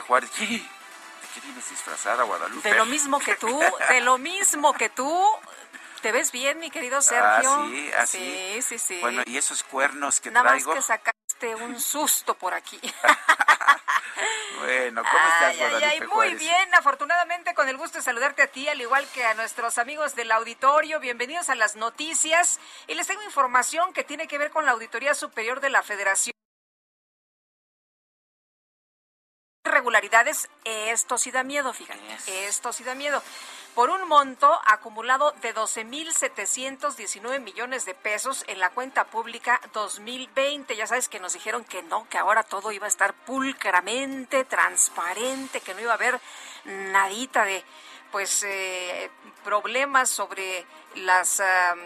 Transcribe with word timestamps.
Juárez. 0.00 0.30
¿De 0.38 0.46
qué 0.46 1.40
vienes 1.42 1.68
disfrazada, 1.70 2.24
Guadalupe? 2.24 2.68
De 2.68 2.76
lo 2.76 2.86
mismo 2.86 3.18
que 3.18 3.34
tú, 3.36 3.60
de 3.88 4.00
lo 4.00 4.18
mismo 4.18 4.72
que 4.74 4.88
tú. 4.88 5.26
¿Te 6.02 6.12
ves 6.12 6.30
bien, 6.30 6.60
mi 6.60 6.70
querido 6.70 7.02
Sergio? 7.02 7.50
Ah, 7.50 7.66
sí, 7.68 7.90
así. 7.92 8.18
Sí, 8.18 8.62
sí, 8.62 8.78
sí. 8.78 9.00
Bueno, 9.00 9.22
y 9.26 9.36
esos 9.36 9.64
cuernos 9.64 10.20
que 10.20 10.30
Nada 10.30 10.50
traigo. 10.50 10.74
más 10.74 10.76
que 10.76 10.82
sacaste 10.82 11.54
un 11.56 11.80
susto 11.80 12.34
por 12.34 12.54
aquí. 12.54 12.80
Bueno, 14.58 15.02
¿cómo 15.04 15.28
estás, 15.28 15.50
Ay, 15.50 15.56
Guadalupe 15.56 15.86
ay, 15.86 16.00
muy 16.08 16.34
bien, 16.34 16.74
afortunadamente 16.74 17.54
con 17.54 17.68
el 17.68 17.76
gusto 17.76 17.98
de 17.98 18.02
saludarte 18.02 18.42
a 18.42 18.48
ti, 18.48 18.68
al 18.68 18.80
igual 18.80 19.06
que 19.14 19.24
a 19.24 19.34
nuestros 19.34 19.78
amigos 19.78 20.16
del 20.16 20.32
auditorio. 20.32 20.98
Bienvenidos 20.98 21.48
a 21.48 21.54
las 21.54 21.76
noticias. 21.76 22.58
Y 22.88 22.94
les 22.94 23.06
tengo 23.06 23.22
información 23.22 23.92
que 23.92 24.02
tiene 24.02 24.26
que 24.26 24.36
ver 24.36 24.50
con 24.50 24.66
la 24.66 24.72
Auditoría 24.72 25.14
Superior 25.14 25.60
de 25.60 25.70
la 25.70 25.84
Federación. 25.84 26.32
Irregularidades, 29.68 30.48
esto 30.64 31.18
sí 31.18 31.30
da 31.30 31.44
miedo, 31.44 31.72
fíjate, 31.72 32.00
esto 32.46 32.72
sí 32.72 32.82
da 32.84 32.94
miedo. 32.94 33.22
Por 33.74 33.90
un 33.90 34.08
monto 34.08 34.60
acumulado 34.66 35.32
de 35.40 35.54
12.719 35.54 37.38
millones 37.38 37.84
de 37.84 37.94
pesos 37.94 38.44
en 38.48 38.58
la 38.58 38.70
cuenta 38.70 39.04
pública 39.04 39.60
2020. 39.72 40.74
Ya 40.74 40.88
sabes 40.88 41.08
que 41.08 41.20
nos 41.20 41.34
dijeron 41.34 41.62
que 41.64 41.84
no, 41.84 42.08
que 42.08 42.18
ahora 42.18 42.42
todo 42.42 42.72
iba 42.72 42.86
a 42.86 42.88
estar 42.88 43.14
pulcramente, 43.14 44.44
transparente, 44.44 45.60
que 45.60 45.74
no 45.74 45.80
iba 45.80 45.92
a 45.92 45.94
haber 45.94 46.20
nadita 46.64 47.44
de 47.44 47.64
pues 48.10 48.42
eh, 48.42 49.10
problemas 49.44 50.10
sobre 50.10 50.66
las 50.96 51.38
ah, 51.38 51.76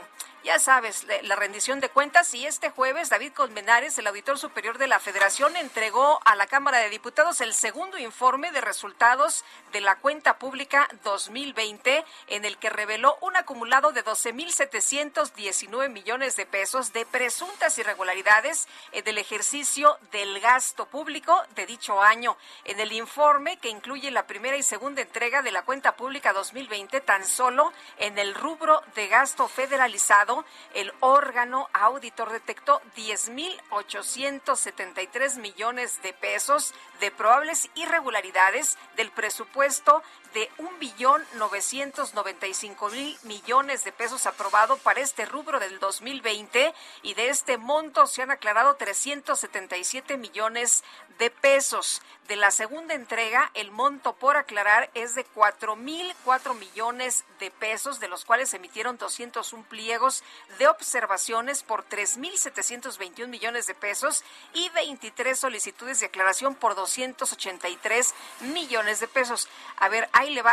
ya 0.44 0.58
sabes, 0.58 1.06
la 1.22 1.36
rendición 1.36 1.78
de 1.80 1.88
cuentas 1.88 2.34
y 2.34 2.46
este 2.46 2.70
jueves 2.70 3.10
David 3.10 3.32
Colmenares, 3.32 3.96
el 3.98 4.06
auditor 4.06 4.38
superior 4.38 4.76
de 4.78 4.88
la 4.88 4.98
Federación, 4.98 5.56
entregó 5.56 6.20
a 6.24 6.34
la 6.34 6.46
Cámara 6.46 6.78
de 6.78 6.88
Diputados 6.88 7.40
el 7.40 7.54
segundo 7.54 7.98
informe 7.98 8.50
de 8.50 8.60
resultados 8.60 9.44
de 9.72 9.80
la 9.80 9.96
cuenta 9.96 10.38
pública 10.38 10.88
2020 11.04 12.04
en 12.28 12.44
el 12.44 12.58
que 12.58 12.70
reveló 12.70 13.16
un 13.20 13.36
acumulado 13.36 13.92
de 13.92 14.04
12.719 14.04 15.88
millones 15.88 16.34
de 16.36 16.46
pesos 16.46 16.92
de 16.92 17.06
presuntas 17.06 17.78
irregularidades 17.78 18.66
en 18.90 19.06
el 19.06 19.18
ejercicio 19.18 19.98
del 20.10 20.40
gasto 20.40 20.86
público 20.86 21.40
de 21.54 21.66
dicho 21.66 22.02
año. 22.02 22.36
En 22.64 22.80
el 22.80 22.92
informe 22.92 23.58
que 23.58 23.68
incluye 23.68 24.10
la 24.10 24.26
primera 24.26 24.56
y 24.56 24.62
segunda 24.62 25.02
entrega 25.02 25.42
de 25.42 25.52
la 25.52 25.62
cuenta 25.62 25.96
pública 25.96 26.32
2020, 26.32 27.00
tan 27.00 27.24
solo 27.24 27.72
en 27.98 28.18
el 28.18 28.34
rubro 28.34 28.82
de 28.94 29.08
gasto 29.08 29.46
federalizado, 29.48 30.31
el 30.74 30.92
órgano 31.00 31.70
auditor 31.72 32.30
detectó 32.32 32.82
10.873 32.96 35.38
millones 35.38 36.02
de 36.02 36.12
pesos 36.12 36.74
de 37.00 37.10
probables 37.10 37.70
irregularidades 37.74 38.76
del 38.96 39.10
presupuesto 39.10 40.02
de 40.34 40.50
un 40.58 40.78
billón 40.78 41.22
995 41.34 42.88
mil 42.90 43.18
millones 43.24 43.84
de 43.84 43.92
pesos 43.92 44.26
aprobado 44.26 44.76
para 44.78 45.00
este 45.00 45.26
rubro 45.26 45.60
del 45.60 45.78
2020 45.78 46.74
y 47.02 47.14
de 47.14 47.28
este 47.28 47.58
monto 47.58 48.06
se 48.06 48.22
han 48.22 48.30
aclarado 48.30 48.74
377 48.76 50.16
millones 50.16 50.84
de 51.18 51.30
pesos. 51.30 52.02
De 52.28 52.36
la 52.36 52.50
segunda 52.50 52.94
entrega, 52.94 53.50
el 53.54 53.70
monto 53.70 54.14
por 54.14 54.36
aclarar 54.36 54.90
es 54.94 55.14
de 55.14 55.24
4 55.24 55.76
mil 55.76 56.14
4 56.24 56.54
millones 56.54 57.24
de 57.40 57.50
pesos, 57.50 58.00
de 58.00 58.08
los 58.08 58.24
cuales 58.24 58.50
se 58.50 58.56
emitieron 58.56 58.96
201 58.96 59.64
pliegos 59.68 60.22
de 60.58 60.68
observaciones 60.68 61.62
por 61.62 61.82
3 61.82 62.16
mil 62.18 62.36
721 62.38 63.30
millones 63.30 63.66
de 63.66 63.74
pesos 63.74 64.24
y 64.54 64.68
23 64.70 65.38
solicitudes 65.38 66.00
de 66.00 66.06
aclaración 66.06 66.54
por 66.54 66.74
283 66.74 68.14
millones 68.40 69.00
de 69.00 69.08
pesos. 69.08 69.48
A 69.76 69.88
ver, 69.88 70.08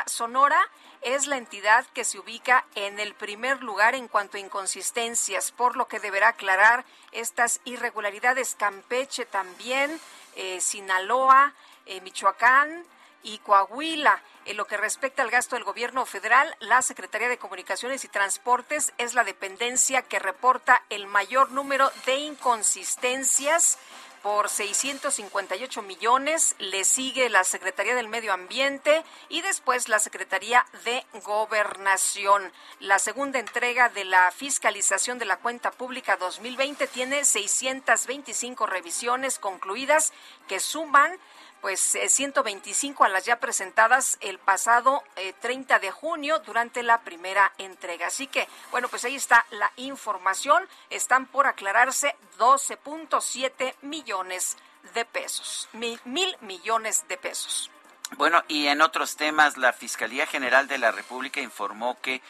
Sonora 0.07 0.59
es 1.01 1.27
la 1.27 1.37
entidad 1.37 1.85
que 1.93 2.03
se 2.03 2.19
ubica 2.19 2.65
en 2.75 2.99
el 2.99 3.13
primer 3.13 3.63
lugar 3.63 3.95
en 3.95 4.07
cuanto 4.07 4.37
a 4.37 4.39
inconsistencias, 4.39 5.51
por 5.51 5.77
lo 5.77 5.87
que 5.87 5.99
deberá 5.99 6.29
aclarar 6.29 6.85
estas 7.11 7.61
irregularidades. 7.65 8.55
Campeche 8.55 9.25
también, 9.25 9.99
eh, 10.35 10.59
Sinaloa, 10.59 11.53
eh, 11.85 12.01
Michoacán 12.01 12.85
y 13.23 13.37
Coahuila. 13.39 14.21
En 14.45 14.57
lo 14.57 14.65
que 14.65 14.77
respecta 14.77 15.21
al 15.21 15.29
gasto 15.29 15.55
del 15.55 15.63
gobierno 15.63 16.05
federal, 16.05 16.55
la 16.59 16.81
Secretaría 16.81 17.29
de 17.29 17.37
Comunicaciones 17.37 18.03
y 18.03 18.07
Transportes 18.07 18.93
es 18.97 19.13
la 19.13 19.23
dependencia 19.23 20.01
que 20.01 20.19
reporta 20.19 20.83
el 20.89 21.05
mayor 21.07 21.51
número 21.51 21.91
de 22.05 22.15
inconsistencias 22.15 23.77
por 24.21 24.49
658 24.49 25.81
millones, 25.81 26.55
le 26.59 26.83
sigue 26.83 27.29
la 27.29 27.43
Secretaría 27.43 27.95
del 27.95 28.07
Medio 28.07 28.33
Ambiente 28.33 29.03
y 29.29 29.41
después 29.41 29.89
la 29.89 29.99
Secretaría 29.99 30.65
de 30.85 31.05
Gobernación. 31.23 32.51
La 32.79 32.99
segunda 32.99 33.39
entrega 33.39 33.89
de 33.89 34.05
la 34.05 34.31
fiscalización 34.31 35.19
de 35.19 35.25
la 35.25 35.37
cuenta 35.37 35.71
pública 35.71 36.17
2020 36.17 36.87
tiene 36.87 37.25
625 37.25 38.65
revisiones 38.65 39.39
concluidas 39.39 40.13
que 40.47 40.59
suman 40.59 41.17
pues 41.61 41.95
eh, 41.95 42.09
125 42.09 43.03
a 43.03 43.09
las 43.09 43.25
ya 43.25 43.39
presentadas 43.39 44.17
el 44.21 44.39
pasado 44.39 45.03
eh, 45.15 45.33
30 45.41 45.79
de 45.79 45.91
junio 45.91 46.39
durante 46.39 46.83
la 46.83 47.01
primera 47.01 47.53
entrega. 47.57 48.07
Así 48.07 48.27
que, 48.27 48.47
bueno, 48.71 48.87
pues 48.87 49.05
ahí 49.05 49.15
está 49.15 49.45
la 49.51 49.71
información. 49.75 50.67
Están 50.89 51.25
por 51.25 51.47
aclararse 51.47 52.15
12.7 52.37 53.75
millones 53.81 54.57
de 54.93 55.05
pesos, 55.05 55.67
mil, 55.73 55.99
mil 56.05 56.35
millones 56.41 57.05
de 57.07 57.17
pesos. 57.17 57.69
Bueno, 58.17 58.43
y 58.47 58.67
en 58.67 58.81
otros 58.81 59.15
temas, 59.17 59.57
la 59.57 59.73
Fiscalía 59.73 60.25
General 60.25 60.67
de 60.67 60.79
la 60.79 60.91
República 60.91 61.41
informó 61.41 61.99
que 62.01 62.21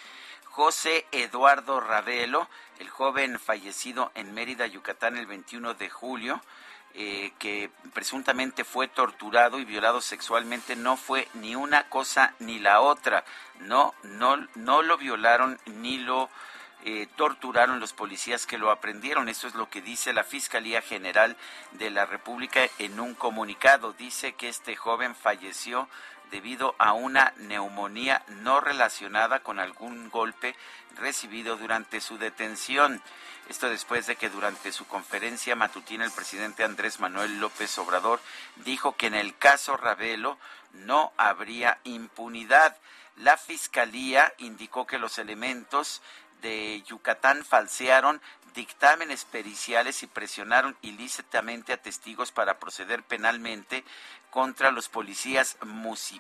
José 0.46 1.06
Eduardo 1.12 1.80
Ravelo, 1.80 2.50
el 2.80 2.90
joven 2.90 3.40
fallecido 3.40 4.12
en 4.16 4.34
Mérida, 4.34 4.68
Yucatán, 4.68 5.16
el 5.16 5.26
21 5.26 5.76
de 5.76 5.90
julio, 5.90 6.42
eh, 6.96 7.32
que 7.40 7.70
presuntamente 7.94 8.64
fue 8.64 8.88
torturado 8.88 9.60
y 9.60 9.66
violado 9.66 10.02
sexualmente, 10.02 10.76
no 10.76 10.98
fue 10.98 11.28
ni 11.36 11.56
una 11.56 11.88
cosa 11.90 12.34
ni 12.40 12.60
la 12.60 12.82
otra. 12.82 13.24
No, 13.60 13.94
no, 14.04 14.38
no 14.56 14.82
lo 14.82 14.98
violaron 14.98 15.60
ni 15.66 15.98
lo 15.98 16.30
eh, 16.86 17.08
torturaron 17.18 17.82
los 17.82 17.92
policías 17.92 18.46
que 18.46 18.58
lo 18.58 18.72
aprendieron. 18.72 19.28
Eso 19.28 19.48
es 19.48 19.56
lo 19.56 19.70
que 19.70 19.82
dice 19.82 20.14
la 20.14 20.24
Fiscalía 20.24 20.82
General 20.82 21.36
de 21.74 21.90
la 21.90 22.06
República 22.06 22.62
en 22.80 23.00
un 23.00 23.16
comunicado. 23.16 23.92
Dice 23.94 24.34
que 24.34 24.48
este 24.48 24.78
joven 24.78 25.14
falleció 25.14 25.90
debido 26.32 26.76
a 26.78 26.94
una 26.94 27.34
neumonía 27.38 28.24
no 28.28 28.60
relacionada 28.60 29.42
con 29.42 29.60
algún 29.60 30.10
golpe 30.10 30.56
recibido 30.98 31.58
durante 31.58 32.02
su 32.02 32.18
detención. 32.18 33.02
Esto 33.48 33.70
después 33.70 34.06
de 34.06 34.16
que 34.16 34.30
durante 34.30 34.72
su 34.72 34.86
conferencia 34.86 35.56
matutina 35.56 36.06
el 36.06 36.12
presidente 36.12 36.64
Andrés 36.64 37.00
Manuel 37.00 37.40
López 37.40 37.78
Obrador 37.80 38.20
dijo 38.58 38.96
que 38.96 39.08
en 39.08 39.16
el 39.16 39.36
caso 39.38 39.76
Ravelo 39.76 40.38
no 40.74 41.12
habría 41.18 41.80
impunidad. 41.84 42.78
La 43.16 43.38
fiscalía 43.38 44.34
indicó 44.38 44.86
que 44.86 45.00
los 45.00 45.18
elementos 45.18 46.02
de 46.42 46.84
Yucatán 46.88 47.44
falsearon 47.44 48.22
dictámenes 48.54 49.26
periciales 49.26 50.04
y 50.04 50.08
presionaron 50.08 50.76
ilícitamente 50.82 51.74
a 51.74 51.78
testigos 51.78 52.32
para 52.32 52.60
proceder 52.60 53.04
penalmente 53.04 53.84
contra 54.30 54.72
los 54.72 54.90
policías 54.90 55.58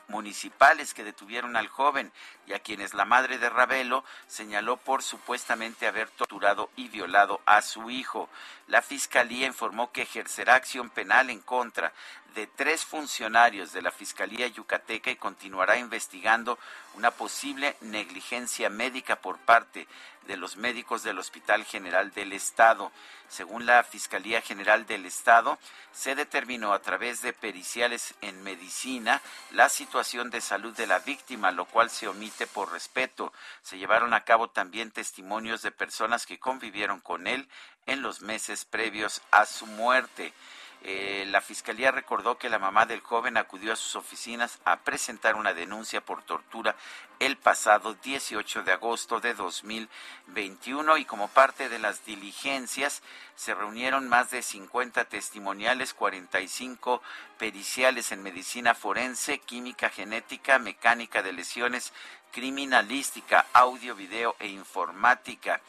municipales 0.07 0.93
que 0.93 1.03
detuvieron 1.03 1.55
al 1.55 1.67
joven 1.67 2.11
y 2.47 2.53
a 2.53 2.59
quienes 2.59 2.93
la 2.93 3.05
madre 3.05 3.37
de 3.37 3.49
Ravelo 3.49 4.03
señaló 4.27 4.77
por 4.77 5.03
supuestamente 5.03 5.87
haber 5.87 6.09
torturado 6.09 6.69
y 6.75 6.87
violado 6.87 7.41
a 7.45 7.61
su 7.61 7.89
hijo. 7.89 8.29
La 8.67 8.81
fiscalía 8.81 9.47
informó 9.47 9.91
que 9.91 10.03
ejercerá 10.03 10.55
acción 10.55 10.89
penal 10.89 11.29
en 11.29 11.39
contra 11.41 11.93
de 12.35 12.47
tres 12.47 12.85
funcionarios 12.85 13.71
de 13.71 13.81
la 13.81 13.91
Fiscalía 13.91 14.47
Yucateca 14.47 15.11
y 15.11 15.15
continuará 15.15 15.77
investigando 15.77 16.57
una 16.95 17.11
posible 17.11 17.75
negligencia 17.81 18.69
médica 18.69 19.15
por 19.17 19.37
parte 19.37 19.87
de 20.27 20.37
los 20.37 20.57
médicos 20.57 21.01
del 21.03 21.17
Hospital 21.17 21.65
General 21.65 22.11
del 22.11 22.33
Estado. 22.33 22.91
Según 23.29 23.65
la 23.65 23.83
Fiscalía 23.83 24.41
General 24.41 24.85
del 24.85 25.05
Estado, 25.05 25.57
se 25.91 26.15
determinó 26.15 26.73
a 26.73 26.81
través 26.81 27.21
de 27.21 27.33
periciales 27.33 28.13
en 28.21 28.43
medicina 28.43 29.21
la 29.51 29.69
situación 29.69 30.29
de 30.29 30.41
salud 30.41 30.75
de 30.75 30.87
la 30.87 30.99
víctima, 30.99 31.51
lo 31.51 31.65
cual 31.65 31.89
se 31.89 32.07
omite 32.07 32.47
por 32.47 32.71
respeto. 32.71 33.33
Se 33.61 33.77
llevaron 33.77 34.13
a 34.13 34.23
cabo 34.23 34.49
también 34.49 34.91
testimonios 34.91 35.61
de 35.61 35.71
personas 35.71 36.25
que 36.25 36.39
convivieron 36.39 36.99
con 36.99 37.27
él 37.27 37.47
en 37.85 38.01
los 38.01 38.21
meses 38.21 38.65
previos 38.65 39.21
a 39.31 39.45
su 39.45 39.65
muerte. 39.65 40.33
Eh, 40.81 41.25
la 41.27 41.41
fiscalía 41.41 41.91
recordó 41.91 42.37
que 42.37 42.49
la 42.49 42.57
mamá 42.57 42.85
del 42.85 43.01
joven 43.01 43.35
acudió 43.35 43.73
a 43.73 43.75
sus 43.75 43.97
oficinas 43.97 44.59
a 44.63 44.77
presentar 44.77 45.35
una 45.35 45.53
denuncia 45.53 45.99
por 45.99 46.23
tortura 46.23 46.75
el 47.19 47.35
pasado 47.35 47.95
18 47.95 48.63
de 48.63 48.71
agosto 48.71 49.19
de 49.19 49.33
2021 49.33 50.97
y 50.97 51.03
como 51.03 51.27
parte 51.27 51.67
de 51.67 51.79
las 51.79 52.05
diligencias 52.05 53.03
se 53.35 53.53
reunieron 53.53 54.07
más 54.07 54.31
de 54.31 54.41
50 54.41 55.03
testimoniales, 55.05 55.93
45 55.93 57.01
periciales 57.37 58.13
en 58.13 58.23
medicina 58.23 58.73
forense, 58.73 59.39
química 59.39 59.89
genética, 59.89 60.59
mecánica 60.59 61.21
de 61.21 61.33
lesiones, 61.33 61.91
criminalística, 62.31 63.47
audio, 63.51 63.95
video 63.95 64.37
e 64.39 64.47
informática 64.47 65.59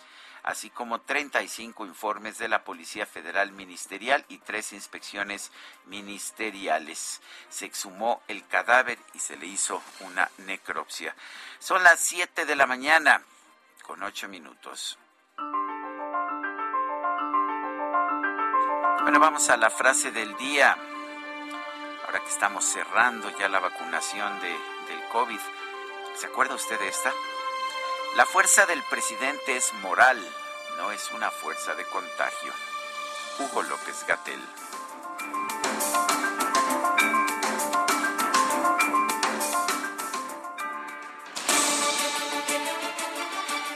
así 0.42 0.70
como 0.70 1.00
35 1.00 1.86
informes 1.86 2.38
de 2.38 2.48
la 2.48 2.64
Policía 2.64 3.06
Federal 3.06 3.52
Ministerial 3.52 4.24
y 4.28 4.38
tres 4.38 4.72
inspecciones 4.72 5.52
ministeriales. 5.86 7.20
Se 7.48 7.66
exhumó 7.66 8.22
el 8.28 8.46
cadáver 8.46 8.98
y 9.14 9.18
se 9.18 9.36
le 9.36 9.46
hizo 9.46 9.82
una 10.00 10.30
necropsia. 10.38 11.14
Son 11.58 11.82
las 11.82 12.00
7 12.00 12.46
de 12.46 12.56
la 12.56 12.66
mañana 12.66 13.22
con 13.82 14.02
8 14.02 14.28
minutos. 14.28 14.98
Bueno, 19.02 19.18
vamos 19.18 19.48
a 19.50 19.56
la 19.56 19.70
frase 19.70 20.10
del 20.10 20.36
día. 20.36 20.76
Ahora 22.06 22.20
que 22.20 22.28
estamos 22.28 22.64
cerrando 22.64 23.30
ya 23.38 23.48
la 23.48 23.60
vacunación 23.60 24.40
de, 24.40 24.50
del 24.50 25.08
COVID. 25.10 25.40
¿Se 26.16 26.26
acuerda 26.26 26.54
usted 26.54 26.78
de 26.78 26.88
esta? 26.88 27.12
La 28.16 28.26
fuerza 28.26 28.66
del 28.66 28.82
presidente 28.82 29.56
es 29.56 29.72
moral, 29.74 30.18
no 30.76 30.90
es 30.90 31.12
una 31.12 31.30
fuerza 31.30 31.76
de 31.76 31.84
contagio. 31.84 32.52
Hugo 33.38 33.62
López 33.62 34.04
Gatel. 34.06 34.40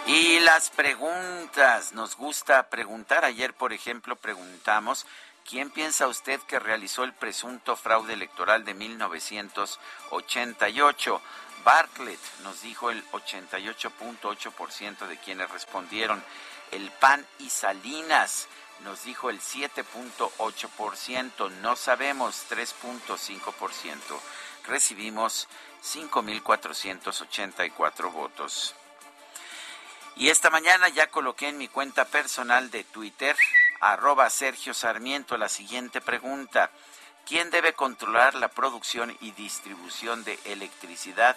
Y 0.06 0.40
las 0.40 0.70
preguntas, 0.70 1.92
nos 1.92 2.16
gusta 2.16 2.68
preguntar. 2.68 3.24
Ayer, 3.24 3.54
por 3.54 3.72
ejemplo, 3.72 4.16
preguntamos, 4.16 5.06
¿quién 5.48 5.70
piensa 5.70 6.08
usted 6.08 6.40
que 6.40 6.58
realizó 6.58 7.04
el 7.04 7.12
presunto 7.12 7.76
fraude 7.76 8.14
electoral 8.14 8.64
de 8.64 8.74
1988? 8.74 11.22
Bartlett 11.64 12.20
nos 12.42 12.62
dijo 12.62 12.90
el 12.90 13.02
88.8% 13.10 15.06
de 15.06 15.16
quienes 15.16 15.50
respondieron. 15.50 16.22
El 16.70 16.90
PAN 16.90 17.26
y 17.38 17.48
Salinas 17.48 18.48
nos 18.80 19.04
dijo 19.04 19.30
el 19.30 19.40
7.8%. 19.40 21.50
No 21.62 21.76
sabemos 21.76 22.44
3.5%. 22.50 24.20
Recibimos 24.66 25.48
5.484 25.82 28.12
votos. 28.12 28.74
Y 30.16 30.28
esta 30.28 30.50
mañana 30.50 30.90
ya 30.90 31.10
coloqué 31.10 31.48
en 31.48 31.56
mi 31.58 31.66
cuenta 31.68 32.04
personal 32.04 32.70
de 32.70 32.84
Twitter, 32.84 33.36
arroba 33.80 34.30
Sergio 34.30 34.72
Sarmiento, 34.74 35.36
la 35.38 35.48
siguiente 35.48 36.00
pregunta. 36.00 36.70
¿Quién 37.26 37.50
debe 37.50 37.72
controlar 37.72 38.34
la 38.34 38.48
producción 38.48 39.16
y 39.20 39.32
distribución 39.32 40.22
de 40.24 40.38
electricidad 40.44 41.36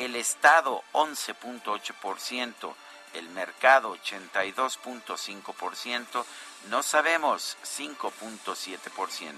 el 0.00 0.16
Estado 0.16 0.82
11.8%, 0.94 2.74
el 3.12 3.28
mercado 3.30 3.96
82.5%, 3.96 6.24
no 6.70 6.82
sabemos 6.82 7.56
5.7%. 7.62 9.30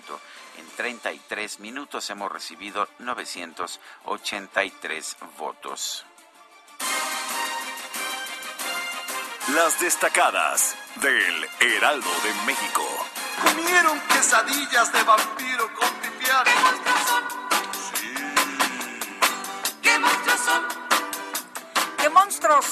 En 0.59 0.67
33 0.77 1.59
minutos 1.59 2.09
hemos 2.11 2.31
recibido 2.31 2.89
983 3.01 5.17
votos. 5.37 6.05
Las 9.55 9.81
destacadas 9.81 10.77
del 10.97 11.49
Heraldo 11.59 12.11
de 12.23 12.33
México. 12.47 12.87
Comieron 13.43 13.99
quesadillas 14.03 14.93
de 14.93 15.03
vampiro 15.03 15.75
con 15.75 15.93
pipián. 15.95 16.47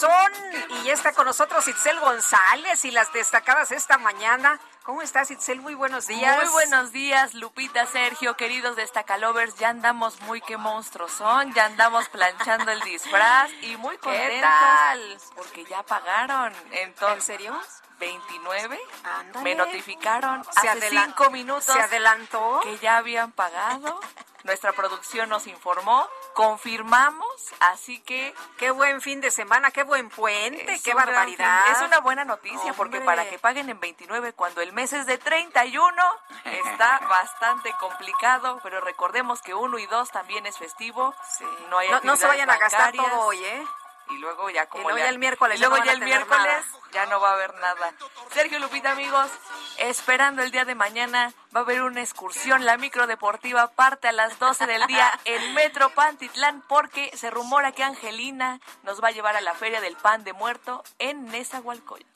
Son? 0.01 0.33
Y 0.81 0.85
ya 0.85 0.95
está 0.95 1.13
con 1.13 1.27
nosotros 1.27 1.67
Itzel 1.69 2.01
González 2.01 2.85
y 2.85 2.91
las 2.91 3.13
destacadas 3.13 3.71
esta 3.71 3.99
mañana. 3.99 4.59
¿Cómo 4.83 5.03
estás, 5.03 5.31
Itzel? 5.31 5.61
Muy 5.61 5.75
buenos 5.75 6.07
días. 6.07 6.37
Muy 6.43 6.49
buenos 6.53 6.91
días, 6.91 7.35
Lupita, 7.35 7.87
Sergio, 7.87 8.35
queridos 8.37 8.77
destacalovers. 8.77 9.55
Ya 9.57 9.69
andamos 9.69 10.21
muy 10.23 10.41
qué 10.41 10.57
monstruos 10.57 11.13
son, 11.13 11.53
ya 11.53 11.67
andamos 11.67 12.09
planchando 12.09 12.71
el 12.73 12.81
disfraz 12.81 13.51
y 13.63 13.77
muy 13.77 13.99
contentos. 13.99 14.31
¿Qué 14.35 14.41
tal? 14.41 15.19
Porque 15.37 15.65
ya 15.67 15.83
pagaron. 15.83 16.53
Entonces, 16.73 17.17
¿En 17.31 17.37
serio? 17.37 17.61
29 18.01 18.81
Ándale. 19.05 19.45
me 19.45 19.55
notificaron 19.55 20.43
Se 20.61 20.69
hace 20.69 20.89
cinco 20.89 21.31
minutos 21.31 21.65
¿Se 21.67 21.81
adelantó? 21.81 22.61
que 22.65 22.79
ya 22.79 22.97
habían 22.97 23.31
pagado. 23.33 24.01
Nuestra 24.45 24.73
producción 24.73 25.29
nos 25.29 25.47
informó, 25.47 26.09
confirmamos, 26.35 27.27
así 27.61 27.99
que 28.01 28.35
Qué 28.57 28.71
buen 28.71 29.01
fin 29.01 29.21
de 29.21 29.31
semana, 29.31 29.71
qué 29.71 29.85
buen 29.85 30.11
puente, 30.11 30.81
qué 30.85 30.95
barbaridad. 30.95 31.65
fin. 31.65 31.73
Es 31.73 31.83
una 31.83 32.01
buena 32.01 32.25
noticia 32.25 32.73
porque 32.75 33.01
para 33.01 33.29
que 33.29 33.39
paguen 33.39 33.71
en 33.71 33.81
29 33.81 34.33
cuando 34.35 34.61
el 34.61 34.73
mes 34.73 34.93
es 34.93 35.07
de 35.07 35.19
31 35.19 36.03
está 36.45 37.01
bastante 37.09 37.73
complicado, 37.81 38.61
pero 38.63 38.81
recordemos 38.81 39.41
que 39.41 39.55
1 39.55 39.79
y 39.79 39.87
2 39.87 40.11
también 40.11 40.47
es 40.47 40.59
festivo. 40.59 41.15
Sí. 41.39 41.45
No, 41.71 41.79
hay 41.79 41.89
no, 41.91 42.01
no 42.03 42.17
se 42.17 42.27
vayan 42.27 42.51
a 42.51 42.59
gastar 42.59 42.93
todo 42.93 43.21
hoy, 43.21 43.43
¿eh? 43.43 43.67
Y 44.11 44.19
luego 44.19 44.51
ya 44.51 44.67
como 44.67 44.83
luego 44.85 44.97
le- 44.99 45.05
ya 45.05 45.09
el 45.11 45.19
miércoles 45.19 45.59
y 45.59 45.61
ya 45.63 45.69
luego 45.69 45.79
no 45.81 45.87
ya 45.87 45.93
el 45.93 46.01
miércoles 46.03 46.45
nada. 46.47 46.65
ya 46.93 47.07
no 47.07 47.21
va 47.21 47.31
a 47.31 47.33
haber 47.35 47.55
nada. 47.55 47.93
Sergio 48.33 48.59
Lupita, 48.59 48.91
amigos, 48.93 49.29
esperando 49.79 50.43
el 50.43 50.51
día 50.51 50.65
de 50.65 50.75
mañana 50.75 51.33
va 51.55 51.61
a 51.61 51.63
haber 51.63 51.83
una 51.83 52.01
excursión, 52.01 52.65
la 52.65 52.77
micro 52.77 53.07
deportiva 53.07 53.69
parte 53.69 54.09
a 54.09 54.13
las 54.13 54.39
12 54.39 54.67
del 54.67 54.87
día 54.87 55.11
en 55.25 55.55
Metro 55.55 55.91
Pantitlán 55.91 56.63
porque 56.69 57.17
se 57.17 57.31
rumora 57.31 57.73
que 57.73 57.83
Angelina 57.85 58.61
nos 58.83 59.03
va 59.03 59.09
a 59.09 59.11
llevar 59.13 59.37
a 59.37 59.41
la 59.41 59.55
Feria 59.55 59.81
del 59.81 59.97
Pan 59.97 60.25
de 60.25 60.33
Muerto 60.33 60.83
en 60.99 61.27
Nezahualcóyotl. 61.27 62.07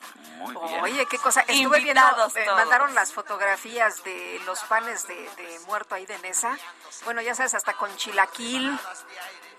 Oye, 0.81 1.05
qué 1.07 1.17
cosa. 1.17 1.41
Estuve 1.41 1.79
viendo, 1.79 2.01
Invitados 2.01 2.35
eh, 2.35 2.45
mandaron 2.55 2.93
las 2.93 3.13
fotografías 3.13 4.03
de 4.03 4.41
los 4.45 4.59
panes 4.65 5.07
de, 5.07 5.15
de 5.37 5.59
muerto 5.65 5.95
ahí 5.95 6.05
de 6.05 6.17
Nesa. 6.19 6.57
Bueno, 7.05 7.21
ya 7.21 7.33
sabes, 7.35 7.53
hasta 7.55 7.73
con 7.73 7.95
chilaquil, 7.97 8.77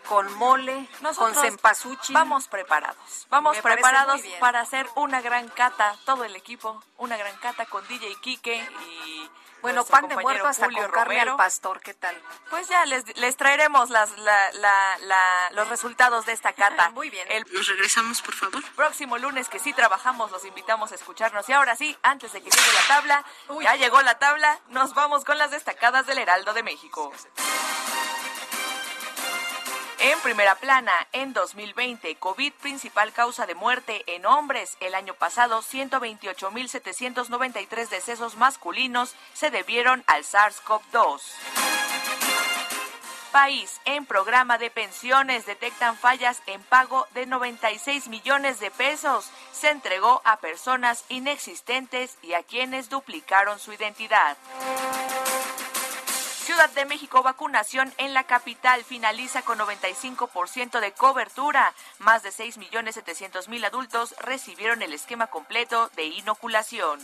con 0.08 0.32
mole, 0.34 0.88
Nosotros 1.00 1.34
con 1.34 1.44
cempasúchil. 1.44 2.14
Vamos 2.14 2.48
preparados. 2.48 3.26
Vamos 3.28 3.56
Me 3.56 3.62
preparados 3.62 4.20
para 4.40 4.60
hacer 4.60 4.88
una 4.94 5.20
gran 5.20 5.48
cata, 5.48 5.94
todo 6.04 6.25
el 6.25 6.34
equipo, 6.36 6.82
una 6.98 7.16
gran 7.16 7.36
cata 7.38 7.66
con 7.66 7.86
DJ 7.88 8.14
Quique 8.20 8.56
y 8.86 9.30
Bueno, 9.62 9.84
pan 9.84 10.06
de 10.06 10.16
muerto 10.16 10.46
hasta 10.46 10.66
Julio 10.66 10.82
con 10.82 10.90
carne 10.92 11.14
Romero. 11.14 11.30
al 11.32 11.36
pastor, 11.38 11.80
¿qué 11.80 11.94
tal? 11.94 12.16
Pues 12.50 12.68
ya 12.68 12.84
les, 12.86 13.16
les 13.16 13.36
traeremos 13.36 13.90
las, 13.90 14.16
la- 14.18 14.52
la- 14.52 14.98
la- 15.00 15.50
los 15.52 15.68
resultados 15.68 16.25
de 16.26 16.32
esta 16.32 16.52
cata. 16.52 16.90
Muy 16.94 17.10
bien. 17.10 17.26
El 17.30 17.44
Nos 17.52 17.66
regresamos, 17.66 18.22
por 18.22 18.34
favor. 18.34 18.62
próximo 18.76 19.18
lunes 19.18 19.48
que 19.48 19.58
sí 19.58 19.72
trabajamos, 19.72 20.30
los 20.30 20.44
invitamos 20.44 20.92
a 20.92 20.94
escucharnos. 20.94 21.48
Y 21.48 21.52
ahora 21.52 21.75
sí, 21.75 21.96
antes 22.02 22.32
de 22.32 22.42
que 22.42 22.50
llegue 22.50 22.72
la 22.72 22.94
tabla, 22.94 23.25
Uy. 23.48 23.64
ya 23.64 23.75
llegó 23.76 24.00
la 24.02 24.18
tabla, 24.18 24.60
nos 24.68 24.94
vamos 24.94 25.25
con 25.25 25.36
las 25.38 25.50
destacadas 25.50 26.06
del 26.06 26.18
Heraldo 26.18 26.52
de 26.54 26.62
México. 26.62 27.12
En 30.08 30.20
primera 30.20 30.54
plana, 30.54 30.92
en 31.10 31.32
2020, 31.32 32.14
COVID 32.14 32.52
principal 32.62 33.12
causa 33.12 33.44
de 33.44 33.56
muerte 33.56 34.04
en 34.06 34.25
hombres. 34.25 34.76
El 34.78 34.94
año 34.94 35.14
pasado, 35.14 35.62
128.793 35.62 37.88
decesos 37.88 38.36
masculinos 38.36 39.16
se 39.34 39.50
debieron 39.50 40.04
al 40.06 40.22
SARS-CoV-2. 40.22 41.22
País, 43.32 43.80
en 43.84 44.06
programa 44.06 44.58
de 44.58 44.70
pensiones 44.70 45.44
detectan 45.44 45.96
fallas 45.96 46.40
en 46.46 46.62
pago 46.62 47.08
de 47.12 47.26
96 47.26 48.06
millones 48.06 48.60
de 48.60 48.70
pesos. 48.70 49.32
Se 49.50 49.70
entregó 49.70 50.22
a 50.25 50.36
personas 50.36 51.04
inexistentes 51.08 52.16
y 52.22 52.34
a 52.34 52.44
quienes 52.44 52.90
duplicaron 52.90 53.58
su 53.58 53.72
identidad. 53.72 54.36
Ciudad 56.46 56.70
de 56.70 56.84
México, 56.84 57.24
vacunación 57.24 57.92
en 57.98 58.14
la 58.14 58.22
capital 58.22 58.84
finaliza 58.84 59.42
con 59.42 59.58
95% 59.58 60.78
de 60.78 60.92
cobertura. 60.92 61.74
Más 61.98 62.22
de 62.22 62.30
6 62.30 62.58
millones 62.58 62.94
700 62.94 63.48
mil 63.48 63.64
adultos 63.64 64.14
recibieron 64.20 64.80
el 64.80 64.92
esquema 64.92 65.26
completo 65.26 65.90
de 65.96 66.04
inoculación. 66.04 67.00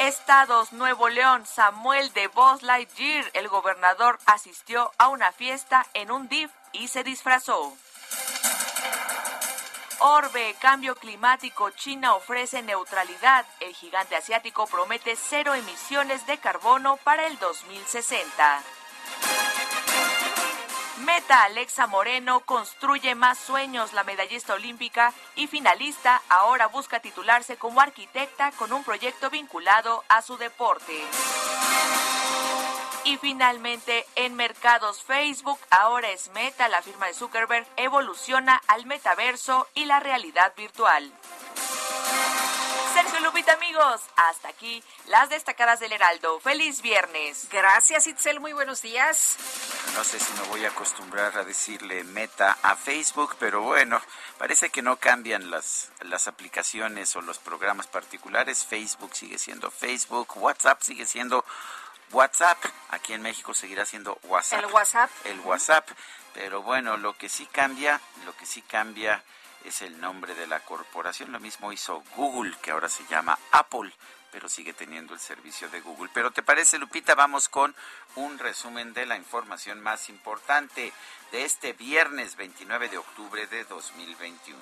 Estados 0.00 0.72
Nuevo 0.72 1.08
León, 1.08 1.46
Samuel 1.46 2.12
de 2.14 2.26
Buzz 2.26 2.64
Lightyear, 2.64 3.30
el 3.34 3.46
gobernador 3.46 4.18
asistió 4.26 4.90
a 4.98 5.06
una 5.06 5.30
fiesta 5.30 5.86
en 5.94 6.10
un 6.10 6.28
DIF 6.28 6.50
y 6.72 6.88
se 6.88 7.04
disfrazó. 7.04 7.76
Orbe, 10.00 10.54
cambio 10.60 10.94
climático, 10.94 11.70
China 11.70 12.14
ofrece 12.14 12.62
neutralidad. 12.62 13.46
El 13.60 13.74
gigante 13.74 14.16
asiático 14.16 14.66
promete 14.66 15.16
cero 15.16 15.54
emisiones 15.54 16.26
de 16.26 16.38
carbono 16.38 16.96
para 16.98 17.26
el 17.26 17.38
2060. 17.38 18.62
Meta 21.04 21.42
Alexa 21.44 21.86
Moreno 21.86 22.40
construye 22.40 23.14
más 23.14 23.38
sueños. 23.38 23.92
La 23.92 24.04
medallista 24.04 24.54
olímpica 24.54 25.12
y 25.36 25.46
finalista 25.46 26.22
ahora 26.28 26.66
busca 26.66 27.00
titularse 27.00 27.56
como 27.56 27.80
arquitecta 27.80 28.52
con 28.52 28.72
un 28.72 28.84
proyecto 28.84 29.30
vinculado 29.30 30.04
a 30.08 30.22
su 30.22 30.36
deporte. 30.36 31.02
Y 33.04 33.18
finalmente, 33.18 34.06
en 34.16 34.34
mercados 34.34 35.02
Facebook, 35.02 35.58
ahora 35.70 36.10
es 36.10 36.30
Meta, 36.30 36.68
la 36.68 36.80
firma 36.80 37.06
de 37.06 37.14
Zuckerberg, 37.14 37.66
evoluciona 37.76 38.62
al 38.66 38.86
metaverso 38.86 39.68
y 39.74 39.84
la 39.84 40.00
realidad 40.00 40.54
virtual. 40.56 41.12
Sergio 42.94 43.20
Lupita, 43.20 43.52
amigos, 43.54 44.00
hasta 44.16 44.48
aquí 44.48 44.82
las 45.08 45.28
destacadas 45.28 45.80
del 45.80 45.92
Heraldo. 45.92 46.40
Feliz 46.40 46.80
viernes. 46.80 47.48
Gracias, 47.50 48.06
Itzel. 48.06 48.40
Muy 48.40 48.52
buenos 48.52 48.80
días. 48.80 49.36
no 49.94 50.04
sé 50.04 50.18
si 50.18 50.32
me 50.34 50.48
voy 50.48 50.64
a 50.64 50.68
acostumbrar 50.68 51.36
a 51.36 51.44
decirle 51.44 52.04
meta 52.04 52.56
a 52.62 52.76
Facebook, 52.76 53.36
pero 53.38 53.62
bueno, 53.62 54.00
parece 54.38 54.70
que 54.70 54.80
no 54.80 54.96
cambian 54.96 55.50
las, 55.50 55.90
las 56.02 56.28
aplicaciones 56.28 57.14
o 57.16 57.20
los 57.20 57.38
programas 57.38 57.88
particulares. 57.88 58.64
Facebook 58.64 59.14
sigue 59.14 59.38
siendo 59.38 59.70
Facebook, 59.70 60.28
WhatsApp 60.36 60.80
sigue 60.80 61.04
siendo 61.04 61.44
WhatsApp. 62.12 62.58
Aquí 62.90 63.12
en 63.12 63.22
México 63.22 63.54
seguirá 63.54 63.84
siendo 63.86 64.18
WhatsApp. 64.24 64.64
El 64.64 64.72
WhatsApp. 64.72 65.10
El 65.24 65.40
WhatsApp. 65.40 65.88
Pero 66.32 66.62
bueno, 66.62 66.96
lo 66.96 67.16
que 67.16 67.28
sí 67.28 67.46
cambia, 67.46 68.00
lo 68.24 68.36
que 68.36 68.46
sí 68.46 68.62
cambia 68.62 69.22
es 69.64 69.82
el 69.82 70.00
nombre 70.00 70.34
de 70.34 70.46
la 70.46 70.60
corporación. 70.60 71.32
Lo 71.32 71.40
mismo 71.40 71.72
hizo 71.72 72.02
Google, 72.16 72.56
que 72.60 72.70
ahora 72.70 72.88
se 72.88 73.04
llama 73.06 73.38
Apple, 73.52 73.92
pero 74.30 74.48
sigue 74.48 74.72
teniendo 74.72 75.14
el 75.14 75.20
servicio 75.20 75.68
de 75.68 75.80
Google. 75.80 76.10
Pero 76.12 76.30
¿te 76.32 76.42
parece, 76.42 76.78
Lupita? 76.78 77.14
Vamos 77.14 77.48
con 77.48 77.74
un 78.16 78.38
resumen 78.38 78.92
de 78.92 79.06
la 79.06 79.16
información 79.16 79.80
más 79.80 80.08
importante 80.08 80.92
de 81.32 81.44
este 81.44 81.72
viernes 81.72 82.36
29 82.36 82.88
de 82.88 82.98
octubre 82.98 83.46
de 83.46 83.64
2021. 83.64 84.58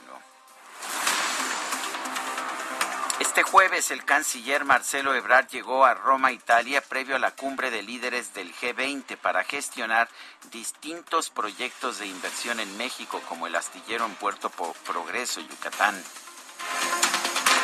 Este 3.23 3.45
jueves 3.45 3.93
el 3.93 4.05
canciller 4.05 4.65
Marcelo 4.65 5.15
Ebrard 5.15 5.47
llegó 5.47 5.85
a 5.85 5.95
Roma, 5.95 6.33
Italia, 6.33 6.81
previo 6.81 7.15
a 7.15 7.21
la 7.21 7.31
cumbre 7.31 7.71
de 7.71 7.81
líderes 7.81 8.35
del 8.35 8.53
G20 8.53 9.17
para 9.17 9.45
gestionar 9.45 10.09
distintos 10.51 11.31
proyectos 11.31 12.01
de 12.01 12.09
inversión 12.09 12.59
en 12.59 12.77
México, 12.77 13.23
como 13.29 13.47
el 13.47 13.55
astillero 13.55 14.07
en 14.07 14.17
Puerto 14.17 14.51
Progreso, 14.85 15.41
Yucatán. 15.41 15.95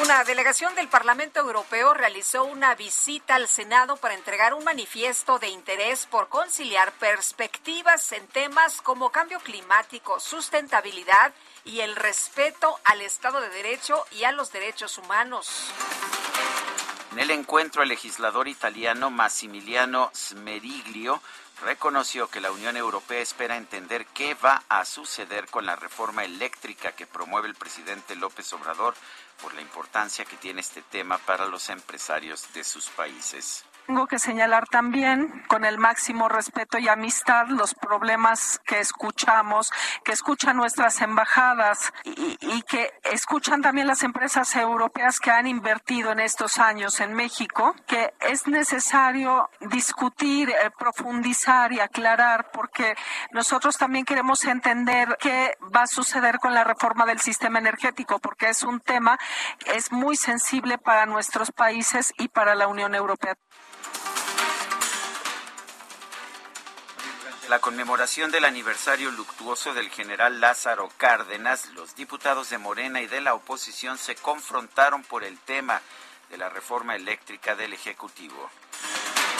Una 0.02 0.22
delegación 0.22 0.76
del 0.76 0.86
Parlamento 0.86 1.40
Europeo 1.40 1.92
realizó 1.92 2.44
una 2.44 2.76
visita 2.76 3.34
al 3.34 3.48
Senado 3.48 3.96
para 3.96 4.14
entregar 4.14 4.54
un 4.54 4.62
manifiesto 4.62 5.40
de 5.40 5.48
interés 5.48 6.06
por 6.06 6.28
conciliar 6.28 6.92
perspectivas 6.92 8.12
en 8.12 8.24
temas 8.28 8.80
como 8.80 9.10
cambio 9.10 9.40
climático, 9.40 10.20
sustentabilidad 10.20 11.32
y 11.64 11.80
el 11.80 11.96
respeto 11.96 12.78
al 12.84 13.00
Estado 13.00 13.40
de 13.40 13.48
Derecho 13.48 14.04
y 14.12 14.22
a 14.22 14.30
los 14.30 14.52
derechos 14.52 14.98
humanos. 14.98 15.72
En 17.10 17.18
el 17.18 17.32
encuentro, 17.32 17.82
el 17.82 17.88
legislador 17.88 18.46
italiano 18.46 19.10
Massimiliano 19.10 20.12
Smeriglio 20.14 21.20
reconoció 21.62 22.28
que 22.28 22.40
la 22.40 22.50
Unión 22.50 22.76
Europea 22.76 23.20
espera 23.20 23.56
entender 23.56 24.06
qué 24.06 24.34
va 24.34 24.62
a 24.68 24.84
suceder 24.84 25.46
con 25.48 25.66
la 25.66 25.76
reforma 25.76 26.24
eléctrica 26.24 26.92
que 26.92 27.06
promueve 27.06 27.48
el 27.48 27.54
presidente 27.54 28.16
López 28.16 28.52
Obrador 28.52 28.94
por 29.42 29.54
la 29.54 29.60
importancia 29.60 30.24
que 30.24 30.36
tiene 30.36 30.60
este 30.60 30.82
tema 30.82 31.18
para 31.18 31.46
los 31.46 31.68
empresarios 31.68 32.52
de 32.52 32.64
sus 32.64 32.88
países. 32.90 33.64
Tengo 33.88 34.06
que 34.06 34.18
señalar 34.18 34.68
también, 34.68 35.42
con 35.48 35.64
el 35.64 35.78
máximo 35.78 36.28
respeto 36.28 36.76
y 36.76 36.88
amistad, 36.88 37.46
los 37.46 37.74
problemas 37.74 38.60
que 38.66 38.80
escuchamos, 38.80 39.72
que 40.04 40.12
escuchan 40.12 40.58
nuestras 40.58 41.00
embajadas 41.00 41.90
y, 42.04 42.60
que 42.68 42.92
escuchan 43.04 43.62
también 43.62 43.86
las 43.86 44.02
empresas 44.02 44.54
europeas 44.56 45.18
que 45.18 45.30
han 45.30 45.46
invertido 45.46 46.12
en 46.12 46.20
estos 46.20 46.58
años 46.58 47.00
en 47.00 47.14
México, 47.14 47.74
que 47.86 48.12
es 48.20 48.46
necesario 48.46 49.48
discutir, 49.70 50.50
eh, 50.50 50.70
profundizar 50.78 51.72
y 51.72 51.80
aclarar, 51.80 52.50
porque 52.52 52.94
nosotros 53.32 53.78
también 53.78 54.04
queremos 54.04 54.44
entender 54.44 55.16
qué 55.18 55.56
va 55.74 55.84
a 55.84 55.86
suceder 55.86 56.40
con 56.40 56.52
la 56.52 56.62
reforma 56.62 57.06
del 57.06 57.20
sistema 57.20 57.58
energético, 57.58 58.18
porque 58.18 58.50
es 58.50 58.64
un 58.64 58.80
tema 58.80 59.18
que 59.58 59.76
es 59.76 59.90
muy 59.92 60.18
sensible 60.18 60.76
para 60.76 61.06
nuestros 61.06 61.52
países 61.52 62.12
y 62.18 62.28
para 62.28 62.54
la 62.54 62.68
Unión 62.68 62.94
Europea. 62.94 63.34
La 67.48 67.60
conmemoración 67.60 68.30
del 68.30 68.44
aniversario 68.44 69.10
luctuoso 69.10 69.72
del 69.72 69.88
general 69.88 70.38
Lázaro 70.38 70.90
Cárdenas, 70.98 71.66
los 71.70 71.94
diputados 71.94 72.50
de 72.50 72.58
Morena 72.58 73.00
y 73.00 73.06
de 73.06 73.22
la 73.22 73.32
oposición 73.32 73.96
se 73.96 74.14
confrontaron 74.16 75.02
por 75.02 75.24
el 75.24 75.38
tema 75.38 75.80
de 76.28 76.36
la 76.36 76.50
reforma 76.50 76.94
eléctrica 76.94 77.56
del 77.56 77.72
Ejecutivo. 77.72 78.50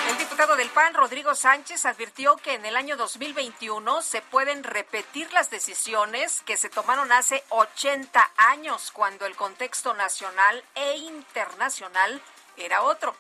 El 0.09 0.17
diputado 0.17 0.57
del 0.57 0.71
PAN, 0.71 0.95
Rodrigo 0.95 1.35
Sánchez, 1.35 1.85
advirtió 1.85 2.37
que 2.37 2.55
en 2.55 2.65
el 2.65 2.77
año 2.77 2.97
2021 2.97 4.01
se 4.01 4.23
pueden 4.23 4.65
repetir 4.65 5.31
las 5.35 5.51
decisiones 5.51 6.41
que 6.47 6.57
se 6.57 6.71
tomaron 6.71 7.13
hace 7.13 7.45
80 7.51 8.31
años, 8.39 8.91
cuando 8.91 9.27
el 9.27 9.37
contexto 9.37 9.93
nacional 9.93 10.65
e 10.75 10.97
internacional 10.97 12.23
era 12.57 12.83
otro. 12.83 13.15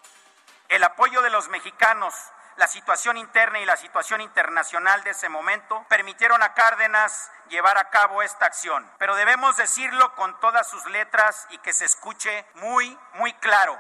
El 0.69 0.85
apoyo 0.85 1.23
de 1.23 1.31
los 1.31 1.49
mexicanos 1.49 2.15
la 2.59 2.67
situación 2.67 3.17
interna 3.17 3.61
y 3.61 3.65
la 3.65 3.77
situación 3.77 4.21
internacional 4.21 5.05
de 5.05 5.11
ese 5.11 5.29
momento 5.29 5.87
permitieron 5.89 6.43
a 6.43 6.55
Cárdenas 6.55 7.31
llevar 7.49 7.79
a 7.79 7.89
cabo 7.89 8.21
esta 8.21 8.47
acción. 8.47 8.91
Pero 8.99 9.15
debemos 9.15 9.57
decirlo 9.57 10.13
con 10.17 10.39
todas 10.41 10.69
sus 10.69 10.85
letras 10.87 11.47
y 11.51 11.59
que 11.59 11.73
se 11.73 11.85
escuche 11.85 12.45
muy, 12.55 12.99
muy 13.15 13.33
claro. 13.35 13.79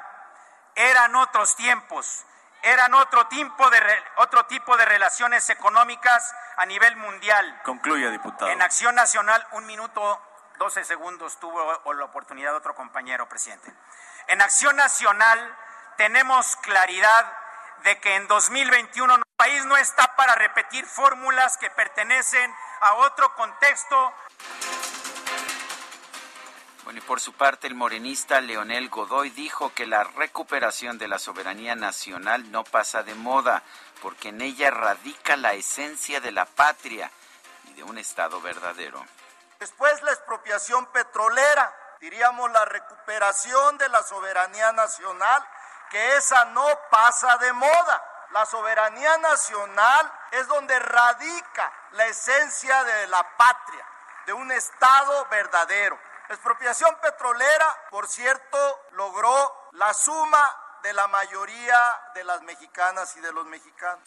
Eran 0.76 1.16
otros 1.16 1.56
tiempos, 1.56 2.24
eran 2.62 2.94
otro 2.94 3.26
tipo 3.26 3.68
de, 3.68 3.80
otro 4.18 4.46
tipo 4.46 4.76
de 4.76 4.84
relaciones 4.84 5.50
económicas 5.50 6.32
a 6.56 6.64
nivel 6.64 6.96
mundial. 6.96 7.60
Concluye, 7.64 8.08
diputado. 8.12 8.48
En 8.52 8.62
Acción 8.62 8.94
Nacional, 8.94 9.44
un 9.52 9.66
minuto, 9.66 10.22
12 10.58 10.84
segundos 10.84 11.40
tuvo 11.40 11.92
la 11.94 12.04
oportunidad 12.04 12.54
otro 12.54 12.76
compañero, 12.76 13.28
presidente. 13.28 13.74
En 14.28 14.40
Acción 14.40 14.76
Nacional 14.76 15.56
tenemos 15.98 16.56
claridad 16.62 17.32
de 17.82 18.00
que 18.00 18.14
en 18.14 18.28
2021 18.28 19.16
el 19.16 19.22
país 19.36 19.64
no 19.66 19.76
está 19.76 20.14
para 20.16 20.36
repetir 20.36 20.86
fórmulas 20.86 21.58
que 21.58 21.70
pertenecen 21.70 22.54
a 22.80 22.94
otro 22.94 23.34
contexto. 23.34 24.14
Bueno, 26.84 27.00
y 27.00 27.02
por 27.02 27.20
su 27.20 27.32
parte, 27.34 27.66
el 27.66 27.74
morenista 27.74 28.40
Leonel 28.40 28.88
Godoy 28.88 29.30
dijo 29.30 29.74
que 29.74 29.86
la 29.86 30.04
recuperación 30.04 30.98
de 30.98 31.08
la 31.08 31.18
soberanía 31.18 31.74
nacional 31.74 32.50
no 32.52 32.62
pasa 32.62 33.02
de 33.02 33.14
moda, 33.14 33.64
porque 34.00 34.28
en 34.28 34.40
ella 34.40 34.70
radica 34.70 35.36
la 35.36 35.52
esencia 35.54 36.20
de 36.20 36.30
la 36.30 36.46
patria 36.46 37.10
y 37.64 37.74
de 37.74 37.82
un 37.82 37.98
Estado 37.98 38.40
verdadero. 38.40 39.04
Después 39.58 40.00
la 40.02 40.12
expropiación 40.12 40.86
petrolera, 40.92 41.74
diríamos 42.00 42.50
la 42.52 42.64
recuperación 42.64 43.76
de 43.78 43.88
la 43.88 44.02
soberanía 44.04 44.70
nacional 44.72 45.44
que 45.90 46.16
esa 46.16 46.44
no 46.46 46.66
pasa 46.90 47.36
de 47.38 47.52
moda. 47.52 48.04
La 48.30 48.44
soberanía 48.46 49.16
nacional 49.18 50.12
es 50.32 50.46
donde 50.48 50.78
radica 50.78 51.72
la 51.92 52.06
esencia 52.06 52.84
de 52.84 53.06
la 53.08 53.22
patria, 53.36 53.86
de 54.26 54.32
un 54.32 54.50
Estado 54.52 55.26
verdadero. 55.30 55.98
La 56.28 56.34
expropiación 56.34 56.94
petrolera, 56.96 57.86
por 57.90 58.06
cierto, 58.06 58.80
logró 58.92 59.70
la 59.72 59.94
suma 59.94 60.78
de 60.82 60.92
la 60.92 61.08
mayoría 61.08 62.00
de 62.14 62.24
las 62.24 62.42
mexicanas 62.42 63.16
y 63.16 63.20
de 63.20 63.32
los 63.32 63.46
mexicanos. 63.46 64.06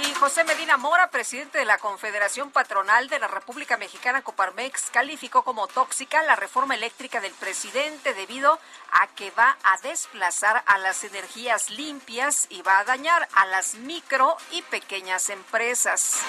Y 0.00 0.14
José 0.14 0.44
Medina 0.44 0.76
Mora, 0.76 1.10
presidente 1.10 1.58
de 1.58 1.64
la 1.64 1.78
Confederación 1.78 2.52
Patronal 2.52 3.08
de 3.08 3.18
la 3.18 3.26
República 3.26 3.76
Mexicana 3.76 4.22
Coparmex, 4.22 4.90
calificó 4.92 5.42
como 5.42 5.66
tóxica 5.66 6.22
la 6.22 6.36
reforma 6.36 6.76
eléctrica 6.76 7.20
del 7.20 7.32
presidente 7.32 8.14
debido 8.14 8.60
a 8.92 9.08
que 9.08 9.32
va 9.32 9.56
a 9.64 9.76
desplazar 9.78 10.62
a 10.66 10.78
las 10.78 11.02
energías 11.02 11.70
limpias 11.70 12.46
y 12.48 12.62
va 12.62 12.78
a 12.78 12.84
dañar 12.84 13.28
a 13.34 13.46
las 13.46 13.74
micro 13.74 14.36
y 14.52 14.62
pequeñas 14.62 15.30
empresas. 15.30 16.20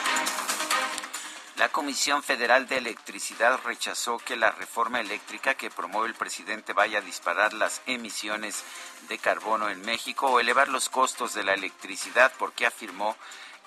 La 1.58 1.70
Comisión 1.70 2.24
Federal 2.24 2.68
de 2.70 2.78
Electricidad 2.78 3.60
rechazó 3.66 4.18
que 4.18 4.38
la 4.38 4.50
reforma 4.50 5.02
eléctrica 5.02 5.56
que 5.56 5.70
promueve 5.70 6.08
el 6.08 6.16
presidente 6.16 6.72
vaya 6.72 7.00
a 7.00 7.02
disparar 7.02 7.52
las 7.54 7.82
emisiones 7.86 8.64
de 9.10 9.18
carbono 9.18 9.70
en 9.70 9.82
México 9.82 10.28
o 10.28 10.40
elevar 10.40 10.70
los 10.70 10.88
costos 10.88 11.34
de 11.34 11.44
la 11.44 11.54
electricidad 11.54 12.32
porque 12.40 12.66
afirmó 12.66 13.18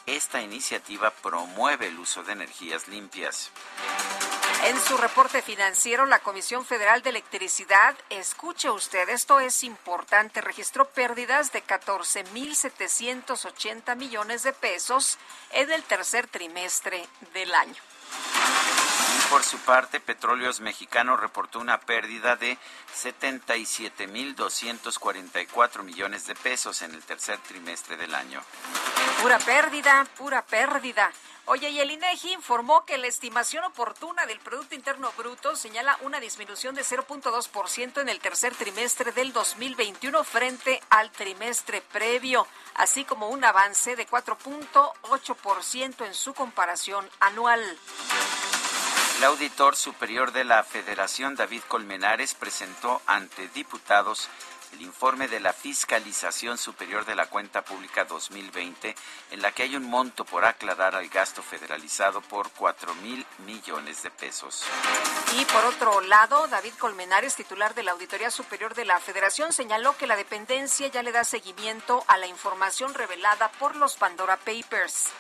esta 0.07 0.41
iniciativa 0.41 1.11
promueve 1.11 1.89
el 1.89 1.99
uso 1.99 2.23
de 2.23 2.33
energías 2.33 2.89
limpias. 2.89 3.51
En 4.65 4.81
su 4.81 4.97
reporte 4.97 5.43
financiero, 5.43 6.07
la 6.07 6.21
Comisión 6.21 6.65
Federal 6.65 7.03
de 7.03 7.11
Electricidad, 7.11 7.97
escuche 8.11 8.71
usted, 8.71 9.09
esto 9.09 9.41
es 9.41 9.65
importante, 9.65 10.41
registró 10.41 10.89
pérdidas 10.89 11.51
de 11.51 11.65
14.780 11.65 13.97
millones 13.97 14.45
de 14.45 14.53
pesos 14.53 15.19
en 15.51 15.73
el 15.73 15.83
tercer 15.83 16.29
trimestre 16.29 17.09
del 17.35 17.53
año. 17.55 17.83
Por 19.31 19.45
su 19.45 19.59
parte, 19.59 20.01
Petróleos 20.01 20.61
Mexicanos 20.61 21.19
reportó 21.19 21.59
una 21.59 21.81
pérdida 21.81 22.37
de 22.37 22.59
77.244 23.03 25.83
millones 25.83 26.27
de 26.27 26.35
pesos 26.35 26.83
en 26.83 26.93
el 26.95 27.03
tercer 27.03 27.39
trimestre 27.39 27.97
del 27.97 28.15
año. 28.15 28.43
Pura 29.23 29.39
pérdida, 29.39 30.07
pura 30.17 30.43
pérdida. 30.43 31.11
Oye, 31.47 31.71
y 31.71 31.81
el 31.81 31.91
INEGI 31.91 32.35
informó 32.35 32.85
que 32.85 32.99
la 32.99 33.09
estimación 33.09 33.65
oportuna 33.65 34.27
del 34.27 34.39
Producto 34.39 34.77
Interno 34.77 35.11
Bruto 35.17 35.57
señala 35.57 35.99
una 36.03 36.21
disminución 36.21 36.77
de 36.77 36.83
0.2% 36.83 38.01
en 38.01 38.09
el 38.09 38.21
tercer 38.21 38.55
trimestre 38.55 39.11
del 39.11 39.33
2021 39.33 40.23
frente 40.23 40.81
al 40.89 41.11
trimestre 41.11 41.81
previo, 41.81 42.47
así 42.75 43.05
como 43.05 43.29
un 43.29 43.45
avance 43.45 43.97
de 43.97 44.07
4.8% 44.07 46.07
en 46.07 46.15
su 46.15 46.33
comparación 46.33 47.11
anual. 47.19 47.61
El 49.23 49.29
auditor 49.29 49.77
superior 49.77 50.33
de 50.33 50.43
la 50.43 50.65
Federación, 50.65 51.37
David 51.37 51.63
Colmenares, 51.69 52.35
presentó 52.35 53.01
ante 53.07 53.47
diputados 53.51 54.29
el 54.73 54.83
informe 54.83 55.29
de 55.29 55.39
la 55.39 55.53
Fiscalización 55.53 56.59
Superior 56.59 57.05
de 57.05 57.15
la 57.15 57.27
Cuenta 57.27 57.63
Pública 57.63 58.05
2020, 58.05 58.97
en 59.31 59.41
la 59.41 59.53
que 59.53 59.63
hay 59.63 59.77
un 59.77 59.85
monto 59.85 60.25
por 60.25 60.45
aclarar 60.45 60.97
al 60.97 61.09
gasto 61.09 61.41
federalizado 61.41 62.21
por 62.21 62.51
4 62.51 62.97
mil 62.97 63.25
millones 63.47 64.03
de 64.03 64.11
pesos. 64.11 64.65
Y 65.39 65.45
por 65.45 65.67
otro 65.67 66.01
lado, 66.01 66.49
David 66.49 66.73
Colmenares, 66.81 67.37
titular 67.37 67.77
de 67.77 67.85
la 67.85 67.93
Auditoría 67.93 68.33
Superior 68.33 68.75
de 68.75 68.87
la 68.87 68.99
Federación, 68.99 69.53
señaló 69.53 69.97
que 69.97 70.09
la 70.09 70.17
dependencia 70.17 70.89
ya 70.89 71.05
le 71.05 71.13
da 71.13 71.23
seguimiento 71.23 72.03
a 72.09 72.19
la 72.19 72.27
información 72.27 72.93
revelada 72.93 73.53
por 73.53 73.77
los 73.77 73.95
Pandora 73.95 74.37
Papers. 74.39 75.11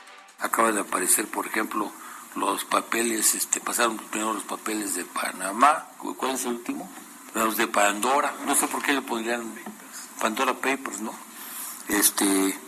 Acaba 0.41 0.73
de 0.73 0.81
aparecer, 0.81 1.29
por 1.29 1.47
ejemplo, 1.47 1.93
los 2.35 2.65
papeles, 2.65 3.35
este, 3.35 3.61
pasaron 3.61 3.99
primero 3.99 4.33
los 4.33 4.45
papeles 4.45 4.95
de 4.95 5.05
Panamá, 5.05 5.89
¿cuál 6.17 6.33
es 6.33 6.45
el 6.45 6.53
último? 6.53 6.91
Los 7.35 7.57
de 7.57 7.67
Pandora, 7.67 8.35
no 8.47 8.55
sé 8.55 8.67
por 8.69 8.83
qué 8.83 8.93
le 8.93 9.03
pondrían 9.03 9.53
Pandora 10.21 10.55
Papers, 10.55 11.01
¿no? 11.01 11.13
Este, 11.89 12.59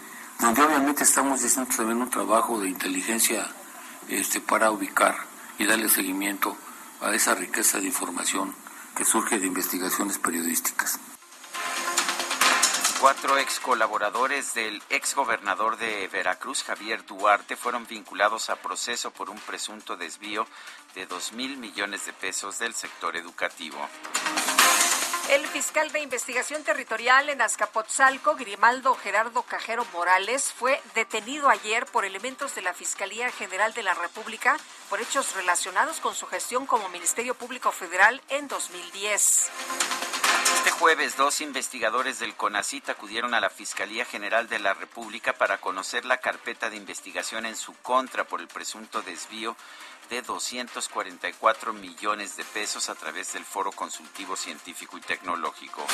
donde 0.41 0.63
obviamente 0.63 1.05
estamos 1.05 1.43
haciendo 1.43 1.75
también 1.75 2.03
un 2.03 2.11
trabajo 2.11 2.61
de 2.61 2.69
inteligencia 2.69 3.49
este, 4.09 4.41
para 4.41 4.71
ubicar 4.71 5.17
y 5.59 5.67
darle 5.67 5.89
seguimiento 5.89 6.57
a 7.01 7.15
esa 7.15 7.35
riqueza 7.35 7.79
de 7.79 7.87
información 7.87 8.55
que 8.97 9.05
surge 9.05 9.39
de 9.39 9.47
investigaciones 9.47 10.19
periodísticas. 10.19 10.99
Cuatro 13.01 13.37
ex 13.39 13.61
colaboradores 13.61 14.55
del 14.55 14.83
ex 14.89 15.15
gobernador 15.15 15.77
de 15.77 16.09
Veracruz, 16.09 16.63
Javier 16.63 17.05
Duarte, 17.05 17.57
fueron 17.57 17.87
vinculados 17.87 18.49
a 18.49 18.57
proceso 18.57 19.11
por 19.11 19.29
un 19.29 19.39
presunto 19.39 19.97
desvío 19.97 20.47
de 20.95 21.07
dos 21.07 21.33
mil 21.33 21.59
millones 21.59 22.07
de 22.07 22.13
pesos 22.13 22.59
del 22.59 22.75
sector 22.75 23.17
educativo. 23.17 23.79
El 25.31 25.47
fiscal 25.47 25.91
de 25.91 26.01
investigación 26.01 26.63
territorial 26.65 27.31
en 27.31 27.41
Azcapotzalco, 27.41 28.37
Grimaldo 28.37 28.95
Gerardo 28.95 29.43
Cajero 29.43 29.87
Morales, 29.93 30.53
fue 30.53 30.81
detenido 30.95 31.49
ayer 31.49 31.87
por 31.87 32.05
elementos 32.05 32.55
de 32.55 32.61
la 32.61 32.75
Fiscalía 32.75 33.31
General 33.31 33.73
de 33.73 33.83
la 33.83 33.95
República 33.95 34.59
por 34.91 35.01
hechos 35.01 35.35
relacionados 35.35 36.01
con 36.01 36.15
su 36.15 36.27
gestión 36.27 36.67
como 36.67 36.91
Ministerio 36.91 37.35
Público 37.35 37.73
Federal 37.73 38.21
en 38.29 38.49
2010. 38.49 39.51
Este 40.65 40.79
jueves, 40.79 41.19
dos 41.19 41.43
investigadores 41.43 42.21
del 42.21 42.37
CONACIT 42.37 42.89
acudieron 42.89 43.35
a 43.35 43.41
la 43.41 43.51
Fiscalía 43.51 44.07
General 44.07 44.49
de 44.49 44.59
la 44.59 44.73
República 44.73 45.35
para 45.35 45.59
conocer 45.59 46.07
la 46.07 46.17
carpeta 46.17 46.71
de 46.71 46.77
investigación 46.77 47.45
en 47.45 47.55
su 47.55 47.75
contra 47.83 48.25
por 48.25 48.41
el 48.41 48.49
presunto 48.49 49.03
desvío 49.03 49.59
de 50.09 50.23
244 50.23 51.75
millones 51.75 52.39
de 52.39 52.45
pesos 52.45 52.89
a 52.89 52.95
través 52.95 53.35
del 53.35 53.45
Foro 53.45 53.73
Consultivo 53.73 54.37
Científico 54.37 54.97
y 54.97 55.03
Tecnológico. 55.03 55.85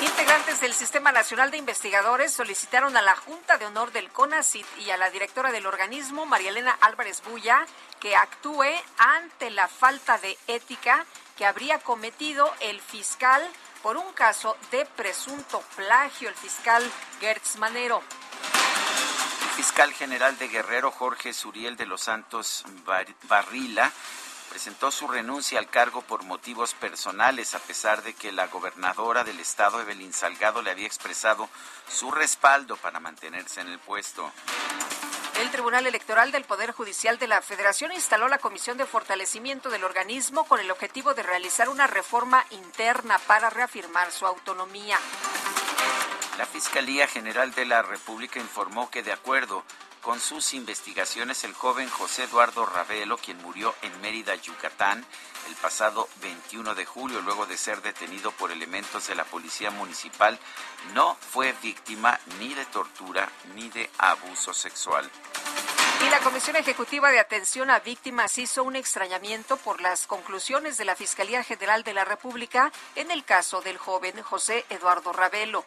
Integrantes 0.00 0.62
del 0.62 0.72
Sistema 0.72 1.12
Nacional 1.12 1.50
de 1.50 1.58
Investigadores 1.58 2.32
solicitaron 2.32 2.96
a 2.96 3.02
la 3.02 3.16
Junta 3.16 3.58
de 3.58 3.66
Honor 3.66 3.92
del 3.92 4.08
CONACIT 4.08 4.66
y 4.78 4.88
a 4.92 4.96
la 4.96 5.10
directora 5.10 5.52
del 5.52 5.66
organismo, 5.66 6.24
María 6.24 6.48
Elena 6.48 6.78
Álvarez 6.80 7.22
Bulla, 7.22 7.66
que 8.00 8.16
actúe 8.16 8.64
ante 8.96 9.50
la 9.50 9.68
falta 9.68 10.16
de 10.16 10.38
ética 10.46 11.04
que 11.36 11.44
habría 11.44 11.80
cometido 11.80 12.50
el 12.60 12.80
fiscal 12.80 13.46
por 13.86 13.98
un 13.98 14.12
caso 14.14 14.56
de 14.72 14.84
presunto 14.84 15.62
plagio, 15.76 16.28
el 16.28 16.34
fiscal 16.34 16.82
Gertz 17.20 17.54
Manero. 17.54 18.02
El 19.42 19.48
fiscal 19.50 19.92
general 19.92 20.36
de 20.38 20.48
Guerrero, 20.48 20.90
Jorge 20.90 21.32
Suriel 21.32 21.76
de 21.76 21.86
los 21.86 22.00
Santos 22.00 22.64
Barrila, 23.28 23.92
presentó 24.50 24.90
su 24.90 25.06
renuncia 25.06 25.60
al 25.60 25.70
cargo 25.70 26.02
por 26.02 26.24
motivos 26.24 26.74
personales, 26.74 27.54
a 27.54 27.60
pesar 27.60 28.02
de 28.02 28.12
que 28.14 28.32
la 28.32 28.48
gobernadora 28.48 29.22
del 29.22 29.38
estado, 29.38 29.80
Evelyn 29.80 30.12
Salgado, 30.12 30.62
le 30.62 30.72
había 30.72 30.88
expresado 30.88 31.48
su 31.88 32.10
respaldo 32.10 32.76
para 32.76 32.98
mantenerse 32.98 33.60
en 33.60 33.68
el 33.68 33.78
puesto. 33.78 34.32
El 35.40 35.50
Tribunal 35.50 35.86
Electoral 35.86 36.32
del 36.32 36.44
Poder 36.44 36.72
Judicial 36.72 37.18
de 37.18 37.26
la 37.26 37.42
Federación 37.42 37.92
instaló 37.92 38.26
la 38.26 38.38
Comisión 38.38 38.78
de 38.78 38.86
Fortalecimiento 38.86 39.68
del 39.68 39.84
organismo 39.84 40.44
con 40.46 40.60
el 40.60 40.70
objetivo 40.70 41.12
de 41.12 41.22
realizar 41.22 41.68
una 41.68 41.86
reforma 41.86 42.46
interna 42.50 43.18
para 43.26 43.50
reafirmar 43.50 44.10
su 44.12 44.26
autonomía. 44.26 44.98
La 46.38 46.46
Fiscalía 46.46 47.06
General 47.06 47.52
de 47.52 47.66
la 47.66 47.82
República 47.82 48.40
informó 48.40 48.90
que 48.90 49.02
de 49.02 49.12
acuerdo 49.12 49.62
con 50.06 50.20
sus 50.20 50.54
investigaciones, 50.54 51.42
el 51.42 51.52
joven 51.52 51.90
José 51.90 52.22
Eduardo 52.22 52.64
Ravelo, 52.64 53.18
quien 53.18 53.38
murió 53.38 53.74
en 53.82 54.00
Mérida, 54.00 54.36
Yucatán, 54.36 55.04
el 55.48 55.54
pasado 55.56 56.08
21 56.22 56.76
de 56.76 56.86
julio, 56.86 57.20
luego 57.22 57.44
de 57.44 57.56
ser 57.56 57.82
detenido 57.82 58.30
por 58.30 58.52
elementos 58.52 59.08
de 59.08 59.16
la 59.16 59.24
Policía 59.24 59.72
Municipal, 59.72 60.38
no 60.94 61.16
fue 61.16 61.52
víctima 61.60 62.20
ni 62.38 62.54
de 62.54 62.64
tortura 62.66 63.28
ni 63.56 63.68
de 63.70 63.90
abuso 63.98 64.54
sexual. 64.54 65.10
Y 66.06 66.08
la 66.08 66.20
Comisión 66.20 66.54
Ejecutiva 66.54 67.10
de 67.10 67.18
Atención 67.18 67.68
a 67.68 67.80
Víctimas 67.80 68.38
hizo 68.38 68.62
un 68.62 68.76
extrañamiento 68.76 69.56
por 69.56 69.80
las 69.80 70.06
conclusiones 70.06 70.78
de 70.78 70.84
la 70.84 70.94
Fiscalía 70.94 71.42
General 71.42 71.82
de 71.82 71.94
la 71.94 72.04
República 72.04 72.70
en 72.94 73.10
el 73.10 73.24
caso 73.24 73.60
del 73.60 73.76
joven 73.76 74.22
José 74.22 74.66
Eduardo 74.70 75.12
Ravelo. 75.12 75.64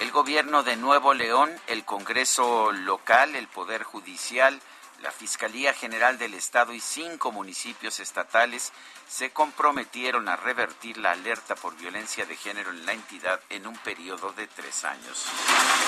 El 0.00 0.12
gobierno 0.12 0.62
de 0.62 0.76
Nuevo 0.76 1.12
León, 1.12 1.50
el 1.66 1.84
Congreso 1.84 2.72
local, 2.72 3.36
el 3.36 3.48
Poder 3.48 3.82
Judicial, 3.82 4.58
la 5.02 5.10
Fiscalía 5.10 5.72
General 5.72 6.18
del 6.18 6.34
Estado 6.34 6.72
y 6.72 6.80
cinco 6.80 7.32
municipios 7.32 8.00
estatales 8.00 8.72
se 9.08 9.30
comprometieron 9.30 10.28
a 10.28 10.36
revertir 10.36 10.98
la 10.98 11.12
alerta 11.12 11.56
por 11.56 11.76
violencia 11.76 12.26
de 12.26 12.36
género 12.36 12.70
en 12.70 12.86
la 12.86 12.92
entidad 12.92 13.40
en 13.48 13.66
un 13.66 13.76
periodo 13.78 14.32
de 14.32 14.46
tres 14.46 14.84
años. 14.84 15.26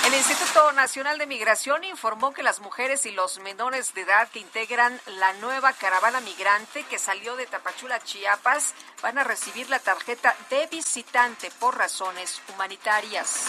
El 0.06 0.14
Instituto 0.14 0.72
Nacional 0.72 1.18
de 1.18 1.26
Migración 1.26 1.84
informó 1.84 2.32
que 2.32 2.42
las 2.42 2.60
mujeres 2.60 3.06
y 3.06 3.12
los 3.12 3.38
menores 3.40 3.94
de 3.94 4.00
edad 4.00 4.28
que 4.28 4.40
integran 4.40 5.00
la 5.06 5.34
nueva 5.34 5.72
caravana 5.72 6.20
migrante 6.20 6.84
que 6.84 6.98
salió 6.98 7.36
de 7.36 7.46
Tapachula, 7.46 8.00
Chiapas, 8.00 8.74
van 9.02 9.18
a 9.18 9.24
recibir 9.24 9.68
la 9.68 9.78
tarjeta 9.78 10.34
de 10.50 10.66
visitante 10.66 11.50
por 11.60 11.76
razones 11.76 12.40
humanitarias. 12.52 13.46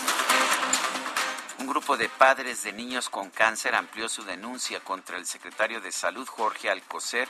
Grupo 1.73 1.97
de 1.97 2.07
padres 2.07 2.61
de 2.61 2.71
niños 2.71 3.09
con 3.09 3.31
cáncer 3.31 3.73
amplió 3.73 4.07
su 4.07 4.23
denuncia 4.23 4.79
contra 4.81 5.17
el 5.17 5.25
secretario 5.25 5.81
de 5.81 5.91
Salud, 5.91 6.27
Jorge 6.27 6.69
Alcocer, 6.69 7.27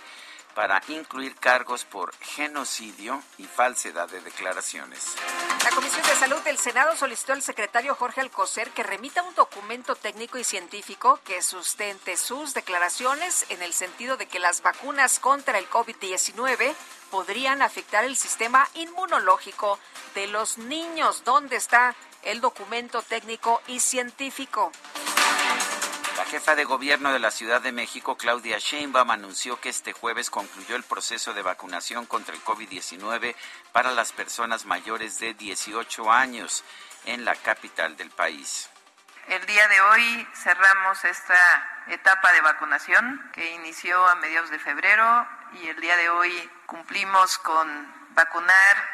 para 0.53 0.83
incluir 0.89 1.33
cargos 1.37 1.85
por 1.85 2.13
genocidio 2.17 3.23
y 3.37 3.45
falsedad 3.45 4.09
de 4.09 4.19
declaraciones. 4.19 5.15
La 5.63 5.71
Comisión 5.71 6.05
de 6.05 6.15
Salud 6.15 6.41
del 6.41 6.57
Senado 6.57 6.93
solicitó 6.97 7.31
al 7.31 7.41
secretario 7.41 7.95
Jorge 7.95 8.19
Alcocer 8.19 8.69
que 8.71 8.83
remita 8.83 9.23
un 9.23 9.33
documento 9.33 9.95
técnico 9.95 10.37
y 10.37 10.43
científico 10.43 11.21
que 11.23 11.41
sustente 11.41 12.17
sus 12.17 12.53
declaraciones 12.53 13.45
en 13.47 13.61
el 13.61 13.71
sentido 13.71 14.17
de 14.17 14.25
que 14.25 14.39
las 14.39 14.61
vacunas 14.61 15.19
contra 15.19 15.57
el 15.57 15.69
COVID-19 15.69 16.75
podrían 17.11 17.61
afectar 17.61 18.03
el 18.03 18.17
sistema 18.17 18.67
inmunológico 18.73 19.79
de 20.15 20.27
los 20.27 20.57
niños. 20.57 21.23
¿Dónde 21.23 21.55
está 21.55 21.95
el 22.25 22.41
documento 22.41 23.01
técnico 23.01 23.61
y 23.67 23.79
científico? 23.79 24.71
La 26.17 26.25
jefa 26.25 26.55
de 26.55 26.63
gobierno 26.63 27.11
de 27.11 27.19
la 27.19 27.31
Ciudad 27.31 27.61
de 27.61 27.71
México, 27.71 28.15
Claudia 28.17 28.59
Sheinbaum, 28.59 29.09
anunció 29.09 29.59
que 29.59 29.69
este 29.69 29.93
jueves 29.93 30.29
concluyó 30.29 30.75
el 30.75 30.83
proceso 30.83 31.33
de 31.33 31.41
vacunación 31.41 32.05
contra 32.05 32.35
el 32.35 32.43
COVID-19 32.43 33.35
para 33.71 33.91
las 33.91 34.11
personas 34.11 34.65
mayores 34.65 35.19
de 35.19 35.33
18 35.33 36.11
años 36.11 36.63
en 37.05 37.25
la 37.25 37.35
capital 37.35 37.97
del 37.97 38.11
país. 38.11 38.69
El 39.27 39.43
día 39.45 39.67
de 39.69 39.81
hoy 39.81 40.27
cerramos 40.35 41.03
esta 41.03 41.85
etapa 41.87 42.31
de 42.33 42.41
vacunación 42.41 43.31
que 43.33 43.51
inició 43.55 44.05
a 44.05 44.15
mediados 44.15 44.51
de 44.51 44.59
febrero 44.59 45.27
y 45.53 45.67
el 45.67 45.79
día 45.81 45.97
de 45.97 46.09
hoy 46.09 46.49
cumplimos 46.67 47.37
con 47.39 47.87
vacunar 48.13 48.89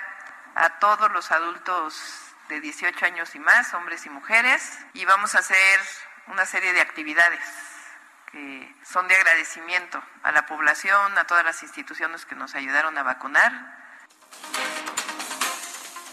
a 0.55 0.79
todos 0.79 1.11
los 1.11 1.31
adultos 1.31 2.28
de 2.49 2.59
18 2.59 3.05
años 3.05 3.35
y 3.35 3.39
más, 3.39 3.73
hombres 3.75 4.05
y 4.05 4.09
mujeres, 4.09 4.77
y 4.93 5.05
vamos 5.05 5.35
a 5.35 5.39
hacer 5.39 5.79
una 6.27 6.45
serie 6.45 6.73
de 6.73 6.81
actividades 6.81 7.39
que 8.31 8.75
son 8.83 9.07
de 9.07 9.15
agradecimiento 9.15 10.03
a 10.23 10.31
la 10.31 10.45
población, 10.45 11.17
a 11.17 11.25
todas 11.25 11.45
las 11.45 11.63
instituciones 11.63 12.25
que 12.25 12.35
nos 12.35 12.55
ayudaron 12.55 12.97
a 12.97 13.03
vacunar. 13.03 13.77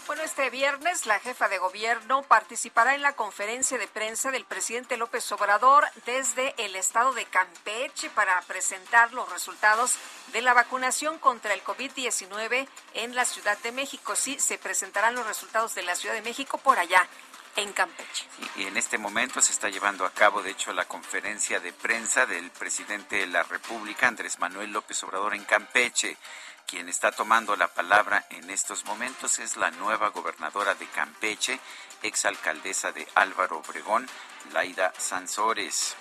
Bueno, 0.07 0.23
este 0.23 0.49
viernes 0.49 1.05
la 1.05 1.19
jefa 1.19 1.49
de 1.49 1.57
gobierno 1.57 2.23
participará 2.23 2.95
en 2.95 3.01
la 3.01 3.11
conferencia 3.11 3.77
de 3.77 3.89
prensa 3.89 4.31
del 4.31 4.45
presidente 4.45 4.95
López 4.95 5.29
Obrador 5.33 5.83
desde 6.05 6.55
el 6.57 6.77
estado 6.77 7.11
de 7.11 7.25
Campeche 7.25 8.09
para 8.11 8.39
presentar 8.43 9.11
los 9.11 9.29
resultados 9.29 9.95
de 10.31 10.41
la 10.41 10.53
vacunación 10.53 11.19
contra 11.19 11.53
el 11.53 11.61
COVID-19 11.61 12.69
en 12.93 13.15
la 13.15 13.25
Ciudad 13.25 13.57
de 13.57 13.73
México. 13.73 14.15
Sí, 14.15 14.39
se 14.39 14.57
presentarán 14.57 15.13
los 15.13 15.27
resultados 15.27 15.75
de 15.75 15.83
la 15.83 15.95
Ciudad 15.95 16.15
de 16.15 16.21
México 16.21 16.57
por 16.57 16.79
allá 16.79 17.05
en 17.57 17.73
Campeche. 17.73 18.25
y 18.55 18.63
en 18.63 18.77
este 18.77 18.97
momento 18.97 19.41
se 19.41 19.51
está 19.51 19.67
llevando 19.67 20.05
a 20.05 20.11
cabo, 20.11 20.41
de 20.41 20.51
hecho, 20.51 20.71
la 20.71 20.85
conferencia 20.85 21.59
de 21.59 21.73
prensa 21.73 22.25
del 22.25 22.49
presidente 22.51 23.17
de 23.17 23.27
la 23.27 23.43
República, 23.43 24.07
Andrés 24.07 24.39
Manuel 24.39 24.71
López 24.71 25.03
Obrador, 25.03 25.35
en 25.35 25.43
Campeche. 25.43 26.15
Quien 26.67 26.89
está 26.89 27.13
tomando 27.13 27.55
la 27.55 27.69
palabra 27.69 28.25
en 28.29 28.49
estos 28.49 28.83
momentos 28.83 29.39
es 29.39 29.55
la 29.55 29.71
nueva 29.71 30.09
gobernadora 30.09 30.75
de 30.75 30.85
Campeche, 30.87 31.61
exalcaldesa 32.03 32.91
de 32.91 33.07
Álvaro 33.15 33.59
Obregón, 33.59 34.05
Laida 34.51 34.91
Sansores. 34.97 35.95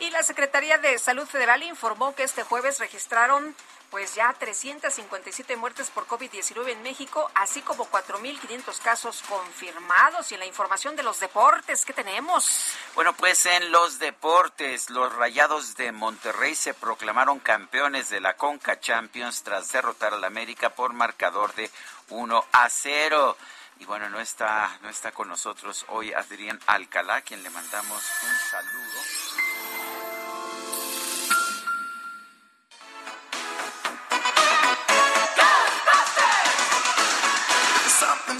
Y 0.00 0.08
la 0.08 0.22
Secretaría 0.22 0.78
de 0.78 0.98
Salud 0.98 1.26
Federal 1.26 1.62
informó 1.62 2.14
que 2.14 2.22
este 2.22 2.44
jueves 2.44 2.78
registraron 2.78 3.54
pues 3.92 4.14
ya 4.14 4.32
357 4.32 5.54
muertes 5.56 5.90
por 5.90 6.06
COVID-19 6.06 6.70
en 6.70 6.82
México, 6.82 7.30
así 7.34 7.60
como 7.60 7.86
4.500 7.90 8.80
casos 8.80 9.22
confirmados. 9.28 10.32
Y 10.32 10.34
en 10.34 10.40
la 10.40 10.46
información 10.46 10.96
de 10.96 11.02
los 11.02 11.20
deportes, 11.20 11.84
¿qué 11.84 11.92
tenemos? 11.92 12.72
Bueno, 12.94 13.12
pues 13.12 13.44
en 13.44 13.70
los 13.70 13.98
deportes, 13.98 14.88
los 14.88 15.14
Rayados 15.14 15.76
de 15.76 15.92
Monterrey 15.92 16.54
se 16.54 16.72
proclamaron 16.72 17.38
campeones 17.38 18.08
de 18.08 18.20
la 18.20 18.34
Conca 18.34 18.80
Champions 18.80 19.42
tras 19.42 19.70
derrotar 19.70 20.14
al 20.14 20.24
América 20.24 20.70
por 20.70 20.94
marcador 20.94 21.54
de 21.54 21.70
1 22.08 22.46
a 22.50 22.68
0. 22.70 23.36
Y 23.78 23.84
bueno, 23.84 24.08
no 24.08 24.20
está, 24.20 24.78
no 24.80 24.88
está 24.88 25.12
con 25.12 25.28
nosotros 25.28 25.84
hoy 25.88 26.14
Adrián 26.14 26.58
Alcalá, 26.66 27.20
quien 27.20 27.42
le 27.42 27.50
mandamos 27.50 28.02
un 28.22 28.50
saludo. 28.50 29.51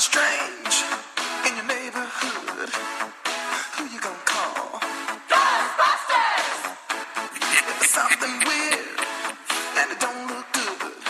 Strange 0.02 0.76
in 1.46 1.54
your 1.54 1.68
neighborhood. 1.70 2.70
Who 3.78 3.82
you 3.86 4.00
gonna 4.02 4.26
call? 4.26 4.80
Ghostbusters! 5.30 6.58
If 7.70 7.86
something 7.86 8.34
weird 8.50 8.98
and 9.78 9.86
it 9.94 10.00
don't 10.02 10.26
look 10.26 10.48
good, 10.58 11.02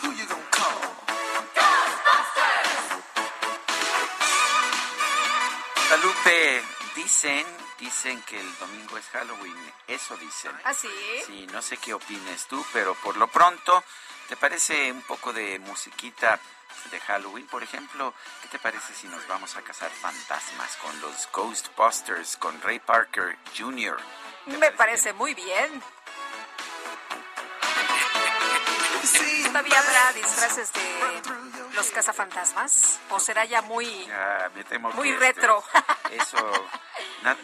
who 0.00 0.08
you 0.12 0.26
gonna 0.28 0.50
call? 0.52 0.82
Ghostbusters! 1.56 2.76
Salupe, 5.88 6.62
dicen, 6.96 7.46
dicen 7.80 8.20
que 8.28 8.38
el 8.38 8.58
domingo 8.58 8.98
es 8.98 9.06
Halloween. 9.08 9.56
Eso 9.88 10.18
dicen. 10.18 10.52
¿Ah, 10.64 10.74
sí? 10.74 10.90
Sí, 11.26 11.46
no 11.50 11.62
sé 11.62 11.78
qué 11.78 11.94
opines 11.94 12.46
tú, 12.46 12.62
pero 12.74 12.94
por 12.96 13.16
lo 13.16 13.28
pronto, 13.28 13.82
¿te 14.28 14.36
parece 14.36 14.92
un 14.92 15.00
poco 15.00 15.32
de 15.32 15.58
musiquita? 15.60 16.38
De 16.90 17.00
Halloween. 17.00 17.46
Por 17.46 17.62
ejemplo, 17.62 18.14
¿qué 18.42 18.48
te 18.48 18.58
parece 18.58 18.94
si 18.94 19.08
nos 19.08 19.26
vamos 19.26 19.56
a 19.56 19.62
cazar 19.62 19.90
fantasmas 19.90 20.76
con 20.76 21.00
los 21.00 21.28
Ghostbusters, 21.32 22.36
con 22.36 22.60
Ray 22.62 22.78
Parker 22.80 23.36
Jr.? 23.56 23.98
Me 24.46 24.70
parece 24.72 25.12
muy 25.12 25.34
bien. 25.34 25.82
¿Todavía 29.46 29.78
habrá 29.78 30.12
disfraces 30.12 30.72
de 30.72 30.82
los 31.74 31.90
cazafantasmas? 31.90 32.98
¿O 33.10 33.20
será 33.20 33.44
ya 33.44 33.62
muy, 33.62 34.08
ah, 34.10 34.48
muy 34.94 35.10
este, 35.10 35.20
retro? 35.20 35.62
eso, 36.10 36.68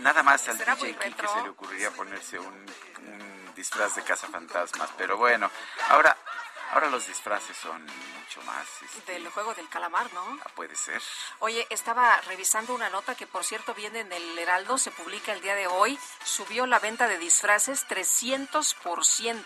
nada 0.00 0.22
más 0.22 0.48
al 0.48 0.58
DJ 0.58 0.94
que 0.94 1.28
se 1.28 1.42
le 1.42 1.48
ocurriría 1.50 1.90
ponerse 1.90 2.38
un, 2.38 2.46
un 2.46 3.54
disfraz 3.54 3.94
de 3.94 4.02
cazafantasmas. 4.02 4.90
Pero 4.96 5.16
bueno, 5.16 5.50
ahora 5.88 6.16
Ahora 6.72 6.88
los 6.88 7.06
disfraces 7.06 7.54
son 7.54 7.82
mucho 7.82 8.40
más... 8.46 8.66
Este, 8.82 9.12
del 9.12 9.28
juego 9.28 9.52
del 9.52 9.68
calamar, 9.68 10.10
¿no? 10.14 10.38
Ah, 10.42 10.48
puede 10.54 10.74
ser. 10.74 11.02
Oye, 11.40 11.66
estaba 11.68 12.18
revisando 12.22 12.74
una 12.74 12.88
nota 12.88 13.14
que 13.14 13.26
por 13.26 13.44
cierto 13.44 13.74
viene 13.74 14.00
en 14.00 14.10
el 14.10 14.38
Heraldo, 14.38 14.78
se 14.78 14.90
publica 14.90 15.34
el 15.34 15.42
día 15.42 15.54
de 15.54 15.66
hoy, 15.66 15.98
subió 16.24 16.66
la 16.66 16.78
venta 16.78 17.08
de 17.08 17.18
disfraces 17.18 17.86
300%. 17.88 19.44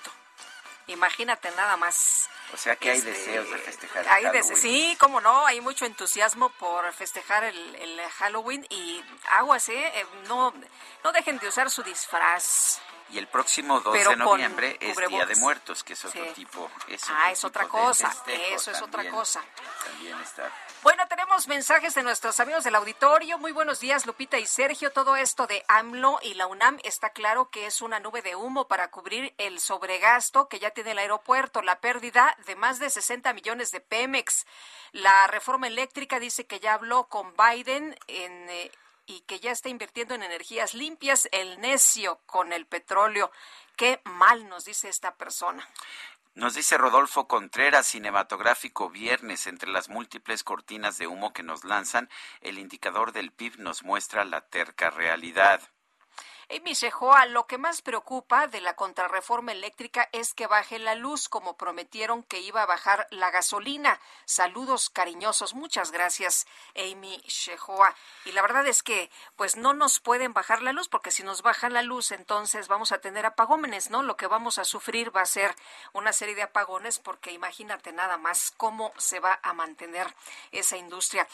Imagínate 0.87 1.51
nada 1.57 1.77
más. 1.77 2.31
O 2.55 2.57
sea 2.57 2.77
que 2.77 2.93
hay 2.93 2.99
este, 2.99 3.11
deseos 3.11 3.51
de 3.51 3.59
festejar. 3.59 4.07
Hay 4.09 4.23
Halloween. 4.23 4.57
sí, 4.57 4.97
cómo 5.01 5.21
no, 5.21 5.47
hay 5.47 5.61
mucho 5.61 5.85
entusiasmo 5.85 6.51
por 6.51 6.93
festejar 6.93 7.43
el, 7.43 7.75
el 7.75 8.01
Halloween 8.03 8.65
y 8.71 9.03
aguas, 9.33 9.69
¿eh? 9.69 9.91
¿eh? 9.99 10.07
No, 10.29 10.55
no 11.03 11.11
dejen 11.11 11.41
de 11.41 11.49
usar 11.49 11.73
su 11.73 11.83
disfraz. 11.83 12.81
Y 13.11 13.19
el 13.19 13.29
próximo 13.29 13.81
2 13.81 13.95
de 13.95 14.16
noviembre 14.16 14.77
es 14.81 14.97
Día 14.97 15.27
de 15.27 15.37
Muertos, 15.37 15.85
que 15.85 15.92
es 15.92 16.05
otro 16.05 16.25
tipo. 16.35 16.71
ah, 17.11 17.31
es 17.31 17.45
otra 17.45 17.69
cosa. 17.69 18.12
Eso 18.53 18.71
es 18.71 18.83
otra 18.83 19.09
cosa. 19.11 19.45
También 19.85 20.19
está. 20.21 20.51
Bueno, 20.83 21.07
tenemos 21.09 21.49
mensajes 21.49 21.95
de 21.95 22.03
nuestros 22.03 22.38
amigos 22.40 22.64
del 22.64 22.75
auditorio. 22.75 23.38
Muy 23.38 23.53
buenos 23.53 23.81
días, 23.81 24.07
Lupita 24.07 24.38
y 24.38 24.47
Sergio. 24.47 24.92
Todo 24.92 25.16
esto 25.16 25.47
de 25.47 25.64
AMLO 25.69 26.19
y 26.23 26.35
la 26.35 26.47
UNAM 26.47 26.79
está 26.85 27.11
claro 27.11 27.51
que 27.51 27.66
es 27.66 27.81
una 27.81 28.01
nube 28.01 28.23
de 28.23 28.37
humo 28.37 28.69
para 28.69 28.90
cubrir 28.90 29.35
el 29.38 29.61
sobregasto 29.61 30.49
que 30.49 30.59
ya 30.59 30.71
tiene 30.71 30.92
el 30.92 30.99
aeropuerto, 30.99 31.62
la 31.62 31.81
pérdida 31.81 32.37
de 32.47 32.57
más 32.57 32.79
de 32.79 32.90
60 32.90 33.33
millones 33.33 33.71
de 33.73 33.81
Pemex. 33.81 34.47
La 34.92 35.27
reforma 35.27 35.66
eléctrica 35.66 36.21
dice 36.21 36.47
que 36.47 36.61
ya 36.61 36.75
habló 36.75 37.09
con 37.09 37.35
Biden 37.37 37.97
en. 38.09 38.51
Eh, 38.51 38.73
y 39.07 39.21
que 39.21 39.40
ya 39.40 39.53
está 39.53 39.69
invirtiendo 39.69 40.14
en 40.14 40.23
energías 40.23 40.75
limpias, 40.75 41.29
el 41.33 41.61
necio 41.61 42.21
con 42.27 42.53
el 42.53 42.66
petróleo. 42.66 43.31
Qué 43.77 44.01
mal 44.05 44.49
nos 44.49 44.64
dice 44.64 44.88
esta 44.88 45.14
persona. 45.14 45.66
Nos 46.35 46.55
dice 46.55 46.77
Rodolfo 46.77 47.27
Contreras, 47.27 47.87
cinematográfico 47.87 48.90
viernes, 48.90 49.47
entre 49.47 49.71
las 49.71 49.88
múltiples 49.88 50.45
cortinas 50.45 50.99
de 50.99 51.07
humo 51.07 51.33
que 51.33 51.42
nos 51.42 51.64
lanzan, 51.64 52.11
el 52.42 52.59
indicador 52.59 53.12
del 53.12 53.33
PIB 53.33 53.59
nos 53.59 53.85
muestra 53.85 54.25
la 54.27 54.42
terca 54.42 54.90
realidad. 54.90 55.62
Amy 56.49 56.75
Shehoa, 56.75 57.27
lo 57.27 57.49
que 57.49 57.59
más 57.59 57.83
preocupa 57.83 58.47
de 58.47 58.61
la 58.61 58.77
contrarreforma 58.77 59.51
eléctrica 59.51 60.09
es 60.13 60.33
que 60.33 60.47
baje 60.47 60.79
la 60.79 60.95
luz, 60.95 61.29
como 61.29 61.57
prometieron 61.57 62.23
que 62.23 62.39
iba 62.39 62.63
a 62.63 62.67
bajar 62.67 63.09
la 63.11 63.33
gasolina. 63.33 64.01
Saludos 64.27 64.89
cariñosos. 64.89 65.55
Muchas 65.55 65.91
gracias, 65.91 66.47
Amy 66.77 67.21
Shehoa. 67.27 67.93
Y 68.27 68.33
la 68.33 68.43
verdad 68.43 68.65
es 68.69 68.85
que, 68.85 69.11
pues 69.35 69.57
no 69.57 69.75
nos 69.75 69.99
pueden 69.99 70.35
bajar 70.35 70.63
la 70.63 70.73
luz, 70.73 70.89
porque 70.89 71.11
si 71.11 71.25
nos 71.25 71.43
bajan 71.43 71.73
la 71.73 71.83
luz, 71.83 72.13
entonces 72.13 72.69
vamos 72.69 72.93
a 72.93 72.99
tener 72.99 73.27
apagómenes, 73.27 73.91
¿no? 73.91 74.03
Lo 74.03 74.17
que 74.17 74.29
vamos 74.29 74.59
a 74.59 74.65
sufrir 74.65 75.15
va 75.15 75.23
a 75.23 75.27
ser 75.27 75.53
una 75.95 76.13
serie 76.13 76.37
de 76.37 76.43
apagones, 76.43 77.01
porque 77.01 77.33
imagínate 77.33 77.93
nada 77.93 78.19
más 78.19 78.53
cómo 78.57 78.93
se 78.99 79.19
va 79.19 79.41
a 79.43 79.53
mantener 79.53 80.15
esa 80.53 80.77
industria. 80.77 81.27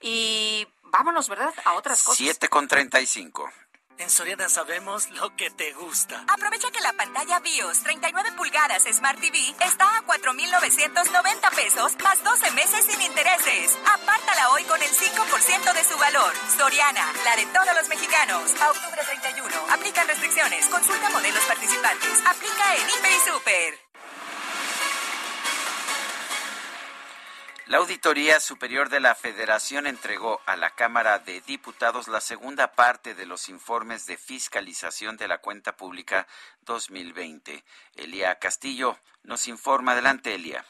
Y 0.00 0.66
vámonos, 0.84 1.28
¿verdad? 1.28 1.52
A 1.66 1.74
otras 1.74 2.02
cosas. 2.02 2.16
7 2.16 2.48
con 2.48 2.66
35. 2.66 3.52
En 4.00 4.08
Soriana 4.08 4.48
sabemos 4.48 5.10
lo 5.10 5.36
que 5.36 5.50
te 5.50 5.74
gusta. 5.74 6.24
Aprovecha 6.26 6.70
que 6.70 6.80
la 6.80 6.94
pantalla 6.94 7.38
BIOS 7.40 7.82
39 7.82 8.32
pulgadas 8.34 8.84
Smart 8.90 9.20
TV 9.20 9.36
está 9.60 9.98
a 9.98 10.02
4,990 10.06 11.50
pesos 11.50 11.96
más 12.02 12.24
12 12.24 12.50
meses 12.52 12.86
sin 12.86 13.02
intereses. 13.02 13.78
Apártala 13.84 14.52
hoy 14.52 14.64
con 14.64 14.80
el 14.80 14.88
5% 14.88 15.74
de 15.74 15.84
su 15.84 15.98
valor. 15.98 16.32
Soriana, 16.56 17.12
la 17.26 17.36
de 17.36 17.44
todos 17.52 17.76
los 17.76 17.88
mexicanos. 17.90 18.42
A 18.62 18.70
octubre 18.70 19.02
31. 19.04 19.46
Aplican 19.68 20.08
restricciones. 20.08 20.64
Consulta 20.66 21.10
modelos 21.10 21.44
participantes. 21.44 22.24
Aplica 22.24 22.76
en 22.76 22.88
Hiper 22.88 23.12
y 23.12 23.20
Super. 23.28 23.89
La 27.70 27.78
Auditoría 27.78 28.40
Superior 28.40 28.88
de 28.88 28.98
la 28.98 29.14
Federación 29.14 29.86
entregó 29.86 30.40
a 30.44 30.56
la 30.56 30.70
Cámara 30.70 31.20
de 31.20 31.40
Diputados 31.42 32.08
la 32.08 32.20
segunda 32.20 32.72
parte 32.72 33.14
de 33.14 33.26
los 33.26 33.48
informes 33.48 34.06
de 34.06 34.16
fiscalización 34.16 35.16
de 35.16 35.28
la 35.28 35.38
cuenta 35.38 35.76
pública 35.76 36.26
2020. 36.62 37.62
Elia 37.94 38.40
Castillo 38.40 38.98
nos 39.22 39.46
informa. 39.46 39.92
Adelante, 39.92 40.34
Elia. 40.34 40.64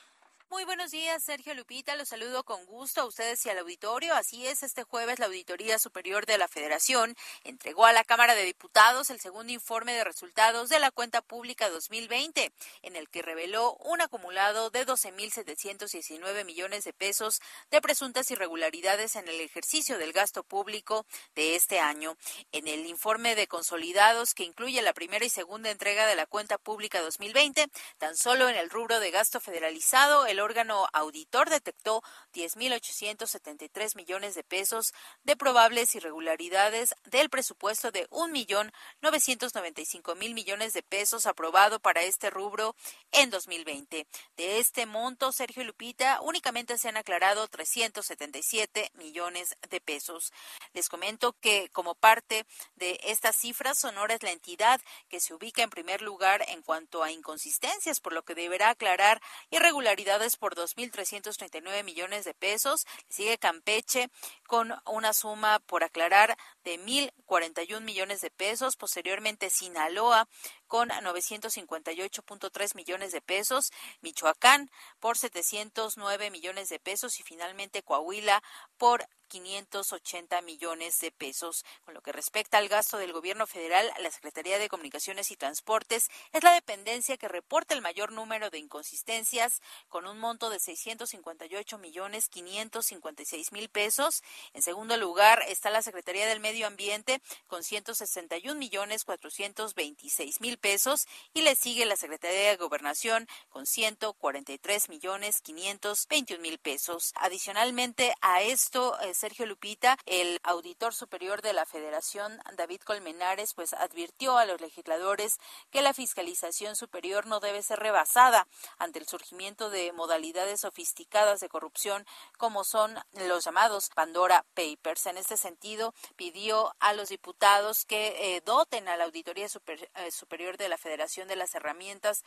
Muy 0.50 0.64
buenos 0.64 0.90
días, 0.90 1.22
Sergio 1.22 1.54
Lupita. 1.54 1.94
Los 1.94 2.08
saludo 2.08 2.42
con 2.42 2.66
gusto 2.66 3.02
a 3.02 3.04
ustedes 3.04 3.46
y 3.46 3.50
al 3.50 3.58
auditorio. 3.58 4.16
Así 4.16 4.48
es, 4.48 4.64
este 4.64 4.82
jueves 4.82 5.20
la 5.20 5.26
Auditoría 5.26 5.78
Superior 5.78 6.26
de 6.26 6.38
la 6.38 6.48
Federación 6.48 7.14
entregó 7.44 7.86
a 7.86 7.92
la 7.92 8.02
Cámara 8.02 8.34
de 8.34 8.42
Diputados 8.42 9.10
el 9.10 9.20
segundo 9.20 9.52
informe 9.52 9.92
de 9.92 10.02
resultados 10.02 10.68
de 10.68 10.80
la 10.80 10.90
cuenta 10.90 11.22
pública 11.22 11.70
2020, 11.70 12.50
en 12.82 12.96
el 12.96 13.08
que 13.08 13.22
reveló 13.22 13.74
un 13.74 14.00
acumulado 14.00 14.70
de 14.70 14.84
12.719 14.84 16.44
millones 16.44 16.82
de 16.82 16.92
pesos 16.94 17.40
de 17.70 17.80
presuntas 17.80 18.28
irregularidades 18.32 19.14
en 19.14 19.28
el 19.28 19.40
ejercicio 19.40 19.98
del 19.98 20.12
gasto 20.12 20.42
público 20.42 21.06
de 21.36 21.54
este 21.54 21.78
año. 21.78 22.16
En 22.50 22.66
el 22.66 22.86
informe 22.86 23.36
de 23.36 23.46
consolidados 23.46 24.34
que 24.34 24.42
incluye 24.42 24.82
la 24.82 24.94
primera 24.94 25.24
y 25.24 25.30
segunda 25.30 25.70
entrega 25.70 26.08
de 26.08 26.16
la 26.16 26.26
cuenta 26.26 26.58
pública 26.58 27.00
2020, 27.02 27.68
tan 27.98 28.16
solo 28.16 28.48
en 28.48 28.56
el 28.56 28.68
rubro 28.68 28.98
de 28.98 29.12
gasto 29.12 29.38
federalizado, 29.38 30.26
el 30.26 30.39
órgano 30.40 30.86
auditor 30.92 31.50
detectó 31.50 32.02
10.873 32.34 33.96
millones 33.96 34.34
de 34.34 34.44
pesos 34.44 34.92
de 35.22 35.36
probables 35.36 35.94
irregularidades 35.94 36.94
del 37.04 37.30
presupuesto 37.30 37.90
de 37.90 38.08
1.995.000 38.10 40.34
millones 40.34 40.72
de 40.72 40.82
pesos 40.82 41.26
aprobado 41.26 41.80
para 41.80 42.02
este 42.02 42.30
rubro 42.30 42.76
en 43.12 43.30
2020. 43.30 44.06
De 44.36 44.58
este 44.58 44.86
monto, 44.86 45.32
Sergio 45.32 45.64
Lupita, 45.64 46.20
únicamente 46.22 46.78
se 46.78 46.88
han 46.88 46.96
aclarado 46.96 47.46
377 47.48 48.90
millones 48.94 49.56
de 49.68 49.80
pesos. 49.80 50.32
Les 50.72 50.88
comento 50.88 51.34
que 51.40 51.68
como 51.70 51.94
parte 51.94 52.46
de 52.76 52.98
estas 53.04 53.36
cifras, 53.36 53.78
Sonora 53.78 54.14
es 54.14 54.22
la 54.22 54.30
entidad 54.30 54.80
que 55.08 55.20
se 55.20 55.34
ubica 55.34 55.62
en 55.62 55.70
primer 55.70 56.02
lugar 56.02 56.44
en 56.48 56.62
cuanto 56.62 57.02
a 57.02 57.10
inconsistencias, 57.10 58.00
por 58.00 58.12
lo 58.12 58.22
que 58.22 58.34
deberá 58.34 58.70
aclarar 58.70 59.20
irregularidades 59.50 60.29
por 60.36 60.54
2.339 60.54 61.84
millones 61.84 62.24
de 62.24 62.34
pesos. 62.34 62.86
Sigue 63.08 63.38
Campeche 63.38 64.10
con 64.46 64.74
una 64.86 65.12
suma 65.12 65.58
por 65.60 65.84
aclarar 65.84 66.36
de 66.64 66.78
1.041 66.78 67.80
millones 67.80 68.20
de 68.20 68.30
pesos. 68.30 68.76
Posteriormente 68.76 69.50
Sinaloa 69.50 70.28
con 70.70 70.88
958.3 70.88 72.76
millones 72.76 73.10
de 73.10 73.20
pesos, 73.20 73.72
Michoacán 74.02 74.70
por 75.00 75.18
709 75.18 76.30
millones 76.30 76.68
de 76.68 76.78
pesos 76.78 77.18
y 77.18 77.24
finalmente 77.24 77.82
Coahuila 77.82 78.40
por 78.78 79.08
580 79.30 80.42
millones 80.42 80.98
de 80.98 81.12
pesos. 81.12 81.64
Con 81.84 81.94
lo 81.94 82.02
que 82.02 82.12
respecta 82.12 82.58
al 82.58 82.68
gasto 82.68 82.98
del 82.98 83.12
gobierno 83.12 83.46
federal, 83.46 83.90
la 84.00 84.10
Secretaría 84.10 84.58
de 84.58 84.68
Comunicaciones 84.68 85.30
y 85.30 85.36
Transportes 85.36 86.08
es 86.32 86.42
la 86.42 86.52
dependencia 86.52 87.16
que 87.16 87.28
reporta 87.28 87.74
el 87.74 87.80
mayor 87.80 88.12
número 88.12 88.50
de 88.50 88.58
inconsistencias, 88.58 89.62
con 89.88 90.06
un 90.06 90.18
monto 90.18 90.50
de 90.50 90.58
658 90.58 91.78
millones 91.78 92.28
556 92.28 93.52
mil 93.52 93.68
pesos. 93.68 94.22
En 94.52 94.62
segundo 94.62 94.96
lugar 94.96 95.42
está 95.48 95.70
la 95.70 95.82
Secretaría 95.82 96.26
del 96.26 96.40
Medio 96.40 96.66
Ambiente 96.66 97.22
con 97.46 97.62
161 97.62 98.58
millones 98.58 99.04
426 99.04 100.40
mil 100.40 100.58
pesos 100.60 101.08
y 101.34 101.42
le 101.42 101.56
sigue 101.56 101.86
la 101.86 101.96
Secretaría 101.96 102.50
de 102.50 102.56
Gobernación 102.56 103.26
con 103.48 103.66
143 103.66 104.88
millones 104.88 105.40
521 105.40 106.40
mil 106.40 106.58
pesos. 106.58 107.12
Adicionalmente 107.16 108.14
a 108.20 108.42
esto, 108.42 108.96
Sergio 109.14 109.46
Lupita, 109.46 109.96
el 110.06 110.38
auditor 110.42 110.94
superior 110.94 111.42
de 111.42 111.52
la 111.52 111.66
Federación, 111.66 112.40
David 112.56 112.80
Colmenares, 112.84 113.54
pues 113.54 113.72
advirtió 113.72 114.38
a 114.38 114.46
los 114.46 114.60
legisladores 114.60 115.38
que 115.70 115.82
la 115.82 115.94
fiscalización 115.94 116.76
superior 116.76 117.26
no 117.26 117.40
debe 117.40 117.62
ser 117.62 117.78
rebasada 117.80 118.46
ante 118.78 118.98
el 118.98 119.06
surgimiento 119.06 119.70
de 119.70 119.92
modalidades 119.92 120.60
sofisticadas 120.60 121.40
de 121.40 121.48
corrupción 121.48 122.06
como 122.36 122.64
son 122.64 122.98
los 123.12 123.44
llamados 123.44 123.90
Pandora 123.94 124.44
Papers. 124.54 125.06
En 125.06 125.16
este 125.16 125.36
sentido, 125.36 125.94
pidió 126.16 126.74
a 126.78 126.92
los 126.92 127.08
diputados 127.08 127.84
que 127.84 128.36
eh, 128.36 128.42
doten 128.44 128.88
a 128.88 128.96
la 128.96 129.04
Auditoría 129.04 129.46
eh, 129.46 130.10
Superior 130.10 130.49
de 130.56 130.68
la 130.68 130.78
Federación 130.78 131.28
de 131.28 131.36
las 131.36 131.54
herramientas 131.54 132.24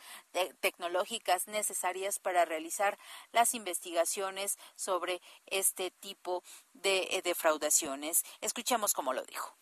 tecnológicas 0.60 1.46
necesarias 1.48 2.18
para 2.18 2.44
realizar 2.44 2.98
las 3.32 3.54
investigaciones 3.54 4.58
sobre 4.76 5.20
este 5.46 5.90
tipo 5.90 6.42
de 6.72 7.08
eh, 7.10 7.22
defraudaciones. 7.22 8.24
Escuchemos 8.40 8.92
cómo 8.92 9.12
lo 9.12 9.22
dijo. 9.24 9.56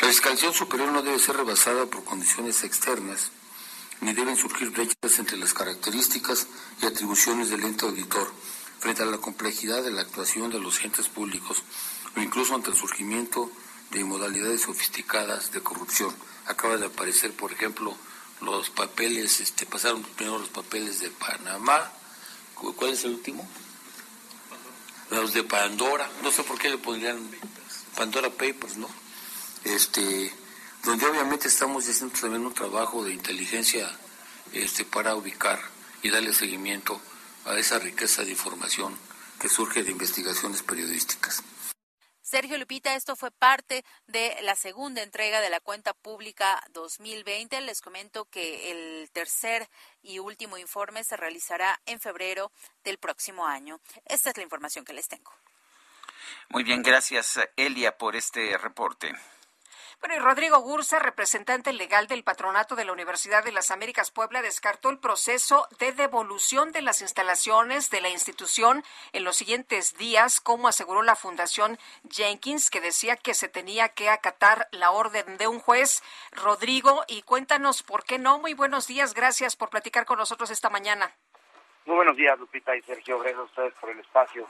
La 0.00 0.08
fiscalización 0.08 0.54
superior 0.54 0.88
no 0.90 1.02
debe 1.02 1.18
ser 1.18 1.36
rebasada 1.36 1.86
por 1.86 2.04
condiciones 2.04 2.64
externas, 2.64 3.30
ni 4.00 4.12
deben 4.12 4.36
surgir 4.36 4.70
brechas 4.70 5.18
entre 5.18 5.36
las 5.36 5.54
características 5.54 6.46
y 6.82 6.86
atribuciones 6.86 7.50
del 7.50 7.64
ente 7.64 7.86
auditor 7.86 8.32
frente 8.78 9.02
a 9.02 9.06
la 9.06 9.18
complejidad 9.18 9.82
de 9.82 9.90
la 9.90 10.02
actuación 10.02 10.50
de 10.50 10.60
los 10.60 10.82
entes 10.84 11.08
públicos 11.08 11.62
o 12.16 12.20
incluso 12.20 12.54
ante 12.54 12.70
el 12.70 12.76
surgimiento 12.76 13.50
de 13.90 14.04
modalidades 14.04 14.62
sofisticadas 14.62 15.52
de 15.52 15.62
corrupción. 15.62 16.14
Acaba 16.46 16.76
de 16.76 16.86
aparecer, 16.86 17.32
por 17.32 17.52
ejemplo, 17.52 17.96
los 18.40 18.70
papeles, 18.70 19.40
este, 19.40 19.66
pasaron 19.66 20.02
primero 20.02 20.38
los 20.38 20.48
papeles 20.48 21.00
de 21.00 21.10
Panamá. 21.10 21.90
¿Cuál 22.54 22.92
es 22.92 23.04
el 23.04 23.12
último? 23.12 23.48
los 25.10 25.32
de 25.32 25.44
Pandora, 25.44 26.08
no 26.22 26.30
sé 26.30 26.42
por 26.42 26.58
qué 26.58 26.68
le 26.68 26.78
pondrían 26.78 27.18
Pandora 27.96 28.28
Papers, 28.30 28.76
¿no? 28.76 28.88
Este, 29.64 30.32
donde 30.84 31.06
obviamente 31.06 31.48
estamos 31.48 31.88
haciendo 31.88 32.18
también 32.18 32.44
un 32.44 32.54
trabajo 32.54 33.04
de 33.04 33.12
inteligencia 33.12 33.90
este, 34.52 34.84
para 34.84 35.14
ubicar 35.14 35.60
y 36.02 36.10
darle 36.10 36.32
seguimiento 36.32 37.00
a 37.44 37.54
esa 37.56 37.78
riqueza 37.78 38.24
de 38.24 38.32
información 38.32 38.96
que 39.40 39.48
surge 39.48 39.82
de 39.82 39.92
investigaciones 39.92 40.62
periodísticas. 40.62 41.42
Sergio 42.26 42.58
Lupita, 42.58 42.96
esto 42.96 43.14
fue 43.14 43.30
parte 43.30 43.84
de 44.08 44.36
la 44.42 44.56
segunda 44.56 45.00
entrega 45.00 45.40
de 45.40 45.48
la 45.48 45.60
cuenta 45.60 45.94
pública 45.94 46.60
2020. 46.72 47.60
Les 47.60 47.80
comento 47.80 48.24
que 48.24 48.72
el 48.72 49.08
tercer 49.12 49.68
y 50.02 50.18
último 50.18 50.58
informe 50.58 51.04
se 51.04 51.16
realizará 51.16 51.80
en 51.86 52.00
febrero 52.00 52.50
del 52.82 52.98
próximo 52.98 53.46
año. 53.46 53.78
Esta 54.06 54.30
es 54.30 54.36
la 54.38 54.42
información 54.42 54.84
que 54.84 54.92
les 54.92 55.06
tengo. 55.06 55.32
Muy 56.48 56.64
bien, 56.64 56.82
gracias 56.82 57.38
Elia 57.54 57.96
por 57.96 58.16
este 58.16 58.58
reporte. 58.58 59.14
Bueno, 60.00 60.14
y 60.14 60.18
Rodrigo 60.18 60.58
Gursa, 60.60 60.98
representante 60.98 61.72
legal 61.72 62.06
del 62.06 62.22
patronato 62.22 62.76
de 62.76 62.84
la 62.84 62.92
Universidad 62.92 63.42
de 63.42 63.50
las 63.50 63.70
Américas 63.70 64.10
Puebla, 64.10 64.42
descartó 64.42 64.90
el 64.90 64.98
proceso 64.98 65.66
de 65.78 65.92
devolución 65.92 66.70
de 66.70 66.82
las 66.82 67.00
instalaciones 67.00 67.90
de 67.90 68.00
la 68.00 68.10
institución 68.10 68.84
en 69.12 69.24
los 69.24 69.36
siguientes 69.36 69.96
días, 69.96 70.40
como 70.40 70.68
aseguró 70.68 71.02
la 71.02 71.16
Fundación 71.16 71.78
Jenkins, 72.10 72.70
que 72.70 72.80
decía 72.80 73.16
que 73.16 73.34
se 73.34 73.48
tenía 73.48 73.88
que 73.88 74.10
acatar 74.10 74.68
la 74.70 74.90
orden 74.92 75.38
de 75.38 75.48
un 75.48 75.58
juez. 75.58 76.02
Rodrigo, 76.30 77.04
y 77.08 77.22
cuéntanos 77.22 77.82
por 77.82 78.04
qué 78.04 78.18
no. 78.18 78.38
Muy 78.38 78.54
buenos 78.54 78.86
días, 78.86 79.14
gracias 79.14 79.56
por 79.56 79.70
platicar 79.70 80.04
con 80.04 80.18
nosotros 80.18 80.50
esta 80.50 80.70
mañana. 80.70 81.16
Muy 81.86 81.96
buenos 81.96 82.16
días, 82.16 82.38
Lupita 82.38 82.76
y 82.76 82.82
Sergio. 82.82 83.18
Gracias 83.18 83.40
a 83.40 83.44
ustedes 83.44 83.74
por 83.74 83.90
el 83.90 83.98
espacio. 84.00 84.46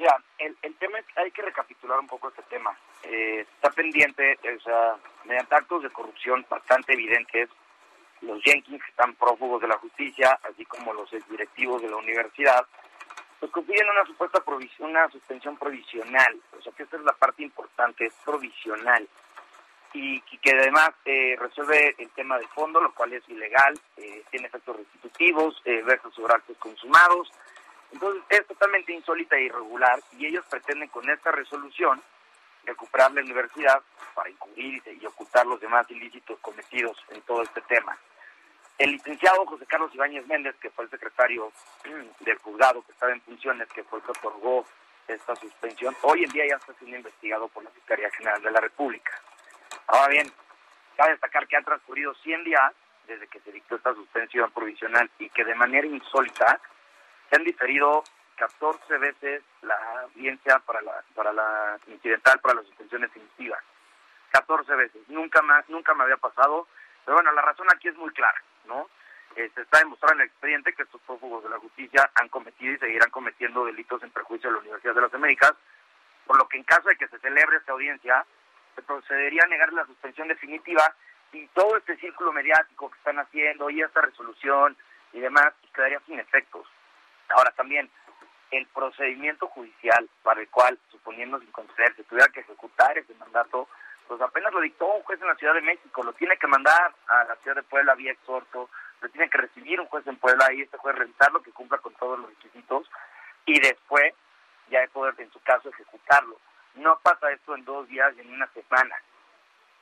Ya, 0.00 0.16
el, 0.38 0.56
el 0.62 0.74
tema 0.76 0.98
es 0.98 1.04
hay 1.16 1.30
que 1.30 1.42
recapitular 1.42 2.00
un 2.00 2.06
poco 2.06 2.28
este 2.28 2.42
tema. 2.44 2.74
Eh, 3.02 3.40
está 3.40 3.68
pendiente, 3.70 4.38
o 4.56 4.60
sea, 4.62 4.96
mediante 5.24 5.54
actos 5.54 5.82
de 5.82 5.90
corrupción 5.90 6.44
bastante 6.48 6.94
evidentes, 6.94 7.50
los 8.22 8.42
Jenkins 8.42 8.82
están 8.88 9.14
prófugos 9.14 9.60
de 9.60 9.68
la 9.68 9.76
justicia, 9.76 10.38
así 10.42 10.64
como 10.64 10.94
los 10.94 11.12
exdirectivos 11.12 11.82
de 11.82 11.90
la 11.90 11.96
universidad, 11.96 12.66
pues 13.40 13.52
confían 13.52 13.90
una 13.90 14.06
supuesta 14.06 14.40
provisión, 14.40 14.88
una 14.88 15.10
suspensión 15.10 15.58
provisional. 15.58 16.40
O 16.58 16.62
sea, 16.62 16.72
que 16.72 16.84
esta 16.84 16.96
es 16.96 17.04
la 17.04 17.12
parte 17.12 17.42
importante, 17.42 18.06
es 18.06 18.14
provisional. 18.24 19.06
Y, 19.92 20.22
que 20.22 20.52
además 20.52 20.92
eh, 21.04 21.36
resuelve 21.38 21.94
el 21.98 22.08
tema 22.10 22.38
de 22.38 22.46
fondo, 22.48 22.80
lo 22.80 22.94
cual 22.94 23.12
es 23.12 23.28
ilegal, 23.28 23.78
eh, 23.98 24.22
tiene 24.30 24.46
efectos 24.46 24.76
restitutivos, 24.76 25.60
eh, 25.66 25.82
versa 25.82 26.08
sobre 26.12 26.32
actos 26.32 26.56
consumados, 26.56 27.30
entonces 27.92 28.22
es 28.28 28.46
totalmente 28.46 28.92
insólita 28.92 29.36
e 29.36 29.44
irregular 29.44 30.00
y 30.18 30.26
ellos 30.26 30.44
pretenden 30.48 30.88
con 30.88 31.08
esta 31.08 31.30
resolución 31.32 32.00
recuperar 32.64 33.12
la 33.12 33.22
universidad 33.22 33.82
para 34.14 34.30
encubrir 34.30 34.82
y 35.00 35.06
ocultar 35.06 35.46
los 35.46 35.60
demás 35.60 35.90
ilícitos 35.90 36.38
cometidos 36.40 36.96
en 37.10 37.20
todo 37.22 37.42
este 37.42 37.60
tema. 37.62 37.96
El 38.78 38.92
licenciado 38.92 39.44
José 39.44 39.66
Carlos 39.66 39.94
Ibáñez 39.94 40.26
Méndez, 40.26 40.56
que 40.60 40.70
fue 40.70 40.84
el 40.84 40.90
secretario 40.90 41.52
del 42.20 42.38
juzgado 42.38 42.82
que 42.82 42.92
estaba 42.92 43.12
en 43.12 43.20
funciones, 43.22 43.68
que 43.68 43.84
fue 43.84 43.98
el 43.98 44.04
que 44.04 44.12
otorgó 44.12 44.64
esta 45.06 45.34
suspensión, 45.36 45.96
hoy 46.02 46.24
en 46.24 46.30
día 46.30 46.46
ya 46.48 46.56
está 46.56 46.72
siendo 46.74 46.96
investigado 46.96 47.48
por 47.48 47.64
la 47.64 47.70
Fiscalía 47.70 48.10
General 48.10 48.40
de 48.42 48.50
la 48.50 48.60
República. 48.60 49.12
Ahora 49.88 50.08
bien, 50.08 50.32
cabe 50.96 51.12
destacar 51.12 51.46
que 51.48 51.56
han 51.56 51.64
transcurrido 51.64 52.14
100 52.14 52.44
días 52.44 52.72
desde 53.06 53.26
que 53.26 53.40
se 53.40 53.50
dictó 53.50 53.76
esta 53.76 53.92
suspensión 53.92 54.50
provisional 54.52 55.10
y 55.18 55.28
que 55.30 55.44
de 55.44 55.54
manera 55.56 55.86
insólita 55.86 56.60
se 57.30 57.36
han 57.36 57.44
diferido 57.44 58.02
14 58.36 58.98
veces 58.98 59.42
la 59.62 59.76
audiencia 60.02 60.58
para 60.60 60.82
la, 60.82 61.02
para 61.14 61.32
la 61.32 61.78
incidental, 61.86 62.40
para 62.40 62.54
la 62.54 62.62
suspensión 62.62 63.02
definitiva. 63.02 63.58
14 64.32 64.74
veces. 64.74 65.02
Nunca 65.08 65.40
más, 65.42 65.68
nunca 65.68 65.94
me 65.94 66.04
había 66.04 66.16
pasado. 66.16 66.66
Pero 67.04 67.16
bueno, 67.16 67.32
la 67.32 67.42
razón 67.42 67.66
aquí 67.72 67.88
es 67.88 67.96
muy 67.96 68.10
clara, 68.10 68.42
¿no? 68.66 68.88
Eh, 69.36 69.50
se 69.54 69.62
está 69.62 69.78
demostrando 69.78 70.14
en 70.14 70.20
el 70.22 70.26
expediente 70.26 70.72
que 70.72 70.82
estos 70.82 71.00
prófugos 71.02 71.44
de 71.44 71.50
la 71.50 71.58
justicia 71.58 72.10
han 72.16 72.28
cometido 72.28 72.74
y 72.74 72.78
seguirán 72.78 73.10
cometiendo 73.10 73.64
delitos 73.64 74.02
en 74.02 74.10
perjuicio 74.10 74.50
de 74.50 74.54
la 74.54 74.60
Universidad 74.60 74.94
de 74.94 75.00
las 75.02 75.14
Américas, 75.14 75.52
por 76.26 76.36
lo 76.36 76.48
que 76.48 76.56
en 76.56 76.64
caso 76.64 76.88
de 76.88 76.96
que 76.96 77.08
se 77.08 77.18
celebre 77.20 77.56
esta 77.56 77.72
audiencia, 77.72 78.24
se 78.74 78.82
procedería 78.82 79.42
a 79.44 79.48
negar 79.48 79.72
la 79.72 79.86
suspensión 79.86 80.28
definitiva 80.28 80.94
y 81.32 81.46
todo 81.48 81.76
este 81.76 81.96
círculo 81.98 82.32
mediático 82.32 82.90
que 82.90 82.98
están 82.98 83.18
haciendo 83.20 83.70
y 83.70 83.82
esta 83.82 84.00
resolución 84.00 84.76
y 85.12 85.20
demás 85.20 85.52
pues, 85.60 85.72
quedaría 85.72 86.00
sin 86.06 86.18
efectos. 86.18 86.66
Ahora 87.30 87.50
también, 87.52 87.90
el 88.50 88.66
procedimiento 88.66 89.46
judicial 89.48 90.08
para 90.22 90.40
el 90.40 90.48
cual, 90.48 90.78
suponiendo 90.90 91.38
sin 91.38 91.50
conceder, 91.52 91.94
se 91.96 92.04
tuviera 92.04 92.30
que 92.32 92.40
ejecutar 92.40 92.98
ese 92.98 93.14
mandato, 93.14 93.68
pues 94.08 94.20
apenas 94.20 94.52
lo 94.52 94.60
dictó 94.60 94.86
un 94.86 95.02
juez 95.02 95.20
en 95.20 95.28
la 95.28 95.36
Ciudad 95.36 95.54
de 95.54 95.62
México, 95.62 96.02
lo 96.02 96.12
tiene 96.14 96.36
que 96.36 96.48
mandar 96.48 96.92
a 97.06 97.24
la 97.24 97.36
Ciudad 97.36 97.56
de 97.56 97.62
Puebla 97.62 97.94
vía 97.94 98.12
exhorto, 98.12 98.68
lo 99.00 99.08
tiene 99.10 99.30
que 99.30 99.38
recibir 99.38 99.80
un 99.80 99.86
juez 99.86 100.06
en 100.06 100.16
Puebla 100.16 100.52
y 100.52 100.62
este 100.62 100.78
juez 100.78 100.96
revisarlo, 100.96 101.42
que 101.42 101.52
cumpla 101.52 101.78
con 101.78 101.94
todos 101.94 102.18
los 102.18 102.30
requisitos, 102.30 102.90
y 103.46 103.60
después 103.60 104.14
ya 104.68 104.80
de 104.80 104.88
poder, 104.88 105.14
en 105.18 105.30
su 105.32 105.40
caso, 105.40 105.68
ejecutarlo. 105.68 106.38
No 106.74 106.98
pasa 107.02 107.30
esto 107.32 107.54
en 107.54 107.64
dos 107.64 107.88
días 107.88 108.12
y 108.16 108.20
en 108.20 108.32
una 108.32 108.48
semana. 108.48 108.96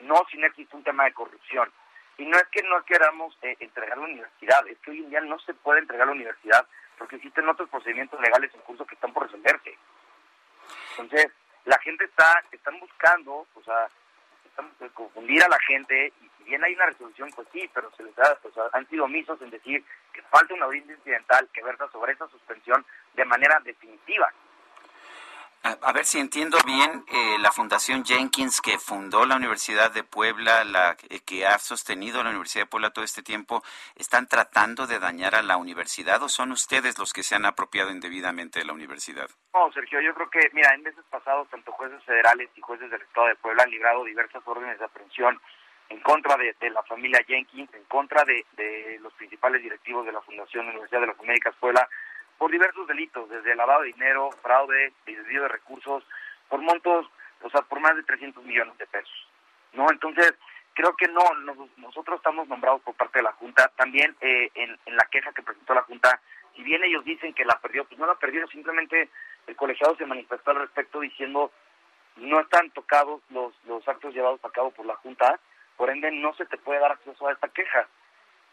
No 0.00 0.24
si 0.30 0.38
no 0.38 0.46
existe 0.46 0.76
un 0.76 0.84
tema 0.84 1.04
de 1.04 1.12
corrupción. 1.12 1.70
Y 2.16 2.26
no 2.26 2.36
es 2.36 2.46
que 2.48 2.62
no 2.62 2.82
queramos 2.84 3.36
eh, 3.42 3.56
entregar 3.60 3.98
la 3.98 4.04
universidad, 4.04 4.66
es 4.66 4.78
que 4.78 4.90
hoy 4.90 5.04
en 5.04 5.10
día 5.10 5.20
no 5.20 5.38
se 5.40 5.54
puede 5.54 5.80
entregar 5.80 6.06
la 6.06 6.14
universidad 6.14 6.66
porque 6.98 7.16
existen 7.16 7.48
otros 7.48 7.68
procedimientos 7.68 8.20
legales 8.20 8.52
en 8.54 8.60
curso 8.62 8.84
que 8.84 8.94
están 8.94 9.12
por 9.12 9.24
resolverse. 9.24 9.76
Entonces, 10.90 11.32
la 11.64 11.78
gente 11.78 12.04
está, 12.04 12.42
están 12.50 12.78
buscando, 12.80 13.46
o 13.54 13.62
sea, 13.64 13.88
están 14.44 14.70
confundir 14.90 15.42
a 15.42 15.48
la 15.48 15.58
gente 15.60 16.12
y 16.20 16.30
si 16.36 16.44
bien 16.44 16.64
hay 16.64 16.74
una 16.74 16.86
resolución, 16.86 17.30
pues 17.34 17.46
sí, 17.52 17.70
pero 17.72 17.90
se 17.96 18.02
les 18.02 18.14
da, 18.16 18.38
o 18.42 18.50
sea, 18.50 18.64
han 18.72 18.88
sido 18.88 19.04
omisos 19.04 19.40
en 19.42 19.50
decir 19.50 19.84
que 20.12 20.22
falta 20.22 20.54
una 20.54 20.66
audiencia 20.66 20.94
incidental 20.94 21.48
que 21.52 21.62
versa 21.62 21.88
sobre 21.90 22.12
esa 22.12 22.26
suspensión 22.28 22.84
de 23.14 23.24
manera 23.24 23.60
definitiva. 23.60 24.32
A, 25.62 25.70
a 25.82 25.92
ver 25.92 26.04
si 26.04 26.18
entiendo 26.18 26.56
bien, 26.64 27.04
eh, 27.08 27.38
la 27.40 27.50
Fundación 27.50 28.04
Jenkins 28.04 28.60
que 28.60 28.78
fundó 28.78 29.26
la 29.26 29.36
Universidad 29.36 29.90
de 29.90 30.04
Puebla, 30.04 30.64
la 30.64 30.96
eh, 31.10 31.20
que 31.20 31.46
ha 31.46 31.58
sostenido 31.58 32.22
la 32.22 32.30
Universidad 32.30 32.64
de 32.64 32.70
Puebla 32.70 32.90
todo 32.90 33.04
este 33.04 33.22
tiempo, 33.22 33.62
¿están 33.96 34.28
tratando 34.28 34.86
de 34.86 34.98
dañar 34.98 35.34
a 35.34 35.42
la 35.42 35.56
universidad 35.56 36.22
o 36.22 36.28
son 36.28 36.52
ustedes 36.52 36.98
los 36.98 37.12
que 37.12 37.24
se 37.24 37.34
han 37.34 37.44
apropiado 37.44 37.90
indebidamente 37.90 38.60
de 38.60 38.66
la 38.66 38.72
universidad? 38.72 39.28
No, 39.52 39.72
Sergio, 39.72 40.00
yo 40.00 40.14
creo 40.14 40.30
que, 40.30 40.48
mira, 40.52 40.72
en 40.74 40.82
meses 40.82 41.04
pasados, 41.10 41.48
tanto 41.48 41.72
jueces 41.72 42.02
federales 42.04 42.48
y 42.54 42.60
jueces 42.60 42.90
del 42.90 43.02
Estado 43.02 43.26
de 43.26 43.36
Puebla 43.36 43.64
han 43.64 43.70
librado 43.70 44.04
diversas 44.04 44.42
órdenes 44.46 44.78
de 44.78 44.84
aprehensión 44.84 45.40
en 45.88 46.00
contra 46.00 46.36
de, 46.36 46.54
la 46.70 46.82
familia 46.84 47.24
Jenkins, 47.26 47.72
en 47.74 47.84
contra 47.84 48.24
de, 48.24 48.44
de 48.52 48.98
los 49.00 49.12
principales 49.14 49.62
directivos 49.62 50.06
de 50.06 50.12
la 50.12 50.20
Fundación 50.20 50.68
Universidad 50.68 51.00
de 51.00 51.06
las 51.08 51.18
Américas 51.18 51.54
Puebla, 51.58 51.88
por 52.38 52.50
diversos 52.50 52.86
delitos, 52.86 53.28
desde 53.28 53.54
lavado 53.56 53.82
de 53.82 53.88
dinero, 53.88 54.30
fraude, 54.42 54.92
desvío 55.04 55.42
de 55.42 55.48
recursos, 55.48 56.04
por 56.48 56.60
montos, 56.60 57.06
o 57.42 57.50
sea, 57.50 57.62
por 57.62 57.80
más 57.80 57.96
de 57.96 58.02
300 58.04 58.42
millones 58.44 58.76
de 58.78 58.86
pesos. 58.86 59.28
¿No? 59.72 59.90
Entonces, 59.90 60.34
creo 60.74 60.94
que 60.96 61.08
no, 61.08 61.22
nos- 61.44 61.76
nosotros 61.78 62.16
estamos 62.16 62.48
nombrados 62.48 62.80
por 62.82 62.94
parte 62.94 63.18
de 63.18 63.24
la 63.24 63.32
Junta, 63.32 63.70
también 63.76 64.16
eh, 64.20 64.50
en, 64.54 64.78
en 64.86 64.96
la 64.96 65.04
queja 65.10 65.32
que 65.32 65.42
presentó 65.42 65.74
la 65.74 65.82
Junta, 65.82 66.20
si 66.56 66.62
bien 66.62 66.82
ellos 66.84 67.04
dicen 67.04 67.34
que 67.34 67.44
la 67.44 67.58
perdió, 67.60 67.84
pues 67.84 67.98
no 68.00 68.06
la 68.06 68.14
perdieron, 68.16 68.48
simplemente 68.48 69.08
el 69.46 69.56
colegiado 69.56 69.96
se 69.96 70.06
manifestó 70.06 70.50
al 70.52 70.58
respecto 70.60 71.00
diciendo 71.00 71.52
no 72.16 72.40
están 72.40 72.70
tocados 72.70 73.20
los, 73.30 73.52
los 73.64 73.86
actos 73.86 74.12
llevados 74.14 74.44
a 74.44 74.50
cabo 74.50 74.70
por 74.72 74.84
la 74.86 74.96
Junta, 74.96 75.38
por 75.76 75.90
ende 75.90 76.10
no 76.10 76.34
se 76.34 76.46
te 76.46 76.56
puede 76.58 76.80
dar 76.80 76.92
acceso 76.92 77.28
a 77.28 77.32
esta 77.32 77.48
queja. 77.48 77.86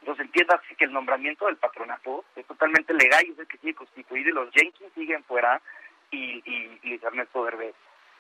Entonces 0.06 0.28
entiendas 0.28 0.62
que 0.78 0.86
el 0.86 0.94
nombramiento 0.94 1.48
del 1.48 1.58
patronato 1.58 2.24
es 2.36 2.46
totalmente 2.46 2.94
legal 2.94 3.26
y 3.26 3.32
es 3.32 3.40
el 3.40 3.48
que 3.48 3.58
sigue 3.58 3.74
constituido 3.74 4.30
y 4.30 4.34
los 4.34 4.52
Jenkins 4.52 4.94
siguen 4.94 5.24
fuera 5.24 5.60
y, 6.12 6.44
Luis 6.84 7.02
Ernesto 7.02 7.44
Derbez. 7.44 7.74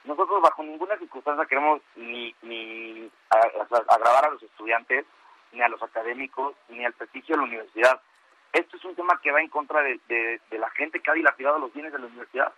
Nosotros 0.03 0.41
bajo 0.41 0.63
ninguna 0.63 0.97
circunstancia 0.97 1.45
queremos 1.45 1.81
ni, 1.95 2.33
ni 2.41 3.07
agravar 3.29 4.25
a 4.25 4.29
los 4.31 4.41
estudiantes, 4.41 5.05
ni 5.51 5.61
a 5.61 5.67
los 5.69 5.81
académicos, 5.83 6.55
ni 6.69 6.83
al 6.83 6.93
prestigio 6.93 7.35
de 7.35 7.41
la 7.43 7.47
universidad. 7.47 8.01
Esto 8.51 8.77
es 8.77 8.85
un 8.85 8.95
tema 8.95 9.19
que 9.21 9.31
va 9.31 9.41
en 9.41 9.49
contra 9.49 9.83
de, 9.83 9.99
de- 10.07 10.41
de 10.49 10.57
la 10.57 10.71
gente 10.71 10.99
que 11.01 11.11
ha 11.11 11.13
dilapidado 11.13 11.59
los 11.59 11.71
bienes 11.71 11.93
de 11.93 11.99
la 11.99 12.07
universidad. 12.07 12.51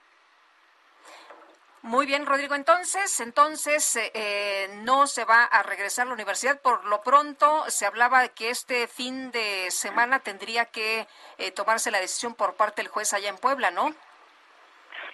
Muy 1.88 2.06
bien, 2.06 2.26
Rodrigo. 2.26 2.54
Entonces, 2.54 3.21
entonces 3.21 3.95
eh, 3.95 4.12
eh, 4.13 4.67
no 4.84 5.08
se 5.08 5.23
va 5.23 5.45
a 5.45 5.63
regresar 5.63 6.04
a 6.04 6.08
la 6.10 6.15
universidad. 6.15 6.60
Por 6.60 6.84
lo 6.84 7.02
pronto, 7.02 7.63
se 7.69 7.86
hablaba 7.86 8.23
de 8.23 8.32
que 8.32 8.50
este 8.50 8.88
fin 8.88 9.32
de 9.32 9.71
semana 9.71 10.19
tendría 10.19 10.65
que 10.65 11.08
eh, 11.38 11.52
tomarse 11.52 11.89
la 11.89 12.02
decisión 12.02 12.36
por 12.36 12.56
parte 12.56 12.82
del 12.82 12.91
juez 12.91 13.13
allá 13.13 13.30
en 13.30 13.38
Puebla, 13.38 13.71
¿no? 13.71 13.95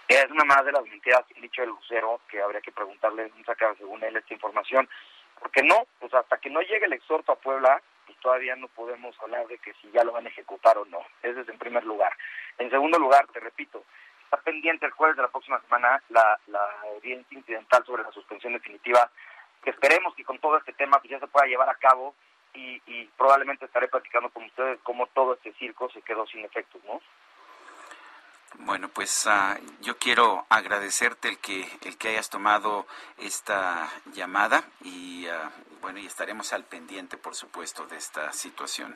Es 0.07 0.25
una 0.31 0.45
más 0.45 0.65
de 0.65 0.71
las 0.71 0.83
mentiras 0.85 1.23
que 1.27 1.39
dicho 1.39 1.61
el 1.61 1.69
lucero, 1.69 2.21
que 2.27 2.41
habría 2.41 2.61
que 2.61 2.71
preguntarle, 2.71 3.31
sacar 3.45 3.77
según 3.77 4.03
él 4.03 4.17
esta 4.17 4.33
información, 4.33 4.89
porque 5.39 5.61
no, 5.61 5.85
pues 5.99 6.11
hasta 6.15 6.39
que 6.39 6.49
no 6.49 6.61
llegue 6.61 6.85
el 6.85 6.93
exhorto 6.93 7.33
a 7.33 7.39
Puebla, 7.39 7.83
pues 8.07 8.17
todavía 8.17 8.55
no 8.55 8.67
podemos 8.69 9.15
hablar 9.21 9.45
de 9.45 9.59
que 9.59 9.73
si 9.75 9.91
ya 9.91 10.03
lo 10.03 10.11
van 10.11 10.25
a 10.25 10.29
ejecutar 10.29 10.75
o 10.79 10.85
no. 10.85 11.05
Ese 11.21 11.41
es 11.41 11.49
en 11.49 11.59
primer 11.59 11.83
lugar. 11.83 12.17
En 12.57 12.71
segundo 12.71 12.97
lugar, 12.97 13.27
te 13.27 13.39
repito, 13.39 13.85
está 14.33 14.43
pendiente 14.43 14.85
el 14.85 14.91
jueves 14.91 15.15
de 15.15 15.21
la 15.21 15.27
próxima 15.27 15.61
semana 15.61 16.01
la, 16.09 16.39
la 16.47 16.65
audiencia 16.95 17.37
incidental 17.37 17.85
sobre 17.85 18.03
la 18.03 18.11
suspensión 18.11 18.53
definitiva, 18.53 19.09
que 19.63 19.69
esperemos 19.69 20.15
que 20.15 20.23
con 20.23 20.39
todo 20.39 20.57
este 20.57 20.73
tema 20.73 20.97
pues 20.97 21.11
ya 21.11 21.19
se 21.19 21.27
pueda 21.27 21.45
llevar 21.45 21.69
a 21.69 21.75
cabo 21.75 22.15
y, 22.53 22.81
y 22.87 23.05
probablemente 23.15 23.65
estaré 23.65 23.87
platicando 23.87 24.29
con 24.29 24.43
ustedes 24.45 24.79
cómo 24.81 25.05
todo 25.07 25.35
este 25.35 25.53
circo 25.53 25.89
se 25.91 26.01
quedó 26.01 26.25
sin 26.25 26.43
efectos, 26.43 26.83
¿no? 26.85 26.99
Bueno, 28.65 28.87
pues 28.89 29.27
ah, 29.27 29.57
yo 29.81 29.97
quiero 29.97 30.45
agradecerte 30.49 31.27
el 31.27 31.39
que 31.39 31.67
el 31.83 31.97
que 31.97 32.09
hayas 32.09 32.29
tomado 32.29 32.85
esta 33.17 33.89
llamada 34.13 34.63
y 34.81 35.27
ah, 35.27 35.51
bueno, 35.81 35.99
y 35.99 36.05
estaremos 36.05 36.53
al 36.53 36.63
pendiente, 36.63 37.17
por 37.17 37.35
supuesto, 37.35 37.85
de 37.85 37.97
esta 37.97 38.31
situación. 38.31 38.95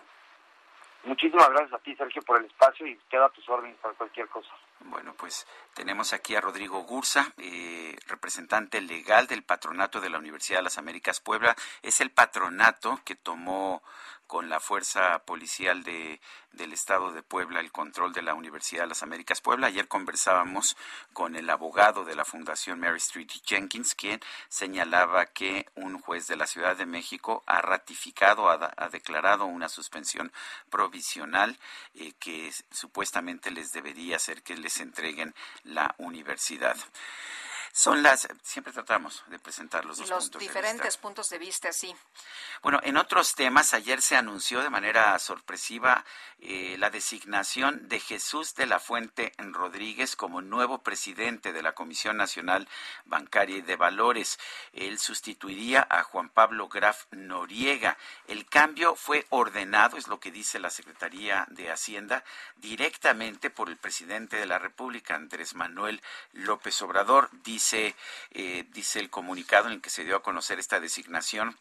Muchísimas 1.04 1.50
gracias 1.50 1.74
a 1.74 1.80
ti, 1.80 1.96
Sergio, 1.96 2.22
por 2.24 2.40
el 2.40 2.46
espacio 2.46 2.88
y 2.88 2.98
queda 3.10 3.26
a 3.26 3.30
tus 3.30 3.48
órdenes 3.50 3.78
para 3.78 3.94
cualquier 3.94 4.28
cosa. 4.30 4.52
Bueno, 4.82 5.14
pues 5.16 5.46
tenemos 5.74 6.14
aquí 6.14 6.36
a 6.36 6.42
Rodrigo 6.42 6.84
Gursa, 6.84 7.34
eh, 7.38 7.96
representante 8.08 8.80
legal 8.82 9.28
del 9.28 9.44
patronato 9.44 10.00
de 10.00 10.10
la 10.10 10.18
Universidad 10.18 10.60
de 10.60 10.64
las 10.64 10.78
Américas 10.78 11.20
Puebla. 11.20 11.56
Es 11.82 12.00
el 12.00 12.12
patronato 12.12 13.02
que 13.04 13.16
tomó 13.16 13.84
con 14.28 14.50
la 14.50 14.60
fuerza 14.60 15.20
policial 15.26 15.84
de, 15.84 16.20
del 16.52 16.74
estado 16.74 17.12
de 17.14 17.24
Puebla 17.24 17.60
el 17.62 17.72
control 17.72 18.14
de 18.14 18.22
la 18.22 18.34
Universidad 18.34 18.82
de 18.84 18.88
las 18.90 19.02
Américas 19.04 19.42
Puebla. 19.42 19.68
Ayer 19.68 19.88
conversábamos 19.88 20.78
con 21.14 21.36
el 21.36 21.50
abogado 21.50 22.04
de 22.06 22.16
la 22.16 22.26
Fundación 22.26 22.80
Mary 22.80 22.98
Street 22.98 23.30
Jenkins, 23.46 23.96
quien 23.96 24.20
señalaba 24.50 25.26
que 25.28 25.66
un 25.76 26.00
juez 26.02 26.28
de 26.28 26.36
la 26.36 26.46
Ciudad 26.48 26.76
de 26.76 26.86
México 26.86 27.44
ha 27.48 27.62
ratificado, 27.62 28.50
ha, 28.50 28.90
declarado 28.90 29.46
una 29.46 29.70
suspensión 29.70 30.32
provisional 30.70 31.58
eh, 31.96 32.14
que 32.20 32.50
es- 32.50 32.66
supuestamente 32.72 33.50
les 33.52 33.72
debería 33.72 34.18
hacer 34.18 34.44
que 34.44 34.56
les 34.58 34.80
entreguen 34.80 35.34
la 35.64 35.96
universidad. 35.98 36.76
Son 37.78 38.02
las, 38.02 38.28
siempre 38.42 38.74
tratamos 38.74 39.24
de 39.28 39.38
presentar 39.38 39.86
los 39.86 40.00
dos 40.00 40.10
Los 40.10 40.24
puntos 40.24 40.40
de 40.40 40.48
diferentes 40.48 40.88
vista. 40.88 41.00
puntos 41.00 41.30
de 41.30 41.38
vista, 41.38 41.72
sí. 41.72 41.96
Bueno, 42.64 42.80
en 42.82 42.98
otros 42.98 43.36
temas, 43.36 43.76
ayer 43.76 44.02
se 44.02 44.16
anunció 44.16 44.64
de 44.64 44.72
manera 44.72 45.20
sorpresiva 45.20 46.04
eh, 46.40 46.76
la 46.80 46.90
designación 46.90 47.88
de 47.88 48.00
Jesús 48.00 48.56
de 48.56 48.66
la 48.66 48.80
Fuente 48.80 49.32
Rodríguez 49.38 50.16
como 50.16 50.42
nuevo 50.42 50.80
presidente 50.80 51.54
de 51.54 51.62
la 51.62 51.74
Comisión 51.74 52.18
Nacional 52.18 52.68
Bancaria 53.06 53.58
y 53.58 53.62
de 53.62 53.76
Valores. 53.76 54.40
Él 54.74 54.98
sustituiría 54.98 55.86
a 55.88 56.02
Juan 56.02 56.30
Pablo 56.30 56.70
Graf 56.70 57.06
Noriega. 57.12 57.96
El 58.26 58.48
cambio 58.48 58.96
fue 58.96 59.28
ordenado, 59.30 59.98
es 59.98 60.08
lo 60.08 60.20
que 60.20 60.32
dice 60.32 60.58
la 60.58 60.72
Secretaría 60.72 61.46
de 61.52 61.70
Hacienda, 61.70 62.24
directamente 62.56 63.52
por 63.52 63.70
el 63.70 63.78
presidente 63.78 64.38
de 64.38 64.48
la 64.48 64.58
República, 64.58 65.14
Andrés 65.14 65.54
Manuel 65.54 66.02
López 66.34 66.82
Obrador. 66.82 67.30
Dice 67.44 67.67
dice, 67.68 67.96
eh, 68.32 68.66
dice 68.72 69.00
el 69.00 69.10
comunicado 69.10 69.68
en 69.68 69.74
el 69.74 69.82
que 69.82 69.90
se 69.90 70.06
dio 70.06 70.16
a 70.16 70.24
conocer 70.24 70.58
esta 70.58 70.80
designación 70.80 71.58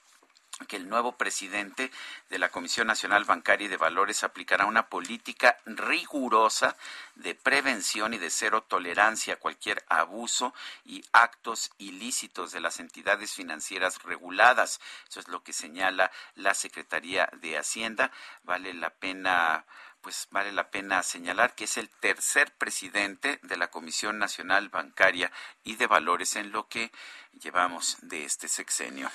que 0.69 0.77
el 0.77 0.89
nuevo 0.89 1.19
presidente 1.19 1.91
de 2.31 2.39
la 2.39 2.49
Comisión 2.49 2.87
Nacional 2.87 3.25
Bancaria 3.25 3.67
y 3.67 3.69
de 3.69 3.77
Valores 3.77 4.25
aplicará 4.25 4.65
una 4.65 4.89
política 4.89 5.59
rigurosa 5.67 6.77
de 7.17 7.35
prevención 7.35 8.15
y 8.15 8.19
de 8.19 8.31
cero 8.31 8.65
tolerancia 8.67 9.35
a 9.35 9.39
cualquier 9.39 9.85
abuso 9.89 10.55
y 10.85 11.05
actos 11.13 11.73
ilícitos 11.77 12.53
de 12.53 12.61
las 12.61 12.81
entidades 12.81 13.35
financieras 13.35 14.03
reguladas. 14.05 14.81
Eso 15.11 15.21
es 15.21 15.29
lo 15.29 15.43
que 15.43 15.53
señala 15.53 16.11
la 16.37 16.55
Secretaría 16.55 17.29
de 17.41 17.59
Hacienda. 17.59 18.11
Vale 18.45 18.73
la 18.73 18.91
pena 18.91 19.67
pues 20.07 20.29
vale 20.31 20.53
la 20.53 20.71
pena 20.71 21.03
señalar 21.03 21.57
que 21.57 21.65
es 21.65 21.77
el 21.79 21.91
tercer 21.91 22.53
presidente 22.53 23.41
de 23.43 23.57
la 23.57 23.73
Comisión 23.73 24.21
Nacional 24.21 24.69
Bancaria 24.69 25.33
y 25.65 25.75
de 25.75 25.89
Valores 25.89 26.37
en 26.37 26.53
lo 26.53 26.69
que 26.69 26.93
llevamos 27.33 27.97
de 28.03 28.25
este 28.25 28.47
sexenio. 28.47 29.11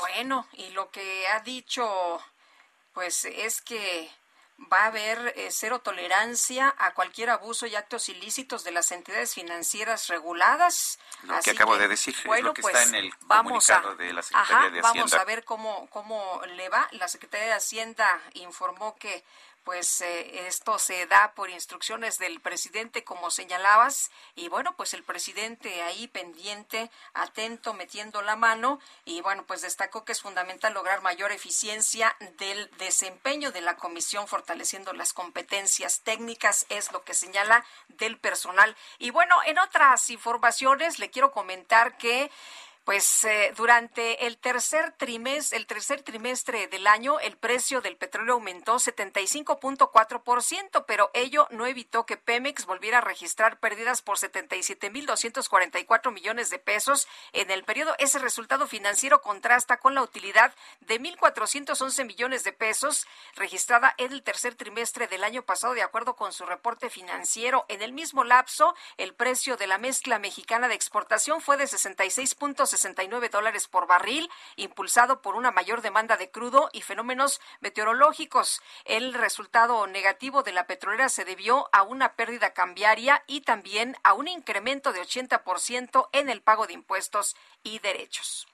Bueno, 0.00 0.48
y 0.54 0.70
lo 0.70 0.90
que 0.90 1.28
ha 1.28 1.38
dicho, 1.42 2.20
pues 2.92 3.24
es 3.24 3.62
que 3.62 4.10
va 4.72 4.82
a 4.82 4.86
haber 4.86 5.32
eh, 5.36 5.50
cero 5.52 5.78
tolerancia 5.78 6.74
a 6.76 6.92
cualquier 6.92 7.30
abuso 7.30 7.66
y 7.66 7.76
actos 7.76 8.08
ilícitos 8.08 8.64
de 8.64 8.72
las 8.72 8.90
entidades 8.90 9.32
financieras 9.32 10.08
reguladas. 10.08 10.98
Lo 11.22 11.38
que 11.38 11.52
acabo 11.52 11.78
de 11.78 11.86
decir 11.86 12.16
es 12.16 12.42
lo 12.42 12.52
que 12.52 12.62
está 12.62 12.72
pues, 12.72 12.88
en 12.88 12.94
el 12.96 13.12
vamos 13.20 13.64
comunicado 13.64 13.90
a, 13.90 13.94
de 13.94 14.12
la 14.12 14.22
Secretaría 14.22 14.56
ajá, 14.56 14.70
de 14.70 14.80
Hacienda. 14.80 14.92
Vamos 14.92 15.14
a 15.14 15.24
ver 15.24 15.44
cómo, 15.44 15.88
cómo 15.90 16.42
le 16.56 16.68
va. 16.68 16.88
La 16.90 17.06
Secretaría 17.06 17.46
de 17.46 17.52
Hacienda 17.52 18.20
informó 18.34 18.96
que 18.96 19.24
pues 19.66 20.00
eh, 20.00 20.46
esto 20.46 20.78
se 20.78 21.06
da 21.06 21.32
por 21.34 21.50
instrucciones 21.50 22.18
del 22.18 22.38
presidente, 22.38 23.02
como 23.02 23.32
señalabas, 23.32 24.12
y 24.36 24.48
bueno, 24.48 24.76
pues 24.76 24.94
el 24.94 25.02
presidente 25.02 25.82
ahí 25.82 26.06
pendiente, 26.06 26.88
atento, 27.14 27.74
metiendo 27.74 28.22
la 28.22 28.36
mano, 28.36 28.78
y 29.04 29.22
bueno, 29.22 29.44
pues 29.44 29.62
destacó 29.62 30.04
que 30.04 30.12
es 30.12 30.22
fundamental 30.22 30.72
lograr 30.72 31.02
mayor 31.02 31.32
eficiencia 31.32 32.14
del 32.38 32.70
desempeño 32.78 33.50
de 33.50 33.60
la 33.60 33.76
comisión, 33.76 34.28
fortaleciendo 34.28 34.92
las 34.92 35.12
competencias 35.12 36.00
técnicas, 36.02 36.64
es 36.68 36.92
lo 36.92 37.02
que 37.02 37.12
señala 37.12 37.64
del 37.88 38.18
personal. 38.18 38.76
Y 39.00 39.10
bueno, 39.10 39.36
en 39.46 39.58
otras 39.58 40.10
informaciones 40.10 41.00
le 41.00 41.10
quiero 41.10 41.32
comentar 41.32 41.98
que 41.98 42.30
pues 42.86 43.24
eh, 43.24 43.52
durante 43.56 44.28
el 44.28 44.38
tercer 44.38 44.92
trimestre, 44.92 45.58
el 45.58 45.66
tercer 45.66 46.02
trimestre 46.02 46.68
del 46.68 46.86
año, 46.86 47.18
el 47.18 47.36
precio 47.36 47.80
del 47.80 47.96
petróleo 47.96 48.34
aumentó 48.34 48.76
75.4%, 48.76 50.84
pero 50.86 51.10
ello 51.12 51.48
no 51.50 51.66
evitó 51.66 52.06
que 52.06 52.16
Pemex 52.16 52.64
volviera 52.64 52.98
a 52.98 53.00
registrar 53.00 53.58
pérdidas 53.58 54.02
por 54.02 54.18
77.244 54.18 56.12
millones 56.12 56.48
de 56.48 56.60
pesos 56.60 57.08
en 57.32 57.50
el 57.50 57.64
periodo. 57.64 57.96
Ese 57.98 58.20
resultado 58.20 58.68
financiero 58.68 59.20
contrasta 59.20 59.78
con 59.78 59.96
la 59.96 60.02
utilidad 60.02 60.54
de 60.78 61.00
1.411 61.00 62.04
millones 62.04 62.44
de 62.44 62.52
pesos 62.52 63.08
registrada 63.34 63.96
en 63.98 64.12
el 64.12 64.22
tercer 64.22 64.54
trimestre 64.54 65.08
del 65.08 65.24
año 65.24 65.42
pasado, 65.42 65.74
de 65.74 65.82
acuerdo 65.82 66.14
con 66.14 66.32
su 66.32 66.46
reporte 66.46 66.88
financiero. 66.88 67.66
En 67.68 67.82
el 67.82 67.92
mismo 67.92 68.22
lapso, 68.22 68.76
el 68.96 69.12
precio 69.12 69.56
de 69.56 69.66
la 69.66 69.78
mezcla 69.78 70.20
mexicana 70.20 70.68
de 70.68 70.76
exportación 70.76 71.40
fue 71.40 71.56
de 71.56 71.66
66. 71.66 72.36
69 72.76 73.28
dólares 73.28 73.68
por 73.68 73.86
barril, 73.86 74.30
impulsado 74.56 75.22
por 75.22 75.34
una 75.34 75.50
mayor 75.50 75.82
demanda 75.82 76.16
de 76.16 76.30
crudo 76.30 76.68
y 76.72 76.82
fenómenos 76.82 77.40
meteorológicos. 77.60 78.60
El 78.84 79.14
resultado 79.14 79.86
negativo 79.86 80.42
de 80.42 80.52
la 80.52 80.66
petrolera 80.66 81.08
se 81.08 81.24
debió 81.24 81.68
a 81.72 81.82
una 81.82 82.14
pérdida 82.14 82.52
cambiaria 82.52 83.22
y 83.26 83.40
también 83.42 83.96
a 84.02 84.14
un 84.14 84.28
incremento 84.28 84.92
de 84.92 85.00
80% 85.00 86.08
en 86.12 86.28
el 86.28 86.42
pago 86.42 86.66
de 86.66 86.74
impuestos 86.74 87.36
y 87.62 87.78
derechos. 87.78 88.46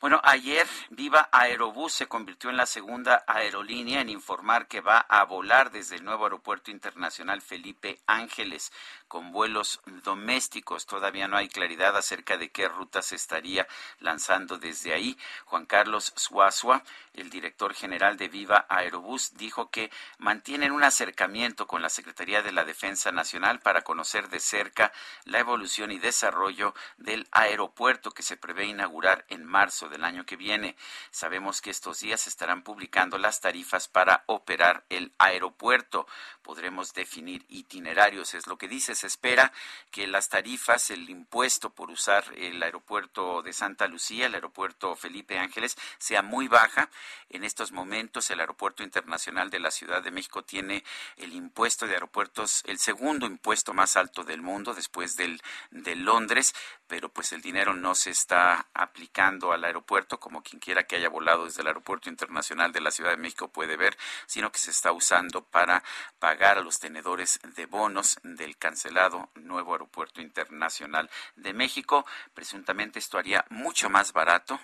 Bueno, 0.00 0.20
ayer 0.22 0.66
Viva 0.90 1.30
Aerobús 1.32 1.94
se 1.94 2.08
convirtió 2.08 2.50
en 2.50 2.58
la 2.58 2.66
segunda 2.66 3.24
aerolínea 3.26 4.02
en 4.02 4.10
informar 4.10 4.68
que 4.68 4.82
va 4.82 4.98
a 4.98 5.24
volar 5.24 5.70
desde 5.70 5.96
el 5.96 6.04
nuevo 6.04 6.24
aeropuerto 6.24 6.70
internacional 6.70 7.40
Felipe 7.40 7.98
Ángeles 8.06 8.70
con 9.14 9.30
vuelos 9.30 9.80
domésticos. 10.02 10.86
Todavía 10.86 11.28
no 11.28 11.36
hay 11.36 11.48
claridad 11.48 11.96
acerca 11.96 12.36
de 12.36 12.50
qué 12.50 12.66
rutas 12.66 13.06
se 13.06 13.14
estaría 13.14 13.68
lanzando 14.00 14.58
desde 14.58 14.92
ahí. 14.92 15.16
Juan 15.44 15.66
Carlos 15.66 16.12
Suazua, 16.16 16.82
el 17.12 17.30
director 17.30 17.74
general 17.74 18.16
de 18.16 18.26
Viva 18.26 18.66
Aerobús, 18.68 19.36
dijo 19.36 19.70
que 19.70 19.92
mantienen 20.18 20.72
un 20.72 20.82
acercamiento 20.82 21.68
con 21.68 21.80
la 21.80 21.90
Secretaría 21.90 22.42
de 22.42 22.50
la 22.50 22.64
Defensa 22.64 23.12
Nacional 23.12 23.60
para 23.60 23.82
conocer 23.82 24.28
de 24.30 24.40
cerca 24.40 24.92
la 25.26 25.38
evolución 25.38 25.92
y 25.92 26.00
desarrollo 26.00 26.74
del 26.96 27.28
aeropuerto 27.30 28.10
que 28.10 28.24
se 28.24 28.36
prevé 28.36 28.66
inaugurar 28.66 29.26
en 29.28 29.44
marzo 29.44 29.88
del 29.88 30.02
año 30.02 30.26
que 30.26 30.34
viene. 30.34 30.74
Sabemos 31.12 31.60
que 31.60 31.70
estos 31.70 32.00
días 32.00 32.26
estarán 32.26 32.64
publicando 32.64 33.16
las 33.18 33.40
tarifas 33.40 33.86
para 33.86 34.24
operar 34.26 34.84
el 34.88 35.14
aeropuerto. 35.18 36.08
Podremos 36.44 36.92
definir 36.92 37.46
itinerarios, 37.48 38.34
es 38.34 38.46
lo 38.46 38.58
que 38.58 38.68
dice. 38.68 38.94
Se 38.94 39.06
espera 39.06 39.50
que 39.90 40.06
las 40.06 40.28
tarifas, 40.28 40.90
el 40.90 41.08
impuesto 41.08 41.70
por 41.70 41.90
usar 41.90 42.22
el 42.36 42.62
aeropuerto 42.62 43.40
de 43.40 43.54
Santa 43.54 43.88
Lucía, 43.88 44.26
el 44.26 44.34
aeropuerto 44.34 44.94
Felipe 44.94 45.38
Ángeles, 45.38 45.74
sea 45.96 46.20
muy 46.20 46.46
baja. 46.46 46.90
En 47.30 47.44
estos 47.44 47.72
momentos 47.72 48.30
el 48.30 48.40
aeropuerto 48.40 48.82
internacional 48.82 49.48
de 49.48 49.58
la 49.58 49.70
Ciudad 49.70 50.02
de 50.02 50.10
México 50.10 50.42
tiene 50.42 50.84
el 51.16 51.32
impuesto 51.32 51.86
de 51.86 51.94
aeropuertos, 51.94 52.62
el 52.66 52.78
segundo 52.78 53.24
impuesto 53.24 53.72
más 53.72 53.96
alto 53.96 54.22
del 54.22 54.42
mundo 54.42 54.74
después 54.74 55.16
del 55.16 55.40
de 55.70 55.96
Londres, 55.96 56.54
pero 56.86 57.08
pues 57.08 57.32
el 57.32 57.40
dinero 57.40 57.72
no 57.72 57.94
se 57.94 58.10
está 58.10 58.66
aplicando 58.74 59.52
al 59.52 59.64
aeropuerto 59.64 60.20
como 60.20 60.42
quien 60.42 60.60
quiera 60.60 60.84
que 60.84 60.96
haya 60.96 61.08
volado 61.08 61.46
desde 61.46 61.62
el 61.62 61.68
aeropuerto 61.68 62.10
internacional 62.10 62.70
de 62.70 62.82
la 62.82 62.90
Ciudad 62.90 63.12
de 63.12 63.16
México 63.16 63.48
puede 63.48 63.76
ver, 63.78 63.96
sino 64.26 64.52
que 64.52 64.58
se 64.58 64.70
está 64.70 64.92
usando 64.92 65.42
para 65.42 65.82
pagar 66.18 66.33
a 66.42 66.60
los 66.60 66.78
tenedores 66.78 67.38
de 67.56 67.66
bonos 67.66 68.18
del 68.22 68.56
cancelado 68.56 69.30
nuevo 69.36 69.72
aeropuerto 69.72 70.20
internacional 70.20 71.08
de 71.36 71.52
México. 71.52 72.04
Presuntamente 72.34 72.98
esto 72.98 73.18
haría 73.18 73.44
mucho 73.50 73.88
más 73.88 74.12
barato 74.12 74.58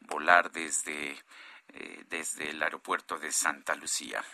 volar 0.00 0.50
desde, 0.52 1.18
eh, 1.68 2.04
desde 2.08 2.50
el 2.50 2.62
aeropuerto 2.62 3.18
de 3.18 3.32
Santa 3.32 3.74
Lucía. 3.74 4.24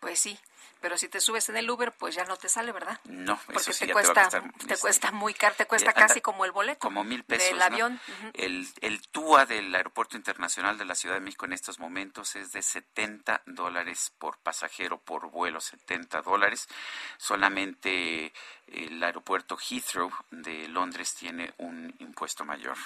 Pues 0.00 0.20
sí, 0.20 0.38
pero 0.84 0.98
si 0.98 1.08
te 1.08 1.18
subes 1.18 1.48
en 1.48 1.56
el 1.56 1.70
Uber, 1.70 1.92
pues 1.92 2.14
ya 2.14 2.26
no 2.26 2.36
te 2.36 2.46
sale, 2.46 2.70
¿verdad? 2.70 3.00
No, 3.04 3.40
Porque 3.46 3.58
eso 3.62 3.72
sí 3.72 3.78
te 3.78 3.86
ya 3.86 3.92
cuesta, 3.94 4.12
te 4.12 4.20
va 4.20 4.26
a 4.26 4.30
costar, 4.42 4.52
te 4.66 4.74
este, 4.74 4.82
cuesta 4.82 5.12
muy 5.12 5.32
caro, 5.32 5.54
te 5.56 5.64
cuesta 5.64 5.88
eh, 5.88 5.94
anda 5.96 6.08
casi 6.08 6.20
como 6.20 6.44
el 6.44 6.52
boleto. 6.52 6.78
como 6.80 7.04
mil 7.04 7.24
pesos 7.24 7.48
Del 7.48 7.58
¿no? 7.58 7.64
avión. 7.64 8.00
El, 8.34 8.68
el 8.82 9.00
TUA 9.08 9.46
del 9.46 9.74
Aeropuerto 9.74 10.18
Internacional 10.18 10.76
de 10.76 10.84
la 10.84 10.94
Ciudad 10.94 11.14
de 11.14 11.22
México 11.22 11.46
en 11.46 11.54
estos 11.54 11.78
momentos 11.78 12.36
es 12.36 12.52
de 12.52 12.60
70 12.60 13.44
dólares 13.46 14.12
por 14.18 14.36
pasajero 14.36 14.98
por 14.98 15.30
vuelo, 15.30 15.58
70 15.58 16.20
dólares. 16.20 16.68
Solamente 17.16 18.34
el 18.66 19.02
aeropuerto 19.02 19.56
Heathrow 19.56 20.10
de 20.32 20.68
Londres 20.68 21.14
tiene 21.14 21.54
un 21.56 21.94
impuesto 21.98 22.44
mayor. 22.44 22.76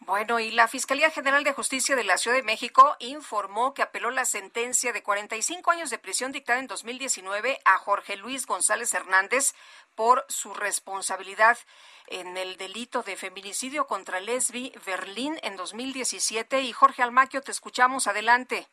Bueno, 0.00 0.38
y 0.38 0.50
la 0.52 0.68
Fiscalía 0.68 1.10
General 1.10 1.44
de 1.44 1.52
Justicia 1.52 1.96
de 1.96 2.04
la 2.04 2.18
Ciudad 2.18 2.36
de 2.36 2.42
México 2.42 2.96
informó 3.00 3.74
que 3.74 3.82
apeló 3.82 4.10
la 4.10 4.24
sentencia 4.24 4.92
de 4.92 5.02
45 5.02 5.70
años 5.70 5.90
de 5.90 5.98
prisión 5.98 6.32
dictada 6.32 6.60
en 6.60 6.66
2019 6.66 7.58
a 7.64 7.78
Jorge 7.78 8.16
Luis 8.16 8.46
González 8.46 8.94
Hernández 8.94 9.54
por 9.94 10.24
su 10.28 10.54
responsabilidad 10.54 11.58
en 12.06 12.36
el 12.36 12.56
delito 12.56 13.02
de 13.02 13.16
feminicidio 13.16 13.86
contra 13.86 14.20
Lesbi 14.20 14.72
Berlín 14.86 15.38
en 15.42 15.56
2017. 15.56 16.62
Y 16.62 16.72
Jorge 16.72 17.02
Almaquio, 17.02 17.42
te 17.42 17.50
escuchamos. 17.50 18.06
Adelante. 18.06 18.68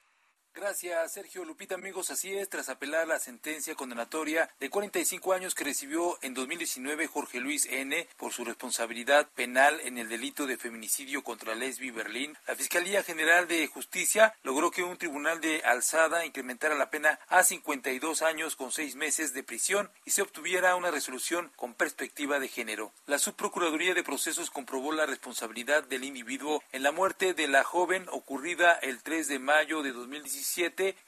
Gracias, 0.56 1.12
Sergio 1.12 1.44
Lupita, 1.44 1.76
amigos. 1.76 2.12
Así 2.12 2.34
es, 2.34 2.48
tras 2.48 2.70
apelar 2.70 3.10
la 3.10 3.20
sentencia 3.20 3.76
condenatoria 3.76 4.50
de 4.58 4.70
45 4.70 5.34
años 5.34 5.54
que 5.54 5.66
recibió 5.66 6.18
en 6.22 6.34
2019 6.34 7.08
Jorge 7.08 7.42
Luis 7.42 7.66
N. 7.66 8.08
por 8.16 8.32
su 8.32 8.46
responsabilidad 8.46 9.28
penal 9.36 9.82
en 9.84 9.98
el 9.98 10.08
delito 10.08 10.48
de 10.48 10.56
feminicidio 10.56 11.26
contra 11.26 11.56
Lesbi 11.56 11.92
Berlín, 11.92 12.38
la 12.48 12.56
Fiscalía 12.56 13.04
General 13.04 13.50
de 13.50 13.68
Justicia 13.68 14.34
logró 14.44 14.72
que 14.72 14.82
un 14.82 14.98
tribunal 14.98 15.42
de 15.42 15.62
alzada 15.66 16.26
incrementara 16.26 16.76
la 16.76 16.90
pena 16.90 17.20
a 17.28 17.44
52 17.44 18.22
años 18.22 18.56
con 18.56 18.72
seis 18.72 18.96
meses 18.96 19.34
de 19.34 19.44
prisión 19.44 19.92
y 20.06 20.12
se 20.12 20.22
obtuviera 20.22 20.78
una 20.78 20.90
resolución 20.90 21.52
con 21.58 21.74
perspectiva 21.74 22.40
de 22.40 22.48
género. 22.48 22.94
La 23.08 23.20
Subprocuraduría 23.20 23.94
de 23.94 24.04
Procesos 24.04 24.52
comprobó 24.52 24.94
la 24.94 25.06
responsabilidad 25.06 25.84
del 25.84 26.06
individuo 26.06 26.64
en 26.72 26.82
la 26.82 26.94
muerte 26.94 27.34
de 27.34 27.50
la 27.50 27.66
joven 27.66 28.06
ocurrida 28.10 28.72
el 28.72 29.04
3 29.04 29.28
de 29.28 29.40
mayo 29.40 29.84
de 29.84 29.92
2017 29.92 30.45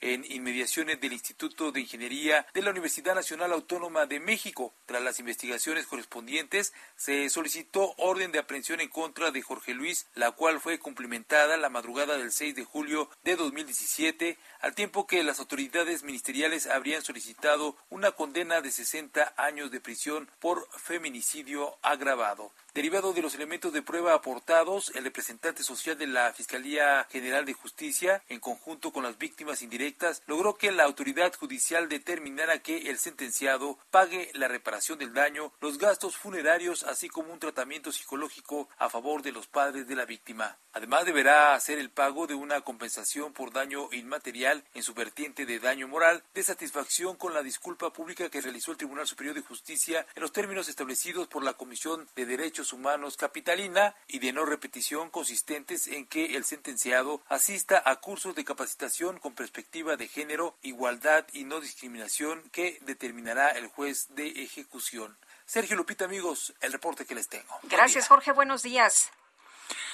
en 0.00 0.24
inmediaciones 0.30 1.00
del 1.00 1.12
Instituto 1.12 1.70
de 1.70 1.80
Ingeniería 1.80 2.46
de 2.52 2.60
la 2.60 2.70
Universidad 2.70 3.14
Nacional 3.14 3.52
Autónoma 3.52 4.04
de 4.06 4.18
México. 4.18 4.74
Tras 4.84 5.00
las 5.00 5.20
investigaciones 5.20 5.86
correspondientes, 5.86 6.72
se 6.96 7.30
solicitó 7.30 7.94
orden 7.98 8.32
de 8.32 8.40
aprehensión 8.40 8.80
en 8.80 8.88
contra 8.88 9.30
de 9.30 9.40
Jorge 9.40 9.74
Luis, 9.74 10.06
la 10.14 10.32
cual 10.32 10.60
fue 10.60 10.80
cumplimentada 10.80 11.56
la 11.56 11.68
madrugada 11.68 12.18
del 12.18 12.32
6 12.32 12.56
de 12.56 12.64
julio 12.64 13.08
de 13.22 13.36
2017, 13.36 14.38
al 14.60 14.74
tiempo 14.74 15.06
que 15.06 15.22
las 15.22 15.38
autoridades 15.38 16.02
ministeriales 16.02 16.66
habrían 16.66 17.02
solicitado 17.02 17.76
una 17.90 18.10
condena 18.12 18.60
de 18.60 18.72
60 18.72 19.34
años 19.36 19.70
de 19.70 19.80
prisión 19.80 20.28
por 20.40 20.68
feminicidio 20.78 21.78
agravado. 21.82 22.52
Derivado 22.78 23.12
de 23.12 23.22
los 23.22 23.34
elementos 23.34 23.72
de 23.72 23.82
prueba 23.82 24.14
aportados, 24.14 24.92
el 24.94 25.02
representante 25.02 25.64
social 25.64 25.98
de 25.98 26.06
la 26.06 26.32
Fiscalía 26.32 27.08
General 27.10 27.44
de 27.44 27.52
Justicia, 27.52 28.22
en 28.28 28.38
conjunto 28.38 28.92
con 28.92 29.02
las 29.02 29.18
víctimas 29.18 29.62
indirectas, 29.62 30.22
logró 30.28 30.54
que 30.54 30.70
la 30.70 30.84
autoridad 30.84 31.34
judicial 31.34 31.88
determinara 31.88 32.60
que 32.60 32.88
el 32.88 32.98
sentenciado 32.98 33.80
pague 33.90 34.30
la 34.34 34.46
reparación 34.46 34.96
del 34.96 35.12
daño, 35.12 35.52
los 35.60 35.76
gastos 35.76 36.16
funerarios, 36.16 36.84
así 36.84 37.08
como 37.08 37.32
un 37.32 37.40
tratamiento 37.40 37.90
psicológico 37.90 38.68
a 38.78 38.88
favor 38.88 39.22
de 39.22 39.32
los 39.32 39.48
padres 39.48 39.88
de 39.88 39.96
la 39.96 40.04
víctima. 40.04 40.56
Además, 40.72 41.04
deberá 41.04 41.54
hacer 41.54 41.80
el 41.80 41.90
pago 41.90 42.28
de 42.28 42.34
una 42.34 42.60
compensación 42.60 43.32
por 43.32 43.52
daño 43.52 43.88
inmaterial 43.90 44.62
en 44.74 44.84
su 44.84 44.94
vertiente 44.94 45.46
de 45.46 45.58
daño 45.58 45.88
moral, 45.88 46.22
de 46.32 46.44
satisfacción 46.44 47.16
con 47.16 47.34
la 47.34 47.42
disculpa 47.42 47.92
pública 47.92 48.30
que 48.30 48.40
realizó 48.40 48.70
el 48.70 48.76
Tribunal 48.76 49.08
Superior 49.08 49.34
de 49.34 49.42
Justicia 49.42 50.06
en 50.14 50.22
los 50.22 50.30
términos 50.30 50.68
establecidos 50.68 51.26
por 51.26 51.42
la 51.42 51.54
Comisión 51.54 52.06
de 52.14 52.24
Derechos 52.24 52.67
Humanos 52.72 53.16
Capitalina 53.16 53.94
y 54.06 54.18
de 54.18 54.32
no 54.32 54.44
repetición 54.44 55.10
consistentes 55.10 55.86
en 55.86 56.06
que 56.06 56.36
el 56.36 56.44
sentenciado 56.44 57.22
asista 57.28 57.82
a 57.84 57.96
cursos 57.96 58.34
de 58.34 58.44
capacitación 58.44 59.18
con 59.18 59.34
perspectiva 59.34 59.96
de 59.96 60.08
género, 60.08 60.56
igualdad 60.62 61.26
y 61.32 61.44
no 61.44 61.60
discriminación 61.60 62.42
que 62.50 62.78
determinará 62.82 63.50
el 63.50 63.68
juez 63.68 64.08
de 64.14 64.28
ejecución. 64.42 65.16
Sergio 65.46 65.76
Lupita, 65.76 66.04
amigos, 66.04 66.54
el 66.60 66.72
reporte 66.72 67.06
que 67.06 67.14
les 67.14 67.28
tengo. 67.28 67.58
Gracias, 67.64 68.08
Jorge. 68.08 68.32
Buenos 68.32 68.62
días. 68.62 69.10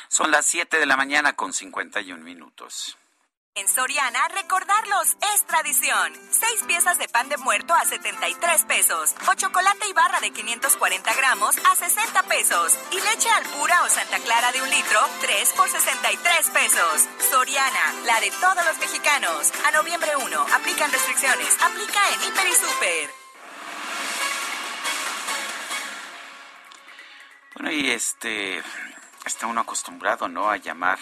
Son 0.08 0.30
las 0.30 0.46
7 0.46 0.78
de 0.78 0.86
la 0.86 0.96
mañana 0.96 1.34
con 1.34 1.52
51 1.52 2.22
minutos. 2.22 2.98
En 3.56 3.68
Soriana, 3.68 4.18
recordarlos 4.34 5.16
es 5.32 5.46
tradición. 5.46 6.12
Seis 6.32 6.64
piezas 6.66 6.98
de 6.98 7.06
pan 7.06 7.28
de 7.28 7.36
muerto 7.36 7.72
a 7.72 7.84
73 7.84 8.64
pesos. 8.64 9.14
O 9.30 9.34
chocolate 9.34 9.86
y 9.88 9.92
barra 9.92 10.18
de 10.18 10.32
540 10.32 11.14
gramos 11.14 11.56
a 11.58 11.76
60 11.76 12.24
pesos. 12.24 12.76
Y 12.90 12.96
leche 12.96 13.30
Alpura 13.30 13.80
o 13.84 13.88
Santa 13.88 14.18
Clara 14.18 14.50
de 14.50 14.60
un 14.60 14.68
litro, 14.68 14.98
3 15.20 15.52
por 15.52 15.68
63 15.68 16.50
pesos. 16.50 17.08
Soriana, 17.30 17.94
la 18.04 18.18
de 18.18 18.32
todos 18.40 18.66
los 18.66 18.78
mexicanos. 18.78 19.52
A 19.64 19.70
noviembre 19.70 20.16
1, 20.16 20.46
aplican 20.52 20.90
restricciones. 20.90 21.56
Aplica 21.62 22.00
en 22.10 22.22
Hiper 22.24 22.48
y 22.48 22.54
Super. 22.54 23.10
Bueno, 27.54 27.70
y 27.70 27.90
este 27.92 28.64
está 29.24 29.46
uno 29.46 29.60
acostumbrado, 29.60 30.26
¿no? 30.26 30.50
A 30.50 30.56
llamar 30.56 30.98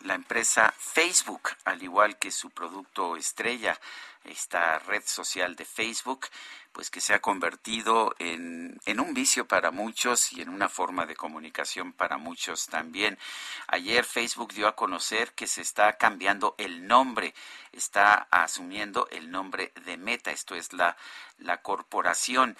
la 0.00 0.14
empresa 0.14 0.72
Facebook, 0.78 1.50
al 1.64 1.82
igual 1.82 2.18
que 2.18 2.30
su 2.30 2.50
producto 2.50 3.16
estrella, 3.16 3.78
esta 4.24 4.78
red 4.80 5.02
social 5.06 5.54
de 5.56 5.64
Facebook, 5.64 6.26
pues 6.72 6.90
que 6.90 7.00
se 7.00 7.14
ha 7.14 7.20
convertido 7.20 8.14
en, 8.18 8.78
en, 8.84 9.00
un 9.00 9.14
vicio 9.14 9.46
para 9.46 9.70
muchos 9.70 10.32
y 10.32 10.42
en 10.42 10.50
una 10.50 10.68
forma 10.68 11.06
de 11.06 11.16
comunicación 11.16 11.92
para 11.92 12.18
muchos 12.18 12.66
también. 12.66 13.18
Ayer 13.68 14.04
Facebook 14.04 14.52
dio 14.52 14.68
a 14.68 14.76
conocer 14.76 15.32
que 15.32 15.46
se 15.46 15.62
está 15.62 15.96
cambiando 15.96 16.54
el 16.58 16.86
nombre, 16.86 17.34
está 17.72 18.26
asumiendo 18.30 19.08
el 19.10 19.30
nombre 19.30 19.72
de 19.86 19.96
Meta, 19.96 20.32
esto 20.32 20.54
es 20.54 20.72
la, 20.74 20.96
la 21.38 21.62
corporación, 21.62 22.56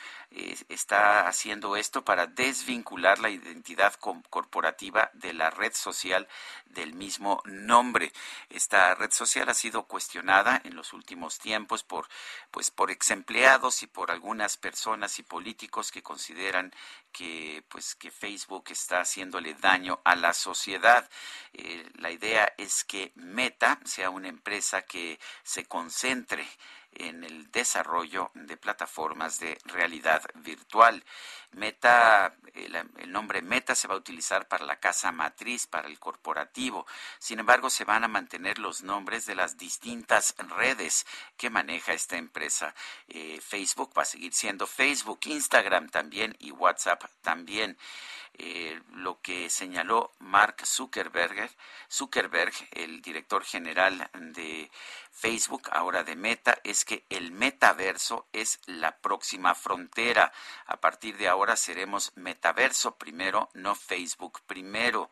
está 0.68 1.28
haciendo 1.28 1.76
esto 1.76 2.04
para 2.04 2.26
desvincular 2.26 3.18
la 3.18 3.30
identidad 3.30 3.94
corporativa 3.94 5.10
de 5.14 5.32
la 5.32 5.50
red 5.50 5.72
social 5.72 6.28
del 6.66 6.94
mismo 6.94 7.42
nombre. 7.44 8.12
Esta 8.50 8.94
red 8.94 9.10
social 9.10 9.48
ha 9.48 9.54
sido 9.54 9.84
cuestionada 9.84 10.60
en 10.64 10.76
los 10.76 10.92
últimos 10.92 11.38
tiempos 11.38 11.82
por, 11.84 12.08
pues, 12.50 12.70
por 12.70 12.90
ex 12.90 13.10
empleados 13.10 13.82
y 13.82 13.86
por 13.86 14.10
algunas 14.10 14.56
personas 14.56 15.18
y 15.18 15.22
políticos 15.22 15.90
que 15.90 16.02
consideran 16.02 16.72
que 17.12 17.64
pues 17.68 17.94
que 17.94 18.10
Facebook 18.10 18.64
está 18.68 19.00
haciéndole 19.00 19.54
daño 19.54 20.00
a 20.04 20.16
la 20.16 20.34
sociedad. 20.34 21.08
Eh, 21.54 21.88
la 21.94 22.10
idea 22.10 22.52
es 22.58 22.84
que 22.84 23.12
Meta 23.14 23.80
sea 23.84 24.10
una 24.10 24.28
empresa 24.28 24.82
que 24.82 25.18
se 25.42 25.64
concentre 25.64 26.46
en 26.98 27.24
el 27.24 27.50
desarrollo 27.50 28.30
de 28.34 28.56
plataformas 28.56 29.38
de 29.40 29.58
realidad 29.64 30.22
virtual. 30.34 31.04
Meta, 31.52 32.34
el, 32.54 33.12
nombre 33.12 33.40
Meta 33.42 33.74
se 33.74 33.88
va 33.88 33.94
a 33.94 33.98
utilizar 33.98 34.48
para 34.48 34.64
la 34.66 34.78
casa 34.80 35.12
matriz, 35.12 35.66
para 35.66 35.88
el 35.88 35.98
corporativo. 35.98 36.86
Sin 37.18 37.38
embargo, 37.38 37.70
se 37.70 37.84
van 37.84 38.04
a 38.04 38.08
mantener 38.08 38.58
los 38.58 38.82
nombres 38.82 39.26
de 39.26 39.34
las 39.34 39.56
distintas 39.56 40.34
redes 40.56 41.06
que 41.36 41.50
maneja 41.50 41.92
esta 41.92 42.16
empresa. 42.16 42.74
Eh, 43.08 43.40
Facebook 43.40 43.92
va 43.96 44.02
a 44.02 44.06
seguir 44.06 44.34
siendo 44.34 44.66
Facebook, 44.66 45.20
Instagram 45.24 45.88
también 45.88 46.36
y 46.38 46.50
WhatsApp 46.50 47.04
también. 47.22 47.78
Eh, 48.38 48.82
lo 48.92 49.20
que 49.22 49.48
señaló 49.48 50.12
Mark 50.18 50.66
Zuckerberg, 50.66 51.50
Zuckerberg, 51.90 52.52
el 52.72 53.00
director 53.00 53.42
general 53.44 54.10
de 54.12 54.70
Facebook, 55.10 55.70
ahora 55.72 56.04
de 56.04 56.16
Meta, 56.16 56.58
es 56.62 56.84
que 56.84 57.06
el 57.08 57.32
metaverso 57.32 58.26
es 58.34 58.60
la 58.66 58.98
próxima 58.98 59.54
frontera. 59.54 60.32
A 60.66 60.76
partir 60.78 61.16
de 61.16 61.28
ahora 61.28 61.56
seremos 61.56 62.12
metaverso 62.14 62.96
primero, 62.96 63.48
no 63.54 63.74
Facebook 63.74 64.42
primero. 64.46 65.08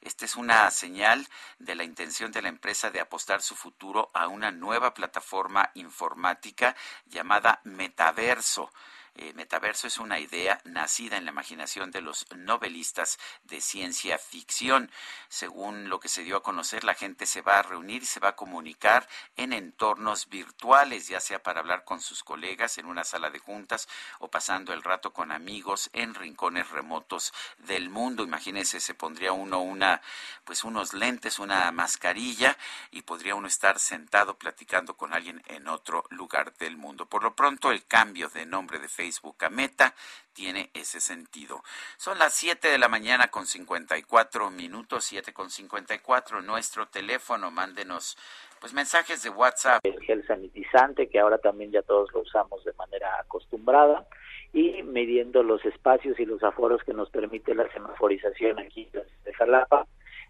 Esta 0.00 0.24
es 0.24 0.36
una 0.36 0.70
señal 0.70 1.28
de 1.58 1.74
la 1.74 1.84
intención 1.84 2.30
de 2.30 2.40
la 2.40 2.48
empresa 2.48 2.90
de 2.90 3.00
apostar 3.00 3.42
su 3.42 3.54
futuro 3.56 4.10
a 4.14 4.28
una 4.28 4.50
nueva 4.50 4.94
plataforma 4.94 5.70
informática 5.74 6.74
llamada 7.06 7.60
Metaverso. 7.64 8.70
Eh, 9.14 9.32
metaverso 9.34 9.86
es 9.86 9.98
una 9.98 10.18
idea 10.18 10.60
nacida 10.64 11.16
en 11.16 11.24
la 11.24 11.30
imaginación 11.30 11.90
de 11.90 12.00
los 12.00 12.26
novelistas 12.34 13.18
de 13.44 13.60
ciencia 13.60 14.18
ficción. 14.18 14.90
Según 15.28 15.88
lo 15.88 16.00
que 16.00 16.08
se 16.08 16.22
dio 16.22 16.36
a 16.36 16.42
conocer, 16.42 16.84
la 16.84 16.94
gente 16.94 17.26
se 17.26 17.42
va 17.42 17.58
a 17.58 17.62
reunir 17.62 18.02
y 18.02 18.06
se 18.06 18.20
va 18.20 18.30
a 18.30 18.36
comunicar 18.36 19.08
en 19.36 19.52
entornos 19.52 20.28
virtuales, 20.28 21.08
ya 21.08 21.20
sea 21.20 21.42
para 21.42 21.60
hablar 21.60 21.84
con 21.84 22.00
sus 22.00 22.22
colegas 22.22 22.78
en 22.78 22.86
una 22.86 23.04
sala 23.04 23.30
de 23.30 23.38
juntas 23.38 23.88
o 24.18 24.28
pasando 24.28 24.72
el 24.72 24.82
rato 24.82 25.12
con 25.12 25.32
amigos 25.32 25.90
en 25.92 26.14
rincones 26.14 26.70
remotos 26.70 27.32
del 27.58 27.90
mundo. 27.90 28.22
Imagínense, 28.22 28.80
se 28.80 28.94
pondría 28.94 29.32
uno 29.32 29.60
una, 29.60 30.00
pues 30.44 30.64
unos 30.64 30.94
lentes, 30.94 31.38
una 31.38 31.70
mascarilla 31.72 32.56
y 32.90 33.02
podría 33.02 33.34
uno 33.34 33.48
estar 33.48 33.78
sentado 33.78 34.38
platicando 34.38 34.96
con 34.96 35.12
alguien 35.12 35.42
en 35.46 35.68
otro 35.68 36.04
lugar 36.10 36.54
del 36.54 36.76
mundo. 36.76 37.06
Por 37.06 37.22
lo 37.22 37.34
pronto, 37.34 37.70
el 37.70 37.86
cambio 37.86 38.28
de 38.28 38.46
nombre 38.46 38.78
de 38.78 38.88
Facebook 39.00 39.42
a 39.44 39.48
Meta 39.48 39.94
tiene 40.34 40.68
ese 40.74 41.00
sentido. 41.00 41.62
Son 41.96 42.18
las 42.18 42.34
7 42.34 42.68
de 42.68 42.76
la 42.76 42.88
mañana 42.88 43.28
con 43.28 43.46
54 43.46 44.50
minutos, 44.50 45.04
7 45.04 45.32
con 45.32 45.48
54. 45.48 46.42
Nuestro 46.42 46.86
teléfono, 46.86 47.50
mándenos 47.50 48.18
pues 48.60 48.74
mensajes 48.74 49.22
de 49.22 49.30
WhatsApp. 49.30 49.80
El 49.84 49.98
gel 50.02 50.26
sanitizante, 50.26 51.08
que 51.08 51.18
ahora 51.18 51.38
también 51.38 51.70
ya 51.72 51.80
todos 51.80 52.12
lo 52.12 52.20
usamos 52.20 52.62
de 52.62 52.74
manera 52.74 53.18
acostumbrada, 53.18 54.06
y 54.52 54.82
midiendo 54.82 55.42
los 55.42 55.64
espacios 55.64 56.20
y 56.20 56.26
los 56.26 56.42
aforos 56.42 56.82
que 56.84 56.92
nos 56.92 57.08
permite 57.08 57.54
la 57.54 57.72
semaforización 57.72 58.58
aquí 58.58 58.86
de 59.24 59.32
Jalapa. 59.32 59.86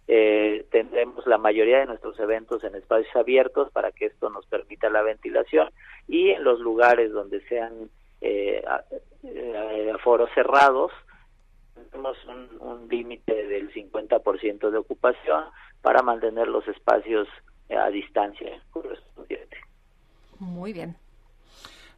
Eh, 0.06 0.64
tendremos 0.70 1.26
la 1.26 1.38
mayoría 1.38 1.80
de 1.80 1.86
nuestros 1.86 2.18
eventos 2.20 2.62
en 2.62 2.76
espacios 2.76 3.14
abiertos 3.16 3.70
para 3.72 3.90
que 3.90 4.06
esto 4.06 4.30
nos 4.30 4.46
permita 4.46 4.90
la 4.90 5.02
ventilación 5.02 5.70
y 6.08 6.30
en 6.30 6.42
los 6.42 6.58
lugares 6.58 7.12
donde 7.12 7.40
sean 7.48 7.90
eh, 8.20 8.62
eh, 9.24 9.92
aforos 9.94 10.30
cerrados, 10.34 10.92
tenemos 11.90 12.16
un, 12.26 12.60
un 12.60 12.88
límite 12.88 13.46
del 13.46 13.72
50% 13.72 14.70
de 14.70 14.78
ocupación 14.78 15.44
para 15.82 16.02
mantener 16.02 16.48
los 16.48 16.66
espacios 16.68 17.28
a 17.70 17.88
distancia 17.88 18.62
correspondiente. 18.70 19.58
Muy 20.38 20.72
bien. 20.72 20.96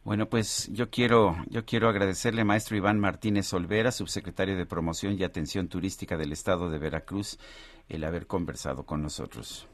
Bueno, 0.03 0.25
pues 0.25 0.69
yo 0.73 0.89
quiero, 0.89 1.37
yo 1.49 1.63
quiero 1.65 1.87
agradecerle, 1.87 2.43
maestro 2.43 2.75
Iván 2.75 2.99
Martínez 2.99 3.53
Olvera, 3.53 3.89
subsecretario 3.89 4.57
de 4.57 4.65
Promoción 4.65 5.15
y 5.17 5.23
Atención 5.23 5.69
Turística 5.69 6.17
del 6.17 6.33
Estado 6.33 6.69
de 6.69 6.77
Veracruz, 6.77 7.39
el 7.87 8.03
haber 8.03 8.27
conversado 8.27 8.85
con 8.85 9.01
nosotros. 9.01 9.69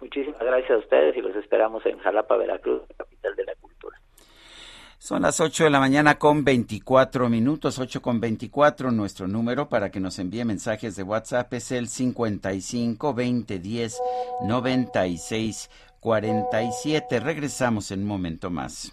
Muchísimas 0.00 0.40
gracias 0.40 0.72
a 0.72 0.78
ustedes 0.78 1.16
y 1.16 1.20
los 1.20 1.36
esperamos 1.36 1.86
en 1.86 1.98
Jalapa, 1.98 2.36
Veracruz, 2.36 2.82
capital 2.96 3.36
de 3.36 3.44
la. 3.44 3.59
Son 5.02 5.22
las 5.22 5.40
8 5.40 5.64
de 5.64 5.70
la 5.70 5.80
mañana 5.80 6.18
con 6.18 6.44
24 6.44 7.30
minutos, 7.30 7.78
8 7.78 8.02
con 8.02 8.20
24. 8.20 8.92
Nuestro 8.92 9.26
número 9.26 9.66
para 9.70 9.90
que 9.90 9.98
nos 9.98 10.18
envíe 10.18 10.44
mensajes 10.44 10.94
de 10.94 11.02
WhatsApp 11.02 11.54
es 11.54 11.72
el 11.72 11.88
55 11.88 13.14
20 13.14 13.58
10 13.60 13.98
96 14.46 15.70
47. 16.00 17.18
Regresamos 17.18 17.90
en 17.92 18.00
un 18.00 18.08
momento 18.08 18.50
más. 18.50 18.92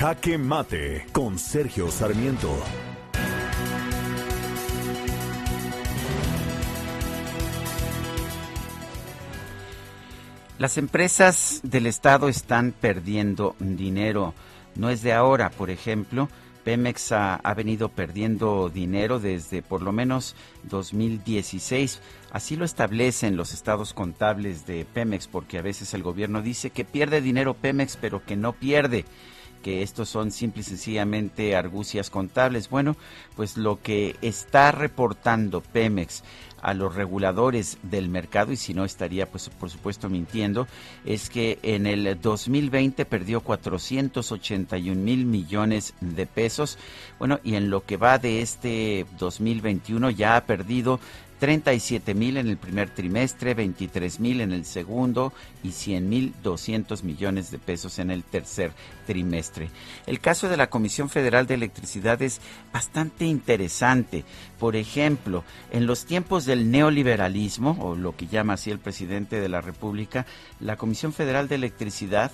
Jaque 0.00 0.38
Mate 0.38 1.04
con 1.12 1.38
Sergio 1.38 1.90
Sarmiento. 1.90 2.58
Las 10.56 10.78
empresas 10.78 11.60
del 11.64 11.84
Estado 11.84 12.30
están 12.30 12.72
perdiendo 12.72 13.54
dinero. 13.58 14.32
No 14.74 14.88
es 14.88 15.02
de 15.02 15.12
ahora, 15.12 15.50
por 15.50 15.68
ejemplo. 15.68 16.30
Pemex 16.64 17.12
ha, 17.12 17.34
ha, 17.34 17.52
venido 17.52 17.90
perdiendo 17.90 18.70
dinero 18.70 19.20
desde 19.20 19.60
por 19.60 19.82
lo 19.82 19.92
menos 19.92 20.34
2016. 20.62 22.00
Así 22.32 22.56
lo 22.56 22.64
establecen 22.64 23.36
los 23.36 23.52
estados 23.52 23.92
contables 23.92 24.64
de 24.64 24.86
Pemex, 24.86 25.28
porque 25.28 25.58
a 25.58 25.62
veces 25.62 25.92
el 25.92 26.02
gobierno 26.02 26.40
dice 26.40 26.70
que 26.70 26.86
pierde 26.86 27.20
dinero 27.20 27.52
Pemex, 27.52 27.98
pero 28.00 28.24
que 28.24 28.36
no 28.36 28.54
pierde 28.54 29.04
que 29.62 29.82
estos 29.82 30.08
son 30.08 30.30
simple 30.30 30.62
y 30.62 30.64
sencillamente 30.64 31.56
argucias 31.56 32.10
contables. 32.10 32.70
Bueno, 32.70 32.96
pues 33.36 33.56
lo 33.56 33.80
que 33.80 34.16
está 34.22 34.72
reportando 34.72 35.60
Pemex 35.60 36.22
a 36.62 36.74
los 36.74 36.94
reguladores 36.94 37.78
del 37.82 38.08
mercado 38.08 38.52
y 38.52 38.56
si 38.56 38.74
no 38.74 38.84
estaría 38.84 39.26
pues 39.26 39.48
por 39.48 39.70
supuesto 39.70 40.08
mintiendo 40.08 40.66
es 41.04 41.30
que 41.30 41.58
en 41.62 41.86
el 41.86 42.20
2020 42.20 43.04
perdió 43.06 43.40
481 43.40 45.00
mil 45.00 45.24
millones 45.24 45.94
de 46.00 46.26
pesos 46.26 46.78
bueno 47.18 47.40
y 47.42 47.54
en 47.54 47.70
lo 47.70 47.84
que 47.84 47.96
va 47.96 48.18
de 48.18 48.42
este 48.42 49.06
2021 49.18 50.10
ya 50.10 50.36
ha 50.36 50.44
perdido 50.44 51.00
37 51.40 52.14
mil 52.14 52.36
en 52.36 52.48
el 52.48 52.58
primer 52.58 52.90
trimestre, 52.90 53.54
23 53.54 54.20
mil 54.20 54.42
en 54.42 54.52
el 54.52 54.66
segundo 54.66 55.32
y 55.62 55.72
100 55.72 56.08
mil 56.08 56.34
200 56.42 57.02
millones 57.02 57.50
de 57.50 57.58
pesos 57.58 57.98
en 57.98 58.10
el 58.10 58.22
tercer 58.22 58.72
trimestre. 59.06 59.70
El 60.06 60.20
caso 60.20 60.50
de 60.50 60.58
la 60.58 60.68
Comisión 60.68 61.08
Federal 61.08 61.46
de 61.46 61.54
Electricidad 61.54 62.20
es 62.20 62.40
bastante 62.72 63.24
interesante. 63.24 64.24
Por 64.58 64.76
ejemplo, 64.76 65.42
en 65.72 65.86
los 65.86 66.04
tiempos 66.04 66.44
del 66.44 66.70
neoliberalismo, 66.70 67.78
o 67.80 67.96
lo 67.96 68.14
que 68.14 68.26
llama 68.26 68.52
así 68.52 68.70
el 68.70 68.78
presidente 68.78 69.40
de 69.40 69.48
la 69.48 69.62
República, 69.62 70.26
la 70.60 70.76
Comisión 70.76 71.14
Federal 71.14 71.48
de 71.48 71.54
Electricidad 71.54 72.30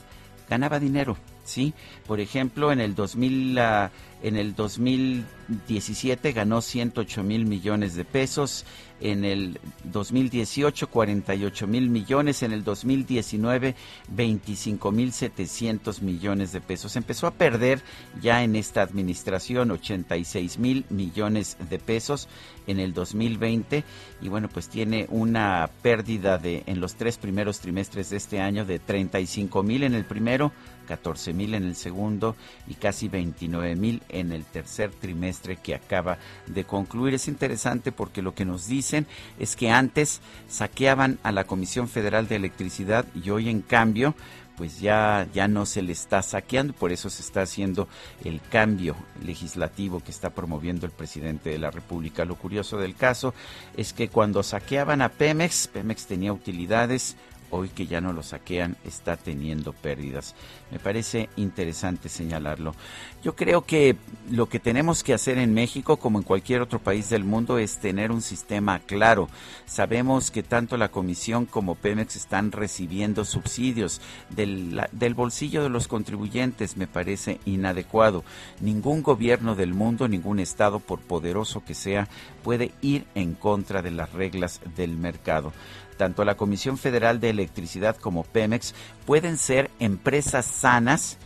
ganaba 0.48 0.78
dinero, 0.78 1.16
¿sí? 1.44 1.74
Por 2.06 2.20
ejemplo, 2.20 2.72
en 2.72 2.80
el 2.80 2.94
2000, 2.94 3.58
uh, 3.58 3.88
en 4.22 4.36
el 4.36 4.54
2017 4.54 6.32
ganó 6.32 6.60
108 6.60 7.22
mil 7.22 7.46
millones 7.46 7.94
de 7.94 8.04
pesos, 8.04 8.64
en 9.00 9.24
el 9.24 9.60
2018 9.84 10.88
48 10.88 11.66
mil 11.66 11.90
millones, 11.90 12.42
en 12.42 12.52
el 12.52 12.64
2019 12.64 13.74
25 14.08 14.92
mil 14.92 15.12
700 15.12 16.02
millones 16.02 16.52
de 16.52 16.60
pesos. 16.60 16.96
Empezó 16.96 17.26
a 17.26 17.32
perder 17.32 17.82
ya 18.20 18.42
en 18.42 18.56
esta 18.56 18.82
administración 18.82 19.70
86 19.70 20.58
mil 20.58 20.84
millones 20.90 21.56
de 21.68 21.78
pesos 21.78 22.28
en 22.66 22.80
el 22.80 22.92
2020 22.94 23.84
y 24.20 24.28
bueno 24.28 24.48
pues 24.48 24.68
tiene 24.68 25.06
una 25.10 25.70
pérdida 25.82 26.38
de 26.38 26.64
en 26.66 26.80
los 26.80 26.96
tres 26.96 27.18
primeros 27.18 27.60
trimestres 27.60 28.10
de 28.10 28.16
este 28.16 28.40
año 28.40 28.64
de 28.64 28.78
35 28.78 29.62
mil 29.62 29.82
en 29.84 29.94
el 29.94 30.04
primero 30.04 30.52
14 30.86 31.32
mil 31.34 31.54
en 31.54 31.64
el 31.64 31.76
segundo 31.76 32.36
y 32.66 32.74
casi 32.74 33.08
29 33.08 33.76
mil 33.76 34.02
en 34.08 34.32
el 34.32 34.44
tercer 34.44 34.90
trimestre 34.90 35.56
que 35.56 35.74
acaba 35.74 36.18
de 36.46 36.64
concluir. 36.64 37.14
Es 37.14 37.28
interesante 37.28 37.92
porque 37.92 38.22
lo 38.22 38.34
que 38.34 38.44
nos 38.44 38.66
dicen 38.66 39.06
es 39.38 39.56
que 39.56 39.70
antes 39.70 40.20
saqueaban 40.48 41.18
a 41.22 41.32
la 41.32 41.44
Comisión 41.44 41.88
Federal 41.88 42.28
de 42.28 42.36
Electricidad 42.36 43.04
y 43.14 43.30
hoy 43.30 43.48
en 43.48 43.60
cambio 43.60 44.14
pues 44.56 44.80
ya, 44.80 45.28
ya 45.32 45.48
no 45.48 45.66
se 45.66 45.82
le 45.82 45.92
está 45.92 46.22
saqueando, 46.22 46.72
por 46.72 46.90
eso 46.90 47.10
se 47.10 47.22
está 47.22 47.42
haciendo 47.42 47.88
el 48.24 48.40
cambio 48.40 48.96
legislativo 49.22 50.00
que 50.00 50.10
está 50.10 50.30
promoviendo 50.30 50.86
el 50.86 50.92
presidente 50.92 51.50
de 51.50 51.58
la 51.58 51.70
República. 51.70 52.24
Lo 52.24 52.36
curioso 52.36 52.78
del 52.78 52.96
caso 52.96 53.34
es 53.76 53.92
que 53.92 54.08
cuando 54.08 54.42
saqueaban 54.42 55.02
a 55.02 55.10
Pemex, 55.10 55.68
Pemex 55.68 56.06
tenía 56.06 56.32
utilidades, 56.32 57.16
hoy 57.56 57.68
que 57.68 57.86
ya 57.86 58.00
no 58.00 58.12
lo 58.12 58.22
saquean 58.22 58.76
está 58.84 59.16
teniendo 59.16 59.72
pérdidas. 59.72 60.34
Me 60.70 60.78
parece 60.78 61.28
interesante 61.36 62.08
señalarlo. 62.08 62.74
Yo 63.22 63.34
creo 63.34 63.64
que 63.64 63.96
lo 64.30 64.48
que 64.48 64.60
tenemos 64.60 65.02
que 65.02 65.14
hacer 65.14 65.38
en 65.38 65.54
México, 65.54 65.96
como 65.96 66.18
en 66.18 66.24
cualquier 66.24 66.60
otro 66.60 66.78
país 66.78 67.08
del 67.10 67.24
mundo, 67.24 67.58
es 67.58 67.78
tener 67.78 68.12
un 68.12 68.22
sistema 68.22 68.78
claro. 68.80 69.28
Sabemos 69.66 70.30
que 70.30 70.42
tanto 70.42 70.76
la 70.76 70.90
Comisión 70.90 71.46
como 71.46 71.74
Pemex 71.74 72.16
están 72.16 72.52
recibiendo 72.52 73.24
subsidios 73.24 74.00
del, 74.30 74.80
del 74.92 75.14
bolsillo 75.14 75.62
de 75.62 75.68
los 75.68 75.88
contribuyentes. 75.88 76.76
Me 76.76 76.86
parece 76.86 77.40
inadecuado. 77.44 78.24
Ningún 78.60 79.02
gobierno 79.02 79.54
del 79.54 79.74
mundo, 79.74 80.08
ningún 80.08 80.40
Estado, 80.40 80.80
por 80.80 81.00
poderoso 81.00 81.64
que 81.64 81.74
sea, 81.74 82.08
puede 82.42 82.72
ir 82.80 83.06
en 83.14 83.34
contra 83.34 83.82
de 83.82 83.90
las 83.90 84.12
reglas 84.12 84.60
del 84.76 84.96
mercado 84.96 85.52
tanto 85.96 86.24
la 86.24 86.36
Comisión 86.36 86.78
Federal 86.78 87.20
de 87.20 87.30
Electricidad 87.30 87.96
como 87.96 88.24
Pemex 88.24 88.74
pueden 89.04 89.38
ser 89.38 89.70
empresas 89.78 90.46
sanas 90.46 91.18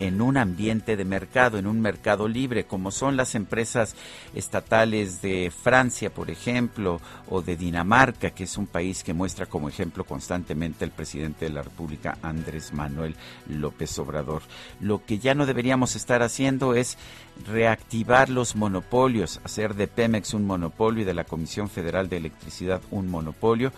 en 0.00 0.20
un 0.20 0.36
ambiente 0.36 0.96
de 0.96 1.04
mercado, 1.04 1.58
en 1.58 1.66
un 1.66 1.80
mercado 1.80 2.28
libre, 2.28 2.64
como 2.64 2.90
son 2.90 3.16
las 3.16 3.34
empresas 3.34 3.94
estatales 4.34 5.22
de 5.22 5.50
Francia, 5.50 6.10
por 6.10 6.30
ejemplo, 6.30 7.00
o 7.28 7.42
de 7.42 7.56
Dinamarca, 7.56 8.30
que 8.30 8.44
es 8.44 8.58
un 8.58 8.66
país 8.66 9.04
que 9.04 9.14
muestra 9.14 9.46
como 9.46 9.68
ejemplo 9.68 10.04
constantemente 10.04 10.84
el 10.84 10.90
presidente 10.90 11.46
de 11.46 11.52
la 11.52 11.62
República, 11.62 12.18
Andrés 12.22 12.72
Manuel 12.72 13.14
López 13.48 13.98
Obrador. 13.98 14.42
Lo 14.80 15.04
que 15.04 15.18
ya 15.18 15.34
no 15.34 15.46
deberíamos 15.46 15.96
estar 15.96 16.22
haciendo 16.22 16.74
es 16.74 16.98
reactivar 17.46 18.30
los 18.30 18.56
monopolios, 18.56 19.40
hacer 19.44 19.74
de 19.74 19.88
Pemex 19.88 20.34
un 20.34 20.46
monopolio 20.46 21.02
y 21.02 21.04
de 21.04 21.14
la 21.14 21.24
Comisión 21.24 21.68
Federal 21.68 22.08
de 22.08 22.16
Electricidad 22.16 22.80
un 22.90 23.08
monopolio, 23.08 23.72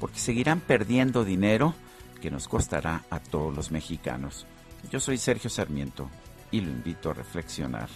porque 0.00 0.18
seguirán 0.18 0.60
perdiendo 0.60 1.24
dinero 1.24 1.74
que 2.20 2.30
nos 2.30 2.48
costará 2.48 3.04
a 3.10 3.20
todos 3.20 3.54
los 3.54 3.70
mexicanos. 3.70 4.46
Yo 4.90 5.00
soy 5.00 5.18
Sergio 5.18 5.50
Sarmiento 5.50 6.08
y 6.50 6.60
lo 6.60 6.70
invito 6.70 7.10
a 7.10 7.14
reflexionar. 7.14 7.88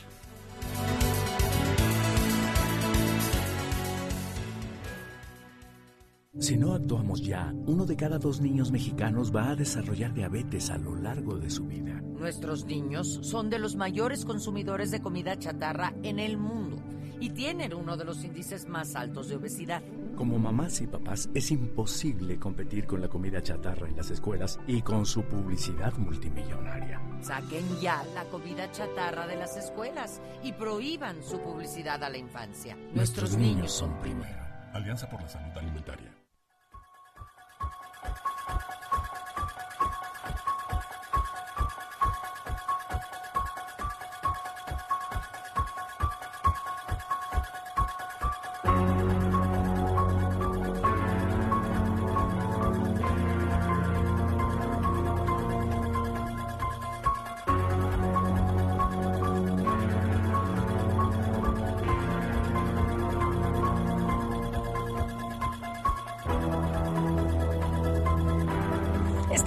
Si 6.38 6.56
no 6.56 6.74
actuamos 6.74 7.20
ya, 7.20 7.52
uno 7.66 7.84
de 7.84 7.96
cada 7.96 8.18
dos 8.18 8.40
niños 8.40 8.70
mexicanos 8.70 9.34
va 9.34 9.50
a 9.50 9.56
desarrollar 9.56 10.14
diabetes 10.14 10.70
a 10.70 10.78
lo 10.78 10.94
largo 10.94 11.38
de 11.38 11.50
su 11.50 11.66
vida. 11.66 12.00
Nuestros 12.02 12.64
niños 12.64 13.18
son 13.22 13.50
de 13.50 13.58
los 13.58 13.76
mayores 13.76 14.24
consumidores 14.24 14.90
de 14.90 15.00
comida 15.00 15.38
chatarra 15.38 15.92
en 16.02 16.18
el 16.18 16.38
mundo 16.38 16.82
y 17.20 17.30
tienen 17.30 17.74
uno 17.74 17.96
de 17.96 18.04
los 18.04 18.24
índices 18.24 18.66
más 18.66 18.96
altos 18.96 19.28
de 19.28 19.36
obesidad. 19.36 19.82
Como 20.16 20.38
mamás 20.38 20.80
y 20.80 20.86
papás 20.86 21.28
es 21.34 21.50
imposible 21.50 22.38
competir 22.38 22.86
con 22.86 23.00
la 23.00 23.08
comida 23.08 23.42
chatarra 23.42 23.88
en 23.88 23.96
las 23.96 24.10
escuelas 24.10 24.58
y 24.66 24.82
con 24.82 25.06
su 25.06 25.22
publicidad 25.22 25.94
multimillonaria. 25.96 27.00
Saquen 27.20 27.64
ya 27.80 28.02
la 28.14 28.24
comida 28.24 28.70
chatarra 28.72 29.26
de 29.26 29.36
las 29.36 29.56
escuelas 29.56 30.20
y 30.42 30.52
prohíban 30.52 31.22
su 31.22 31.40
publicidad 31.40 32.02
a 32.02 32.10
la 32.10 32.18
infancia. 32.18 32.76
Nuestros, 32.94 33.36
niños 33.36 33.72
son 33.72 33.98
primero. 34.00 34.40
Alianza 34.72 35.08
por 35.08 35.20
la 35.22 35.28
Salud 35.28 35.56
Alimentaria. 35.56 36.19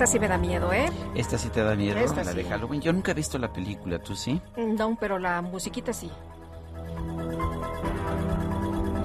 Esta 0.03 0.11
sí 0.11 0.19
me 0.19 0.27
da 0.27 0.37
miedo, 0.37 0.73
¿eh? 0.73 0.89
Esta 1.15 1.37
sí 1.37 1.47
te 1.47 1.63
da 1.63 1.75
miedo, 1.75 1.97
Esta 1.97 2.25
la 2.25 2.33
de. 2.33 2.43
Halloween. 2.43 2.81
Yo 2.81 2.91
nunca 2.91 3.11
he 3.11 3.13
visto 3.13 3.37
la 3.37 3.53
película, 3.53 3.99
¿tú 3.99 4.17
sí? 4.17 4.41
No, 4.57 4.97
pero 4.99 5.17
la 5.17 5.41
musiquita 5.41 5.93
sí. 5.93 6.11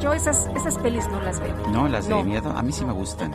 Yo 0.01 0.13
esas, 0.13 0.49
esas 0.57 0.77
pelis 0.79 1.07
no 1.07 1.21
las 1.21 1.39
veo. 1.39 1.55
No, 1.69 1.87
las 1.87 2.09
de 2.09 2.15
No. 2.15 2.25
miedo, 2.25 2.51
a 2.51 2.63
mí 2.63 2.73
sí 2.73 2.85
me 2.85 2.93
gustan. 2.93 3.33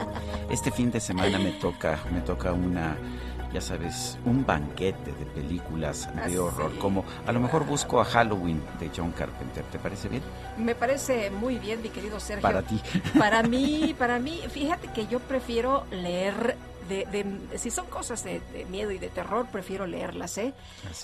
Este 0.50 0.72
fin 0.72 0.92
de 0.92 1.00
semana 1.00 1.40
me 1.40 1.52
toca, 1.52 2.00
me 2.12 2.20
toca 2.20 2.52
una, 2.52 2.98
ya 3.54 3.62
sabes, 3.62 4.18
un 4.26 4.46
banquete 4.46 5.14
de 5.14 5.26
películas 5.28 6.10
Ah, 6.18 6.28
de 6.28 6.38
horror, 6.40 6.72
sí. 6.74 6.80
como 6.80 7.06
a 7.26 7.32
lo 7.32 7.40
mejor 7.40 7.66
busco 7.66 8.02
a 8.02 8.04
Halloween 8.04 8.62
de 8.78 8.92
John 8.94 9.14
Carpenter, 9.14 9.64
¿te 9.72 9.80
parece 9.80 10.10
bien? 10.10 10.22
Me 10.58 10.76
parece 10.76 11.32
muy 11.32 11.60
bien, 11.60 11.82
mi 11.82 11.88
querido 11.88 12.20
Sergio. 12.20 12.42
Para 12.42 12.62
ti. 12.62 12.82
Para 13.18 13.42
mí, 13.42 13.96
para 13.98 14.20
mí, 14.20 14.42
fíjate 14.50 14.90
que 14.90 15.08
yo 15.08 15.20
prefiero 15.22 15.86
leer 15.92 16.58
de, 16.90 17.06
de- 17.06 17.58
si 17.58 17.72
son 17.72 17.86
cosas 17.88 18.24
de, 18.24 18.40
de 18.52 18.66
miedo 18.66 18.92
y 18.92 18.98
de 18.98 19.10
terror, 19.10 19.48
prefiero 19.52 19.86
leerlas, 19.88 20.38
¿eh? 20.38 20.54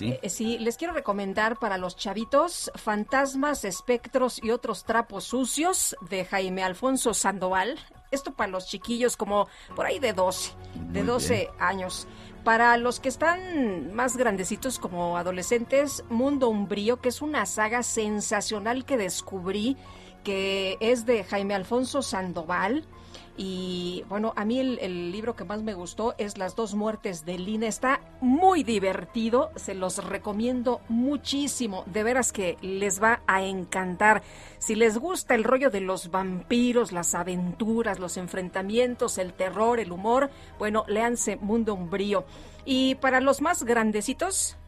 Eh, 0.00 0.28
sí, 0.28 0.58
les 0.58 0.76
quiero 0.76 0.92
recomendar 0.92 1.58
para 1.58 1.78
los 1.78 1.96
chavitos 1.96 2.70
Fantasmas, 2.74 3.64
Espectros 3.64 4.42
y 4.42 4.50
otros 4.50 4.84
trapos 4.84 5.24
sucios 5.24 5.96
de 6.10 6.24
Jaime 6.24 6.62
Alfonso 6.62 7.14
Sandoval. 7.14 7.78
Esto 8.10 8.32
para 8.32 8.50
los 8.50 8.66
chiquillos 8.66 9.16
como 9.16 9.46
por 9.76 9.86
ahí 9.86 9.98
de 9.98 10.12
12, 10.12 10.52
de 10.90 11.00
Muy 11.00 11.06
12 11.08 11.34
bien. 11.34 11.48
años. 11.60 12.08
Para 12.44 12.76
los 12.78 13.00
que 13.00 13.08
están 13.10 13.92
más 13.94 14.16
grandecitos 14.16 14.78
como 14.78 15.16
adolescentes, 15.18 16.02
Mundo 16.08 16.48
Umbrío, 16.48 17.00
que 17.00 17.10
es 17.10 17.20
una 17.22 17.44
saga 17.46 17.82
sensacional 17.82 18.84
que 18.84 18.96
descubrí 18.96 19.76
que 20.24 20.76
es 20.80 21.06
de 21.06 21.22
Jaime 21.24 21.54
Alfonso 21.54 22.02
Sandoval. 22.02 22.84
Y 23.42 24.04
bueno, 24.06 24.34
a 24.36 24.44
mí 24.44 24.60
el, 24.60 25.12
libro 25.12 25.34
que 25.34 25.46
más 25.46 25.62
me 25.62 25.72
gustó 25.72 26.14
es 26.18 26.36
Las 26.36 26.56
dos 26.56 26.74
muertes 26.74 27.24
de 27.24 27.38
Lina. 27.38 27.68
Está 27.68 28.02
muy 28.20 28.64
divertido, 28.64 29.50
se 29.56 29.72
los 29.72 30.04
recomiendo 30.04 30.82
muchísimo. 30.90 31.82
De 31.86 32.02
veras 32.02 32.32
que 32.32 32.58
les 32.60 33.02
va 33.02 33.22
a 33.26 33.42
encantar. 33.42 34.22
Si 34.58 34.74
les 34.74 34.98
gusta 34.98 35.34
el 35.34 35.44
rollo 35.44 35.70
de 35.70 35.80
los 35.80 36.10
vampiros, 36.10 36.92
las 36.92 37.14
aventuras, 37.14 37.98
los 37.98 38.18
enfrentamientos, 38.18 39.16
el 39.16 39.32
terror, 39.32 39.80
el 39.80 39.90
humor, 39.90 40.28
bueno, 40.58 40.84
léanse 40.86 41.36
Mundo 41.36 41.72
Umbrío. 41.72 42.26
Y 42.66 42.96
para 42.96 43.22
los 43.22 43.40
más 43.40 43.64
grandecitos, 43.64 44.58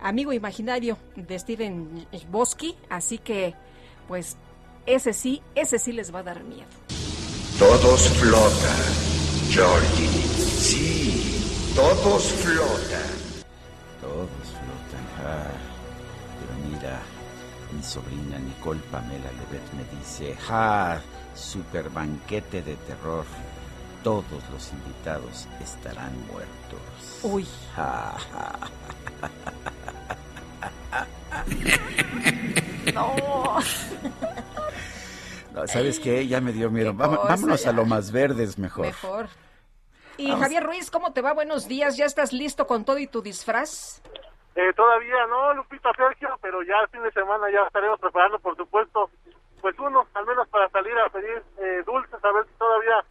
Amigo 0.00 0.32
Imaginario 0.32 0.98
de 1.14 1.38
Steven 1.38 2.08
Bosky. 2.32 2.74
Así 2.90 3.18
que, 3.18 3.54
pues, 4.08 4.36
ese 4.86 5.12
sí, 5.12 5.40
ese 5.54 5.78
sí 5.78 5.92
les 5.92 6.12
va 6.12 6.18
a 6.18 6.24
dar 6.24 6.42
miedo. 6.42 6.66
Todos 7.62 8.08
flotan, 8.18 8.82
Georgie. 9.48 10.08
Sí, 10.08 11.72
todos 11.76 12.24
flotan. 12.32 13.12
Todos 14.00 14.46
flotan. 14.50 15.04
Ah, 15.24 15.46
pero 16.40 16.52
mira, 16.68 17.00
mi 17.70 17.80
sobrina 17.80 18.36
Nicole 18.40 18.80
Pamela 18.90 19.30
Levet 19.30 19.72
me 19.74 19.84
dice, 19.96 20.34
¡ja! 20.48 21.00
Super 21.36 21.88
banquete 21.88 22.62
de 22.62 22.74
terror. 22.74 23.24
Todos 24.02 24.42
los 24.52 24.72
invitados 24.72 25.46
estarán 25.62 26.14
muertos. 26.26 27.22
Uy. 27.22 27.46
Ja, 27.76 28.16
ja. 28.32 28.58
No, 32.92 33.14
¿Sabes 35.66 36.00
qué? 36.00 36.26
Ya 36.26 36.40
me 36.40 36.52
dio 36.52 36.70
miedo. 36.70 36.96
Cosa, 36.96 37.08
vámonos 37.28 37.64
ya. 37.64 37.70
a 37.70 37.72
lo 37.72 37.84
más 37.84 38.12
verdes 38.12 38.58
mejor. 38.58 38.86
Mejor. 38.86 39.26
Y 40.16 40.28
Vamos. 40.28 40.42
Javier 40.42 40.64
Ruiz, 40.64 40.90
¿cómo 40.90 41.12
te 41.12 41.22
va? 41.22 41.32
Buenos 41.32 41.68
días. 41.68 41.96
¿Ya 41.96 42.04
estás 42.04 42.32
listo 42.32 42.66
con 42.66 42.84
todo 42.84 42.98
y 42.98 43.06
tu 43.06 43.22
disfraz? 43.22 44.02
Eh, 44.54 44.72
todavía 44.74 45.26
no, 45.28 45.54
Lupita 45.54 45.90
Sergio, 45.96 46.28
pero 46.42 46.62
ya 46.62 46.74
el 46.82 46.88
fin 46.88 47.02
de 47.02 47.10
semana 47.12 47.50
ya 47.50 47.62
estaremos 47.66 47.98
preparando, 47.98 48.38
por 48.38 48.54
supuesto, 48.56 49.08
pues 49.62 49.78
uno, 49.78 50.06
al 50.12 50.26
menos 50.26 50.46
para 50.48 50.68
salir 50.68 50.92
a 50.98 51.08
pedir 51.08 51.42
eh, 51.58 51.82
dulces, 51.86 52.22
a 52.22 52.32
ver 52.32 52.44
si 52.46 52.52
todavía 52.58 53.04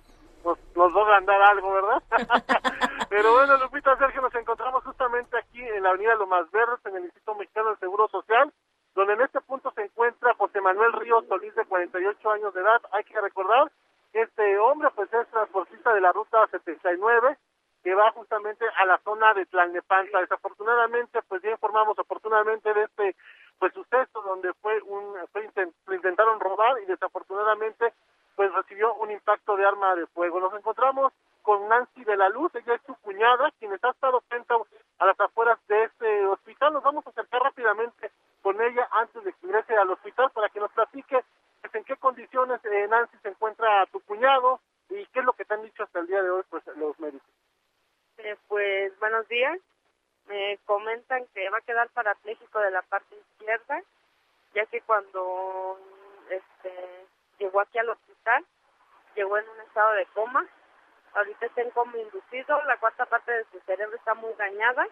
nos, 0.45 0.57
nos 0.75 0.93
logran 0.93 1.25
dar 1.25 1.41
algo, 1.41 1.73
¿verdad? 1.73 2.03
pero 3.09 3.33
bueno, 3.33 3.57
Lupita 3.57 3.97
Sergio, 3.97 4.21
nos 4.21 4.35
encontramos 4.35 4.83
justamente 4.83 5.35
aquí 5.37 5.61
en 5.61 5.81
la 5.81 5.89
avenida 5.89 6.13
Lomas 6.15 6.49
Verdes, 6.51 6.85
en 6.85 6.97
el 6.97 7.03
Instituto 7.05 7.35
Mexicano 7.35 7.69
del 7.69 7.79
Seguro 7.79 8.07
Social, 8.09 8.53
donde 8.95 9.13
en 9.13 9.21
este 9.21 9.41
punto 9.41 9.71
se 9.71 9.83
encuentra 9.83 10.33
José 10.35 10.59
Manuel 10.61 10.93
Ríos 10.93 11.25
Solís, 11.27 11.55
de 11.55 11.65
48 11.65 12.31
años 12.31 12.53
de 12.53 12.61
edad. 12.61 12.81
Hay 12.91 13.03
que 13.03 13.19
recordar 13.19 13.71
que 14.11 14.21
este 14.21 14.57
hombre, 14.59 14.89
pues 14.95 15.11
es 15.13 15.27
transportista 15.29 15.93
de 15.93 16.01
la 16.01 16.11
ruta 16.11 16.45
79, 16.47 17.37
que 17.83 17.95
va 17.95 18.11
justamente 18.11 18.65
a 18.77 18.85
la 18.85 18.97
zona 18.99 19.33
de 19.33 19.45
Tlalnepantla. 19.45 20.21
Desafortunadamente, 20.21 21.21
pues 21.27 21.41
ya 21.41 21.51
informamos 21.51 21.97
oportunamente 21.97 22.73
de 22.73 22.83
este 22.83 23.15
pues 23.59 23.73
suceso 23.73 24.21
donde 24.23 24.53
fue 24.55 24.81
un 24.81 25.13
fue 25.31 25.47
lo 25.85 25.95
intentaron 25.95 26.39
robar 26.39 26.81
y 26.81 26.85
desafortunadamente 26.85 27.93
pues 28.35 28.51
recibió 28.53 28.93
un 28.95 29.11
impacto 29.11 29.55
de 29.55 29.65
arma 29.65 29.95
de 29.95 30.07
fuego. 30.07 30.39
Nos 30.39 30.53
encontramos 30.53 31.13
con 31.43 31.67
Nancy 31.69 32.03
de 32.03 32.17
la 32.17 32.29
Luz, 32.29 32.53
ella 32.55 32.75
es 32.75 32.81
su 32.85 32.95
cuñada, 32.95 33.51
quien 33.59 33.71
ha 33.71 33.75
estado 33.75 34.17
atenta 34.17 34.55
a 34.99 35.05
las 35.05 35.19
afueras 35.19 35.59
de 35.67 35.83
este 35.83 36.25
hospital. 36.27 36.73
Nos 36.73 36.83
vamos 36.83 37.05
a 37.05 37.09
acercar 37.11 37.41
rápidamente 37.41 38.11
con 38.41 38.59
ella 38.61 38.87
antes 38.91 39.23
de 39.23 39.33
que 39.33 39.45
ingrese 39.45 39.75
al 39.75 39.89
hospital 39.89 40.31
para 40.31 40.49
que 40.49 40.59
nos 40.59 40.71
platique 40.71 41.23
pues, 41.61 41.75
en 41.75 41.83
qué 41.83 41.95
condiciones 41.97 42.59
eh, 42.65 42.87
Nancy 42.89 43.17
se 43.21 43.29
encuentra 43.29 43.85
tu 43.87 43.99
cuñado 44.01 44.59
y 44.89 45.05
qué 45.07 45.19
es 45.19 45.25
lo 45.25 45.33
que 45.33 45.45
te 45.45 45.53
han 45.53 45.63
dicho 45.63 45.83
hasta 45.83 45.99
el 45.99 46.07
día 46.07 46.21
de 46.21 46.29
hoy 46.29 46.43
pues 46.49 46.63
los 46.75 46.99
médicos. 46.99 47.29
Eh, 48.17 48.37
pues 48.47 48.97
buenos 48.99 49.27
días. 49.27 49.59
Me 50.27 50.59
comentan 50.65 51.25
que 51.33 51.49
va 51.49 51.57
a 51.57 51.61
quedar 51.61 51.89
parapléjico 51.89 52.59
de 52.59 52.71
la 52.71 52.81
parte 52.83 53.15
izquierda, 53.15 53.81
ya 54.53 54.65
que 54.67 54.81
cuando 54.81 55.79
este, 56.29 57.05
llegó 57.39 57.61
aquí 57.61 57.79
al 57.79 57.89
hospital, 57.89 58.45
llegó 59.15 59.37
en 59.37 59.49
un 59.49 59.61
estado 59.61 59.93
de 59.93 60.05
coma. 60.07 60.45
Ahorita 61.13 61.45
está 61.45 61.61
en 61.61 61.71
coma 61.71 61.97
inducido, 61.97 62.61
la 62.63 62.77
cuarta 62.77 63.05
parte 63.05 63.31
de 63.31 63.45
su 63.51 63.59
cerebro 63.61 63.95
está 63.97 64.13
muy 64.13 64.33
dañada 64.33 64.87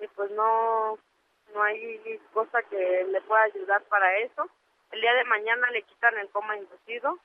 y 0.00 0.06
pues 0.08 0.30
no, 0.32 0.98
no 1.54 1.62
hay 1.62 2.20
cosa 2.32 2.62
que 2.62 3.04
le 3.04 3.20
pueda 3.22 3.42
ayudar 3.42 3.82
para 3.84 4.18
eso. 4.18 4.48
El 4.92 5.00
día 5.00 5.14
de 5.14 5.24
mañana 5.24 5.70
le 5.70 5.82
quitan 5.82 6.16
el 6.18 6.28
coma 6.30 6.56
inducido 6.56 7.18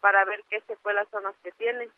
para 0.00 0.24
ver 0.24 0.42
qué 0.48 0.60
secuelas 0.62 1.08
son 1.10 1.24
las 1.24 1.36
que 1.38 1.52
tiene. 1.52 1.88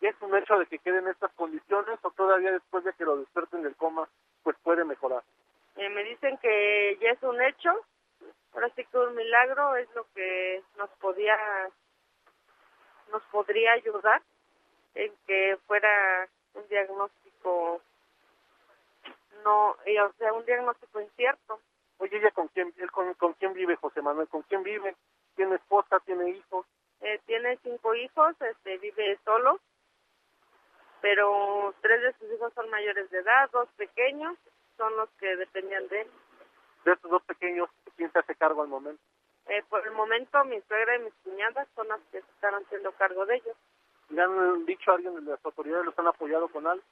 ¿Y 0.00 0.06
es 0.06 0.16
un 0.20 0.36
hecho 0.36 0.58
de 0.58 0.66
que 0.66 0.78
quede 0.78 0.98
en 0.98 1.08
estas 1.08 1.32
condiciones 1.32 1.98
o 2.02 2.10
todavía 2.10 2.52
después 2.52 2.84
de 2.84 2.92
que 2.94 3.04
lo 3.04 3.16
despierten 3.16 3.62
del 3.62 3.76
coma 3.76 4.08
pues 4.42 4.56
puede 4.62 4.84
mejorar? 4.84 5.22
Eh, 5.76 5.88
me 5.88 6.04
dicen 6.04 6.38
que 6.38 6.98
ya 7.00 7.10
es 7.10 7.22
un 7.22 7.40
hecho, 7.42 7.70
ahora 8.54 8.70
sí 8.76 8.84
que 8.84 8.98
un 8.98 9.14
milagro 9.14 9.76
es 9.76 9.88
lo 9.94 10.06
que 10.14 10.62
nos 10.76 10.90
podía, 11.00 11.36
nos 13.12 13.22
podría 13.24 13.72
ayudar 13.72 14.22
en 14.94 15.12
que 15.26 15.58
fuera 15.66 16.28
un 16.54 16.66
diagnóstico 16.68 17.82
no, 19.46 19.76
eh, 19.84 20.00
o 20.00 20.12
sea, 20.18 20.32
un 20.32 20.44
diagnóstico 20.44 21.00
incierto. 21.00 21.60
Oye, 21.98 22.18
¿ella 22.18 22.32
con 22.32 22.48
quién, 22.48 22.74
él 22.78 22.90
con, 22.90 23.14
con 23.14 23.32
quién 23.34 23.52
vive, 23.54 23.76
José 23.76 24.02
Manuel? 24.02 24.26
¿Con 24.26 24.42
quién 24.42 24.64
vive? 24.64 24.96
¿Tiene 25.36 25.54
esposa? 25.54 26.00
¿Tiene 26.00 26.30
hijos? 26.30 26.66
Eh, 27.00 27.20
tiene 27.26 27.56
cinco 27.62 27.94
hijos, 27.94 28.34
este, 28.40 28.78
vive 28.78 29.18
solo, 29.24 29.60
pero 31.00 31.74
tres 31.80 32.02
de 32.02 32.12
sus 32.14 32.32
hijos 32.32 32.52
son 32.54 32.68
mayores 32.70 33.08
de 33.10 33.18
edad, 33.18 33.48
dos 33.52 33.68
pequeños 33.76 34.36
son 34.76 34.96
los 34.96 35.08
que 35.20 35.36
dependían 35.36 35.86
de 35.88 36.00
él. 36.00 36.10
De 36.84 36.92
estos 36.92 37.10
dos 37.10 37.22
pequeños, 37.24 37.68
¿quién 37.96 38.10
se 38.12 38.18
hace 38.18 38.34
cargo 38.34 38.62
al 38.62 38.68
momento? 38.68 39.00
Eh, 39.48 39.62
por 39.68 39.86
el 39.86 39.92
momento 39.92 40.44
mi 40.44 40.60
suegra 40.62 40.96
y 40.96 41.04
mis 41.04 41.14
cuñadas 41.22 41.68
son 41.76 41.86
las 41.88 42.00
que 42.10 42.20
se 42.20 42.30
están 42.32 42.54
haciendo 42.54 42.90
cargo 42.92 43.24
de 43.26 43.36
ellos. 43.36 43.56
¿Le 44.08 44.22
han 44.22 44.64
dicho 44.64 44.90
a 44.90 44.94
alguien 44.94 45.14
de 45.14 45.30
las 45.30 45.44
autoridades, 45.44 45.84
los 45.84 45.98
han 45.98 46.08
apoyado 46.08 46.48
con 46.48 46.66
algo? 46.66 46.82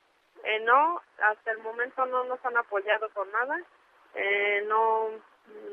Eh, 0.45 0.61
no, 0.61 1.01
hasta 1.23 1.51
el 1.53 1.59
momento 1.59 2.05
no 2.07 2.25
nos 2.25 2.45
han 2.45 2.57
apoyado 2.57 3.09
con 3.11 3.31
nada, 3.33 3.63
eh, 4.15 4.63
no, 4.67 5.09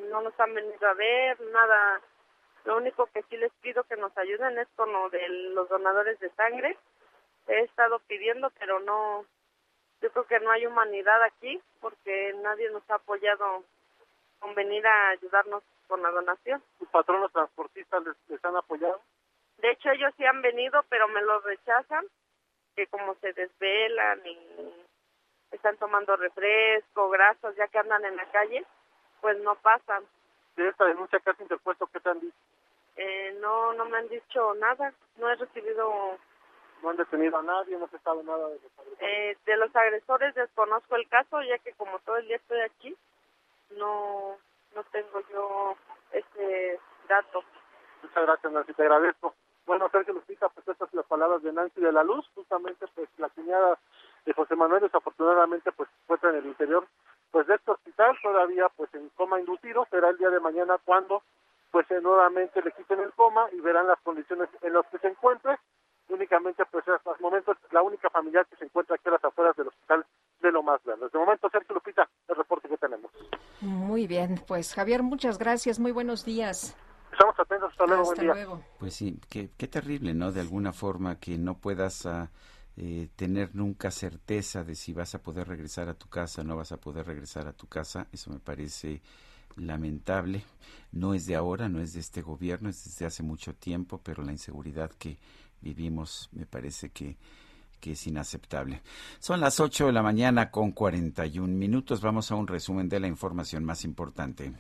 no 0.09 0.21
nos 0.21 0.39
han 0.39 0.53
venido 0.53 0.87
a 0.87 0.93
ver, 0.93 1.39
nada. 1.41 2.01
Lo 2.63 2.77
único 2.77 3.07
que 3.07 3.23
sí 3.23 3.37
les 3.37 3.51
pido 3.61 3.83
que 3.83 3.97
nos 3.97 4.15
ayuden 4.17 4.57
es 4.59 4.67
con 4.75 4.91
lo 4.93 5.09
de 5.09 5.27
los 5.27 5.67
donadores 5.67 6.19
de 6.19 6.29
sangre. 6.31 6.77
He 7.47 7.59
estado 7.61 7.99
pidiendo, 8.07 8.49
pero 8.59 8.79
no, 8.79 9.25
yo 10.01 10.11
creo 10.11 10.25
que 10.25 10.39
no 10.39 10.51
hay 10.51 10.65
humanidad 10.65 11.21
aquí 11.23 11.61
porque 11.81 12.33
nadie 12.41 12.69
nos 12.69 12.87
ha 12.89 12.95
apoyado 12.95 13.63
con 14.39 14.55
venir 14.55 14.85
a 14.87 15.09
ayudarnos 15.09 15.63
con 15.87 16.01
la 16.01 16.11
donación. 16.11 16.63
¿Sus 16.79 16.87
patronos 16.89 17.31
transportistas 17.33 18.03
les, 18.03 18.15
les 18.29 18.45
han 18.45 18.55
apoyado? 18.55 19.01
De 19.57 19.71
hecho, 19.71 19.89
ellos 19.89 20.13
sí 20.17 20.25
han 20.25 20.41
venido, 20.41 20.83
pero 20.89 21.07
me 21.09 21.21
lo 21.21 21.39
rechazan, 21.41 22.05
que 22.81 22.87
como 22.87 23.13
se 23.21 23.31
desvelan 23.33 24.25
y 24.25 24.39
están 25.51 25.77
tomando 25.77 26.15
refresco, 26.15 27.09
grasas, 27.09 27.55
ya 27.55 27.67
que 27.67 27.77
andan 27.77 28.03
en 28.05 28.15
la 28.15 28.25
calle, 28.31 28.65
pues 29.21 29.37
no 29.41 29.53
pasan. 29.55 30.03
De 30.55 30.67
esta 30.67 30.85
denuncia 30.85 31.19
que 31.19 31.29
has 31.29 31.39
interpuesto, 31.39 31.85
¿qué 31.87 31.99
te 31.99 32.09
han 32.09 32.19
dicho? 32.19 32.35
Eh, 32.95 33.37
no, 33.39 33.73
no 33.73 33.85
me 33.85 33.99
han 33.99 34.07
dicho 34.09 34.55
nada, 34.55 34.93
no 35.17 35.29
he 35.29 35.35
recibido 35.35 36.17
no 36.81 36.89
han 36.89 36.97
detenido 36.97 37.37
a 37.37 37.43
nadie, 37.43 37.77
no 37.77 37.87
se 37.89 37.99
sabe 37.99 38.23
nada 38.23 38.47
de 38.47 38.55
los 38.55 38.79
agresores. 38.79 39.01
Eh, 39.01 39.37
de 39.45 39.57
los 39.57 39.75
agresores 39.75 40.33
desconozco 40.33 40.95
el 40.95 41.07
caso, 41.07 41.39
ya 41.43 41.59
que 41.59 41.73
como 41.73 41.99
todo 41.99 42.17
el 42.17 42.27
día 42.27 42.37
estoy 42.37 42.61
aquí, 42.61 42.97
no, 43.77 44.37
no 44.75 44.83
tengo 44.85 45.21
yo 45.31 45.77
ese 46.11 46.79
dato. 47.07 47.43
Muchas 48.01 48.25
gracias, 48.25 48.51
Nancy, 48.51 48.73
te 48.73 48.81
agradezco. 48.81 49.35
Bueno, 49.65 49.89
Sergio 49.91 50.13
Lupita, 50.13 50.49
pues 50.49 50.67
estas 50.67 50.93
las 50.93 51.05
palabras 51.05 51.41
de 51.43 51.53
Nancy 51.53 51.81
de 51.81 51.91
la 51.91 52.03
Luz, 52.03 52.29
justamente 52.35 52.85
pues 52.95 53.09
la 53.17 53.29
cuñada 53.29 53.77
de 54.25 54.33
José 54.33 54.55
Manuel 54.55 54.81
desafortunadamente 54.81 55.71
pues 55.71 55.89
se 55.89 55.95
encuentra 56.03 56.29
en 56.29 56.35
el 56.37 56.45
interior 56.47 56.87
pues 57.31 57.47
de 57.47 57.55
este 57.55 57.71
hospital, 57.71 58.17
todavía 58.21 58.67
pues 58.75 58.93
en 58.93 59.09
coma 59.09 59.39
inducido, 59.39 59.87
será 59.89 60.09
el 60.09 60.17
día 60.17 60.29
de 60.29 60.39
mañana 60.39 60.77
cuando 60.83 61.23
pues 61.71 61.85
nuevamente 62.01 62.61
le 62.61 62.71
quiten 62.73 62.99
el 62.99 63.13
coma 63.13 63.47
y 63.53 63.61
verán 63.61 63.87
las 63.87 63.99
condiciones 64.01 64.49
en 64.61 64.73
las 64.73 64.85
que 64.87 64.99
se 64.99 65.07
encuentre. 65.07 65.57
Únicamente 66.09 66.65
pues 66.65 66.85
hasta 66.89 67.11
el 67.11 67.21
momento 67.21 67.55
la 67.71 67.81
única 67.81 68.09
familiar 68.09 68.45
que 68.47 68.57
se 68.57 68.65
encuentra 68.65 68.95
aquí 68.95 69.07
a 69.07 69.11
las 69.11 69.23
afueras 69.23 69.55
del 69.55 69.69
hospital 69.69 70.05
de 70.41 70.51
lo 70.51 70.61
más 70.61 70.83
grande. 70.83 71.07
De 71.07 71.19
momento, 71.19 71.49
Sergio 71.49 71.75
Lupita, 71.75 72.09
el 72.27 72.35
reporte 72.35 72.67
que 72.67 72.77
tenemos. 72.77 73.11
Muy 73.61 74.07
bien, 74.07 74.41
pues 74.47 74.73
Javier, 74.73 75.03
muchas 75.03 75.37
gracias, 75.37 75.79
muy 75.79 75.91
buenos 75.91 76.25
días. 76.25 76.75
Estamos 77.11 77.39
atentos, 77.39 77.71
hasta 77.71 77.85
luego, 77.85 78.03
Hasta 78.03 78.15
buen 78.15 78.25
día. 78.25 78.33
luego. 78.33 78.63
Pues 78.79 78.93
sí, 78.93 79.19
qué, 79.29 79.49
qué 79.57 79.67
terrible, 79.67 80.13
¿no? 80.13 80.31
De 80.31 80.39
alguna 80.41 80.73
forma 80.73 81.19
que 81.19 81.37
no 81.37 81.57
puedas 81.57 82.05
ah, 82.05 82.29
eh, 82.77 83.09
tener 83.15 83.53
nunca 83.55 83.91
certeza 83.91 84.63
de 84.63 84.75
si 84.75 84.93
vas 84.93 85.13
a 85.15 85.21
poder 85.21 85.47
regresar 85.47 85.89
a 85.89 85.93
tu 85.93 86.07
casa, 86.07 86.43
no 86.43 86.55
vas 86.55 86.71
a 86.71 86.77
poder 86.77 87.05
regresar 87.05 87.47
a 87.47 87.53
tu 87.53 87.67
casa. 87.67 88.07
Eso 88.11 88.31
me 88.31 88.39
parece 88.39 89.01
lamentable. 89.57 90.43
No 90.91 91.13
es 91.13 91.25
de 91.25 91.35
ahora, 91.35 91.69
no 91.69 91.81
es 91.81 91.93
de 91.93 91.99
este 91.99 92.21
gobierno, 92.21 92.69
es 92.69 92.83
desde 92.85 93.05
hace 93.05 93.23
mucho 93.23 93.53
tiempo, 93.53 93.99
pero 94.03 94.23
la 94.23 94.31
inseguridad 94.31 94.91
que 94.91 95.17
vivimos 95.61 96.29
me 96.31 96.45
parece 96.45 96.89
que, 96.89 97.17
que 97.79 97.91
es 97.91 98.07
inaceptable. 98.07 98.81
Son 99.19 99.39
las 99.41 99.59
8 99.59 99.87
de 99.87 99.91
la 99.91 100.01
mañana 100.01 100.49
con 100.49 100.71
41 100.71 101.53
minutos. 101.53 102.01
Vamos 102.01 102.31
a 102.31 102.35
un 102.35 102.47
resumen 102.47 102.87
de 102.87 102.99
la 102.99 103.07
información 103.07 103.65
más 103.65 103.83
importante. 103.83 104.53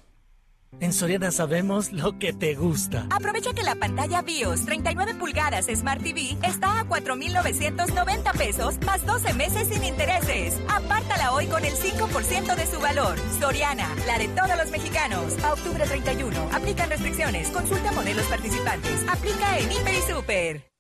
En 0.79 0.93
Soriana 0.93 1.31
sabemos 1.31 1.91
lo 1.91 2.17
que 2.17 2.31
te 2.31 2.55
gusta. 2.55 3.05
Aprovecha 3.09 3.53
que 3.53 3.61
la 3.61 3.75
pantalla 3.75 4.21
BIOS 4.21 4.65
39 4.65 5.15
pulgadas 5.15 5.65
Smart 5.65 6.01
TV 6.01 6.37
está 6.43 6.79
a 6.79 6.85
4,990 6.85 8.33
pesos 8.33 8.79
más 8.85 9.05
12 9.05 9.33
meses 9.33 9.67
sin 9.67 9.83
intereses. 9.83 10.59
Apártala 10.69 11.33
hoy 11.33 11.47
con 11.47 11.65
el 11.65 11.73
5% 11.73 12.55
de 12.55 12.65
su 12.67 12.79
valor. 12.79 13.17
Soriana, 13.39 13.93
la 14.07 14.17
de 14.17 14.29
todos 14.29 14.57
los 14.57 14.71
mexicanos. 14.71 15.37
A 15.43 15.53
octubre 15.53 15.85
31. 15.85 16.49
Aplican 16.53 16.89
restricciones. 16.89 17.49
Consulta 17.49 17.91
modelos 17.91 18.25
participantes. 18.25 19.05
Aplica 19.09 19.59
en 19.59 19.71
Hiper 19.71 20.01
Super. 20.07 20.71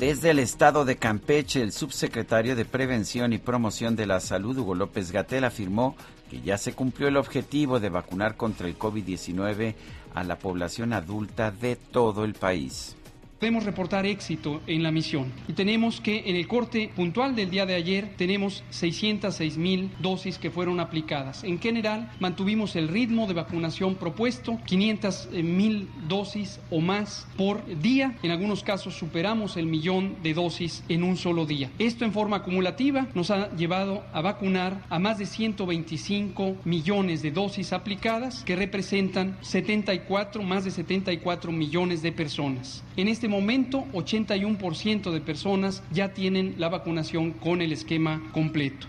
Desde 0.00 0.30
el 0.30 0.38
estado 0.38 0.86
de 0.86 0.96
Campeche, 0.96 1.60
el 1.60 1.72
subsecretario 1.72 2.56
de 2.56 2.64
Prevención 2.64 3.34
y 3.34 3.38
Promoción 3.38 3.96
de 3.96 4.06
la 4.06 4.20
Salud, 4.20 4.56
Hugo 4.56 4.74
López 4.74 5.12
Gatel, 5.12 5.44
afirmó 5.44 5.94
que 6.30 6.40
ya 6.40 6.56
se 6.56 6.72
cumplió 6.72 7.08
el 7.08 7.18
objetivo 7.18 7.80
de 7.80 7.90
vacunar 7.90 8.38
contra 8.38 8.66
el 8.66 8.78
COVID-19 8.78 9.74
a 10.14 10.24
la 10.24 10.38
población 10.38 10.94
adulta 10.94 11.50
de 11.50 11.76
todo 11.76 12.24
el 12.24 12.32
país. 12.32 12.96
Podemos 13.40 13.64
reportar 13.64 14.04
éxito 14.04 14.60
en 14.66 14.82
la 14.82 14.90
misión 14.90 15.32
y 15.48 15.54
tenemos 15.54 16.02
que 16.02 16.24
en 16.26 16.36
el 16.36 16.46
corte 16.46 16.90
puntual 16.94 17.34
del 17.34 17.48
día 17.48 17.64
de 17.64 17.74
ayer 17.74 18.12
tenemos 18.18 18.62
606 18.68 19.56
mil 19.56 19.90
dosis 19.98 20.36
que 20.36 20.50
fueron 20.50 20.78
aplicadas. 20.78 21.42
En 21.42 21.58
general 21.58 22.12
mantuvimos 22.20 22.76
el 22.76 22.88
ritmo 22.88 23.26
de 23.26 23.32
vacunación 23.32 23.94
propuesto, 23.94 24.58
500 24.66 25.30
mil 25.42 25.88
dosis 26.06 26.60
o 26.70 26.80
más 26.80 27.26
por 27.38 27.64
día. 27.80 28.14
En 28.22 28.30
algunos 28.30 28.62
casos 28.62 28.98
superamos 28.98 29.56
el 29.56 29.64
millón 29.64 30.16
de 30.22 30.34
dosis 30.34 30.84
en 30.90 31.02
un 31.02 31.16
solo 31.16 31.46
día. 31.46 31.70
Esto 31.78 32.04
en 32.04 32.12
forma 32.12 32.36
acumulativa 32.36 33.06
nos 33.14 33.30
ha 33.30 33.56
llevado 33.56 34.04
a 34.12 34.20
vacunar 34.20 34.84
a 34.90 34.98
más 34.98 35.16
de 35.16 35.24
125 35.24 36.56
millones 36.66 37.22
de 37.22 37.30
dosis 37.30 37.72
aplicadas 37.72 38.44
que 38.44 38.54
representan 38.54 39.38
74, 39.40 40.42
más 40.42 40.66
de 40.66 40.72
74 40.72 41.52
millones 41.52 42.02
de 42.02 42.12
personas. 42.12 42.84
En 42.98 43.08
este 43.08 43.29
momento, 43.30 43.86
81% 43.92 45.10
de 45.10 45.20
personas 45.20 45.82
ya 45.90 46.12
tienen 46.12 46.56
la 46.58 46.68
vacunación 46.68 47.32
con 47.32 47.62
el 47.62 47.72
esquema 47.72 48.20
completo. 48.32 48.88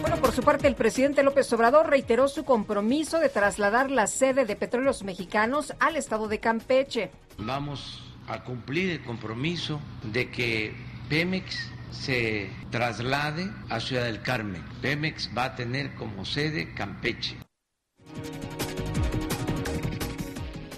Bueno, 0.00 0.16
por 0.18 0.32
su 0.32 0.42
parte, 0.42 0.68
el 0.68 0.76
presidente 0.76 1.24
López 1.24 1.52
Obrador 1.52 1.90
reiteró 1.90 2.28
su 2.28 2.44
compromiso 2.44 3.18
de 3.18 3.28
trasladar 3.28 3.90
la 3.90 4.06
sede 4.06 4.44
de 4.44 4.54
Petróleos 4.54 5.02
Mexicanos 5.02 5.74
al 5.80 5.96
estado 5.96 6.28
de 6.28 6.38
Campeche. 6.38 7.10
Vamos 7.38 8.04
a 8.28 8.44
cumplir 8.44 8.90
el 8.90 9.02
compromiso 9.02 9.80
de 10.12 10.30
que 10.30 10.74
Pemex 11.08 11.70
se 11.90 12.50
traslade 12.70 13.50
a 13.68 13.80
Ciudad 13.80 14.04
del 14.04 14.22
Carmen. 14.22 14.62
Pemex 14.80 15.30
va 15.36 15.44
a 15.44 15.56
tener 15.56 15.94
como 15.94 16.24
sede 16.24 16.74
Campeche. 16.74 17.36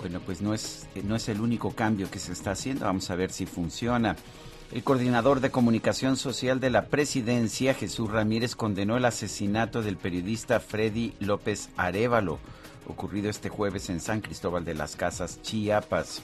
Bueno, 0.00 0.18
pues 0.24 0.40
no 0.40 0.54
es, 0.54 0.88
no 1.04 1.14
es 1.14 1.28
el 1.28 1.42
único 1.42 1.72
cambio 1.72 2.10
que 2.10 2.18
se 2.18 2.32
está 2.32 2.52
haciendo. 2.52 2.86
Vamos 2.86 3.10
a 3.10 3.16
ver 3.16 3.30
si 3.30 3.44
funciona. 3.44 4.16
El 4.72 4.82
coordinador 4.82 5.40
de 5.40 5.50
comunicación 5.50 6.16
social 6.16 6.58
de 6.58 6.70
la 6.70 6.86
presidencia, 6.86 7.74
Jesús 7.74 8.10
Ramírez, 8.10 8.56
condenó 8.56 8.96
el 8.96 9.04
asesinato 9.04 9.82
del 9.82 9.98
periodista 9.98 10.58
Freddy 10.58 11.12
López 11.20 11.68
Arevalo, 11.76 12.38
ocurrido 12.86 13.28
este 13.28 13.50
jueves 13.50 13.90
en 13.90 14.00
San 14.00 14.22
Cristóbal 14.22 14.64
de 14.64 14.74
las 14.74 14.96
Casas, 14.96 15.42
Chiapas. 15.42 16.22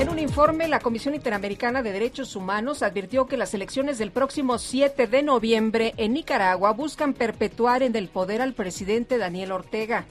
En 0.00 0.08
un 0.08 0.18
informe, 0.18 0.66
la 0.66 0.80
Comisión 0.80 1.14
Interamericana 1.14 1.84
de 1.84 1.92
Derechos 1.92 2.34
Humanos 2.34 2.82
advirtió 2.82 3.26
que 3.28 3.36
las 3.36 3.54
elecciones 3.54 3.98
del 3.98 4.10
próximo 4.10 4.58
7 4.58 5.06
de 5.06 5.22
noviembre 5.22 5.94
en 5.98 6.14
Nicaragua 6.14 6.72
buscan 6.72 7.14
perpetuar 7.14 7.84
en 7.84 7.94
el 7.94 8.08
poder 8.08 8.42
al 8.42 8.54
presidente 8.54 9.18
Daniel 9.18 9.52
Ortega. 9.52 10.06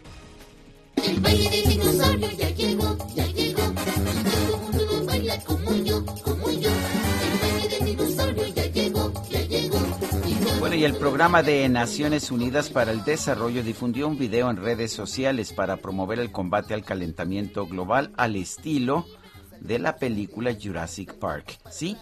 Bueno, 10.60 10.76
y 10.76 10.86
el 10.86 10.96
programa 10.96 11.44
de 11.44 11.68
Naciones 11.68 12.32
Unidas 12.32 12.70
para 12.70 12.92
el 12.92 13.04
Desarrollo 13.04 13.64
difundió 13.64 14.08
un 14.08 14.18
video 14.18 14.50
en 14.50 14.58
redes 14.58 14.94
sociales 14.94 15.52
para 15.52 15.78
promover 15.78 16.20
el 16.20 16.32
combate 16.32 16.74
al 16.74 16.86
calentamiento 16.86 17.68
global 17.68 18.12
al 18.16 18.38
estilo 18.38 19.06
de 19.60 19.80
la 19.80 19.98
película 19.98 20.56
Jurassic 20.62 21.16
Park. 21.16 21.60
Sí, 21.70 21.98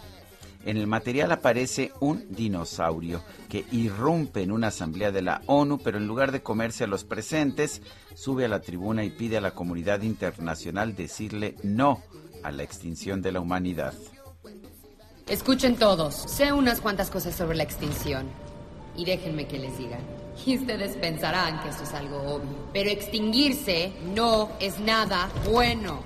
en 0.64 0.76
el 0.76 0.86
material 0.86 1.32
aparece 1.32 1.92
un 2.00 2.24
dinosaurio 2.30 3.22
que 3.48 3.64
irrumpe 3.72 4.42
en 4.42 4.52
una 4.52 4.68
asamblea 4.68 5.10
de 5.10 5.22
la 5.22 5.42
ONU, 5.46 5.78
pero 5.78 5.98
en 5.98 6.06
lugar 6.06 6.32
de 6.32 6.42
comerse 6.42 6.84
a 6.84 6.86
los 6.86 7.04
presentes, 7.04 7.82
sube 8.14 8.44
a 8.44 8.48
la 8.48 8.60
tribuna 8.60 9.04
y 9.04 9.10
pide 9.10 9.36
a 9.36 9.40
la 9.40 9.52
comunidad 9.52 10.02
internacional 10.02 10.94
decirle 10.94 11.56
no 11.62 12.02
a 12.42 12.50
la 12.50 12.62
extinción 12.62 13.22
de 13.22 13.32
la 13.32 13.40
humanidad. 13.40 13.94
Escuchen 15.28 15.76
todos, 15.76 16.14
sé 16.14 16.52
unas 16.52 16.80
cuantas 16.80 17.10
cosas 17.10 17.34
sobre 17.34 17.56
la 17.56 17.62
extinción. 17.62 18.26
Y 18.96 19.04
déjenme 19.04 19.46
que 19.46 19.58
les 19.58 19.78
diga. 19.78 19.98
Y 20.44 20.58
ustedes 20.58 20.96
pensarán 20.96 21.62
que 21.62 21.68
eso 21.68 21.84
es 21.84 21.94
algo 21.94 22.18
obvio. 22.22 22.68
Pero 22.72 22.90
extinguirse 22.90 23.92
no 24.14 24.50
es 24.60 24.78
nada 24.80 25.30
bueno. 25.50 26.00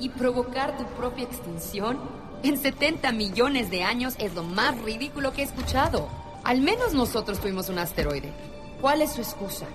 Y 0.00 0.08
provocar 0.08 0.76
tu 0.76 0.84
propia 0.96 1.24
extinción 1.24 1.98
en 2.42 2.58
70 2.58 3.12
millones 3.12 3.70
de 3.70 3.82
años 3.82 4.14
es 4.18 4.34
lo 4.34 4.42
más 4.42 4.80
ridículo 4.82 5.32
que 5.32 5.42
he 5.42 5.44
escuchado. 5.44 6.08
Al 6.44 6.60
menos 6.60 6.92
nosotros 6.92 7.40
tuvimos 7.40 7.68
un 7.68 7.78
asteroide. 7.78 8.32
¿Cuál 8.80 9.02
es 9.02 9.12
su 9.12 9.20
excusa? 9.20 9.66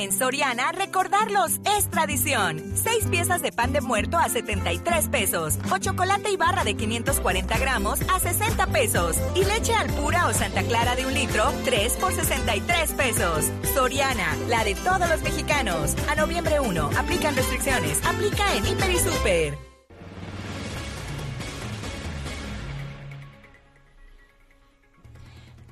En 0.00 0.12
Soriana, 0.12 0.72
recordarlos 0.72 1.60
es 1.76 1.90
tradición. 1.90 2.72
Seis 2.74 3.06
piezas 3.10 3.42
de 3.42 3.52
pan 3.52 3.74
de 3.74 3.82
muerto 3.82 4.16
a 4.16 4.30
73 4.30 5.08
pesos. 5.10 5.58
O 5.70 5.76
chocolate 5.76 6.30
y 6.30 6.38
barra 6.38 6.64
de 6.64 6.74
540 6.74 7.58
gramos 7.58 8.00
a 8.08 8.18
60 8.18 8.66
pesos. 8.68 9.16
Y 9.34 9.44
leche 9.44 9.74
al 9.74 9.90
pura 9.90 10.26
o 10.26 10.32
Santa 10.32 10.62
Clara 10.62 10.96
de 10.96 11.04
un 11.04 11.12
litro, 11.12 11.52
3 11.66 11.98
por 11.98 12.14
63 12.14 12.92
pesos. 12.94 13.50
Soriana, 13.74 14.36
la 14.48 14.64
de 14.64 14.74
todos 14.74 15.06
los 15.06 15.20
mexicanos. 15.20 15.94
A 16.08 16.14
noviembre 16.14 16.60
1, 16.60 16.90
aplican 16.98 17.36
restricciones. 17.36 18.00
Aplica 18.06 18.56
en 18.56 18.66
Hiper 18.66 18.90
y 18.90 18.98
Super. 18.98 19.69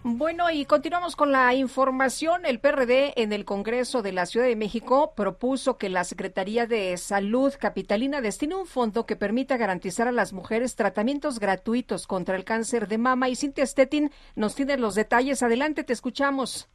Bueno, 0.05 0.49
y 0.51 0.64
continuamos 0.64 1.16
con 1.16 1.32
la 1.32 1.55
información. 1.55 2.46
El 2.46 2.61
PRD 2.61 3.20
en 3.20 3.32
el 3.32 3.44
Congreso 3.44 4.01
de 4.01 4.12
la 4.12 4.26
Ciudad 4.26 4.46
de 4.46 4.57
México 4.57 5.12
propuso 5.14 5.76
que 5.76 5.88
la 5.88 6.05
Secretaría 6.05 6.66
de 6.66 6.96
Salud 6.96 7.53
Capitalina 7.59 8.20
destine 8.20 8.55
un 8.55 8.66
fondo 8.66 9.07
que 9.07 9.16
permita 9.16 9.57
garantizar 9.57 10.09
a 10.09 10.12
las 10.12 10.32
mujeres 10.32 10.76
tratamientos 10.76 11.40
gratuitos 11.40 12.07
contra 12.07 12.36
el 12.36 12.44
cáncer 12.44 12.88
de 12.88 12.96
mama. 12.96 13.28
Y 13.28 13.36
Cintia 13.36 13.66
Stettin 13.66 14.11
nos 14.36 14.55
tiene 14.55 14.78
los 14.78 14.94
detalles. 14.94 15.42
Adelante, 15.42 15.84
te 15.84 15.92
escuchamos. 15.92 16.68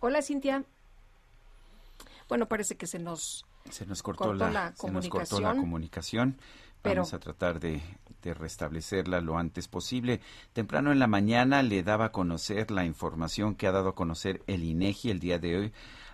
Hola, 0.00 0.20
Cintia. 0.22 0.64
Bueno, 2.28 2.46
parece 2.46 2.76
que 2.76 2.86
se 2.86 2.98
nos 2.98 3.46
Se 3.70 3.84
nos 3.86 4.02
cortó, 4.02 4.24
cortó 4.24 4.44
la, 4.44 4.50
la 4.50 4.76
se 4.76 4.90
nos 4.90 5.08
cortó 5.08 5.40
la 5.40 5.50
comunicación. 5.54 5.60
comunicación. 5.60 6.38
Pero- 6.82 7.02
Vamos 7.02 7.14
a 7.14 7.20
tratar 7.20 7.60
de, 7.60 7.80
de 8.22 8.34
restablecerla 8.34 9.20
lo 9.20 9.36
antes 9.36 9.68
posible. 9.68 10.20
Temprano 10.52 10.92
en 10.92 10.98
la 10.98 11.06
mañana 11.06 11.62
le 11.62 11.82
daba 11.82 12.06
a 12.06 12.12
conocer 12.12 12.70
la 12.70 12.84
información 12.84 13.54
que 13.54 13.66
ha 13.66 13.72
dado 13.72 13.90
a 13.90 13.94
conocer 13.94 14.42
el 14.46 14.64
INEGI 14.64 15.10
el 15.10 15.20
día 15.20 15.38
de 15.38 15.56
hoy 15.56 15.72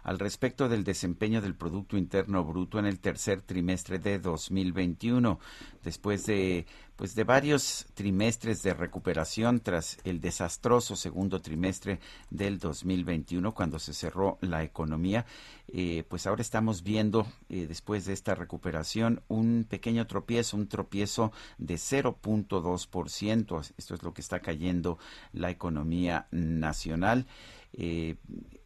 al 0.09 0.19
respecto 0.19 0.71
del 0.71 0.85
desempeño 0.85 1.43
del 1.43 1.55
Producto 1.55 1.99
Interno 1.99 2.43
Bruto 2.43 2.79
en 2.79 2.87
el 2.87 2.99
tercer 2.99 3.43
trimestre 3.43 3.99
de 3.99 4.19
2021, 4.19 5.39
después 5.85 6.25
de 6.25 6.65
pues 6.97 7.15
de 7.15 7.25
varios 7.25 7.87
trimestres 7.95 8.63
de 8.63 8.75
recuperación 8.75 9.61
tras 9.61 9.99
el 10.03 10.21
desastroso 10.21 10.97
segundo 10.97 11.41
trimestre 11.41 12.01
del 12.31 12.59
2021 12.59 13.55
cuando 13.55 13.79
se 13.79 13.93
cerró 13.93 14.39
la 14.41 14.65
economía, 14.65 15.25
eh, 15.69 16.05
pues 16.09 16.27
ahora 16.27 16.43
estamos 16.43 16.83
viendo 16.83 17.27
eh, 17.51 17.67
después 17.69 18.07
de 18.07 18.15
esta 18.15 18.35
recuperación 18.35 19.23
un 19.29 19.67
pequeño 19.69 20.09
tropiezo, 20.09 20.57
un 20.57 20.69
tropiezo 20.69 21.31
de 21.59 21.75
0.2%. 21.75 23.73
Esto 23.77 23.95
es 23.95 24.03
lo 24.03 24.13
que 24.13 24.23
está 24.23 24.41
cayendo 24.41 24.99
la 25.33 25.51
economía 25.51 26.27
nacional. 26.33 27.27
eh, 27.75 28.17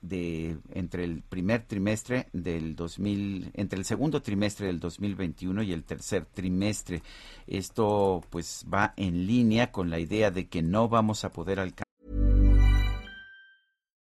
de 0.02 0.58
entre 0.74 1.04
el 1.04 1.22
primer 1.22 1.64
trimestre 1.64 2.26
del 2.32 2.76
2000 2.76 3.52
entre 3.54 3.78
el 3.78 3.84
segundo 3.84 4.20
trimestre 4.20 4.66
del 4.66 4.80
2021 4.80 5.62
y 5.62 5.72
el 5.72 5.84
tercer 5.84 6.26
trimestre 6.26 7.02
esto 7.46 8.22
pues 8.28 8.66
va 8.72 8.92
en 8.96 9.26
línea 9.26 9.70
con 9.70 9.90
la 9.90 10.00
idea 10.00 10.30
de 10.30 10.48
que 10.48 10.62
no 10.62 10.88
vamos 10.88 11.24
a 11.24 11.32
poder 11.32 11.60
alcanzar 11.60 11.86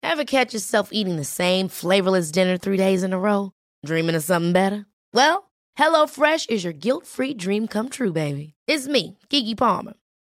Ever 0.02 0.24
catch 0.24 0.54
yourself 0.54 0.90
eating 0.94 1.18
the 1.18 1.26
same 1.26 1.68
flavorless 1.68 2.32
dinner 2.32 2.58
three 2.58 2.78
days 2.78 3.04
in 3.04 3.12
a 3.12 3.20
row? 3.20 3.52
Dreaming 3.86 4.16
of 4.16 4.24
something 4.24 4.54
better? 4.54 4.86
Well, 5.14 5.52
HelloFresh 5.78 6.50
is 6.50 6.64
your 6.64 6.72
guilt-free 6.72 7.34
dream 7.34 7.68
come 7.68 7.90
true, 7.90 8.14
baby. 8.14 8.54
It's 8.66 8.88
me, 8.88 9.18
Kiki 9.30 9.56
Palmer. 9.56 9.96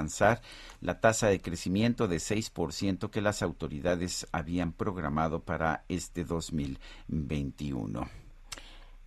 Alcanzar 0.00 0.40
la 0.80 0.98
tasa 1.00 1.28
de 1.28 1.40
crecimiento 1.40 2.08
de 2.08 2.16
6% 2.16 3.10
que 3.10 3.20
las 3.20 3.42
autoridades 3.42 4.26
habían 4.32 4.72
programado 4.72 5.40
para 5.40 5.84
este 5.88 6.24
2021. 6.24 8.08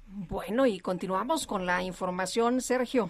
Bueno, 0.05 0.67
y 0.67 0.79
continuamos 0.79 1.47
con 1.47 1.65
la 1.65 1.81
información, 1.81 2.61
Sergio. 2.61 3.09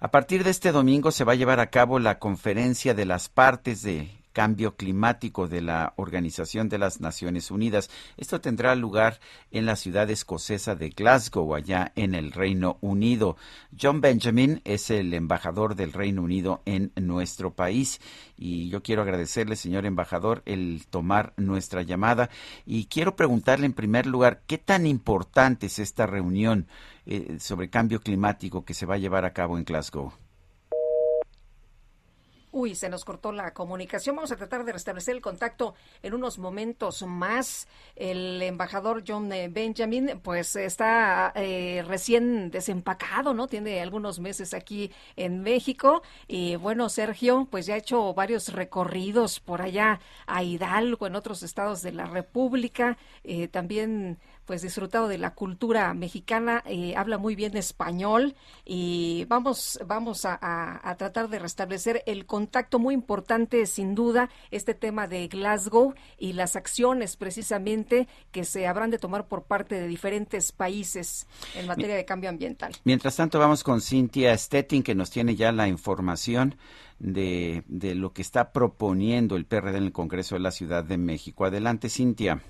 A 0.00 0.10
partir 0.10 0.42
de 0.42 0.50
este 0.50 0.72
domingo 0.72 1.12
se 1.12 1.22
va 1.22 1.32
a 1.32 1.36
llevar 1.36 1.60
a 1.60 1.70
cabo 1.70 2.00
la 2.00 2.18
conferencia 2.18 2.94
de 2.94 3.04
las 3.04 3.28
partes 3.28 3.82
de 3.82 4.10
cambio 4.38 4.76
climático 4.76 5.48
de 5.48 5.60
la 5.60 5.94
Organización 5.96 6.68
de 6.68 6.78
las 6.78 7.00
Naciones 7.00 7.50
Unidas. 7.50 7.90
Esto 8.16 8.40
tendrá 8.40 8.76
lugar 8.76 9.18
en 9.50 9.66
la 9.66 9.74
ciudad 9.74 10.08
escocesa 10.10 10.76
de 10.76 10.90
Glasgow, 10.90 11.56
allá 11.56 11.90
en 11.96 12.14
el 12.14 12.30
Reino 12.30 12.78
Unido. 12.80 13.36
John 13.76 14.00
Benjamin 14.00 14.60
es 14.64 14.90
el 14.90 15.12
embajador 15.12 15.74
del 15.74 15.92
Reino 15.92 16.22
Unido 16.22 16.62
en 16.66 16.92
nuestro 16.94 17.52
país 17.52 18.00
y 18.36 18.68
yo 18.68 18.80
quiero 18.80 19.02
agradecerle, 19.02 19.56
señor 19.56 19.86
embajador, 19.86 20.44
el 20.46 20.86
tomar 20.88 21.34
nuestra 21.36 21.82
llamada 21.82 22.30
y 22.64 22.84
quiero 22.84 23.16
preguntarle 23.16 23.66
en 23.66 23.72
primer 23.72 24.06
lugar 24.06 24.42
qué 24.46 24.56
tan 24.56 24.86
importante 24.86 25.66
es 25.66 25.80
esta 25.80 26.06
reunión 26.06 26.68
eh, 27.06 27.38
sobre 27.40 27.70
cambio 27.70 27.98
climático 27.98 28.64
que 28.64 28.74
se 28.74 28.86
va 28.86 28.94
a 28.94 28.98
llevar 28.98 29.24
a 29.24 29.32
cabo 29.32 29.58
en 29.58 29.64
Glasgow. 29.64 30.12
Uy, 32.50 32.74
se 32.74 32.88
nos 32.88 33.04
cortó 33.04 33.30
la 33.30 33.52
comunicación. 33.52 34.16
Vamos 34.16 34.32
a 34.32 34.36
tratar 34.36 34.64
de 34.64 34.72
restablecer 34.72 35.14
el 35.14 35.20
contacto 35.20 35.74
en 36.02 36.14
unos 36.14 36.38
momentos 36.38 37.02
más. 37.02 37.68
El 37.94 38.40
embajador 38.40 39.04
John 39.06 39.30
eh, 39.32 39.48
Benjamin, 39.48 40.20
pues 40.22 40.56
está 40.56 41.32
eh, 41.34 41.84
recién 41.86 42.50
desempacado, 42.50 43.34
¿no? 43.34 43.48
Tiene 43.48 43.82
algunos 43.82 44.18
meses 44.18 44.54
aquí 44.54 44.90
en 45.16 45.42
México. 45.42 46.02
Y 46.26 46.56
bueno, 46.56 46.88
Sergio, 46.88 47.46
pues 47.50 47.66
ya 47.66 47.74
ha 47.74 47.78
hecho 47.78 48.14
varios 48.14 48.52
recorridos 48.52 49.40
por 49.40 49.60
allá 49.60 50.00
a 50.26 50.42
Hidalgo, 50.42 51.06
en 51.06 51.16
otros 51.16 51.42
estados 51.42 51.82
de 51.82 51.92
la 51.92 52.06
República. 52.06 52.96
Eh, 53.24 53.48
también 53.48 54.18
pues 54.48 54.62
disfrutado 54.62 55.08
de 55.08 55.18
la 55.18 55.34
cultura 55.34 55.92
mexicana, 55.92 56.64
eh, 56.64 56.96
habla 56.96 57.18
muy 57.18 57.36
bien 57.36 57.54
español 57.54 58.34
y 58.64 59.26
vamos, 59.28 59.78
vamos 59.86 60.24
a, 60.24 60.38
a, 60.40 60.90
a, 60.90 60.94
tratar 60.96 61.28
de 61.28 61.38
restablecer 61.38 62.02
el 62.06 62.24
contacto 62.24 62.78
muy 62.78 62.94
importante, 62.94 63.66
sin 63.66 63.94
duda, 63.94 64.30
este 64.50 64.72
tema 64.72 65.06
de 65.06 65.28
Glasgow 65.28 65.92
y 66.18 66.32
las 66.32 66.56
acciones 66.56 67.18
precisamente 67.18 68.08
que 68.32 68.44
se 68.44 68.66
habrán 68.66 68.88
de 68.88 68.96
tomar 68.96 69.28
por 69.28 69.42
parte 69.42 69.74
de 69.74 69.86
diferentes 69.86 70.50
países 70.50 71.26
en 71.54 71.66
materia 71.66 71.94
de 71.94 72.06
cambio 72.06 72.30
ambiental. 72.30 72.74
Mientras 72.84 73.16
tanto, 73.16 73.38
vamos 73.38 73.62
con 73.62 73.82
Cintia 73.82 74.34
Stettin, 74.38 74.82
que 74.82 74.94
nos 74.94 75.10
tiene 75.10 75.36
ya 75.36 75.52
la 75.52 75.68
información 75.68 76.56
de, 76.98 77.64
de 77.66 77.94
lo 77.94 78.14
que 78.14 78.22
está 78.22 78.50
proponiendo 78.50 79.36
el 79.36 79.44
PRD 79.44 79.76
en 79.76 79.84
el 79.84 79.92
Congreso 79.92 80.36
de 80.36 80.40
la 80.40 80.52
Ciudad 80.52 80.84
de 80.84 80.96
México. 80.96 81.44
Adelante, 81.44 81.90
Cintia. 81.90 82.40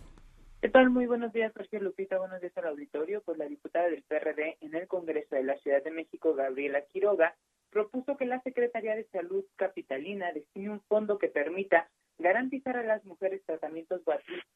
¿Qué? 0.60 0.68
Muy 0.88 1.06
buenos 1.06 1.32
días, 1.32 1.52
Sergio 1.52 1.80
Lupita. 1.80 2.18
Buenos 2.18 2.40
días 2.40 2.56
al 2.58 2.66
auditorio. 2.66 3.22
Pues 3.22 3.38
la 3.38 3.46
diputada 3.46 3.88
del 3.88 4.02
PRD 4.02 4.58
en 4.60 4.74
el 4.74 4.88
Congreso 4.88 5.36
de 5.36 5.44
la 5.44 5.56
Ciudad 5.58 5.84
de 5.84 5.92
México, 5.92 6.34
Gabriela 6.34 6.82
Quiroga, 6.82 7.36
propuso 7.70 8.16
que 8.16 8.26
la 8.26 8.42
Secretaría 8.42 8.96
de 8.96 9.04
Salud 9.04 9.44
Capitalina 9.54 10.32
destine 10.32 10.70
un 10.70 10.80
fondo 10.80 11.16
que 11.16 11.28
permita 11.28 11.88
garantizar 12.18 12.76
a 12.76 12.82
las 12.82 13.04
mujeres 13.04 13.40
tratamientos 13.46 14.02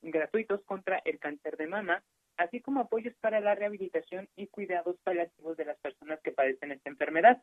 gratuitos 0.02 0.62
contra 0.64 1.00
el 1.04 1.20
cáncer 1.20 1.56
de 1.56 1.68
mama, 1.68 2.02
así 2.36 2.60
como 2.60 2.80
apoyos 2.80 3.14
para 3.20 3.38
la 3.38 3.54
rehabilitación 3.54 4.28
y 4.34 4.48
cuidados 4.48 4.96
paliativos 5.04 5.56
de 5.56 5.66
las 5.66 5.78
personas 5.78 6.20
que 6.22 6.32
padecen 6.32 6.72
esta 6.72 6.90
enfermedad. 6.90 7.40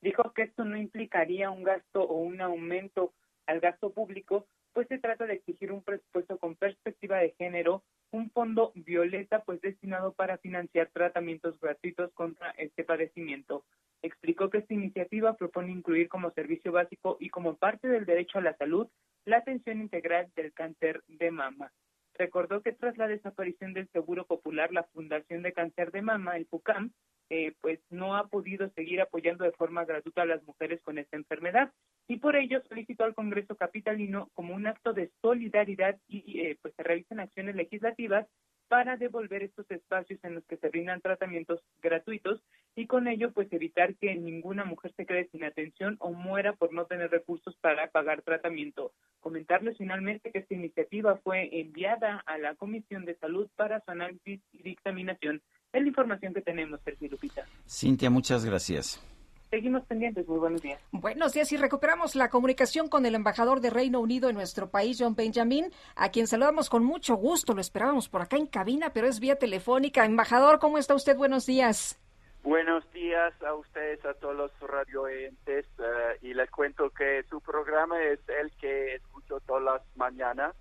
Dijo 0.00 0.32
que 0.32 0.44
esto 0.44 0.64
no 0.64 0.78
implicaría 0.78 1.50
un 1.50 1.62
gasto 1.62 2.04
o 2.04 2.14
un 2.14 2.40
aumento 2.40 3.12
al 3.46 3.60
gasto 3.60 3.90
público, 3.90 4.46
pues 4.72 4.88
se 4.88 4.98
trata 4.98 5.26
de 5.26 5.34
exigir 5.34 5.72
un 5.72 5.82
presupuesto 5.82 6.38
con 6.38 6.54
perspectiva 6.56 7.18
de 7.18 7.34
género, 7.38 7.82
un 8.10 8.30
fondo 8.30 8.72
violeta 8.74 9.42
pues 9.44 9.60
destinado 9.60 10.12
para 10.12 10.38
financiar 10.38 10.88
tratamientos 10.92 11.58
gratuitos 11.60 12.12
contra 12.12 12.50
este 12.52 12.84
padecimiento. 12.84 13.64
Explicó 14.02 14.48
que 14.48 14.58
esta 14.58 14.74
iniciativa 14.74 15.36
propone 15.36 15.72
incluir 15.72 16.08
como 16.08 16.30
servicio 16.30 16.72
básico 16.72 17.16
y 17.20 17.30
como 17.30 17.56
parte 17.56 17.88
del 17.88 18.06
derecho 18.06 18.38
a 18.38 18.42
la 18.42 18.56
salud 18.56 18.88
la 19.24 19.38
atención 19.38 19.80
integral 19.80 20.30
del 20.36 20.52
cáncer 20.52 21.02
de 21.08 21.30
mama. 21.30 21.72
Recordó 22.14 22.62
que 22.62 22.72
tras 22.72 22.96
la 22.96 23.06
desaparición 23.06 23.74
del 23.74 23.88
Seguro 23.90 24.26
Popular, 24.26 24.72
la 24.72 24.84
Fundación 24.84 25.42
de 25.42 25.52
Cáncer 25.52 25.92
de 25.92 26.02
Mama, 26.02 26.36
el 26.36 26.46
FUCAM, 26.46 26.92
eh, 27.30 27.54
pues 27.60 27.80
no 27.90 28.16
ha 28.16 28.28
podido 28.28 28.70
seguir 28.70 29.00
apoyando 29.00 29.44
de 29.44 29.52
forma 29.52 29.84
gratuita 29.84 30.22
a 30.22 30.26
las 30.26 30.42
mujeres 30.44 30.80
con 30.82 30.98
esta 30.98 31.16
enfermedad 31.16 31.72
y 32.06 32.16
por 32.16 32.36
ello 32.36 32.62
solicitó 32.68 33.04
al 33.04 33.14
Congreso 33.14 33.54
capitalino 33.56 34.30
como 34.34 34.54
un 34.54 34.66
acto 34.66 34.92
de 34.94 35.10
solidaridad 35.20 35.98
y 36.08 36.40
eh, 36.40 36.58
pues 36.62 36.74
se 36.74 36.82
realicen 36.82 37.20
acciones 37.20 37.54
legislativas 37.54 38.26
para 38.68 38.96
devolver 38.96 39.42
estos 39.42 39.70
espacios 39.70 40.20
en 40.22 40.36
los 40.36 40.44
que 40.44 40.58
se 40.58 40.68
brindan 40.68 41.00
tratamientos 41.00 41.60
gratuitos 41.82 42.42
y 42.76 42.86
con 42.86 43.08
ello 43.08 43.32
pues 43.32 43.52
evitar 43.52 43.94
que 43.96 44.14
ninguna 44.14 44.64
mujer 44.64 44.92
se 44.94 45.06
quede 45.06 45.28
sin 45.30 45.42
atención 45.44 45.96
o 46.00 46.12
muera 46.12 46.52
por 46.52 46.72
no 46.72 46.84
tener 46.84 47.10
recursos 47.10 47.56
para 47.56 47.90
pagar 47.90 48.22
tratamiento. 48.22 48.92
Comentarles 49.20 49.76
finalmente 49.78 50.30
que 50.30 50.38
esta 50.38 50.54
iniciativa 50.54 51.16
fue 51.24 51.60
enviada 51.60 52.22
a 52.26 52.38
la 52.38 52.54
Comisión 52.54 53.04
de 53.04 53.16
Salud 53.16 53.48
para 53.56 53.80
su 53.80 53.90
análisis 53.90 54.40
y 54.52 54.62
dictaminación. 54.62 55.42
Es 55.72 55.82
la 55.82 55.88
información 55.88 56.32
que 56.32 56.40
tenemos, 56.40 56.80
Sergio 56.82 57.08
Lupita. 57.10 57.44
Cintia, 57.68 58.08
muchas 58.08 58.44
gracias. 58.44 59.02
Seguimos 59.50 59.84
pendientes. 59.86 60.26
Muy 60.26 60.38
buenos 60.38 60.62
días. 60.62 60.80
Buenos 60.92 61.32
días 61.32 61.52
y 61.52 61.56
recuperamos 61.56 62.14
la 62.14 62.30
comunicación 62.30 62.88
con 62.88 63.04
el 63.04 63.14
embajador 63.14 63.60
de 63.60 63.70
Reino 63.70 64.00
Unido 64.00 64.28
en 64.28 64.34
nuestro 64.34 64.70
país, 64.70 64.98
John 65.00 65.14
Benjamin, 65.14 65.70
a 65.94 66.10
quien 66.10 66.26
saludamos 66.26 66.70
con 66.70 66.84
mucho 66.84 67.16
gusto. 67.16 67.54
Lo 67.54 67.60
esperábamos 67.60 68.08
por 68.08 68.22
acá 68.22 68.36
en 68.36 68.46
cabina, 68.46 68.92
pero 68.92 69.06
es 69.06 69.20
vía 69.20 69.36
telefónica. 69.36 70.04
Embajador, 70.04 70.58
¿cómo 70.58 70.78
está 70.78 70.94
usted? 70.94 71.16
Buenos 71.16 71.44
días. 71.46 71.98
Buenos 72.42 72.90
días 72.92 73.34
a 73.42 73.52
ustedes, 73.54 74.02
a 74.06 74.14
todos 74.14 74.36
los 74.36 74.50
radioentes, 74.60 75.66
uh, 75.78 76.24
y 76.24 76.32
les 76.32 76.50
cuento 76.50 76.88
que 76.90 77.24
su 77.28 77.40
programa 77.42 78.02
es 78.02 78.20
el 78.40 78.50
que 78.52 78.94
escucho 78.94 79.40
todas 79.40 79.62
las 79.62 79.82
mañanas, 79.96 80.54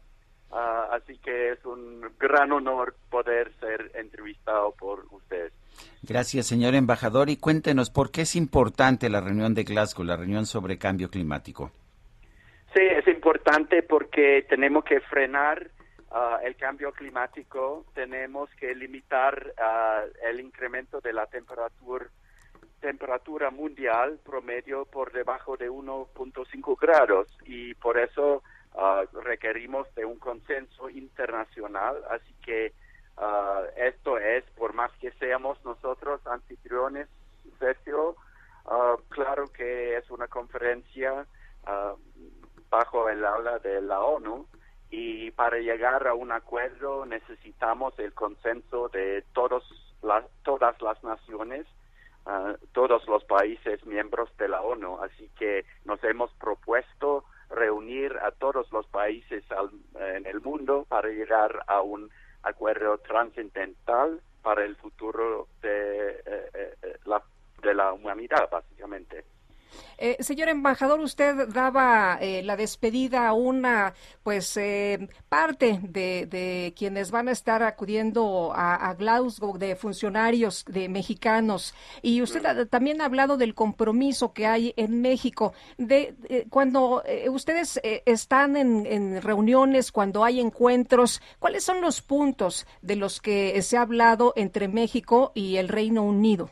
uh, 0.52 0.94
así 0.94 1.18
que 1.20 1.52
es 1.52 1.66
un 1.66 2.02
gran 2.20 2.52
honor 2.52 2.96
poder 3.10 3.52
ser 3.60 3.92
entrevistado 3.96 4.72
por 4.74 5.06
ustedes. 5.12 5.54
Gracias, 6.04 6.48
señor 6.48 6.76
embajador. 6.76 7.30
Y 7.30 7.38
cuéntenos, 7.38 7.90
¿por 7.90 8.12
qué 8.12 8.22
es 8.22 8.36
importante 8.36 9.10
la 9.10 9.22
reunión 9.22 9.54
de 9.54 9.64
Glasgow, 9.64 10.06
la 10.06 10.18
reunión 10.18 10.46
sobre 10.46 10.78
cambio 10.78 11.10
climático? 11.10 11.72
Sí, 12.74 12.82
es 12.82 13.08
importante 13.08 13.84
porque 13.84 14.46
tenemos 14.50 14.84
que 14.84 15.00
frenar 15.02 15.70
ah, 16.12 16.40
el 16.44 16.56
cambio 16.56 16.92
climático, 16.92 17.86
tenemos 17.94 18.50
que 18.60 18.76
limitar 18.76 19.54
ah, 19.58 20.04
el 20.30 20.40
incremento 20.40 21.02
de 21.02 21.14
la 21.14 21.26
temperatura 21.26 22.08
temperatura 22.80 23.50
mundial 23.50 24.20
promedio 24.24 24.86
por 24.86 25.12
debajo 25.12 25.58
de 25.58 25.70
1.5 25.70 26.80
grados 26.80 27.28
y 27.46 27.74
por 27.74 27.98
eso 27.98 28.44
ah, 28.78 29.04
requerimos 29.24 29.94
de 29.96 30.06
un 30.06 30.18
consenso 30.18 30.90
internacional. 30.90 32.04
Así 32.10 32.34
que 32.44 32.74
ah, 33.18 33.64
esto 33.76 34.18
es, 34.18 34.44
por 34.58 34.74
más 34.74 34.92
que 35.00 35.12
seamos 35.14 35.64
nosotros 35.66 36.26
anfitriones, 36.28 37.08
Sergio, 37.60 38.16
ah, 38.66 38.96
claro 39.10 39.52
que 39.52 39.98
es 39.98 40.10
una 40.10 40.28
conferencia 40.28 41.26
bajo 42.70 43.10
el 43.10 43.26
aula 43.26 43.60
de 43.60 43.82
la 43.82 44.00
ONU 44.00 44.48
y 44.90 45.32
para 45.32 45.58
llegar 45.58 46.08
a 46.08 46.14
un 46.14 46.32
acuerdo 46.32 47.06
necesitamos 47.06 48.00
el 48.00 48.14
consenso 48.14 48.88
de 48.88 49.26
todos 49.34 49.64
las, 50.02 50.24
todas 50.44 50.82
las 50.82 51.04
naciones 51.04 51.68
todos 52.74 53.08
los 53.08 53.24
países 53.26 53.86
miembros 53.86 54.30
de 54.38 54.50
la 54.50 54.62
ONU. 54.62 55.00
Así 55.02 55.30
que 55.38 55.66
nos 55.86 56.04
hemos 56.04 56.32
propuesto 56.34 57.24
reunir 57.50 58.18
a 58.18 58.32
todos 58.32 58.72
los 58.72 58.88
países 58.88 59.44
en 59.96 60.26
el 60.26 60.42
mundo 60.42 60.86
para 60.90 61.10
llegar 61.10 61.64
a 61.68 61.82
un 61.82 62.10
acuerdo 62.44 62.98
trascendental 63.00 64.22
para 64.42 64.64
el 64.64 64.76
futuro 64.78 65.48
de, 65.62 66.10
eh, 66.10 66.50
eh, 66.54 66.76
eh, 66.82 66.98
la, 67.06 67.22
de 67.62 67.74
la 67.74 67.94
humanidad, 67.94 68.50
básicamente. 68.50 69.26
Eh, 70.00 70.18
señor 70.20 70.50
embajador, 70.50 71.00
usted 71.00 71.48
daba 71.48 72.20
eh, 72.22 72.44
la 72.44 72.56
despedida 72.56 73.28
a 73.28 73.34
una, 73.34 73.94
pues, 74.24 74.56
eh, 74.58 75.10
parte 75.28 75.80
de, 75.82 76.74
quienes 76.78 77.10
van 77.10 77.28
a 77.28 77.32
estar 77.32 77.64
acudiendo 77.64 78.52
a, 78.56 78.94
Glasgow, 78.94 79.58
de 79.58 79.76
funcionarios 79.76 80.66
de 80.66 80.88
mexicanos, 80.88 81.74
y 82.02 82.22
usted 82.22 82.68
también 82.68 83.02
ha 83.02 83.06
hablado 83.06 83.38
del 83.38 83.56
compromiso 83.56 84.34
que 84.34 84.46
hay 84.46 84.74
en 84.78 85.02
México. 85.02 85.54
De 85.78 86.16
cuando 86.50 87.04
ustedes 87.30 87.80
están 88.06 88.56
en, 88.56 88.86
en 88.86 89.22
reuniones, 89.22 89.92
cuando 89.92 90.24
hay 90.24 90.40
encuentros, 90.40 91.22
¿cuáles 91.40 91.64
son 91.64 91.82
los 91.82 92.02
puntos 92.02 92.68
de 92.82 92.96
los 92.96 93.20
que 93.20 93.62
se 93.62 93.78
ha 93.78 93.82
hablado 93.82 94.34
entre 94.36 94.68
México 94.68 95.32
y 95.34 95.58
el 95.58 95.68
Reino 95.68 96.04
Unido? 96.04 96.50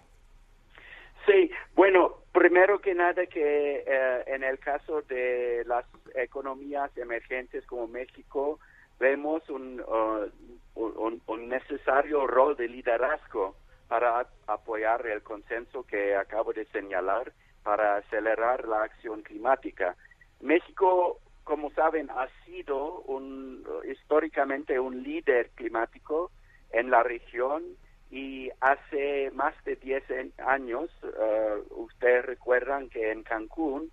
Sí, 1.26 1.50
bueno, 1.76 2.25
Primero 2.36 2.80
que 2.80 2.94
nada 2.94 3.26
que 3.28 3.86
eh, 3.88 4.24
en 4.28 4.44
el 4.44 4.60
caso 4.60 5.02
de 5.04 5.64
las 5.66 5.86
economías 6.16 6.92
emergentes 6.98 7.66
como 7.66 7.88
México, 7.88 8.60
vemos 9.00 9.50
un, 9.50 9.80
uh, 9.80 10.30
un, 10.76 11.48
necesario 11.48 12.28
rol 12.28 12.58
de 12.58 12.68
liderazgo 12.68 13.56
para 13.88 14.28
apoyar 14.48 15.08
el 15.08 15.24
consenso 15.24 15.84
que 15.84 16.14
acabo 16.14 16.52
de 16.52 16.66
señalar 16.66 17.32
para 17.64 17.96
acelerar 17.96 18.68
la 18.68 18.84
acción 18.84 19.22
climática. 19.22 19.96
México, 20.42 21.22
como 21.46 21.72
saben, 21.72 22.10
ha 22.10 22.28
sido 22.44 23.00
un, 23.04 23.66
históricamente 23.90 24.78
un 24.78 25.04
líder 25.04 25.52
climático 25.56 26.32
en 26.72 26.90
la 26.90 27.02
región 27.02 27.64
y 28.16 28.50
hace 28.62 29.30
más 29.32 29.54
de 29.66 29.76
10 29.76 30.04
años, 30.38 30.90
uh, 31.04 31.82
ustedes 31.82 32.26
recuerdan 32.26 32.88
que 32.88 33.12
en 33.12 33.24
Cancún 33.24 33.92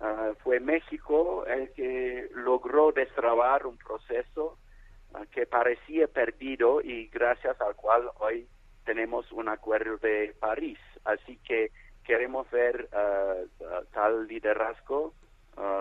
uh, 0.00 0.34
fue 0.44 0.60
México 0.60 1.44
el 1.46 1.72
que 1.72 2.28
logró 2.32 2.92
destrabar 2.92 3.66
un 3.66 3.76
proceso 3.76 4.56
uh, 5.10 5.24
que 5.32 5.46
parecía 5.46 6.06
perdido 6.06 6.80
y 6.80 7.08
gracias 7.08 7.60
al 7.60 7.74
cual 7.74 8.08
hoy 8.20 8.46
tenemos 8.84 9.32
un 9.32 9.48
acuerdo 9.48 9.96
de 9.96 10.32
París. 10.38 10.78
Así 11.04 11.36
que 11.38 11.72
queremos 12.04 12.48
ver 12.52 12.88
tal 13.92 14.28
liderazgo 14.28 15.12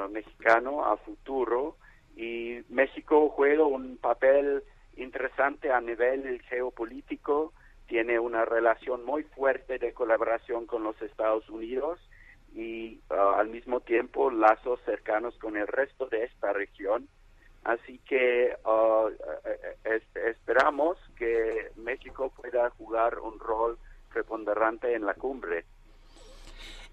mexicano 0.09 0.83
a 0.83 0.97
futuro 0.97 1.77
y 2.15 2.61
México 2.69 3.29
juega 3.29 3.63
un 3.63 3.97
papel 3.97 4.63
interesante 4.97 5.71
a 5.71 5.79
nivel 5.81 6.41
geopolítico 6.49 7.53
tiene 7.87 8.19
una 8.19 8.45
relación 8.45 9.05
muy 9.05 9.23
fuerte 9.23 9.77
de 9.79 9.93
colaboración 9.93 10.65
con 10.65 10.83
los 10.83 10.99
Estados 11.01 11.49
Unidos 11.49 11.99
y 12.53 12.99
uh, 13.09 13.37
al 13.37 13.49
mismo 13.49 13.81
tiempo 13.81 14.31
lazos 14.31 14.79
cercanos 14.85 15.37
con 15.37 15.57
el 15.57 15.67
resto 15.67 16.07
de 16.07 16.23
esta 16.23 16.53
región. 16.53 17.07
Así 17.63 17.99
que 18.07 18.55
uh, 18.65 19.09
eh, 19.85 20.01
esperamos 20.27 20.97
que 21.17 21.71
México 21.75 22.31
pueda 22.35 22.69
jugar 22.71 23.19
un 23.19 23.39
rol 23.39 23.77
preponderante 24.13 24.93
en 24.93 25.05
la 25.05 25.13
cumbre. 25.15 25.65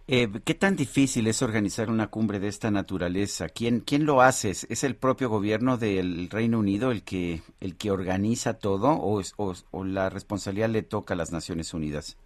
Eh, 0.09 0.29
¿Qué 0.45 0.55
tan 0.55 0.75
difícil 0.75 1.29
es 1.29 1.43
organizar 1.43 1.89
una 1.89 2.09
cumbre 2.09 2.41
de 2.41 2.49
esta 2.49 2.73
naturaleza? 2.73 3.49
¿Quién, 3.49 3.81
quién 3.81 4.05
lo 4.05 4.21
hace? 4.21 4.51
¿Es 4.51 4.83
el 4.83 4.97
propio 4.97 5.29
gobierno 5.29 5.77
del 5.77 6.29
Reino 6.29 6.59
Unido 6.59 6.91
el 6.91 7.05
que, 7.05 7.41
el 7.61 7.79
que 7.79 7.93
organiza 7.93 8.59
todo 8.59 8.91
o, 8.91 9.23
o, 9.71 9.85
la 9.85 10.11
responsabilidad 10.11 10.71
le 10.71 10.83
toca 10.83 11.15
a 11.15 11.17
las 11.17 11.33
Naciones 11.33 11.73
Unidas? 11.73 12.19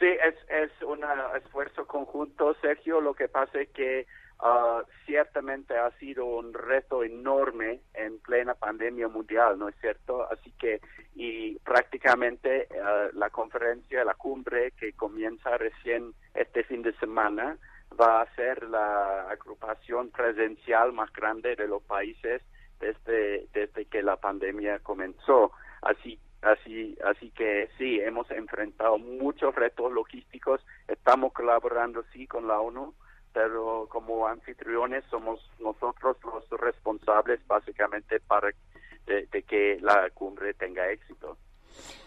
Sí, 0.00 0.06
es, 0.06 0.34
es 0.50 0.70
un 0.82 1.00
esfuerzo 1.36 1.86
conjunto, 1.86 2.54
Sergio. 2.60 3.00
Lo 3.00 3.14
que 3.14 3.28
pasa 3.28 3.60
es 3.60 3.68
que 3.68 4.06
uh, 4.40 4.82
ciertamente 5.04 5.76
ha 5.76 5.90
sido 5.98 6.26
un 6.26 6.52
reto 6.52 7.02
enorme 7.02 7.80
en 7.94 8.18
plena 8.20 8.54
pandemia 8.54 9.08
mundial, 9.08 9.58
¿no 9.58 9.68
es 9.68 9.76
cierto? 9.80 10.30
Así 10.30 10.52
que, 10.58 10.80
y 11.14 11.58
prácticamente 11.60 12.68
uh, 12.70 13.16
la 13.16 13.30
conferencia, 13.30 14.04
la 14.04 14.14
cumbre 14.14 14.72
que 14.72 14.92
comienza 14.92 15.56
recién 15.56 16.12
este 16.34 16.64
fin 16.64 16.82
de 16.82 16.92
semana, 16.94 17.56
va 17.98 18.22
a 18.22 18.34
ser 18.34 18.62
la 18.64 19.30
agrupación 19.30 20.10
presencial 20.10 20.92
más 20.92 21.12
grande 21.12 21.56
de 21.56 21.68
los 21.68 21.82
países 21.82 22.42
desde, 22.80 23.46
desde 23.52 23.86
que 23.86 24.02
la 24.02 24.16
pandemia 24.16 24.80
comenzó. 24.80 25.52
Así 25.82 26.18
Así, 26.42 26.96
así 27.04 27.30
que 27.30 27.68
sí, 27.76 27.98
hemos 27.98 28.30
enfrentado 28.30 28.98
muchos 28.98 29.52
retos 29.54 29.90
logísticos, 29.92 30.60
estamos 30.86 31.32
colaborando 31.32 32.04
sí 32.12 32.28
con 32.28 32.46
la 32.46 32.60
ONU, 32.60 32.94
pero 33.36 33.86
como 33.90 34.26
anfitriones 34.26 35.04
somos 35.10 35.38
nosotros 35.60 36.16
los 36.24 36.58
responsables 36.58 37.38
básicamente 37.46 38.18
para 38.18 38.48
de, 39.04 39.42
que 39.42 39.78
la 39.82 40.08
cumbre 40.14 40.54
tenga 40.54 40.90
éxito. 40.90 41.36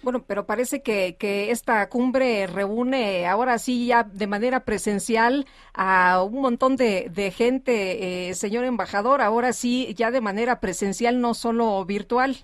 Bueno, 0.02 0.24
pero 0.26 0.48
parece 0.48 0.82
que, 0.82 1.18
que, 1.18 1.52
esta 1.52 1.88
cumbre 1.88 2.48
reúne 2.48 3.28
ahora 3.28 3.60
sí 3.60 3.86
ya 3.86 4.04
de 4.04 4.26
manera 4.26 4.62
presencial 4.62 5.46
a 5.76 6.24
un 6.24 6.42
montón 6.42 6.76
de, 6.76 7.10
de 7.12 7.30
gente, 7.30 8.30
eh, 8.30 8.34
señor 8.34 8.64
embajador, 8.64 9.22
ahora 9.22 9.54
sí 9.54 9.94
ya 9.94 10.10
de 10.10 10.22
manera 10.22 10.60
presencial, 10.60 11.22
no 11.22 11.36
solo 11.36 11.86
virtual. 11.86 12.38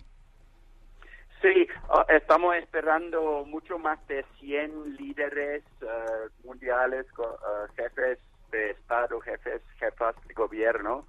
Sí, 1.42 1.68
ah, 1.90 2.06
estamos 2.10 2.56
esperando 2.56 3.46
mucho 3.46 3.80
más 3.80 3.98
de 4.08 4.24
100 4.40 4.96
líderes 4.96 5.64
eh, 5.82 6.30
mundiales, 6.44 7.08
uh, 7.18 7.74
jefes 7.76 8.20
de 8.52 8.72
Estado, 8.72 9.20
jefes, 9.20 9.62
jefas 9.80 10.16
de 10.28 10.34
gobierno. 10.34 11.06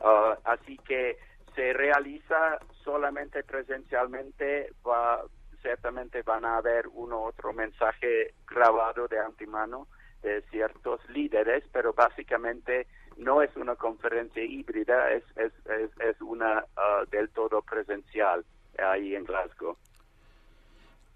Uh, 0.00 0.36
así 0.44 0.78
que 0.78 1.18
se 1.54 1.72
realiza 1.72 2.58
solamente 2.84 3.42
presencialmente, 3.42 4.72
va, 4.86 5.24
ciertamente 5.60 6.22
van 6.22 6.44
a 6.44 6.58
haber 6.58 6.86
uno 6.88 7.22
otro 7.22 7.52
mensaje 7.52 8.34
grabado 8.46 9.08
de 9.08 9.18
antemano 9.18 9.88
de 10.22 10.42
ciertos 10.50 11.00
líderes, 11.10 11.64
pero 11.72 11.92
básicamente 11.92 12.86
no 13.16 13.42
es 13.42 13.54
una 13.56 13.74
conferencia 13.74 14.42
híbrida, 14.42 15.10
es, 15.10 15.24
es, 15.36 15.52
es, 16.00 16.20
una 16.20 16.64
uh, 16.76 17.06
del 17.10 17.28
todo 17.30 17.62
presencial 17.62 18.44
ahí 18.78 19.16
en 19.16 19.24
Glasgow. 19.24 19.76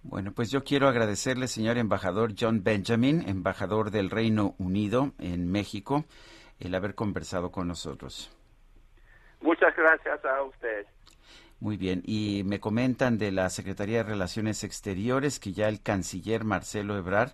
Bueno, 0.03 0.33
pues 0.33 0.51
yo 0.51 0.65
quiero 0.65 0.89
agradecerle, 0.89 1.47
señor 1.47 1.79
embajador 1.79 2.35
John 2.39 2.65
Benjamin, 2.65 3.29
embajador 3.29 3.91
del 3.91 4.11
Reino 4.11 4.55
Unido 4.59 5.12
en 5.19 5.51
México, 5.51 6.05
el 6.59 6.74
haber 6.74 6.95
conversado 6.95 7.53
con 7.53 7.69
nosotros. 7.69 8.31
Muchas 9.41 9.74
gracias 9.77 10.24
a 10.24 10.43
usted. 10.43 10.87
Muy 11.61 11.77
bien, 11.77 12.03
y 12.05 12.43
me 12.45 12.59
comentan 12.59 13.19
de 13.19 13.31
la 13.31 13.49
Secretaría 13.49 13.99
de 13.99 14.11
Relaciones 14.11 14.65
Exteriores 14.65 15.39
que 15.39 15.53
ya 15.53 15.69
el 15.69 15.81
canciller 15.81 16.43
Marcelo 16.43 16.97
Ebrard 16.97 17.33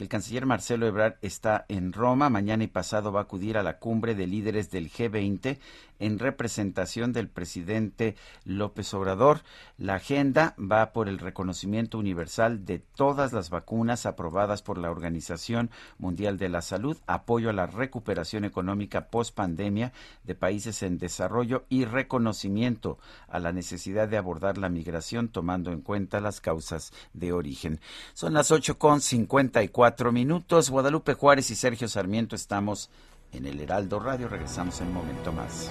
que 0.00 0.04
el 0.04 0.08
canciller 0.08 0.46
Marcelo 0.46 0.86
Ebrard 0.86 1.16
está 1.20 1.66
en 1.68 1.92
Roma. 1.92 2.30
Mañana 2.30 2.64
y 2.64 2.68
pasado 2.68 3.12
va 3.12 3.20
a 3.20 3.22
acudir 3.24 3.58
a 3.58 3.62
la 3.62 3.78
cumbre 3.78 4.14
de 4.14 4.26
líderes 4.26 4.70
del 4.70 4.90
G20 4.90 5.58
en 6.00 6.18
representación 6.18 7.12
del 7.12 7.28
presidente 7.28 8.16
López 8.44 8.92
Obrador. 8.94 9.42
La 9.78 9.94
agenda 9.94 10.56
va 10.58 10.92
por 10.92 11.08
el 11.08 11.18
reconocimiento 11.18 11.98
universal 11.98 12.64
de 12.64 12.80
todas 12.80 13.32
las 13.32 13.50
vacunas 13.50 14.06
aprobadas 14.06 14.62
por 14.62 14.76
la 14.78 14.90
Organización 14.90 15.70
Mundial 15.98 16.36
de 16.38 16.48
la 16.48 16.62
Salud, 16.62 16.96
apoyo 17.06 17.50
a 17.50 17.52
la 17.52 17.66
recuperación 17.66 18.44
económica 18.44 19.06
post 19.06 19.34
pandemia 19.34 19.92
de 20.24 20.34
países 20.34 20.82
en 20.82 20.98
desarrollo 20.98 21.64
y 21.68 21.84
reconocimiento 21.84 22.98
a 23.28 23.38
la 23.38 23.52
necesidad 23.52 24.08
de 24.08 24.16
abordar 24.16 24.58
la 24.58 24.68
migración 24.68 25.28
tomando 25.28 25.70
en 25.70 25.82
cuenta 25.82 26.20
las 26.20 26.40
causas 26.40 26.92
de 27.12 27.32
origen. 27.32 27.80
Son 28.14 28.34
las 28.34 28.50
ocho 28.50 28.78
con 28.78 29.00
cincuenta 29.00 29.62
y 29.62 29.68
cuatro 29.68 30.12
minutos. 30.12 30.70
Guadalupe 30.70 31.14
Juárez 31.14 31.50
y 31.50 31.54
Sergio 31.54 31.88
Sarmiento 31.88 32.34
estamos 32.34 32.90
en 33.32 33.46
el 33.46 33.60
Heraldo 33.60 34.00
Radio. 34.00 34.28
Regresamos 34.28 34.80
en 34.80 34.88
un 34.88 34.94
momento 34.94 35.32
más. 35.32 35.70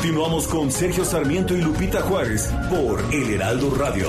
Continuamos 0.00 0.48
con 0.48 0.72
Sergio 0.72 1.04
Sarmiento 1.04 1.54
y 1.54 1.60
Lupita 1.60 2.00
Juárez 2.00 2.50
por 2.70 3.04
El 3.12 3.34
Heraldo 3.34 3.74
Radio. 3.74 4.08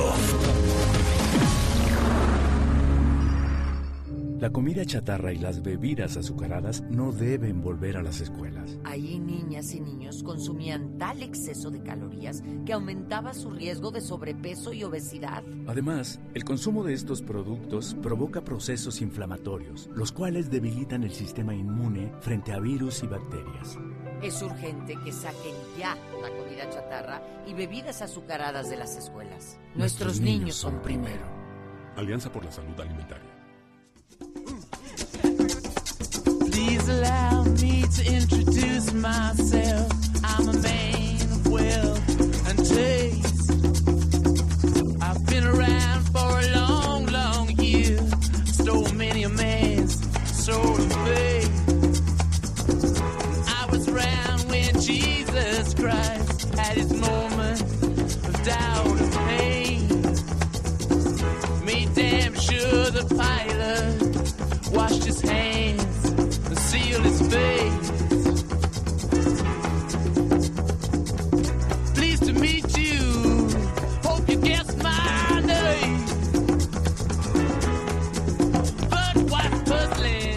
La 4.40 4.50
comida 4.52 4.86
chatarra 4.86 5.34
y 5.34 5.38
las 5.38 5.62
bebidas 5.62 6.16
azucaradas 6.16 6.82
no 6.90 7.12
deben 7.12 7.62
volver 7.62 7.98
a 7.98 8.04
las 8.04 8.22
escuelas. 8.22 8.80
Ahí 8.86 9.20
niñas 9.20 9.74
y 9.74 9.82
niños 9.82 10.24
consumían 10.24 10.98
tal 10.98 11.24
exceso 11.24 11.70
de 11.70 11.84
calorías 11.84 12.42
que 12.66 12.72
aumentaba 12.72 13.34
su 13.34 13.52
riesgo 13.52 13.92
de 13.92 14.00
sobrepeso 14.00 14.72
y 14.72 14.86
obesidad. 14.86 15.44
Además, 15.68 16.22
el 16.34 16.46
consumo 16.46 16.86
de 16.86 16.94
estos 16.94 17.22
productos 17.22 17.98
provoca 18.02 18.46
procesos 18.46 19.02
inflamatorios, 19.02 19.90
los 19.94 20.14
cuales 20.14 20.50
debilitan 20.50 21.04
el 21.04 21.12
sistema 21.12 21.54
inmune 21.54 22.14
frente 22.22 22.54
a 22.54 22.60
virus 22.60 23.04
y 23.04 23.08
bacterias. 23.08 23.78
Es 24.22 24.42
urgente 24.44 24.96
que 25.04 25.12
saquen 25.12 25.56
ya 25.78 25.98
la 26.22 26.30
comida 26.30 26.70
chatarra 26.70 27.22
y 27.48 27.54
bebidas 27.54 28.04
azucaradas 28.04 28.70
de 28.70 28.78
las 28.78 28.96
escuelas. 28.96 29.58
Nuestros, 29.74 30.20
niños, 30.20 30.56
son 30.56 30.80
primero. 30.82 31.26
Alianza 31.96 32.32
por 32.32 32.46
la 32.46 32.52
Salud 32.52 32.80
Alimentaria. 32.80 33.30
Please 36.52 36.88
allow 36.88 37.44
me 37.44 37.82
to 37.82 38.04
introduce 38.06 38.94
myself. 38.94 39.92
I'm 40.24 40.50
a 40.50 40.54
man 40.54 41.22
of 41.32 41.48
wealth 41.48 42.48
and 42.48 42.60
taste. 42.60 43.52
I've 45.02 45.26
been 45.26 45.48
around 45.48 46.04
for 46.12 46.40
a 46.40 46.56
long, 46.56 47.06
long 47.08 47.50
year. 47.58 47.98
Stole 48.46 48.92
many 48.94 49.24
a 49.24 49.30
man's 49.30 50.00
soul 50.46 50.76
of 50.76 50.94
faith. 51.06 51.31
Jesus 55.62 55.76
Christ 55.76 56.56
had 56.56 56.76
his 56.76 56.92
moment 56.92 57.62
of 57.62 58.44
doubt 58.44 59.00
and 59.00 59.14
pain. 59.14 59.88
Made 61.64 61.94
damn 61.94 62.34
sure 62.34 62.90
the 62.90 63.06
pilot 63.16 64.74
washed 64.74 65.04
his 65.04 65.22
hands 65.22 66.06
and 66.10 66.58
sealed 66.58 67.04
his 67.04 67.22
face. 67.32 67.81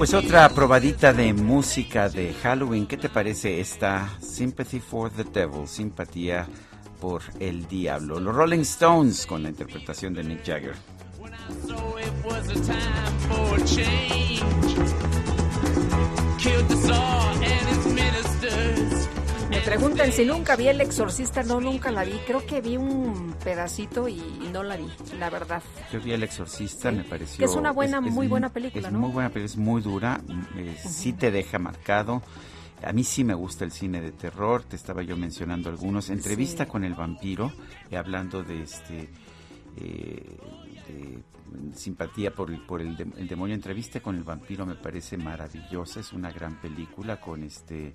Pues 0.04 0.12
otra 0.12 0.46
probadita 0.50 1.14
de 1.14 1.32
música 1.32 2.10
de 2.10 2.34
Halloween. 2.34 2.86
¿Qué 2.86 2.98
te 2.98 3.08
parece 3.08 3.58
esta 3.58 4.06
Sympathy 4.20 4.78
for 4.78 5.10
the 5.10 5.24
Devil? 5.24 5.66
Simpatía 5.66 6.46
por 7.00 7.22
el 7.40 7.66
diablo. 7.66 8.20
Los 8.20 8.34
Rolling 8.34 8.60
Stones 8.60 9.24
con 9.24 9.42
la 9.42 9.48
interpretación 9.48 10.12
de 10.12 10.22
Mick 10.22 10.44
Jagger. 10.44 10.74
Preguntan 19.64 20.12
si 20.12 20.24
nunca 20.24 20.56
vi 20.56 20.68
El 20.68 20.80
Exorcista. 20.80 21.42
No, 21.42 21.60
nunca 21.60 21.90
la 21.90 22.04
vi. 22.04 22.12
Creo 22.26 22.44
que 22.46 22.60
vi 22.60 22.76
un 22.76 23.34
pedacito 23.42 24.08
y 24.08 24.22
no 24.52 24.62
la 24.62 24.76
vi, 24.76 24.86
la 25.18 25.30
verdad. 25.30 25.62
Yo 25.92 26.00
vi 26.00 26.12
El 26.12 26.22
Exorcista, 26.22 26.90
me 26.92 27.04
pareció. 27.04 27.38
Que 27.38 27.44
es 27.50 27.56
una 27.56 27.72
buena, 27.72 28.00
muy 28.00 28.26
buena 28.28 28.50
película, 28.50 28.88
es 28.88 28.92
¿no? 28.92 29.00
muy 29.00 29.10
buena, 29.10 29.30
pero 29.30 29.44
es 29.44 29.56
muy 29.56 29.82
dura. 29.82 30.20
eh, 30.56 30.76
Sí 30.86 31.12
te 31.12 31.30
deja 31.30 31.58
marcado. 31.58 32.22
A 32.82 32.92
mí 32.92 33.02
sí 33.04 33.24
me 33.24 33.34
gusta 33.34 33.64
el 33.64 33.72
cine 33.72 34.00
de 34.00 34.12
terror. 34.12 34.62
Te 34.64 34.76
estaba 34.76 35.02
yo 35.02 35.16
mencionando 35.16 35.68
algunos. 35.70 36.10
Entrevista 36.10 36.64
Sí. 36.64 36.70
con 36.70 36.84
el 36.84 36.94
vampiro, 36.94 37.52
eh, 37.90 37.96
hablando 37.96 38.42
de 38.42 38.62
este. 38.62 39.08
eh, 39.76 40.36
de 40.88 41.22
simpatía 41.74 42.32
por 42.34 42.50
el, 42.50 42.60
por 42.60 42.80
el, 42.80 42.96
de- 42.96 43.06
el 43.16 43.26
demonio. 43.28 43.54
Entrevista 43.54 44.00
con 44.00 44.16
el 44.16 44.22
vampiro 44.24 44.66
me 44.66 44.74
parece 44.74 45.16
maravillosa. 45.16 46.00
Es 46.00 46.12
una 46.12 46.30
gran 46.30 46.60
película 46.60 47.20
con 47.20 47.42
este. 47.42 47.94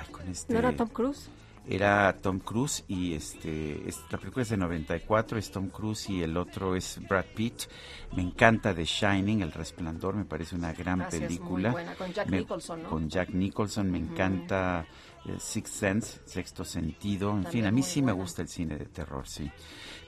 Ay, 0.00 0.06
con 0.10 0.28
este 0.28 0.52
¿No 0.52 0.58
era 0.58 0.72
Tom 0.76 0.88
Cruise? 0.88 1.28
era 1.68 2.16
Tom 2.20 2.38
Cruise 2.40 2.84
y 2.88 3.12
este 3.14 3.86
es- 3.88 4.00
la 4.10 4.18
película 4.18 4.42
es 4.42 4.48
de 4.48 4.56
94 4.56 5.38
es 5.38 5.50
Tom 5.50 5.68
Cruise 5.68 6.08
y 6.08 6.22
el 6.22 6.36
otro 6.36 6.74
es 6.74 6.98
Brad 7.06 7.26
Pitt. 7.36 7.62
Me 8.16 8.22
encanta 8.22 8.74
The 8.74 8.84
Shining 8.84 9.42
El 9.42 9.52
Resplandor 9.52 10.16
me 10.16 10.24
parece 10.24 10.56
una 10.56 10.72
gran 10.72 10.98
Gracias, 11.00 11.20
muy 11.20 11.28
película. 11.28 11.70
buena, 11.72 11.94
con 11.94 12.12
Jack 12.12 12.28
Me- 12.28 12.38
Nicholson, 12.38 12.82
¿no? 12.82 12.88
con 12.88 13.08
Jack 13.08 13.30
Nicholson 13.30 13.90
me 13.90 13.98
encanta 13.98 14.86
eh, 15.26 15.36
Sixth 15.38 15.74
Sense 15.74 16.20
Sexto 16.24 16.64
Sentido 16.64 17.30
en 17.32 17.44
fin 17.46 17.66
a 17.66 17.70
mí 17.70 17.82
muy 17.82 17.90
sí 17.90 18.00
me 18.00 18.12
gusta 18.12 18.40
el 18.40 18.48
cine 18.48 18.78
de 18.78 18.86
terror 18.86 19.28
sí. 19.28 19.48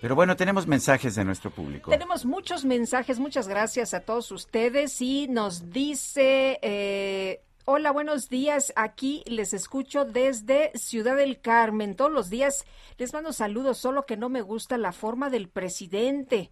Pero 0.00 0.14
bueno 0.16 0.34
tenemos 0.36 0.66
mensajes 0.66 1.14
de 1.14 1.24
nuestro 1.24 1.50
público. 1.50 1.90
Tenemos 1.90 2.24
muchos 2.24 2.64
mensajes, 2.64 3.20
muchas 3.20 3.46
gracias 3.46 3.92
a 3.92 4.00
todos 4.00 4.32
ustedes 4.32 5.00
y 5.02 5.28
nos 5.28 5.70
dice, 5.70 6.58
eh, 6.62 7.42
hola, 7.64 7.92
buenos 7.92 8.28
días, 8.28 8.72
aquí 8.76 9.22
les 9.26 9.54
escucho 9.54 10.04
desde 10.04 10.72
Ciudad 10.74 11.16
del 11.16 11.40
Carmen, 11.40 11.96
todos 11.96 12.10
los 12.10 12.30
días 12.30 12.64
les 12.98 13.12
mando 13.12 13.32
saludos, 13.32 13.78
solo 13.78 14.06
que 14.06 14.16
no 14.16 14.28
me 14.28 14.42
gusta 14.42 14.78
la 14.78 14.92
forma 14.92 15.30
del 15.30 15.48
presidente. 15.48 16.50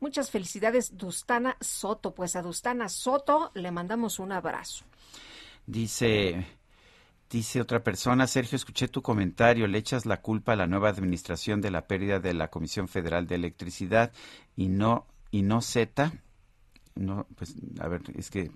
Muchas 0.00 0.30
felicidades, 0.30 0.96
Dustana 0.96 1.56
Soto. 1.60 2.14
Pues 2.14 2.36
a 2.36 2.42
Dustana 2.42 2.88
Soto 2.88 3.50
le 3.54 3.70
mandamos 3.70 4.18
un 4.18 4.32
abrazo. 4.32 4.84
Dice, 5.66 6.46
dice 7.30 7.60
otra 7.62 7.82
persona, 7.82 8.26
Sergio, 8.26 8.56
escuché 8.56 8.88
tu 8.88 9.00
comentario, 9.00 9.66
le 9.66 9.78
echas 9.78 10.04
la 10.04 10.20
culpa 10.20 10.52
a 10.52 10.56
la 10.56 10.66
nueva 10.66 10.90
administración 10.90 11.60
de 11.62 11.70
la 11.70 11.86
pérdida 11.86 12.20
de 12.20 12.34
la 12.34 12.48
Comisión 12.48 12.88
Federal 12.88 13.26
de 13.26 13.36
Electricidad 13.36 14.12
y 14.54 14.68
no, 14.68 15.06
y 15.30 15.42
no 15.42 15.62
Z. 15.62 16.12
No, 16.96 17.26
pues, 17.36 17.54
a 17.78 17.88
ver, 17.88 18.00
es 18.14 18.30
que 18.30 18.50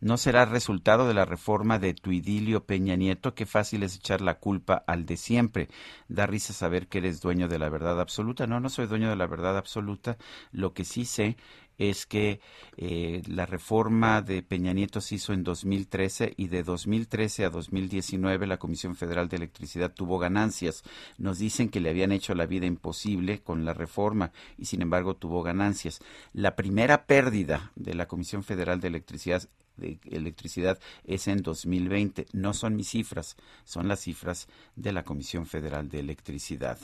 no 0.00 0.16
será 0.16 0.46
resultado 0.46 1.06
de 1.06 1.12
la 1.12 1.26
reforma 1.26 1.78
de 1.78 1.92
tu 1.92 2.10
idilio 2.10 2.64
Peña 2.64 2.96
Nieto. 2.96 3.34
Qué 3.34 3.44
fácil 3.44 3.82
es 3.82 3.96
echar 3.96 4.22
la 4.22 4.38
culpa 4.38 4.82
al 4.86 5.04
de 5.04 5.18
siempre. 5.18 5.68
Da 6.08 6.26
risa 6.26 6.54
saber 6.54 6.88
que 6.88 6.98
eres 6.98 7.20
dueño 7.20 7.48
de 7.48 7.58
la 7.58 7.68
verdad 7.68 8.00
absoluta. 8.00 8.46
No, 8.46 8.60
no 8.60 8.70
soy 8.70 8.86
dueño 8.86 9.10
de 9.10 9.16
la 9.16 9.26
verdad 9.26 9.58
absoluta. 9.58 10.16
Lo 10.52 10.72
que 10.72 10.84
sí 10.84 11.04
sé 11.04 11.36
es 11.78 12.06
que 12.06 12.40
eh, 12.76 13.22
la 13.26 13.46
reforma 13.46 14.22
de 14.22 14.42
Peña 14.42 14.72
Nieto 14.72 15.00
se 15.00 15.16
hizo 15.16 15.32
en 15.32 15.44
2013 15.44 16.34
y 16.36 16.48
de 16.48 16.62
2013 16.62 17.44
a 17.44 17.50
2019 17.50 18.46
la 18.46 18.58
Comisión 18.58 18.96
Federal 18.96 19.28
de 19.28 19.36
Electricidad 19.36 19.92
tuvo 19.92 20.18
ganancias. 20.18 20.82
Nos 21.18 21.38
dicen 21.38 21.68
que 21.68 21.80
le 21.80 21.90
habían 21.90 22.12
hecho 22.12 22.34
la 22.34 22.46
vida 22.46 22.66
imposible 22.66 23.40
con 23.40 23.64
la 23.64 23.74
reforma 23.74 24.32
y 24.58 24.66
sin 24.66 24.82
embargo 24.82 25.14
tuvo 25.14 25.42
ganancias. 25.42 26.00
La 26.32 26.56
primera 26.56 27.06
pérdida 27.06 27.72
de 27.74 27.94
la 27.94 28.06
Comisión 28.06 28.42
Federal 28.44 28.80
de 28.80 28.88
Electricidad 28.88 29.48
de 29.76 29.98
electricidad 30.06 30.78
es 31.04 31.28
en 31.28 31.42
2020. 31.42 32.26
No 32.32 32.54
son 32.54 32.76
mis 32.76 32.88
cifras, 32.88 33.36
son 33.64 33.88
las 33.88 34.00
cifras 34.00 34.48
de 34.74 34.92
la 34.92 35.04
Comisión 35.04 35.46
Federal 35.46 35.88
de 35.88 36.00
Electricidad. 36.00 36.78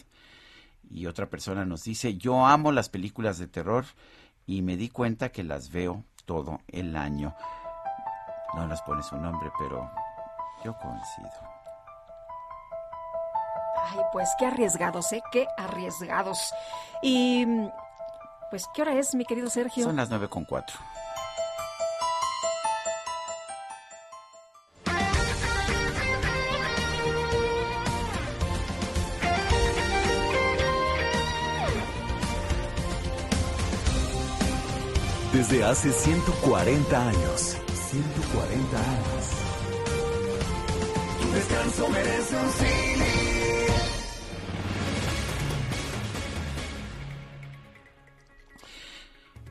Y 0.90 1.06
otra 1.06 1.30
persona 1.30 1.64
nos 1.64 1.84
dice, 1.84 2.16
yo 2.16 2.46
amo 2.46 2.70
las 2.70 2.88
películas 2.90 3.38
de 3.38 3.48
terror 3.48 3.86
y 4.46 4.62
me 4.62 4.76
di 4.76 4.88
cuenta 4.88 5.30
que 5.30 5.42
las 5.42 5.70
veo 5.70 6.04
todo 6.24 6.60
el 6.68 6.96
año. 6.96 7.34
No 8.54 8.66
las 8.66 8.82
pone 8.82 9.02
su 9.02 9.16
nombre, 9.16 9.50
pero 9.58 9.90
yo 10.64 10.76
coincido. 10.78 11.30
Ay, 13.84 14.00
pues 14.12 14.28
qué 14.38 14.46
arriesgados, 14.46 15.12
¿eh? 15.12 15.22
Qué 15.32 15.46
arriesgados. 15.56 16.52
Y, 17.02 17.46
pues, 18.50 18.66
¿qué 18.74 18.82
hora 18.82 18.94
es, 18.94 19.14
mi 19.14 19.24
querido 19.24 19.50
Sergio? 19.50 19.84
Son 19.84 19.96
las 19.96 20.08
nueve 20.08 20.28
con 20.28 20.44
cuatro. 20.44 20.78
Desde 35.42 35.64
hace 35.64 35.90
140 35.90 37.08
años. 37.08 37.58
140 37.66 38.76
años. 38.78 39.24
Tu 41.20 41.34
descanso 41.34 41.88
merece 41.88 42.36
un 42.36 42.48
cine. 42.50 43.04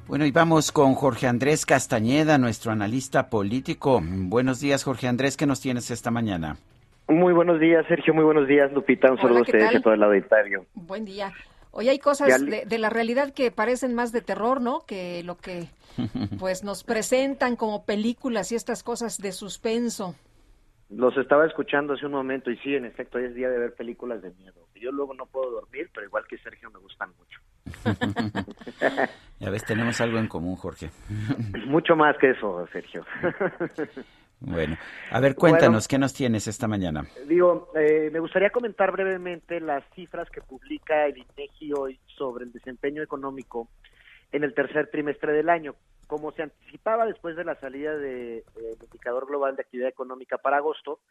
Bueno, 0.07 0.25
y 0.25 0.31
vamos 0.31 0.71
con 0.71 0.93
Jorge 0.93 1.27
Andrés 1.27 1.65
Castañeda, 1.65 2.37
nuestro 2.37 2.71
analista 2.71 3.29
político. 3.29 3.99
Buenos 4.01 4.61
días, 4.61 4.85
Jorge 4.85 5.09
Andrés, 5.09 5.35
¿qué 5.35 5.45
nos 5.45 5.59
tienes 5.59 5.91
esta 5.91 6.09
mañana? 6.09 6.55
Muy 7.09 7.33
buenos 7.33 7.59
días, 7.59 7.85
Sergio. 7.89 8.13
Muy 8.13 8.23
buenos 8.23 8.47
días, 8.47 8.71
Lupita. 8.71 9.11
Un 9.11 9.17
saludo 9.17 9.39
Hola, 9.39 9.41
a 9.41 9.43
¿qué 9.43 9.57
ustedes 9.57 9.73
y 9.73 9.75
a 9.75 9.81
todo 9.81 9.93
el 9.93 10.03
auditorio. 10.03 10.65
Buen 10.73 11.03
día. 11.03 11.33
Hoy 11.71 11.87
hay 11.89 11.99
cosas 11.99 12.45
de 12.45 12.77
la 12.77 12.89
realidad 12.89 13.33
que 13.33 13.49
parecen 13.49 13.93
más 13.93 14.11
de 14.11 14.21
terror, 14.21 14.61
¿no? 14.61 14.81
Que 14.85 15.23
lo 15.23 15.37
que 15.37 15.69
pues 16.39 16.63
nos 16.63 16.83
presentan 16.83 17.55
como 17.55 17.85
películas 17.85 18.51
y 18.51 18.55
estas 18.55 18.83
cosas 18.83 19.17
de 19.17 19.31
suspenso. 19.31 20.15
Los 20.89 21.15
estaba 21.17 21.45
escuchando 21.45 21.93
hace 21.93 22.05
un 22.05 22.11
momento 22.11 22.51
y 22.51 22.57
sí, 22.57 22.75
en 22.75 22.85
efecto, 22.85 23.17
hoy 23.17 23.25
es 23.25 23.33
día 23.33 23.49
de 23.49 23.57
ver 23.57 23.73
películas 23.73 24.21
de 24.21 24.31
miedo. 24.31 24.67
Yo 24.75 24.91
luego 24.91 25.13
no 25.13 25.25
puedo 25.25 25.49
dormir, 25.51 25.89
pero 25.93 26.05
igual 26.05 26.25
que 26.27 26.37
Sergio 26.39 26.69
me 26.71 26.79
gustan 26.79 27.11
mucho. 27.17 27.39
Ya 29.39 29.49
ves, 29.49 29.65
tenemos 29.65 29.99
algo 30.01 30.19
en 30.19 30.27
común, 30.27 30.55
Jorge. 30.55 30.91
mucho 31.65 31.95
más 31.95 32.15
que 32.19 32.29
eso, 32.29 32.63
Sergio. 32.71 33.03
Bueno, 34.41 34.75
a 35.11 35.19
ver, 35.19 35.35
cuéntanos, 35.35 35.87
¿qué 35.87 35.99
nos 35.99 36.13
tienes 36.13 36.47
esta 36.47 36.67
mañana? 36.67 37.05
Digo, 37.27 37.69
eh, 37.75 38.09
me 38.11 38.19
gustaría 38.19 38.49
comentar 38.49 38.91
brevemente 38.91 39.59
las 39.59 39.83
cifras 39.93 40.27
que 40.31 40.41
publica 40.41 41.05
el 41.05 41.17
INEGI 41.17 41.73
hoy 41.73 41.99
sobre 42.17 42.45
el 42.45 42.51
desempeño 42.51 43.03
económico 43.03 43.69
en 44.31 44.43
el 44.43 44.55
tercer 44.55 44.89
trimestre 44.89 45.31
del 45.33 45.47
año. 45.47 45.75
Como 46.07 46.31
se 46.31 46.41
anticipaba 46.41 47.05
después 47.05 47.35
de 47.35 47.43
la 47.43 47.53
salida 47.59 47.95
del 47.95 48.43
indicador 48.81 49.27
global 49.27 49.55
de 49.55 49.61
actividad 49.61 49.89
económica 49.89 50.39
para 50.39 50.57
agosto, 50.57 51.01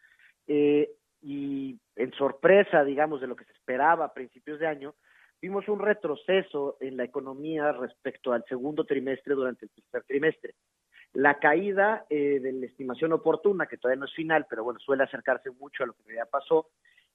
eh, 0.47 0.89
y 1.21 1.79
en 1.95 2.11
sorpresa, 2.13 2.83
digamos, 2.83 3.21
de 3.21 3.27
lo 3.27 3.37
que 3.37 3.45
se 3.45 3.53
esperaba 3.53 4.05
a 4.05 4.13
principios 4.13 4.59
de 4.59 4.67
año, 4.67 4.95
vimos 5.41 5.69
un 5.69 5.79
retroceso 5.79 6.75
en 6.81 6.97
la 6.97 7.05
economía 7.05 7.71
respecto 7.71 8.33
al 8.33 8.43
segundo 8.49 8.83
trimestre 8.83 9.35
durante 9.35 9.65
el 9.65 9.71
tercer 9.71 10.03
trimestre. 10.03 10.55
La 11.13 11.39
caída 11.39 12.05
eh, 12.09 12.39
de 12.39 12.53
la 12.53 12.65
estimación 12.65 13.11
oportuna, 13.13 13.67
que 13.67 13.77
todavía 13.77 13.99
no 13.99 14.05
es 14.05 14.13
final, 14.13 14.45
pero 14.49 14.63
bueno, 14.63 14.79
suele 14.79 15.03
acercarse 15.03 15.51
mucho 15.51 15.83
a 15.83 15.87
lo 15.87 15.93
que 15.93 16.15
ya 16.15 16.25
pasó, 16.25 16.69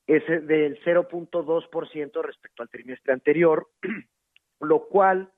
es 0.07 0.23
eh, 0.29 0.41
del 0.41 0.79
0.2% 0.85 2.23
respecto 2.23 2.63
al 2.63 2.69
trimestre 2.69 3.13
anterior, 3.13 3.69
lo 4.61 4.87
cual 4.89 5.31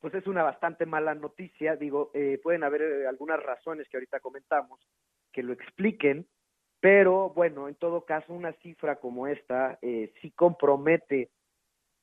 pues 0.00 0.14
es 0.14 0.26
una 0.26 0.42
bastante 0.42 0.86
mala 0.86 1.14
noticia. 1.14 1.76
Digo, 1.76 2.10
eh, 2.14 2.40
pueden 2.42 2.64
haber 2.64 2.82
eh, 2.82 3.06
algunas 3.06 3.40
razones 3.42 3.88
que 3.88 3.98
ahorita 3.98 4.20
comentamos 4.20 4.80
que 5.32 5.42
lo 5.42 5.52
expliquen, 5.52 6.26
pero 6.80 7.30
bueno, 7.30 7.68
en 7.68 7.74
todo 7.74 8.04
caso, 8.04 8.32
una 8.32 8.52
cifra 8.54 8.96
como 8.96 9.26
esta 9.26 9.78
eh, 9.82 10.12
sí 10.20 10.30
compromete 10.30 11.30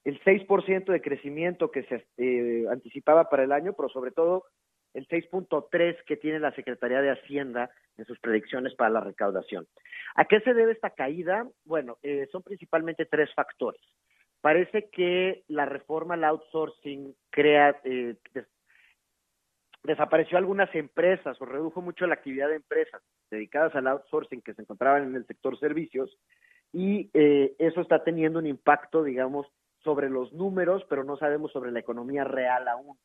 el 0.03 0.21
6% 0.23 0.85
de 0.85 1.01
crecimiento 1.01 1.71
que 1.71 1.84
se 1.84 2.07
eh, 2.17 2.65
anticipaba 2.71 3.29
para 3.29 3.43
el 3.43 3.51
año, 3.51 3.73
pero 3.73 3.89
sobre 3.89 4.11
todo 4.11 4.45
el 4.93 5.07
6.3 5.07 6.03
que 6.05 6.18
tiene 6.18 6.39
la 6.39 6.51
Secretaría 6.53 7.01
de 7.01 7.11
Hacienda 7.11 7.69
en 7.97 8.05
sus 8.05 8.19
predicciones 8.19 8.73
para 8.76 8.89
la 8.89 8.99
recaudación. 9.01 9.68
¿A 10.15 10.26
qué 10.26 10.39
se 10.41 10.53
debe 10.53 10.72
esta 10.72 10.91
caída? 10.91 11.47
Bueno, 11.65 11.97
eh, 12.03 12.27
son 12.31 12.43
principalmente 12.43 13.05
tres 13.05 13.34
factores. 13.34 13.81
Parece 14.41 14.89
que 14.91 15.43
la 15.47 15.65
reforma 15.65 16.14
al 16.14 16.23
outsourcing 16.23 17.15
crea, 17.31 17.80
eh, 17.84 18.15
des- 18.34 18.47
desapareció 19.84 20.38
algunas 20.38 20.73
empresas 20.76 21.39
o 21.41 21.45
redujo 21.45 21.81
mucho 21.81 22.05
la 22.07 22.15
actividad 22.15 22.49
de 22.49 22.55
empresas 22.55 23.01
dedicadas 23.31 23.73
al 23.76 23.88
outsourcing 23.88 24.41
que 24.41 24.53
se 24.53 24.61
encontraban 24.61 25.03
en 25.03 25.15
el 25.15 25.26
sector 25.26 25.57
servicios 25.59 26.18
y 26.73 27.09
eh, 27.14 27.55
eso 27.59 27.81
está 27.81 28.03
teniendo 28.03 28.39
un 28.39 28.47
impacto, 28.47 29.03
digamos, 29.03 29.47
sobre 29.80 30.09
los 30.09 30.34
números, 30.34 30.85
pero 30.89 31.03
no 31.03 31.18
sabemos 31.18 31.51
sobre 31.51 31.72
la 31.72 31.80
economía 31.80 32.23
real 32.26 32.68
aún. 32.68 32.97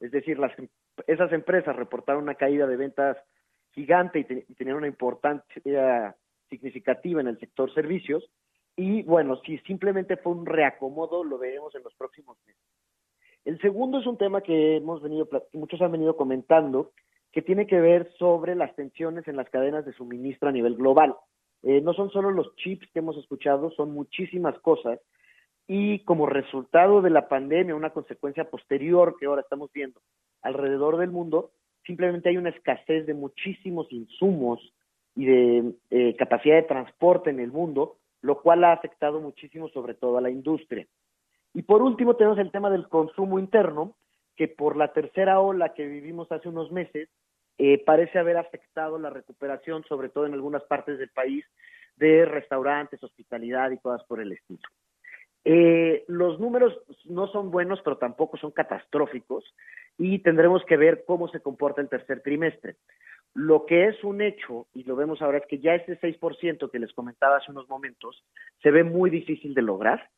Es 0.00 0.12
decir, 0.12 0.38
las, 0.38 0.56
em- 0.58 0.68
esas 1.06 1.32
empresas 1.32 1.76
reportaron 1.76 2.22
una 2.22 2.34
caída 2.34 2.66
de 2.66 2.76
ventas 2.76 3.16
gigante 3.72 4.20
y, 4.20 4.24
te- 4.24 4.44
y 4.48 4.54
tenían 4.54 4.76
una 4.76 4.86
importancia 4.86 6.16
significativa 6.48 7.20
en 7.20 7.28
el 7.28 7.38
sector 7.38 7.72
servicios. 7.72 8.28
Y 8.76 9.02
bueno, 9.02 9.36
si 9.44 9.58
simplemente 9.58 10.16
fue 10.16 10.32
un 10.32 10.46
reacomodo, 10.46 11.24
lo 11.24 11.38
veremos 11.38 11.74
en 11.74 11.82
los 11.82 11.94
próximos 11.94 12.38
meses. 12.46 12.62
El 13.44 13.60
segundo 13.60 13.98
es 13.98 14.06
un 14.06 14.18
tema 14.18 14.40
que 14.40 14.76
hemos 14.76 15.02
venido, 15.02 15.28
muchos 15.52 15.80
han 15.80 15.92
venido 15.92 16.16
comentando, 16.16 16.92
que 17.32 17.42
tiene 17.42 17.66
que 17.66 17.80
ver 17.80 18.10
sobre 18.18 18.54
las 18.54 18.74
tensiones 18.74 19.26
en 19.28 19.36
las 19.36 19.48
cadenas 19.50 19.84
de 19.84 19.92
suministro 19.92 20.48
a 20.48 20.52
nivel 20.52 20.76
global. 20.76 21.14
Eh, 21.62 21.80
no 21.80 21.92
son 21.92 22.10
solo 22.10 22.30
los 22.30 22.54
chips 22.56 22.88
que 22.92 23.00
hemos 23.00 23.16
escuchado, 23.16 23.70
son 23.72 23.92
muchísimas 23.92 24.58
cosas. 24.60 25.00
Y 25.66 26.04
como 26.04 26.26
resultado 26.26 27.02
de 27.02 27.10
la 27.10 27.28
pandemia, 27.28 27.74
una 27.74 27.90
consecuencia 27.90 28.48
posterior 28.48 29.16
que 29.18 29.26
ahora 29.26 29.42
estamos 29.42 29.70
viendo 29.72 30.00
alrededor 30.42 30.96
del 30.96 31.10
mundo, 31.10 31.50
simplemente 31.84 32.28
hay 32.28 32.36
una 32.36 32.50
escasez 32.50 33.06
de 33.06 33.14
muchísimos 33.14 33.90
insumos 33.92 34.60
y 35.14 35.26
de 35.26 35.72
eh, 35.90 36.16
capacidad 36.16 36.56
de 36.56 36.62
transporte 36.62 37.30
en 37.30 37.40
el 37.40 37.50
mundo, 37.50 37.96
lo 38.20 38.40
cual 38.40 38.64
ha 38.64 38.72
afectado 38.72 39.20
muchísimo 39.20 39.68
sobre 39.68 39.94
todo 39.94 40.18
a 40.18 40.20
la 40.20 40.30
industria. 40.30 40.86
Y 41.54 41.62
por 41.62 41.82
último 41.82 42.14
tenemos 42.14 42.38
el 42.38 42.50
tema 42.50 42.70
del 42.70 42.88
consumo 42.88 43.38
interno, 43.38 43.96
que 44.36 44.48
por 44.48 44.76
la 44.76 44.92
tercera 44.92 45.40
ola 45.40 45.74
que 45.74 45.86
vivimos 45.86 46.30
hace 46.30 46.48
unos 46.48 46.70
meses, 46.70 47.08
eh, 47.58 47.82
parece 47.84 48.18
haber 48.20 48.36
afectado 48.36 48.98
la 48.98 49.10
recuperación, 49.10 49.82
sobre 49.88 50.10
todo 50.10 50.26
en 50.26 50.34
algunas 50.34 50.62
partes 50.64 50.98
del 50.98 51.10
país, 51.10 51.44
de 51.96 52.24
restaurantes, 52.24 53.02
hospitalidad 53.02 53.72
y 53.72 53.78
cosas 53.78 54.06
por 54.06 54.20
el 54.20 54.30
estilo. 54.30 54.62
Eh, 55.44 56.04
los 56.08 56.38
números 56.40 56.78
no 57.04 57.28
son 57.28 57.50
buenos, 57.50 57.80
pero 57.82 57.96
tampoco 57.96 58.36
son 58.36 58.50
catastróficos 58.50 59.44
y 59.96 60.20
tendremos 60.20 60.64
que 60.64 60.76
ver 60.76 61.04
cómo 61.06 61.28
se 61.28 61.40
comporta 61.40 61.80
el 61.80 61.88
tercer 61.88 62.22
trimestre. 62.22 62.76
Lo 63.34 63.66
que 63.66 63.86
es 63.88 64.02
un 64.04 64.20
hecho, 64.20 64.66
y 64.74 64.84
lo 64.84 64.96
vemos 64.96 65.22
ahora, 65.22 65.38
es 65.38 65.46
que 65.46 65.58
ya 65.58 65.74
ese 65.74 65.98
6% 66.00 66.70
que 66.70 66.78
les 66.78 66.92
comentaba 66.92 67.36
hace 67.36 67.50
unos 67.50 67.68
momentos 67.68 68.24
se 68.62 68.70
ve 68.70 68.84
muy 68.84 69.10
difícil 69.10 69.54
de 69.54 69.62
lograr. 69.62 70.10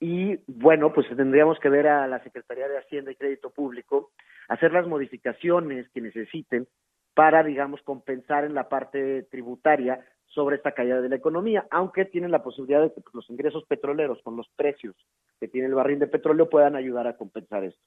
Y 0.00 0.38
bueno, 0.46 0.92
pues 0.92 1.08
tendríamos 1.08 1.58
que 1.60 1.68
ver 1.68 1.88
a 1.88 2.06
la 2.06 2.22
Secretaría 2.22 2.68
de 2.68 2.78
Hacienda 2.78 3.10
y 3.10 3.16
Crédito 3.16 3.50
Público 3.50 4.12
hacer 4.48 4.72
las 4.72 4.86
modificaciones 4.86 5.88
que 5.90 6.00
necesiten 6.00 6.66
para, 7.14 7.42
digamos, 7.42 7.82
compensar 7.82 8.44
en 8.44 8.54
la 8.54 8.68
parte 8.68 9.24
tributaria 9.24 10.04
sobre 10.28 10.56
esta 10.56 10.72
caída 10.72 11.00
de 11.00 11.08
la 11.08 11.16
economía, 11.16 11.66
aunque 11.70 12.04
tienen 12.04 12.30
la 12.30 12.42
posibilidad 12.42 12.82
de 12.82 12.92
que 12.92 13.00
pues, 13.00 13.14
los 13.14 13.28
ingresos 13.30 13.64
petroleros 13.64 14.22
con 14.22 14.36
los 14.36 14.48
precios 14.56 14.94
que 15.40 15.48
tiene 15.48 15.68
el 15.68 15.74
barril 15.74 15.98
de 15.98 16.06
petróleo 16.06 16.48
puedan 16.48 16.76
ayudar 16.76 17.06
a 17.06 17.16
compensar 17.16 17.64
esto. 17.64 17.80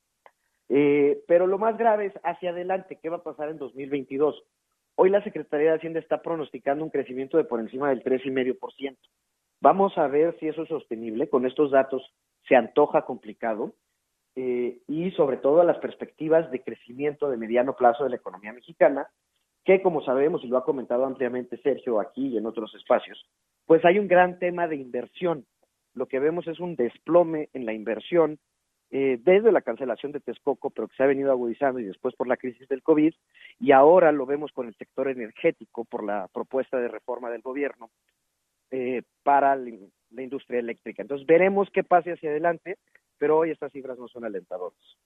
Eh, 0.70 1.22
pero 1.28 1.48
lo 1.48 1.58
más 1.58 1.78
grave 1.78 2.08
es 2.08 2.14
hacia 2.24 2.52
adelante, 2.52 3.00
¿qué 3.02 3.10
va 3.10 3.18
a 3.18 3.24
pasar 3.24 3.50
en 3.50 3.58
2022? 3.58 4.44
Hoy 4.96 5.10
la 5.10 5.24
Secretaría 5.24 5.72
de 5.72 5.78
Hacienda 5.78 6.00
está 6.00 6.22
pronosticando 6.22 6.84
un 6.84 6.90
crecimiento 6.90 7.38
de 7.38 7.44
por 7.44 7.60
encima 7.60 7.90
del 7.90 8.04
3,5%. 8.04 8.98
Vamos 9.60 9.98
a 9.98 10.08
ver 10.08 10.36
si 10.40 10.48
eso 10.48 10.64
es 10.64 10.70
sostenible. 10.70 11.30
Con 11.30 11.46
estos 11.46 11.72
datos 11.72 12.04
se 12.48 12.56
antoja 12.56 13.04
complicado. 13.04 13.74
eh, 14.38 14.80
y 14.88 15.12
sobre 15.12 15.36
todo 15.36 15.62
las 15.66 15.78
perspectivas 15.80 16.50
de 16.52 16.64
crecimiento 16.64 17.30
de 17.30 17.36
mediano 17.36 17.76
plazo 17.76 18.06
de 18.06 18.12
la 18.12 18.16
economía 18.16 18.54
mexicana, 18.54 19.10
que 19.64 19.82
como 19.82 20.04
sabemos 20.04 20.44
y 20.44 20.48
lo 20.48 20.58
ha 20.58 20.66
comentado 20.66 21.06
ampliamente 21.06 21.58
Sergio 21.58 22.00
aquí 22.00 22.28
y 22.28 22.38
en 22.38 22.46
otros 22.46 22.74
espacios, 22.76 23.26
pues 23.66 23.84
hay 23.86 24.00
un 24.00 24.08
gran 24.08 24.40
tema 24.40 24.68
de 24.68 24.76
inversión. 24.76 25.46
Lo 25.94 26.08
que 26.08 26.20
vemos 26.20 26.48
es 26.48 26.60
un 26.60 26.76
desplome 26.76 27.50
en 27.54 27.66
la 27.66 27.74
inversión 27.74 28.40
eh, 28.94 29.20
desde 29.24 29.54
la 29.54 29.62
cancelación 29.62 30.12
de 30.12 30.20
Texcoco, 30.20 30.70
pero 30.70 30.90
que 30.90 30.98
se 30.98 31.04
ha 31.04 31.08
venido 31.08 31.32
agudizando 31.32 31.80
y 31.80 31.86
después 31.86 32.14
por 32.14 32.28
la 32.28 32.36
crisis 32.36 32.68
del 32.68 32.84
COVID, 32.84 33.14
y 33.58 33.72
ahora 33.72 34.12
lo 34.12 34.26
vemos 34.26 34.52
con 34.52 34.68
el 34.68 34.76
sector 34.76 35.08
energético 35.08 35.86
por 35.86 36.04
la 36.04 36.28
propuesta 36.34 36.78
de 36.78 36.90
reforma 36.90 37.30
del 37.30 37.42
gobierno 37.42 37.90
eh, 38.70 39.04
para 39.24 39.56
la, 39.56 39.70
industria 40.22 40.60
eléctrica. 40.60 41.02
Entonces 41.02 41.26
veremos 41.26 41.70
qué 41.72 41.86
pase 41.86 42.12
hacia 42.12 42.32
adelante, 42.32 42.78
pero 43.18 43.38
hoy 43.38 43.52
estas 43.52 43.72
cifras 43.72 43.98
no 43.98 44.10
son 44.10 44.26
alentadoras. 44.26 44.98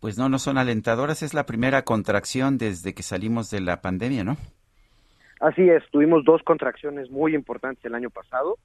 Pues 0.00 0.16
no, 0.16 0.28
no 0.28 0.38
son 0.38 0.58
alentadoras. 0.58 1.22
Es 1.22 1.34
la 1.34 1.46
primera 1.46 1.82
contracción 1.82 2.58
desde 2.58 2.94
que 2.94 3.02
salimos 3.02 3.50
de 3.50 3.60
la 3.60 3.80
pandemia, 3.82 4.24
¿no? 4.24 4.36
Así 5.40 5.68
es, 5.68 5.82
tuvimos 5.90 6.24
dos 6.24 6.42
contracciones 6.42 7.10
muy 7.10 7.34
importantes 7.34 7.82
el 7.86 7.94
año 7.94 8.10
pasado, 8.10 8.58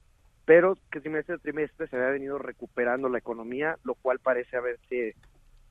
pero 0.44 0.76
que 0.90 1.00
trimestre 1.00 1.36
a 1.36 1.38
trimestre 1.38 1.88
se 1.88 1.96
había 1.96 2.10
venido 2.10 2.38
recuperando 2.38 3.08
la 3.08 3.18
economía, 3.18 3.78
lo 3.82 3.94
cual 3.94 4.18
parece 4.18 4.58
haberse 4.58 5.14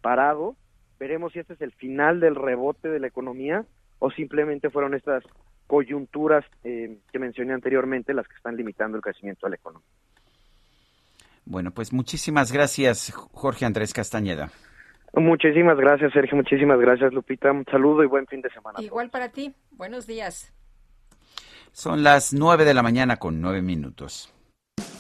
parado. 0.02 0.56
Veremos 1.00 1.34
si 1.34 1.40
este 1.40 1.54
es 1.54 1.62
el 1.62 1.72
final 1.74 2.20
del 2.20 2.36
rebote 2.36 2.90
de 2.90 3.00
la 3.00 3.08
economía 3.08 3.66
o 4.00 4.10
simplemente 4.12 4.72
fueron 4.72 4.96
estas 4.96 5.24
coyunturas 5.68 6.44
eh, 6.64 6.98
que 7.12 7.20
mencioné 7.20 7.54
anteriormente 7.54 8.14
las 8.14 8.28
que 8.28 8.36
están 8.36 8.56
limitando 8.56 8.98
el 8.98 9.04
crecimiento 9.04 9.46
de 9.46 9.52
la 9.52 9.56
economía. 9.58 9.88
Bueno, 11.46 11.70
pues 11.72 11.94
muchísimas 11.94 12.52
gracias, 12.52 13.12
Jorge 13.14 13.66
Andrés 13.66 13.94
Castañeda. 13.94 14.50
Muchísimas 15.16 15.78
gracias, 15.78 16.12
Sergio. 16.14 16.36
Muchísimas 16.36 16.80
gracias, 16.80 17.14
Lupita. 17.14 17.52
Un 17.52 17.66
saludo 17.66 18.04
y 18.04 18.08
buen 18.08 18.28
fin 18.28 18.42
de 18.42 18.50
semana. 18.50 18.82
Igual 18.82 19.10
para 19.10 19.30
ti. 19.30 19.56
Buenos 19.72 20.08
días. 20.08 20.54
Son 21.72 22.04
las 22.04 22.34
nueve 22.34 22.66
de 22.66 22.74
la 22.74 22.84
mañana 22.84 23.18
con 23.18 23.42
nueve 23.42 23.62
minutos. 23.62 24.35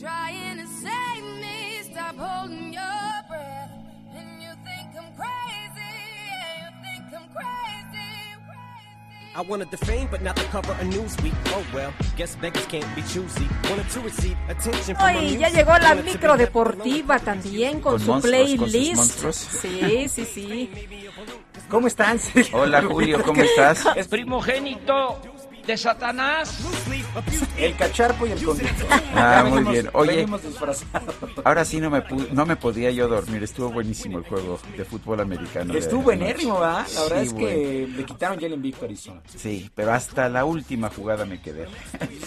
trying 0.00 0.56
to 0.56 0.66
save 0.66 1.24
me, 1.42 1.82
stop 1.92 2.16
holding 2.16 2.72
your 2.72 3.10
breath. 3.28 3.70
And 4.16 4.42
you 4.42 4.52
think 4.64 4.88
I'm 4.96 5.12
crazy, 5.12 5.92
yeah, 6.26 6.64
you 6.64 6.70
think 6.84 7.04
I'm 7.12 7.28
crazy. 7.28 8.08
I 9.36 9.42
wanted 9.42 9.70
the 9.70 9.76
fame, 9.76 10.08
but 10.10 10.22
not 10.22 10.36
the 10.36 10.44
cover 10.44 10.72
of 10.72 10.86
Newsweek. 10.88 11.34
Oh 11.48 11.64
well, 11.74 11.92
guess 12.16 12.34
beggars 12.36 12.66
can't 12.66 12.88
be 12.96 13.02
choosy. 13.02 13.46
Wanted 13.68 13.88
to 13.90 14.00
receive 14.00 14.36
attention 14.48 14.96
from 14.96 15.04
Hoy 15.04 15.36
ya 15.36 15.48
llegó 15.50 15.78
la 15.78 15.94
micro 15.94 16.36
deportiva 16.36 17.18
también 17.18 17.80
con, 17.80 17.92
Con 17.92 18.00
su 18.00 18.06
monstruos, 18.10 18.56
con 18.56 18.70
sus 18.70 19.56
playlist. 19.60 19.62
Sí, 19.62 20.08
sí, 20.08 20.24
sí. 20.24 20.70
¿Cómo 21.68 21.86
están? 21.86 22.18
Hola, 22.52 22.82
Julio, 22.82 23.22
¿cómo 23.22 23.42
estás? 23.42 23.84
Es 23.94 24.08
primogénito 24.08 25.20
de 25.66 25.76
Satanás. 25.76 26.58
El 27.56 27.76
cacharpo 27.76 28.26
y 28.26 28.32
el 28.32 28.44
conducto. 28.44 28.86
Ah, 29.14 29.42
Ya 29.44 29.50
muy 29.50 29.64
bien. 29.72 29.88
Oye, 29.92 30.26
ahora 31.44 31.64
sí 31.64 31.80
no 31.80 31.90
me, 31.90 32.02
no 32.32 32.46
me 32.46 32.56
podía 32.56 32.90
yo 32.90 33.08
dormir. 33.08 33.42
Estuvo 33.42 33.70
buenísimo 33.70 34.18
el 34.18 34.24
juego 34.24 34.58
de 34.76 34.84
fútbol 34.84 35.20
americano. 35.20 35.74
Estuvo 35.74 36.10
anoche. 36.10 36.24
enérrimo, 36.24 36.60
¿verdad? 36.60 36.86
La 36.94 37.02
verdad 37.02 37.20
Sí, 37.22 37.26
es 37.26 37.32
que 37.34 37.88
le 37.96 38.04
quitaron 38.04 38.38
Jalen 38.40 38.62
Victor 38.62 38.90
y 38.90 38.96
Son. 38.96 39.20
Sí, 39.36 39.70
pero 39.74 39.92
hasta 39.92 40.28
la 40.28 40.44
última 40.44 40.90
jugada 40.90 41.24
me 41.24 41.40
quedé. 41.40 41.66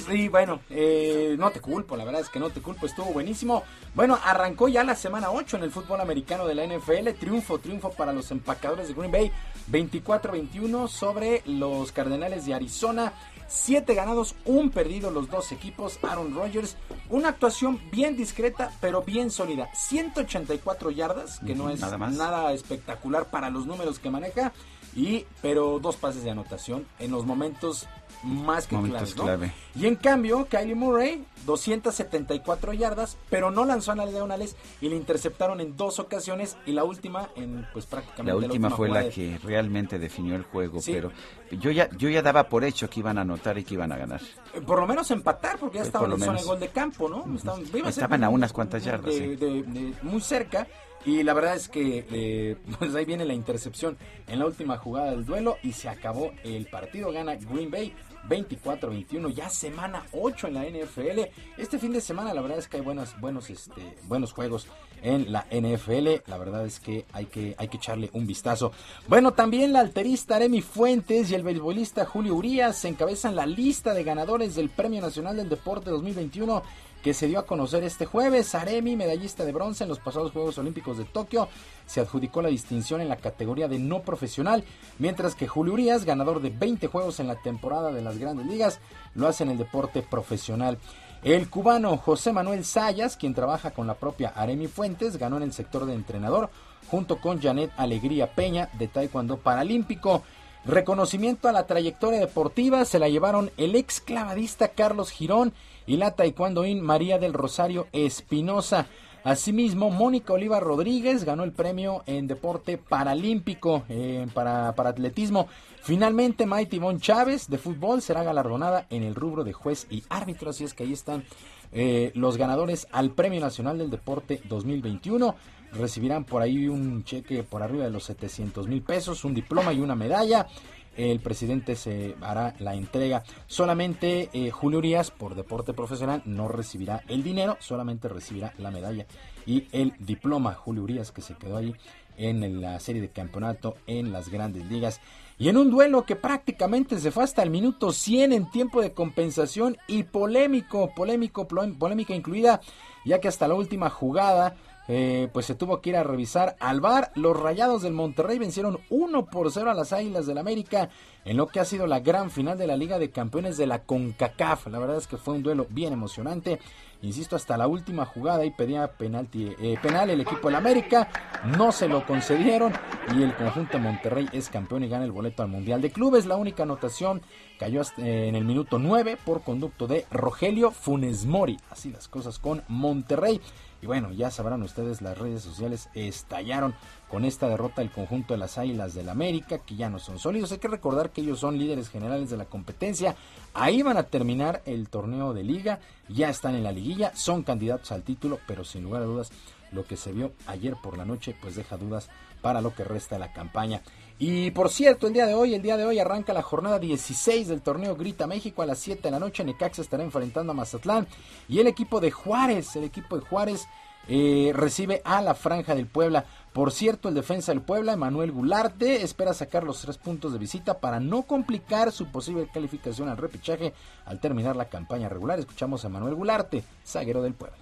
Sí, 0.10 0.28
bueno, 0.28 0.60
eh, 0.70 1.36
no 1.40 1.50
te 1.52 1.62
culpo, 1.62 1.96
la 1.96 2.04
verdad 2.04 2.20
es 2.22 2.30
que 2.30 2.38
no 2.40 2.50
te 2.50 2.62
culpo, 2.62 2.86
estuvo 2.86 3.06
buenísimo. 3.14 3.64
Bueno, 3.96 4.20
arrancó 4.24 4.68
ya 4.68 4.84
la 4.84 4.96
semana 4.96 5.32
8 5.32 5.58
en 5.58 5.64
el 5.64 5.72
fútbol 5.72 6.02
americano 6.02 6.46
de 6.46 6.56
la 6.56 6.66
NFL, 6.66 7.10
triunfo, 7.18 7.58
triunfo 7.60 7.90
para 7.92 8.12
los 8.12 8.30
empacadores 8.32 8.90
de 8.90 8.94
Green 8.96 9.12
Bay, 9.12 9.32
24-21 9.72 10.88
sobre 10.90 11.42
los 11.46 11.92
Cardenales 11.92 12.46
de 12.46 12.54
Arizona. 12.54 13.14
Siete 13.48 13.94
ganados, 13.94 14.36
un 14.46 14.70
perdido 14.70 15.12
los 15.12 15.30
dos 15.30 15.52
equipos. 15.52 16.00
Aaron 16.04 16.34
Rodgers, 16.34 16.76
una 17.10 17.30
actuación 17.30 17.80
bien 17.92 18.16
discreta, 18.16 18.72
pero 18.82 19.02
bien 19.02 19.32
sólida. 19.32 19.70
184 19.74 20.92
yardas, 20.92 21.40
que 21.40 21.56
no 21.56 21.70
es 21.70 21.80
nada 21.80 21.98
más. 21.98 22.14
nada 22.14 22.54
espectacular 22.54 23.30
para 23.30 23.50
los 23.50 23.66
números 23.66 24.00
que 24.00 24.10
maneja. 24.10 24.54
Y, 24.96 25.26
pero 25.42 25.80
dos 25.80 25.96
pases 25.96 26.24
de 26.24 26.30
anotación 26.30 26.86
en 27.00 27.12
los 27.12 27.26
momentos 27.26 27.88
más 28.24 28.68
que 28.68 28.76
Momentos 28.76 29.14
claves, 29.14 29.18
¿no? 29.18 29.24
clave. 29.24 29.52
Y 29.76 29.86
en 29.88 29.96
cambio, 29.96 30.46
Kylie 30.50 30.76
Murray, 30.76 31.26
274 31.46 32.74
yardas, 32.74 33.18
pero 33.30 33.52
no 33.52 33.66
lanzó 33.66 33.92
a 33.92 34.06
diagonales 34.06 34.56
y 34.82 34.90
le 34.90 34.96
interceptaron 34.96 35.62
en 35.62 35.76
dos 35.78 36.00
ocasiones 36.00 36.58
y 36.66 36.72
la 36.72 36.84
última 36.84 37.30
en 37.36 37.68
pues 37.74 37.86
prácticamente 37.86 38.32
La 38.42 38.48
última 38.48 38.70
fue 38.72 38.90
la 38.90 39.04
de- 39.04 39.10
que 39.10 39.38
realmente 39.44 40.00
definió 40.00 40.36
el 40.36 40.44
juego, 40.44 40.82
Sí. 40.82 40.94
pero 40.94 41.12
yo 41.52 41.72
ya 41.72 41.90
yo 41.98 42.10
ya 42.10 42.22
daba 42.22 42.50
por 42.50 42.64
hecho 42.64 42.90
que 42.90 43.00
iban 43.02 43.18
a 43.18 43.22
anotar 43.22 43.58
y 43.58 43.64
que 43.64 43.74
iban 43.76 43.92
a 43.92 43.98
ganar. 43.98 44.22
Eh, 44.54 44.62
Por 44.62 44.80
lo 44.80 44.88
menos 44.88 45.10
empatar, 45.12 45.58
porque 45.60 45.78
ya 45.78 45.84
estaban 45.84 46.06
en 46.12 46.12
lo 46.12 46.18
zona 46.18 46.32
de 46.32 46.36
menos. 46.38 46.48
gol 46.48 46.60
de 46.60 46.68
campo, 46.70 47.10
¿no? 47.10 47.36
Estaban, 47.36 47.62
iba 47.74 47.88
a 47.88 47.90
Estaban 47.90 48.24
a 48.24 48.30
unas 48.30 48.54
cuantas 48.54 48.84
yardas, 48.84 49.14
de- 49.14 49.20
sí. 49.20 49.36
de- 49.36 49.64
de- 49.64 49.94
muy 50.02 50.22
cerca. 50.22 50.68
Y 51.06 51.22
la 51.24 51.34
verdad 51.34 51.56
es 51.58 51.68
que 51.68 52.06
eh, 52.12 52.56
pues 52.80 52.96
ahí 52.96 53.04
viene 53.06 53.26
la 53.26 53.34
intercepción 53.34 53.98
en 54.28 54.40
la 54.40 54.46
última 54.46 54.78
jugada 54.78 55.12
del 55.12 55.26
duelo 55.26 55.58
y 55.62 55.74
se 55.74 55.90
acabó 55.90 56.32
el 56.44 56.66
partido. 56.68 57.12
Gana 57.12 57.36
Green 57.36 57.70
Bay 57.70 57.94
24-21, 58.30 59.34
ya 59.34 59.50
semana 59.50 60.06
8 60.12 60.48
en 60.48 60.54
la 60.54 60.64
NFL. 60.64 61.20
Este 61.58 61.80
fin 61.80 61.92
de 61.92 62.02
semana 62.02 62.34
la 62.34 62.42
verdad 62.42 62.60
es 62.60 62.68
que 62.68 62.78
hay 62.78 62.84
buenas, 62.84 63.20
buenos, 63.20 63.50
este, 63.50 63.98
buenos 64.04 64.34
juegos 64.34 64.68
en 65.02 65.32
la 65.32 65.46
NFL. 65.52 66.22
La 66.28 66.38
verdad 66.38 66.66
es 66.66 66.80
que 66.80 67.06
hay 67.14 67.26
que, 67.26 67.56
hay 67.58 67.68
que 67.68 67.78
echarle 67.78 68.10
un 68.14 68.26
vistazo. 68.26 68.72
Bueno, 69.08 69.34
también 69.34 69.74
la 69.74 69.82
alterista 69.82 70.38
Aremi 70.38 70.62
Fuentes 70.62 71.30
y 71.32 71.36
el 71.36 71.44
beisbolista 71.44 72.06
Julio 72.06 72.36
Urias 72.36 72.84
encabezan 72.86 73.36
la 73.36 73.46
lista 73.46 73.94
de 73.94 74.04
ganadores 74.04 74.56
del 74.56 74.70
Premio 74.70 75.02
Nacional 75.02 75.38
del 75.38 75.50
Deporte 75.50 75.90
2021 75.90 76.64
que 77.04 77.14
se 77.14 77.28
dio 77.28 77.38
a 77.38 77.46
conocer 77.46 77.84
este 77.84 78.06
jueves. 78.06 78.56
Aremi, 78.56 78.96
medallista 78.96 79.44
de 79.44 79.52
bronce 79.52 79.84
en 79.84 79.90
los 79.90 80.00
pasados 80.00 80.32
Juegos 80.32 80.58
Olímpicos 80.58 80.98
de 80.98 81.04
Tokio, 81.04 81.50
se 81.86 82.00
adjudicó 82.00 82.42
la 82.42 82.48
distinción 82.48 83.02
en 83.02 83.10
la 83.10 83.18
categoría 83.18 83.68
de 83.68 83.78
no 83.78 84.02
profesional, 84.02 84.64
mientras 85.00 85.36
que 85.36 85.48
Julio 85.48 85.74
Urias, 85.74 86.06
ganador 86.06 86.42
de 86.42 86.50
20 86.50 86.88
juegos 86.88 87.20
en 87.20 87.28
la 87.28 87.36
temporada 87.36 87.92
de 87.92 88.02
las 88.02 88.18
grandes 88.18 88.48
ligas, 88.48 88.80
lo 89.16 89.28
hace 89.28 89.44
en 89.44 89.52
el 89.52 89.58
deporte 89.58 90.02
profesional. 90.02 90.80
El 91.24 91.50
cubano 91.50 91.98
José 91.98 92.32
Manuel 92.32 92.64
Sayas, 92.64 93.18
quien 93.18 93.34
trabaja 93.34 93.72
con 93.72 93.86
la 93.86 93.96
propia 93.96 94.30
Aremi 94.30 94.68
Fuentes, 94.68 95.18
ganó 95.18 95.38
en 95.38 95.44
el 95.44 95.54
sector 95.54 95.86
de 95.86 95.94
entrenador, 95.94 96.50
junto 96.88 97.20
con 97.20 97.42
Janet 97.42 97.72
Alegría 97.76 98.34
Peña 98.34 98.70
de 98.74 98.88
Taekwondo 98.88 99.38
Paralímpico. 99.38 100.24
Reconocimiento 100.66 101.50
a 101.50 101.52
la 101.52 101.68
trayectoria 101.68 102.22
deportiva 102.22 102.86
se 102.86 102.98
la 102.98 103.10
llevaron 103.10 103.52
el 103.58 103.76
ex 103.76 104.00
clavadista 104.00 104.70
Carlos 104.70 105.12
Girón 105.12 105.54
y 105.86 105.98
la 105.98 106.12
taekwondoín 106.12 106.82
María 106.82 107.20
del 107.20 107.34
Rosario 107.34 107.88
Espinosa. 107.92 108.88
Asimismo, 109.24 109.90
Mónica 109.90 110.34
Oliva 110.34 110.60
Rodríguez 110.60 111.24
ganó 111.24 111.44
el 111.46 111.54
premio 111.54 112.04
en 112.08 112.28
deporte 112.28 112.78
paralímpico 112.78 113.84
eh, 113.88 114.28
para, 114.34 114.76
para 114.76 114.90
atletismo. 114.90 115.48
Finalmente, 115.82 116.46
Maite 116.46 116.76
Ivonne 116.76 117.00
Chávez 117.00 117.48
de 117.48 117.58
fútbol 117.58 118.02
será 118.02 118.24
galardonada 118.24 118.86
en 118.90 119.04
el 119.04 119.16
rubro 119.16 119.46
de 119.46 119.54
juez 119.54 119.88
y 119.90 120.04
árbitro. 120.10 120.50
Así 120.50 120.66
es 120.66 120.74
que 120.74 120.84
ahí 120.84 120.92
están 120.92 121.24
eh, 121.72 122.12
los 122.16 122.38
ganadores 122.38 122.88
al 122.92 123.12
Premio 123.12 123.40
Nacional 123.40 123.78
del 123.78 123.90
Deporte 123.90 124.42
2021. 124.44 125.36
Recibirán 125.72 126.26
por 126.26 126.42
ahí 126.42 126.68
un 126.68 127.04
cheque 127.04 127.44
por 127.44 127.64
arriba 127.64 127.86
de 127.86 127.92
los 127.92 128.04
700 128.04 128.68
mil 128.68 128.84
pesos, 128.84 129.24
un 129.24 129.34
diploma 129.34 129.74
y 129.74 129.80
una 129.80 129.96
medalla. 129.96 130.48
El 130.96 131.20
presidente 131.20 131.76
se 131.76 132.16
hará 132.22 132.56
la 132.60 132.76
entrega. 132.76 133.24
Solamente 133.48 134.30
eh, 134.34 134.52
Julio 134.52 134.80
Urias, 134.80 135.12
por 135.12 135.36
deporte 135.36 135.74
profesional, 135.74 136.22
no 136.26 136.48
recibirá 136.48 137.04
el 137.08 137.24
dinero, 137.24 137.58
solamente 137.60 138.08
recibirá 138.08 138.54
la 138.58 138.72
medalla 138.72 139.06
y 139.46 139.68
el 139.72 139.94
diploma. 140.00 140.54
Julio 140.54 140.84
Urias, 140.84 141.12
que 141.12 141.22
se 141.22 141.36
quedó 141.36 141.58
ahí 141.58 141.74
en 142.18 142.62
la 142.62 142.80
serie 142.80 143.02
de 143.02 143.10
campeonato 143.10 143.76
en 143.88 144.12
las 144.12 144.30
grandes 144.30 144.66
ligas. 144.66 145.02
Y 145.40 145.50
en 145.50 145.58
un 145.58 145.72
duelo 145.72 146.06
que 146.06 146.16
prácticamente 146.16 147.00
se 147.00 147.12
fue 147.12 147.24
hasta 147.24 147.42
el 147.42 147.50
minuto 147.50 147.92
100 147.92 148.34
en 148.34 148.52
tiempo 148.52 148.82
de 148.82 148.94
compensación 148.94 149.78
y 149.88 150.04
polémico, 150.04 150.94
polémico, 150.94 151.48
polémica 151.48 152.14
incluida, 152.14 152.62
ya 153.04 153.20
que 153.20 153.28
hasta 153.28 153.48
la 153.48 153.56
última 153.56 153.90
jugada 153.90 154.56
eh, 154.88 155.30
pues 155.32 155.46
se 155.46 155.56
tuvo 155.56 155.82
que 155.82 155.92
ir 155.92 155.96
a 155.96 156.04
revisar 156.04 156.56
al 156.60 156.82
bar. 156.82 157.12
Los 157.16 157.40
Rayados 157.40 157.82
del 157.82 157.94
Monterrey 157.94 158.40
vencieron 158.40 158.80
1 158.90 159.26
por 159.28 159.52
0 159.52 159.72
a 159.72 159.74
las 159.74 159.94
Águilas 159.94 160.26
del 160.26 160.38
América 160.38 160.90
en 161.26 161.38
lo 161.38 161.48
que 161.48 161.60
ha 161.60 161.66
sido 161.66 161.88
la 161.88 162.02
gran 162.02 162.32
final 162.32 162.58
de 162.58 162.68
la 162.68 162.76
Liga 162.76 163.00
de 163.00 163.12
Campeones 163.12 163.58
de 163.58 163.68
la 163.68 163.84
CONCACAF. 163.84 164.68
La 164.68 164.80
verdad 164.80 164.98
es 164.98 165.08
que 165.08 165.18
fue 165.18 165.36
un 165.36 165.44
duelo 165.44 165.68
bien 165.70 165.94
emocionante. 165.94 166.60
Insisto, 167.02 167.36
hasta 167.36 167.58
la 167.58 167.68
última 167.68 168.06
jugada 168.06 168.46
y 168.46 168.52
pedía 168.52 168.88
penalti, 168.88 169.54
eh, 169.60 169.78
penal 169.82 170.10
el 170.10 170.22
equipo 170.22 170.48
del 170.48 170.56
América. 170.56 171.10
No 171.58 171.74
se 171.74 171.90
lo 171.90 172.06
concedieron 172.06 172.72
y 173.14 173.24
el 173.24 173.36
conjunto 173.36 173.74
de 173.74 173.84
Monterrey 173.84 174.30
es 174.32 174.50
campeón 174.50 174.86
y 174.86 174.90
gana 174.90 175.04
el 175.04 175.12
boleto 175.12 175.44
al 175.44 175.50
Mundial 175.50 175.82
de 175.82 175.92
Clubes. 175.92 176.26
La 176.26 176.38
única 176.38 176.64
anotación 176.64 177.22
cayó 177.60 177.82
eh, 177.98 178.28
en 178.28 178.36
el 178.36 178.46
minuto 178.46 178.80
9 178.80 179.18
por 179.26 179.44
conducto 179.44 179.86
de 179.86 180.06
Rogelio 180.12 180.72
Funes 180.72 181.26
Mori. 181.26 181.58
Así 181.70 181.92
las 181.92 182.08
cosas 182.08 182.40
con 182.40 182.64
Monterrey. 182.70 183.42
Y 183.84 183.86
bueno, 183.86 184.14
ya 184.14 184.32
sabrán 184.32 184.64
ustedes, 184.64 185.02
las 185.02 185.18
redes 185.18 185.42
sociales 185.42 185.90
estallaron 185.94 186.74
con 187.10 187.26
esta 187.26 187.50
derrota 187.50 187.82
del 187.82 187.92
conjunto 187.92 188.34
de 188.34 188.38
las 188.38 188.58
Águilas 188.58 188.94
del 188.94 189.10
América, 189.10 189.58
que 189.58 189.76
ya 189.76 189.90
no 189.90 190.00
son 190.00 190.20
sólidos. 190.20 190.54
Hay 190.54 190.60
que 190.60 190.70
recordar 190.70 191.10
que 191.10 191.20
ellos 191.20 191.42
son 191.42 191.60
líderes 191.60 191.90
generales 191.90 192.30
de 192.30 192.38
la 192.38 192.46
competencia. 192.46 193.18
Ahí 193.54 193.82
van 193.82 193.98
a 193.98 194.04
terminar 194.04 194.62
el 194.66 194.88
torneo 194.88 195.34
de 195.34 195.44
liga, 195.44 195.82
ya 196.08 196.30
están 196.30 196.56
en 196.56 196.64
la 196.64 196.72
liguilla, 196.72 197.14
son 197.14 197.44
candidatos 197.44 197.92
al 197.92 198.04
título, 198.04 198.40
pero 198.48 198.64
sin 198.64 198.84
lugar 198.84 199.02
a 199.02 199.06
dudas, 199.06 199.34
lo 199.74 199.84
que 199.84 199.98
se 199.98 200.14
vio 200.14 200.32
ayer 200.48 200.78
por 200.82 200.98
la 200.98 201.04
noche, 201.04 201.36
pues 201.42 201.58
deja 201.58 201.76
dudas 201.76 202.08
para 202.42 202.62
lo 202.62 202.74
que 202.74 202.86
resta 202.86 203.16
de 203.16 203.20
la 203.20 203.34
campaña. 203.34 203.82
Y 204.20 204.52
por 204.52 204.70
cierto, 204.70 205.08
el 205.08 205.14
día 205.14 205.26
de 205.26 205.34
hoy, 205.34 205.54
el 205.54 205.62
día 205.62 205.76
de 205.76 205.86
hoy 205.86 206.00
arranca 206.00 206.34
la 206.34 206.42
jornada 206.42 206.80
16 206.80 207.48
del 207.48 207.62
torneo 207.62 207.96
Grita 207.96 208.28
México 208.28 208.62
a 208.62 208.66
las 208.66 208.80
7 208.80 209.02
de 209.02 209.12
la 209.12 209.20
noche. 209.20 209.44
Necaxa 209.44 209.82
estará 209.82 210.04
enfrentando 210.04 210.52
a 210.52 210.56
Mazatlán. 210.56 211.08
Y 211.50 211.60
el 211.60 211.68
equipo 211.68 212.00
de 212.00 212.12
Juárez, 212.12 212.76
el 212.76 212.84
equipo 212.84 213.18
de 213.18 213.26
Juárez 213.26 213.68
eh, 214.08 214.52
recibe 214.54 215.02
a 215.06 215.22
la 215.22 215.34
Franja 215.34 215.76
del 215.76 215.88
Puebla. 215.88 216.26
Por 216.52 216.72
cierto, 216.72 217.10
el 217.10 217.16
defensa 217.16 217.52
del 217.52 217.62
Puebla, 217.62 217.96
Manuel 217.96 218.32
Gularte, 218.32 219.02
espera 219.02 219.34
sacar 219.34 219.64
los 219.64 219.82
tres 219.82 219.98
puntos 219.98 220.34
de 220.34 220.40
visita 220.40 220.80
para 220.80 221.00
no 221.00 221.24
complicar 221.24 221.92
su 221.92 222.08
posible 222.08 222.48
calificación 222.54 223.10
al 223.10 223.18
repechaje 223.18 223.74
al 224.06 224.20
terminar 224.20 224.56
la 224.56 224.70
campaña 224.70 225.10
regular. 225.10 225.40
Escuchamos 225.40 225.84
a 225.86 225.90
Manuel 225.90 226.16
Gularte, 226.16 226.64
zaguero 226.86 227.24
del 227.24 227.34
Puebla. 227.34 227.58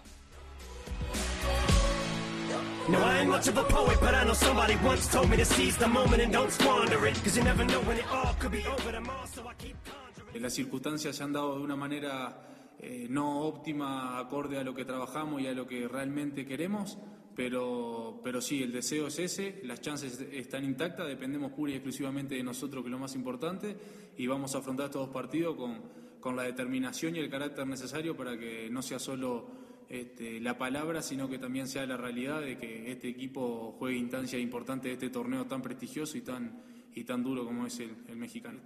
No, 2.89 2.99
I 2.99 3.19
ain't 3.19 3.29
much 3.29 3.47
of 3.47 3.57
a 3.57 3.63
poet, 3.63 3.97
but 4.01 4.15
I 4.15 4.23
know 4.23 4.33
somebody 4.33 4.75
once 4.83 5.07
told 5.07 5.29
me 5.29 5.37
to 5.37 5.45
seize 5.45 5.77
the 5.77 5.87
moment 5.87 6.21
and 6.21 6.33
don't 6.33 6.51
squander 6.51 7.05
it. 7.05 7.15
Cause 7.23 7.37
you 7.37 7.43
never 7.43 7.63
know 7.63 7.79
when 7.81 7.97
it 7.97 8.05
all 8.11 8.33
could 8.39 8.51
be 8.51 8.65
over 8.65 8.91
so 9.27 9.47
I 9.47 9.53
keep 9.57 9.77
conjuring. 9.85 10.41
Las 10.41 10.53
circunstancias 10.53 11.15
se 11.15 11.23
han 11.23 11.33
dado 11.33 11.57
de 11.57 11.63
una 11.63 11.75
manera 11.75 12.51
eh, 12.79 13.05
no 13.07 13.41
óptima, 13.41 14.17
acorde 14.17 14.57
a 14.57 14.63
lo 14.63 14.73
que 14.73 14.85
trabajamos 14.85 15.41
y 15.41 15.47
a 15.47 15.53
lo 15.53 15.67
que 15.67 15.87
realmente 15.87 16.47
queremos, 16.47 16.97
pero, 17.35 18.19
pero 18.23 18.41
sí, 18.41 18.63
el 18.63 18.71
deseo 18.71 19.07
es 19.07 19.19
ese, 19.19 19.61
las 19.63 19.81
chances 19.81 20.19
están 20.31 20.65
intactas, 20.65 21.07
dependemos 21.07 21.51
pura 21.51 21.71
y 21.71 21.75
exclusivamente 21.75 22.33
de 22.33 22.43
nosotros, 22.43 22.81
que 22.81 22.87
es 22.87 22.91
lo 22.91 22.97
más 22.97 23.13
importante, 23.13 23.77
y 24.17 24.25
vamos 24.25 24.55
a 24.55 24.57
afrontar 24.57 24.87
estos 24.87 25.05
dos 25.05 25.13
partidos 25.13 25.55
con, 25.55 25.81
con 26.19 26.35
la 26.35 26.43
determinación 26.43 27.15
y 27.15 27.19
el 27.19 27.29
carácter 27.29 27.67
necesario 27.67 28.17
para 28.17 28.35
que 28.35 28.67
no 28.71 28.81
sea 28.81 28.97
solo 28.97 29.70
este, 29.91 30.39
la 30.39 30.57
palabra, 30.57 31.01
sino 31.01 31.27
que 31.27 31.37
también 31.37 31.67
sea 31.67 31.85
la 31.85 31.97
realidad 31.97 32.39
de 32.39 32.57
que 32.57 32.89
este 32.91 33.09
equipo 33.09 33.75
juegue 33.77 33.97
instancia 33.97 34.39
importante 34.39 34.87
de 34.87 34.93
este 34.93 35.09
torneo 35.09 35.45
tan 35.47 35.61
prestigioso 35.61 36.17
y 36.17 36.21
tan, 36.21 36.63
y 36.95 37.03
tan 37.03 37.21
duro 37.21 37.43
como 37.45 37.67
es 37.67 37.77
el, 37.81 37.97
el 38.07 38.15
mexicano. 38.15 38.61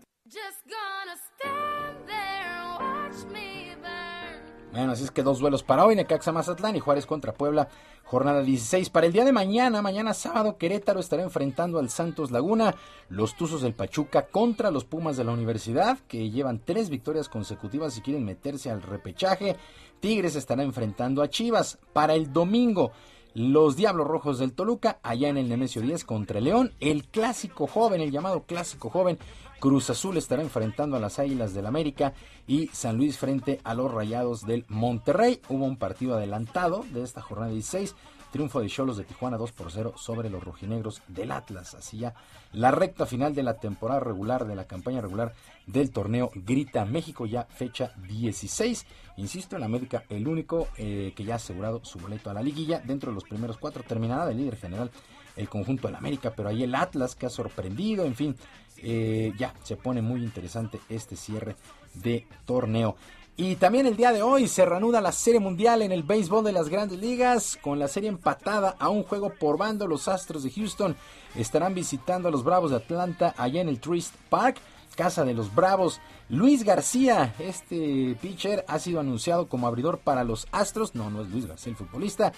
Bueno, 4.72 4.92
así 4.92 5.06
es 5.06 5.12
que 5.12 5.24
dos 5.24 5.40
duelos 5.40 5.64
para 5.64 5.86
hoy, 5.86 5.96
Necaxa 5.96 6.34
Mazatlán 6.34 6.76
y 6.76 6.82
Juárez 6.82 7.06
contra 7.06 7.34
Puebla, 7.34 7.70
jornada 8.04 8.42
16. 8.42 8.90
Para 8.90 9.08
el 9.08 9.14
día 9.14 9.24
de 9.24 9.32
mañana, 9.32 9.82
mañana 9.82 10.14
sábado, 10.14 10.58
Querétaro 10.58 11.00
estará 11.00 11.24
enfrentando 11.24 11.80
al 11.80 11.90
Santos 11.90 12.30
Laguna, 12.30 12.76
los 13.08 13.38
Tuzos 13.38 13.62
del 13.62 13.74
Pachuca 13.74 14.28
contra 14.28 14.72
los 14.72 14.84
Pumas 14.84 15.16
de 15.16 15.24
la 15.24 15.32
Universidad, 15.32 15.98
que 16.10 16.30
llevan 16.30 16.60
tres 16.60 16.90
victorias 16.90 17.30
consecutivas 17.30 17.98
y 17.98 18.02
quieren 18.02 18.26
meterse 18.26 18.70
al 18.70 18.82
repechaje. 18.82 19.56
Tigres 20.00 20.36
estará 20.36 20.64
enfrentando 20.64 21.22
a 21.22 21.30
Chivas. 21.30 21.80
Para 21.94 22.16
el 22.16 22.32
domingo, 22.32 22.92
los 23.34 23.76
Diablos 23.76 24.08
Rojos 24.08 24.40
del 24.40 24.54
Toluca, 24.54 25.00
allá 25.04 25.30
en 25.30 25.38
el 25.38 25.50
Nemesio 25.50 25.82
10 25.82 26.06
contra 26.06 26.40
León, 26.40 26.72
el 26.80 27.06
clásico 27.06 27.68
joven, 27.68 28.02
el 28.02 28.12
llamado 28.12 28.44
clásico 28.44 28.90
joven, 28.90 29.18
Cruz 29.60 29.90
Azul 29.90 30.18
estará 30.18 30.42
enfrentando 30.42 30.96
a 30.96 31.00
las 31.00 31.20
Águilas 31.20 31.54
del 31.54 31.66
América 31.66 32.14
y 32.48 32.68
San 32.68 32.98
Luis 32.98 33.18
frente 33.18 33.60
a 33.64 33.74
los 33.74 33.92
Rayados 33.92 34.46
del 34.46 34.66
Monterrey. 34.68 35.42
Hubo 35.50 35.66
un 35.66 35.78
partido 35.78 36.16
adelantado 36.16 36.86
de 36.92 37.04
esta 37.04 37.22
jornada 37.22 37.52
16. 37.52 37.96
Triunfo 38.36 38.60
de 38.60 38.68
Cholos 38.68 38.98
de 38.98 39.06
Tijuana 39.06 39.38
2 39.38 39.54
por 39.54 39.72
0 39.72 39.94
sobre 39.96 40.30
los 40.30 40.44
rojinegros 40.44 41.02
del 41.08 41.32
Atlas. 41.32 41.74
Así 41.74 42.00
ya 42.00 42.14
la 42.52 42.70
recta 42.70 43.06
final 43.06 43.34
de 43.34 43.44
la 43.44 43.54
temporada 43.54 44.02
regular, 44.02 44.46
de 44.46 44.58
la 44.58 44.66
campaña 44.66 45.00
regular 45.00 45.34
del 45.66 45.90
torneo 45.90 46.30
Grita 46.36 46.84
México, 46.84 47.26
ya 47.26 47.46
fecha 47.46 47.94
16. 48.10 48.86
Insisto, 49.16 49.56
en 49.56 49.64
América 49.64 50.04
el 50.10 50.28
único 50.28 50.68
eh, 50.76 51.14
que 51.16 51.24
ya 51.24 51.36
ha 51.36 51.38
asegurado 51.38 51.80
su 51.86 51.98
boleto 51.98 52.30
a 52.30 52.34
la 52.34 52.44
liguilla. 52.44 52.82
Dentro 52.82 53.10
de 53.10 53.16
los 53.16 53.24
primeros 53.24 53.58
cuatro 53.58 53.84
terminará 53.84 54.26
de 54.26 54.34
líder 54.34 54.58
general 54.58 54.92
el 55.38 55.48
conjunto 55.48 55.88
del 55.88 55.96
América, 55.96 56.34
pero 56.36 56.50
ahí 56.50 56.62
el 56.62 56.76
Atlas 56.76 57.16
que 57.16 57.28
ha 57.28 57.30
sorprendido, 57.30 58.04
en 58.04 58.16
fin, 58.16 58.36
eh, 58.80 59.32
ya 59.38 59.54
se 59.64 59.78
pone 59.78 60.02
muy 60.02 60.22
interesante 60.22 60.82
este 60.90 61.16
cierre 61.16 61.56
de 61.94 62.28
torneo. 62.44 62.98
Y 63.38 63.58
también 63.58 63.86
el 63.86 63.98
día 63.98 64.14
de 64.14 64.22
hoy 64.22 64.48
se 64.48 64.64
reanuda 64.64 65.02
la 65.02 65.12
Serie 65.12 65.42
Mundial 65.42 65.82
en 65.82 65.92
el 65.92 66.04
béisbol 66.04 66.46
de 66.46 66.54
las 66.54 66.70
grandes 66.70 67.00
ligas, 67.00 67.60
con 67.62 67.80
la 67.80 67.90
serie 67.90 68.08
empatada 68.08 68.78
a 68.80 68.88
un 68.88 69.04
juego 69.04 69.30
por 69.30 69.58
bando. 69.58 69.88
Los 69.88 70.08
Astros 70.08 70.44
de 70.44 70.52
Houston 70.52 70.96
estarán 71.36 71.74
visitando 71.74 72.30
a 72.30 72.32
los 72.32 72.46
Bravos 72.46 72.72
de 72.72 72.78
Atlanta 72.78 73.36
allá 73.38 73.60
en 73.60 73.68
el 73.68 73.82
Trist 73.82 74.16
Park, 74.30 74.56
casa 74.96 75.26
de 75.26 75.34
los 75.34 75.54
Bravos. 75.54 76.00
Luis 76.30 76.64
García, 76.64 77.36
este 77.38 78.18
pitcher, 78.22 78.64
ha 78.70 78.80
sido 78.80 79.02
anunciado 79.02 79.50
como 79.50 79.68
abridor 79.68 80.00
para 80.00 80.24
los 80.24 80.48
Astros. 80.54 80.96
No, 80.96 81.10
no 81.10 81.22
es 81.22 81.30
Luis 81.30 81.46
García 81.46 81.72
el 81.72 81.78
futbolista. 81.78 82.32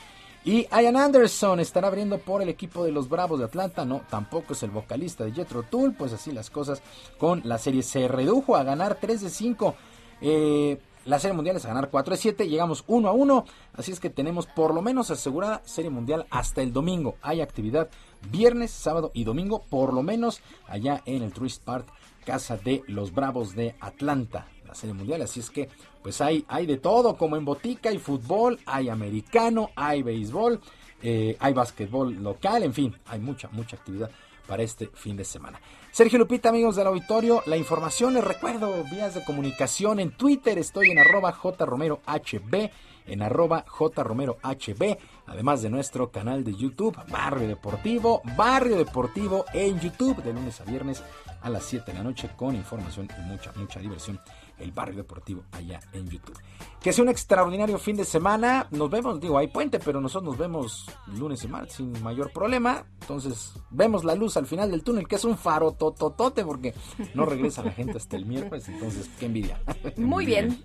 Y 0.46 0.66
Ian 0.72 0.98
Anderson 0.98 1.60
estará 1.60 1.90
abriendo 1.90 2.18
por 2.18 2.42
el 2.42 2.50
equipo 2.50 2.84
de 2.84 2.92
los 2.92 3.08
Bravos 3.08 3.38
de 3.38 3.46
Atlanta. 3.46 3.86
No, 3.86 4.02
tampoco 4.10 4.54
es 4.54 4.64
el 4.64 4.72
vocalista 4.72 5.26
de 5.26 5.34
Jetro 5.34 5.62
Tool. 5.62 5.94
Pues 5.94 6.12
así 6.12 6.32
las 6.32 6.50
cosas 6.50 6.82
con 7.20 7.44
la 7.44 7.60
serie. 7.60 7.84
Se 7.84 8.08
redujo 8.08 8.56
a 8.56 8.64
ganar 8.64 8.98
3 9.00 9.22
de 9.22 9.30
5. 9.30 9.76
Eh, 10.22 10.80
la 11.06 11.20
serie 11.20 11.36
mundial 11.36 11.56
es 11.56 11.66
a 11.66 11.70
ganar 11.70 11.90
4 11.90 12.16
de 12.16 12.22
7. 12.22 12.48
Llegamos 12.50 12.84
1 12.88 13.08
a 13.08 13.12
1. 13.12 13.46
Así 13.74 13.92
es 13.92 14.00
que 14.00 14.10
tenemos 14.10 14.46
por 14.46 14.74
lo 14.74 14.82
menos 14.82 15.10
asegurada 15.10 15.62
serie 15.66 15.90
mundial 15.90 16.26
hasta 16.30 16.62
el 16.62 16.74
domingo. 16.74 17.16
Hay 17.22 17.42
actividad 17.42 17.90
viernes, 18.30 18.72
sábado 18.72 19.12
y 19.14 19.24
domingo. 19.24 19.64
Por 19.70 19.94
lo 19.94 20.04
menos 20.04 20.42
allá 20.68 21.02
en 21.06 21.24
el 21.24 21.32
Truist 21.32 21.64
Park, 21.64 21.88
casa 22.26 22.58
de 22.58 22.84
los 22.88 23.14
Bravos 23.14 23.56
de 23.56 23.76
Atlanta 23.80 24.48
la 24.68 24.76
serie 24.76 24.94
mundial. 24.94 25.22
Así 25.22 25.40
es 25.40 25.50
que, 25.50 25.70
pues 26.04 26.22
hay, 26.22 26.46
hay 26.48 26.66
de 26.66 26.78
todo, 26.78 27.16
como 27.18 27.38
en 27.38 27.46
botica, 27.46 27.90
hay 27.90 27.98
fútbol, 27.98 28.60
hay 28.66 28.90
americano, 28.90 29.70
hay 29.76 30.04
béisbol, 30.04 30.60
eh, 31.02 31.38
hay 31.40 31.54
básquetbol 31.54 32.22
local, 32.22 32.64
en 32.64 32.74
fin, 32.74 32.96
hay 33.08 33.20
mucha, 33.20 33.48
mucha 33.50 33.78
actividad 33.78 34.12
para 34.48 34.64
este 34.64 34.88
fin 34.94 35.18
de 35.18 35.26
semana. 35.26 35.60
Sergio 35.92 36.20
Lupita, 36.20 36.50
amigos 36.50 36.76
del 36.76 36.88
auditorio, 36.88 37.44
la 37.46 37.58
información, 37.58 38.14
les 38.14 38.24
recuerdo, 38.24 38.84
vías 38.92 39.14
de 39.14 39.24
comunicación 39.24 40.00
en 40.00 40.12
Twitter, 40.12 40.58
estoy 40.58 40.92
en 40.92 41.00
arroba 41.00 41.32
jromerohb, 41.32 42.72
en 43.08 43.22
arroba 43.22 43.66
jromerohb, 43.68 44.98
además 45.26 45.62
de 45.62 45.70
nuestro 45.70 46.12
canal 46.12 46.44
de 46.44 46.56
YouTube, 46.56 46.98
Barrio 47.10 47.48
Deportivo, 47.48 48.22
Barrio 48.36 48.78
Deportivo 48.78 49.46
en 49.54 49.80
YouTube, 49.80 50.22
de 50.24 50.34
lunes 50.34 50.62
a 50.62 50.66
viernes 50.66 51.04
a 51.42 51.50
las 51.50 51.66
7 51.66 51.92
de 51.92 51.98
la 51.98 52.04
noche, 52.04 52.30
con 52.36 52.56
información 52.56 53.08
y 53.18 53.22
mucha, 53.22 53.52
mucha 53.56 53.80
diversión 53.80 54.20
el 54.60 54.72
barrio 54.72 54.98
deportivo 54.98 55.44
allá 55.52 55.80
en 55.94 56.08
YouTube. 56.08 56.38
Que 56.82 56.94
sea 56.94 57.04
un 57.04 57.10
extraordinario 57.10 57.78
fin 57.78 57.96
de 57.96 58.06
semana. 58.06 58.68
Nos 58.72 58.90
vemos, 58.90 59.20
digo, 59.20 59.38
hay 59.38 59.48
puente, 59.48 59.80
pero 59.80 60.00
nosotros 60.00 60.32
nos 60.32 60.38
vemos 60.38 60.86
lunes 61.16 61.44
y 61.44 61.48
martes 61.48 61.76
sin 61.76 62.02
mayor 62.02 62.32
problema. 62.32 62.86
Entonces, 63.02 63.54
vemos 63.72 64.04
la 64.04 64.16
luz 64.16 64.38
al 64.38 64.46
final 64.46 64.72
del 64.72 64.84
túnel, 64.84 65.08
que 65.08 65.16
es 65.16 65.26
un 65.26 65.38
faro 65.38 65.72
tototote, 65.72 66.46
porque 66.46 66.74
no 67.14 67.26
regresa 67.26 67.64
la 67.64 67.72
gente 67.72 67.98
hasta 67.98 68.16
el 68.16 68.26
miércoles. 68.26 68.68
Entonces, 68.70 69.10
qué 69.20 69.26
envidia. 69.26 69.60
Muy 69.98 70.26
bien. 70.26 70.64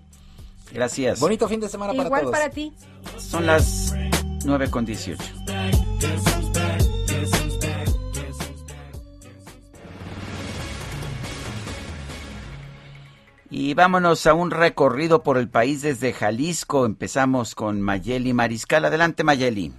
Gracias. 0.73 1.21
Bonito 1.21 1.49
fin 1.49 1.61
de 1.61 1.69
semana 1.69 1.93
para 1.93 2.09
todos. 2.09 2.23
Igual 2.23 2.33
para 2.33 2.51
ti. 2.51 2.73
Son 3.19 3.47
las 3.47 3.95
9 4.45 4.71
con 4.71 4.85
18. 4.85 5.23
Y 13.55 13.75
vámonos 13.75 14.27
a 14.27 14.33
un 14.33 14.51
recorrido 14.51 15.23
por 15.23 15.37
el 15.37 15.47
país 15.47 15.83
desde 15.83 16.15
Jalisco. 16.15 16.87
Empezamos 16.87 17.55
con 17.55 17.83
Mayeli 17.83 18.33
Mariscal. 18.33 18.87
Adelante, 18.87 19.25
Mayeli. 19.25 19.75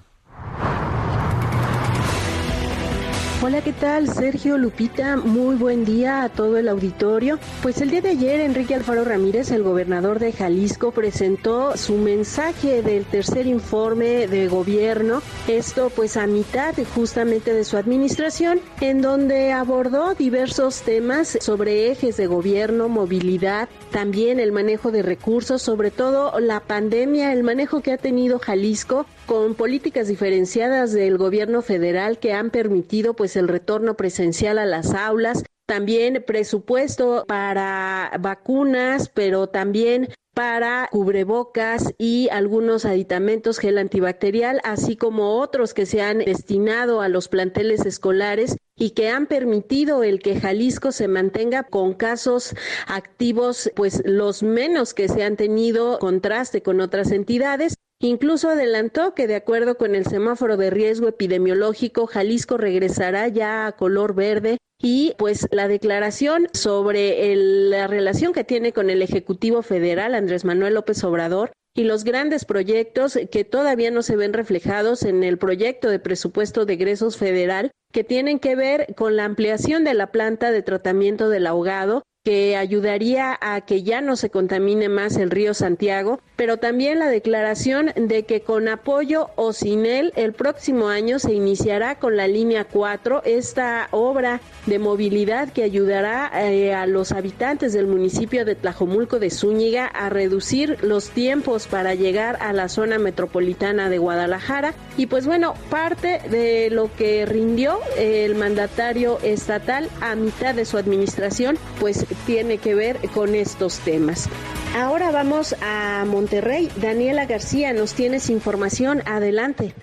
Hola, 3.45 3.60
¿qué 3.60 3.74
tal? 3.74 4.07
Sergio 4.07 4.57
Lupita, 4.57 5.18
muy 5.18 5.57
buen 5.57 5.84
día 5.84 6.24
a 6.24 6.30
todo 6.30 6.57
el 6.57 6.70
auditorio. 6.70 7.40
Pues 7.61 7.82
el 7.82 7.90
día 7.90 7.99
de 7.99 8.11
ayer 8.11 8.40
Enrique 8.40 8.74
Alfaro 8.74 9.03
Ramírez, 9.03 9.52
el 9.52 9.64
gobernador 9.64 10.20
de 10.20 10.32
Jalisco, 10.32 10.91
presentó 10.91 11.76
su 11.76 11.98
mensaje 11.98 12.82
del 12.82 13.03
tercer 13.03 13.45
informe 13.45 14.30
de 14.30 14.48
gobierno, 14.48 15.22
esto 15.49 15.91
pues 15.94 16.15
a 16.15 16.26
mitad 16.26 16.74
justamente 16.95 17.53
de 17.53 17.65
su 17.65 17.76
administración, 17.76 18.61
en 18.80 19.02
donde 19.02 19.52
abordó 19.52 20.14
diversos 20.14 20.82
temas 20.82 21.38
sobre 21.41 21.91
ejes 21.91 22.15
de 22.15 22.28
gobierno, 22.28 22.88
movilidad, 22.88 23.68
también 23.91 24.40
el 24.40 24.53
manejo 24.53 24.90
de 24.90 25.02
recursos, 25.02 25.61
sobre 25.61 25.91
todo 25.91 26.40
la 26.40 26.61
pandemia, 26.61 27.34
el 27.34 27.44
manejo 27.44 27.82
que 27.82 27.91
ha 27.91 27.98
tenido 27.98 28.40
Jalisco 28.40 29.06
con 29.26 29.56
políticas 29.56 30.08
diferenciadas 30.08 30.91
del 30.91 31.18
gobierno 31.18 31.62
federal 31.62 32.20
que 32.20 32.34
han 32.34 32.50
permitido 32.50 33.16
pues 33.16 33.36
el 33.36 33.48
retorno 33.48 33.95
presencial 33.95 34.58
a 34.58 34.66
las 34.66 34.94
aulas, 34.94 35.44
también 35.66 36.24
presupuesto 36.26 37.24
para 37.28 38.12
vacunas, 38.20 39.10
pero 39.10 39.48
también 39.48 40.10
para 40.34 40.90
cubrebocas 40.91 41.94
y 41.98 42.28
algunos 42.32 42.86
aditamentos 42.86 43.60
gel 43.60 43.78
antibacterial, 43.78 44.60
así 44.64 44.95
como 44.95 45.40
otros 45.40 45.74
que 45.74 45.86
se 45.86 46.02
han 46.02 46.20
destinado 46.20 47.02
a 47.02 47.08
los 47.08 47.28
planteles 47.28 47.86
escolares 47.86 48.58
y 48.76 48.91
que 48.91 49.10
han 49.10 49.28
permitido 49.28 50.04
el 50.04 50.20
que 50.20 50.40
Jalisco 50.40 50.91
se 50.91 51.08
mantenga 51.08 51.64
con 51.64 51.94
casos 51.94 52.56
activos, 52.88 53.72
pues 53.76 54.02
los 54.06 54.41
menos 54.41 54.94
que 54.94 55.08
se 55.08 55.24
han 55.24 55.38
tenido 55.38 56.00
contraste 56.00 56.64
con 56.64 56.82
otras 56.82 57.12
entidades. 57.12 57.76
Incluso 58.03 58.49
adelantó 58.49 59.15
que 59.15 59.27
de 59.27 59.35
acuerdo 59.35 59.77
con 59.77 59.95
el 59.95 60.05
semáforo 60.05 60.57
de 60.57 60.69
riesgo 60.69 61.07
epidemiológico, 61.07 62.05
Jalisco 62.05 62.57
regresará 62.57 63.30
ya 63.30 63.65
a 63.65 63.71
color 63.77 64.13
verde 64.13 64.57
y 64.77 65.13
pues 65.17 65.47
la 65.51 65.69
declaración 65.69 66.49
sobre 66.51 67.34
la 67.34 67.88
relación 67.88 68.34
que 68.34 68.43
tiene 68.43 68.73
con 68.73 68.89
el 68.89 69.01
Ejecutivo 69.01 69.61
Federal, 69.61 70.15
Andrés 70.15 70.43
Manuel 70.43 70.73
López 70.73 71.01
Obrador, 71.05 71.53
y 71.73 71.85
los 71.85 72.03
grandes 72.03 72.43
proyectos 72.43 73.17
que 73.31 73.45
todavía 73.45 73.89
no 73.89 74.01
se 74.01 74.17
ven 74.17 74.34
reflejados 74.34 75.03
en 75.03 75.23
el 75.23 75.38
proyecto 75.38 75.89
de 75.89 75.99
presupuesto 75.99 76.65
de 76.65 76.73
egresos 76.73 77.15
federal 77.15 77.71
que 77.93 78.03
tienen 78.03 78.38
que 78.38 78.57
ver 78.57 78.95
con 78.97 79.15
la 79.15 79.23
ampliación 79.23 79.85
de 79.85 79.93
la 79.93 80.11
planta 80.11 80.51
de 80.51 80.61
tratamiento 80.61 81.30
del 81.30 81.47
ahogado 81.47 82.03
que 82.23 82.55
ayudaría 82.55 83.38
a 83.41 83.61
que 83.61 83.84
ya 83.84 84.01
no 84.01 84.15
se 84.15 84.30
contamine 84.30 84.88
más 84.88 85.17
el 85.17 85.30
río 85.30 85.53
Santiago, 85.53 86.21
pero 86.35 86.57
también 86.57 86.99
la 86.99 87.10
declaración 87.10 87.91
de 87.95 88.23
que 88.23 88.41
con 88.41 88.68
apoyo 88.68 89.30
o 89.35 89.53
sin 89.53 89.85
él 89.85 90.14
el 90.15 90.34
próximo 90.34 90.88
año 90.88 91.19
se 91.19 91.34
iniciará 91.34 91.95
con 91.99 92.18
la 92.18 92.27
línea 92.27 92.65
4, 92.65 93.23
esta 93.26 93.88
obra 93.91 94.41
de 94.65 94.80
movilidad 94.80 95.51
que 95.51 95.64
ayudará 95.64 96.31
eh, 96.34 96.73
a 96.73 96.85
los 96.88 97.11
habitantes 97.11 97.73
del 97.73 97.88
municipio 97.88 98.45
de 98.45 98.55
Tlajomulco 98.55 99.19
de 99.19 99.30
Zúñiga 99.30 99.85
a 99.85 100.10
reducir 100.10 100.77
los 100.81 101.10
tiempos 101.10 101.68
para 101.68 101.95
llegar 101.95 102.38
a 102.41 102.53
la 102.53 102.69
zona 102.69 102.97
metropolitana 102.97 103.89
de 103.89 103.97
Guadalajara. 103.97 104.73
Y 104.97 105.07
pues 105.07 105.26
bueno, 105.26 105.53
parte 105.69 106.22
de 106.30 106.69
lo 106.72 106.89
que 106.95 107.26
rindió 107.26 107.80
el 107.97 108.35
mandatario 108.35 109.19
estatal 109.22 109.89
a 110.01 110.15
mitad 110.15 110.55
de 110.55 110.65
su 110.65 110.77
administración, 110.77 111.57
pues 111.80 112.05
tiene 112.26 112.57
que 112.57 112.76
ver 112.76 112.97
con 113.14 113.35
estos 113.35 113.80
temas. 113.80 114.30
Ahora 114.76 115.11
vamos 115.11 115.55
a 115.61 116.03
Monterrey. 116.05 116.23
Daniela 116.30 117.26
García, 117.26 117.74
nos 117.74 117.94
tienes 117.94 118.30
información. 118.30 119.02
Adelante. 119.06 119.74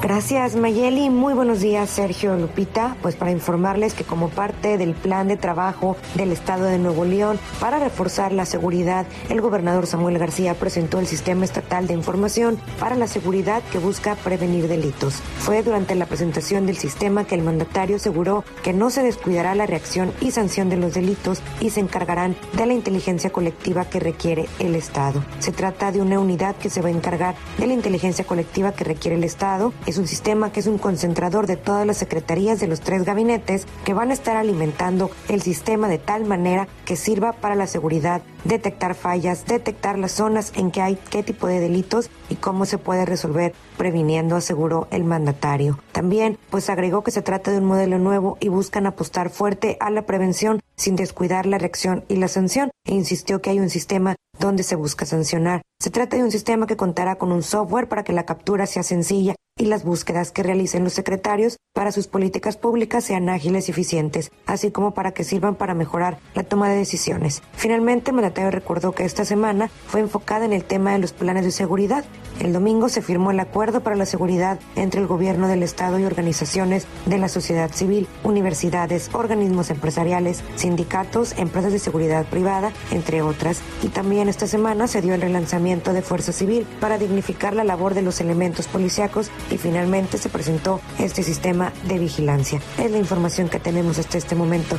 Gracias 0.00 0.56
Mayeli, 0.56 1.10
muy 1.10 1.32
buenos 1.32 1.60
días 1.60 1.88
Sergio 1.88 2.36
Lupita, 2.36 2.96
pues 3.02 3.14
para 3.14 3.30
informarles 3.30 3.94
que 3.94 4.02
como 4.02 4.30
parte 4.30 4.76
del 4.76 4.94
plan 4.94 5.28
de 5.28 5.36
trabajo 5.36 5.96
del 6.16 6.32
Estado 6.32 6.64
de 6.64 6.78
Nuevo 6.78 7.04
León 7.04 7.38
para 7.60 7.78
reforzar 7.78 8.32
la 8.32 8.44
seguridad, 8.44 9.06
el 9.28 9.40
gobernador 9.40 9.86
Samuel 9.86 10.18
García 10.18 10.54
presentó 10.54 10.98
el 10.98 11.06
Sistema 11.06 11.44
Estatal 11.44 11.86
de 11.86 11.94
Información 11.94 12.58
para 12.80 12.96
la 12.96 13.06
Seguridad 13.06 13.62
que 13.70 13.78
busca 13.78 14.16
prevenir 14.16 14.66
delitos. 14.66 15.22
Fue 15.38 15.62
durante 15.62 15.94
la 15.94 16.06
presentación 16.06 16.66
del 16.66 16.76
sistema 16.76 17.24
que 17.24 17.36
el 17.36 17.42
mandatario 17.42 17.96
aseguró 17.96 18.44
que 18.62 18.72
no 18.72 18.90
se 18.90 19.02
descuidará 19.02 19.54
la 19.54 19.66
reacción 19.66 20.12
y 20.20 20.32
sanción 20.32 20.68
de 20.68 20.78
los 20.78 20.94
delitos 20.94 21.40
y 21.60 21.70
se 21.70 21.80
encargarán 21.80 22.36
de 22.54 22.66
la 22.66 22.74
inteligencia 22.74 23.30
colectiva 23.30 23.84
que 23.84 24.00
requiere 24.00 24.46
el 24.58 24.74
Estado. 24.74 25.24
Se 25.38 25.52
trata 25.52 25.81
de 25.90 26.00
una 26.00 26.20
unidad 26.20 26.54
que 26.54 26.70
se 26.70 26.80
va 26.80 26.88
a 26.88 26.92
encargar 26.92 27.34
de 27.58 27.66
la 27.66 27.72
inteligencia 27.72 28.24
colectiva 28.24 28.72
que 28.72 28.84
requiere 28.84 29.16
el 29.16 29.24
Estado 29.24 29.72
es 29.86 29.98
un 29.98 30.06
sistema 30.06 30.52
que 30.52 30.60
es 30.60 30.66
un 30.68 30.78
concentrador 30.78 31.46
de 31.46 31.56
todas 31.56 31.86
las 31.86 31.96
secretarías 31.96 32.60
de 32.60 32.68
los 32.68 32.80
tres 32.80 33.04
gabinetes 33.04 33.66
que 33.84 33.94
van 33.94 34.10
a 34.10 34.14
estar 34.14 34.36
alimentando 34.36 35.10
el 35.28 35.42
sistema 35.42 35.88
de 35.88 35.98
tal 35.98 36.24
manera 36.24 36.68
que 36.84 36.94
sirva 36.94 37.32
para 37.32 37.56
la 37.56 37.66
seguridad, 37.66 38.22
detectar 38.44 38.94
fallas, 38.94 39.46
detectar 39.46 39.98
las 39.98 40.12
zonas 40.12 40.52
en 40.54 40.70
que 40.70 40.82
hay 40.82 40.98
qué 41.10 41.22
tipo 41.22 41.46
de 41.48 41.58
delitos 41.58 42.10
y 42.28 42.36
cómo 42.36 42.64
se 42.66 42.78
puede 42.78 43.04
resolver 43.04 43.54
previniendo, 43.76 44.36
aseguró 44.36 44.86
el 44.90 45.04
mandatario. 45.04 45.78
También, 45.92 46.38
pues 46.50 46.70
agregó 46.70 47.02
que 47.02 47.10
se 47.10 47.22
trata 47.22 47.50
de 47.50 47.58
un 47.58 47.64
modelo 47.64 47.98
nuevo 47.98 48.36
y 48.40 48.48
buscan 48.48 48.86
apostar 48.86 49.30
fuerte 49.30 49.76
a 49.80 49.90
la 49.90 50.02
prevención 50.02 50.60
sin 50.76 50.96
descuidar 50.96 51.46
la 51.46 51.58
reacción 51.58 52.04
y 52.08 52.16
la 52.16 52.28
sanción 52.28 52.70
e 52.84 52.94
insistió 52.94 53.40
que 53.40 53.50
hay 53.50 53.60
un 53.60 53.70
sistema 53.70 54.16
donde 54.46 54.62
se 54.62 54.76
busca 54.76 55.06
sancionar. 55.06 55.62
Se 55.80 55.90
trata 55.90 56.16
de 56.16 56.24
un 56.24 56.30
sistema 56.30 56.66
que 56.66 56.76
contará 56.76 57.16
con 57.16 57.32
un 57.32 57.42
software 57.42 57.88
para 57.88 58.04
que 58.04 58.12
la 58.12 58.26
captura 58.26 58.66
sea 58.66 58.82
sencilla 58.82 59.34
y 59.58 59.66
las 59.66 59.84
búsquedas 59.84 60.32
que 60.32 60.42
realicen 60.42 60.82
los 60.82 60.94
secretarios 60.94 61.58
para 61.74 61.92
sus 61.92 62.06
políticas 62.06 62.56
públicas 62.56 63.04
sean 63.04 63.28
ágiles 63.28 63.68
y 63.68 63.72
eficientes, 63.72 64.30
así 64.46 64.70
como 64.70 64.92
para 64.92 65.12
que 65.12 65.24
sirvan 65.24 65.54
para 65.54 65.74
mejorar 65.74 66.18
la 66.34 66.42
toma 66.42 66.68
de 66.68 66.76
decisiones. 66.76 67.42
Finalmente, 67.52 68.10
el 68.10 68.52
recordó 68.52 68.92
que 68.92 69.04
esta 69.04 69.24
semana 69.24 69.70
fue 69.86 70.00
enfocada 70.00 70.44
en 70.44 70.52
el 70.52 70.64
tema 70.64 70.92
de 70.92 70.98
los 70.98 71.12
planes 71.12 71.44
de 71.44 71.50
seguridad. 71.50 72.04
El 72.40 72.52
domingo 72.52 72.88
se 72.88 73.02
firmó 73.02 73.30
el 73.30 73.40
acuerdo 73.40 73.82
para 73.82 73.96
la 73.96 74.06
seguridad 74.06 74.58
entre 74.76 75.00
el 75.00 75.06
gobierno 75.06 75.48
del 75.48 75.62
Estado 75.62 75.98
y 75.98 76.04
organizaciones 76.04 76.86
de 77.06 77.18
la 77.18 77.28
sociedad 77.28 77.70
civil, 77.72 78.08
universidades, 78.24 79.10
organismos 79.12 79.70
empresariales, 79.70 80.42
sindicatos, 80.56 81.34
empresas 81.38 81.72
de 81.72 81.78
seguridad 81.78 82.26
privada, 82.26 82.72
entre 82.90 83.22
otras. 83.22 83.60
Y 83.82 83.88
también 83.88 84.28
esta 84.28 84.46
semana 84.46 84.88
se 84.88 85.02
dio 85.02 85.14
el 85.14 85.22
relanzamiento 85.22 85.92
de 85.92 86.02
Fuerza 86.02 86.32
Civil 86.32 86.66
para 86.80 86.98
dignificar 86.98 87.54
la 87.54 87.64
labor 87.64 87.94
de 87.94 88.02
los 88.02 88.20
elementos 88.20 88.66
policíacos 88.66 89.30
y 89.52 89.58
finalmente 89.58 90.18
se 90.18 90.28
presentó 90.28 90.80
este 90.98 91.22
sistema 91.22 91.72
de 91.84 91.98
vigilancia. 91.98 92.60
Es 92.78 92.90
la 92.90 92.98
información 92.98 93.48
que 93.48 93.60
tenemos 93.60 93.98
hasta 93.98 94.18
este 94.18 94.34
momento. 94.34 94.78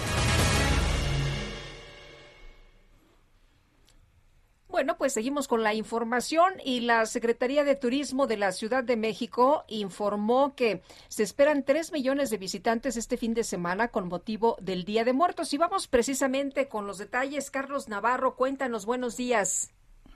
Bueno, 4.67 4.97
pues 4.97 5.13
seguimos 5.13 5.47
con 5.47 5.61
la 5.61 5.75
información 5.75 6.53
y 6.65 6.81
la 6.81 7.05
Secretaría 7.05 7.63
de 7.63 7.75
Turismo 7.75 8.25
de 8.25 8.37
la 8.37 8.51
Ciudad 8.51 8.83
de 8.83 8.97
México 8.97 9.63
informó 9.67 10.55
que 10.55 10.81
se 11.07 11.21
esperan 11.23 11.63
tres 11.63 11.91
millones 11.91 12.31
de 12.31 12.37
visitantes 12.37 12.97
este 12.97 13.15
fin 13.15 13.35
de 13.35 13.43
semana 13.43 13.89
con 13.89 14.07
motivo 14.07 14.57
del 14.59 14.83
Día 14.83 15.05
de 15.05 15.13
Muertos. 15.13 15.53
Y 15.53 15.57
vamos 15.57 15.87
precisamente 15.87 16.67
con 16.67 16.87
los 16.87 16.97
detalles. 16.97 17.51
Carlos 17.51 17.87
Navarro, 17.87 18.35
cuéntanos, 18.35 18.85
buenos 18.85 19.15
días. 19.15 19.71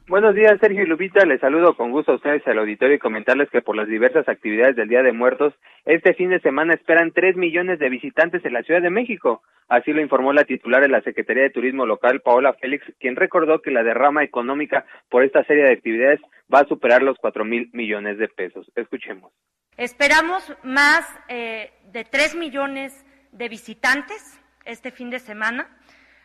Buenos 0.09 0.35
días, 0.35 0.57
Sergio 0.61 0.83
y 0.83 0.85
Lupita. 0.85 1.25
Les 1.25 1.41
saludo 1.41 1.75
con 1.75 1.91
gusto 1.91 2.13
a 2.13 2.15
ustedes 2.15 2.41
al 2.47 2.59
auditorio 2.59 2.95
y 2.95 2.99
comentarles 2.99 3.49
que 3.49 3.61
por 3.61 3.75
las 3.75 3.89
diversas 3.89 4.25
actividades 4.29 4.77
del 4.77 4.87
Día 4.87 5.03
de 5.03 5.11
Muertos, 5.11 5.53
este 5.83 6.13
fin 6.13 6.29
de 6.29 6.39
semana 6.39 6.75
esperan 6.75 7.11
tres 7.11 7.35
millones 7.35 7.77
de 7.77 7.89
visitantes 7.89 8.45
en 8.45 8.53
la 8.53 8.63
Ciudad 8.63 8.81
de 8.81 8.89
México. 8.89 9.43
Así 9.67 9.91
lo 9.91 9.99
informó 9.99 10.31
la 10.31 10.45
titular 10.45 10.81
de 10.81 10.87
la 10.87 11.01
Secretaría 11.01 11.43
de 11.43 11.49
Turismo 11.49 11.85
local, 11.85 12.21
Paola 12.21 12.53
Félix, 12.53 12.85
quien 13.01 13.17
recordó 13.17 13.61
que 13.61 13.69
la 13.69 13.83
derrama 13.83 14.23
económica 14.23 14.85
por 15.09 15.25
esta 15.25 15.43
serie 15.43 15.65
de 15.65 15.73
actividades 15.73 16.21
va 16.51 16.61
a 16.61 16.67
superar 16.69 17.03
los 17.03 17.17
cuatro 17.17 17.43
mil 17.43 17.69
millones 17.73 18.17
de 18.17 18.29
pesos. 18.29 18.71
Escuchemos. 18.77 19.33
Esperamos 19.75 20.55
más 20.63 21.05
eh, 21.27 21.71
de 21.91 22.05
tres 22.05 22.33
millones 22.33 23.05
de 23.33 23.49
visitantes 23.49 24.39
este 24.63 24.91
fin 24.91 25.09
de 25.09 25.19
semana 25.19 25.76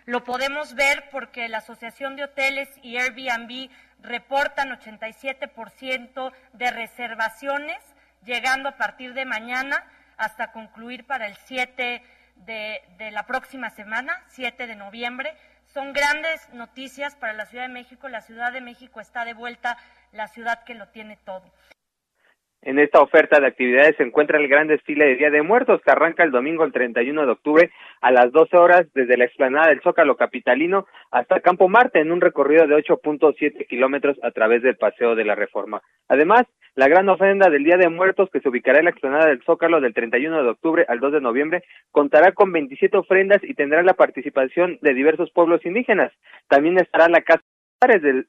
lo 0.05 0.25
podemos 0.25 0.75
ver 0.75 1.09
porque 1.11 1.49
la 1.49 1.59
Asociación 1.59 2.17
de 2.17 2.25
Hoteles 2.25 2.69
y 2.83 2.97
Airbnb 2.97 3.71
reportan 4.01 4.71
87% 4.71 6.33
de 6.53 6.71
reservaciones, 6.71 7.79
llegando 8.25 8.69
a 8.69 8.77
partir 8.77 9.15
de 9.15 9.25
mañana 9.25 9.85
hasta 10.17 10.53
concluir 10.53 11.07
para 11.07 11.27
el 11.27 11.37
7 11.37 12.03
de, 12.37 13.11
la 13.13 13.27
próxima 13.27 13.71
semana, 13.71 14.25
7 14.29 14.67
de 14.67 14.77
noviembre. 14.77 15.37
Son 15.73 15.93
grandes 15.93 16.49
noticias 16.53 17.15
para 17.17 17.33
la 17.33 17.47
Ciudad 17.47 17.65
de 17.65 17.73
México. 17.73 18.09
La 18.09 18.21
Ciudad 18.21 18.53
de 18.53 18.61
México 18.61 19.01
está 19.01 19.25
de 19.25 19.35
vuelta, 19.35 19.79
la 20.11 20.27
ciudad 20.29 20.65
que 20.65 20.75
lo 20.75 20.89
tiene 20.89 21.17
todo. 21.17 21.53
En 22.65 22.79
esta 22.79 23.03
oferta 23.03 23.41
de 23.41 23.49
actividades 23.49 23.97
se 23.97 24.05
encuentra 24.05 24.39
el 24.39 24.47
gran 24.47 24.69
desfile 24.69 25.05
de 25.05 25.17
Día 25.17 25.31
de 25.31 25.43
Muertos 25.43 25.81
que 25.83 25.91
arranca 25.91 26.23
el 26.23 26.31
domingo 26.31 26.65
el 26.65 26.71
31 26.73 27.27
de 27.27 27.33
octubre 27.33 27.71
a 28.01 28.13
las 28.13 28.31
12 28.31 28.57
horas 28.57 28.87
desde 28.95 29.17
la 29.17 29.25
explanada 29.25 29.69
del 29.69 29.81
Zócalo 29.81 30.17
Capitalino 30.17 30.87
hasta 31.11 31.41
Campo 31.41 31.69
Marte 31.69 31.99
en 31.99 32.13
un 32.13 32.21
recorrido 32.21 32.69
de 32.69 32.77
8.7 32.77 33.67
kilómetros 33.67 34.17
a 34.23 34.31
través 34.31 34.63
del 34.63 34.77
Paseo 34.77 35.17
de 35.17 35.25
la 35.25 35.35
Reforma. 35.35 35.83
Además, 36.09 36.45
La 36.75 36.89
gran 36.89 37.07
ofrenda 37.11 37.51
del 37.51 37.65
Día 37.65 37.77
de 37.77 37.91
Muertos, 37.91 38.31
que 38.33 38.41
se 38.41 38.49
ubicará 38.49 38.79
en 38.79 38.87
la 38.87 38.93
explanada 38.93 39.27
del 39.27 39.43
Zócalo 39.43 39.83
del 39.83 39.93
31 39.93 40.43
de 40.43 40.49
octubre 40.49 40.87
al 40.89 41.01
2 41.01 41.13
de 41.13 41.21
noviembre, 41.21 41.65
contará 41.91 42.33
con 42.33 42.51
27 42.51 42.97
ofrendas 42.97 43.41
y 43.43 43.53
tendrá 43.53 43.83
la 43.83 43.93
participación 43.93 44.79
de 44.81 44.95
diversos 44.95 45.31
pueblos 45.33 45.67
indígenas. 45.67 46.13
También 46.49 46.79
estará 46.79 47.09
la 47.09 47.21
Casa 47.21 47.43
del 48.01 48.27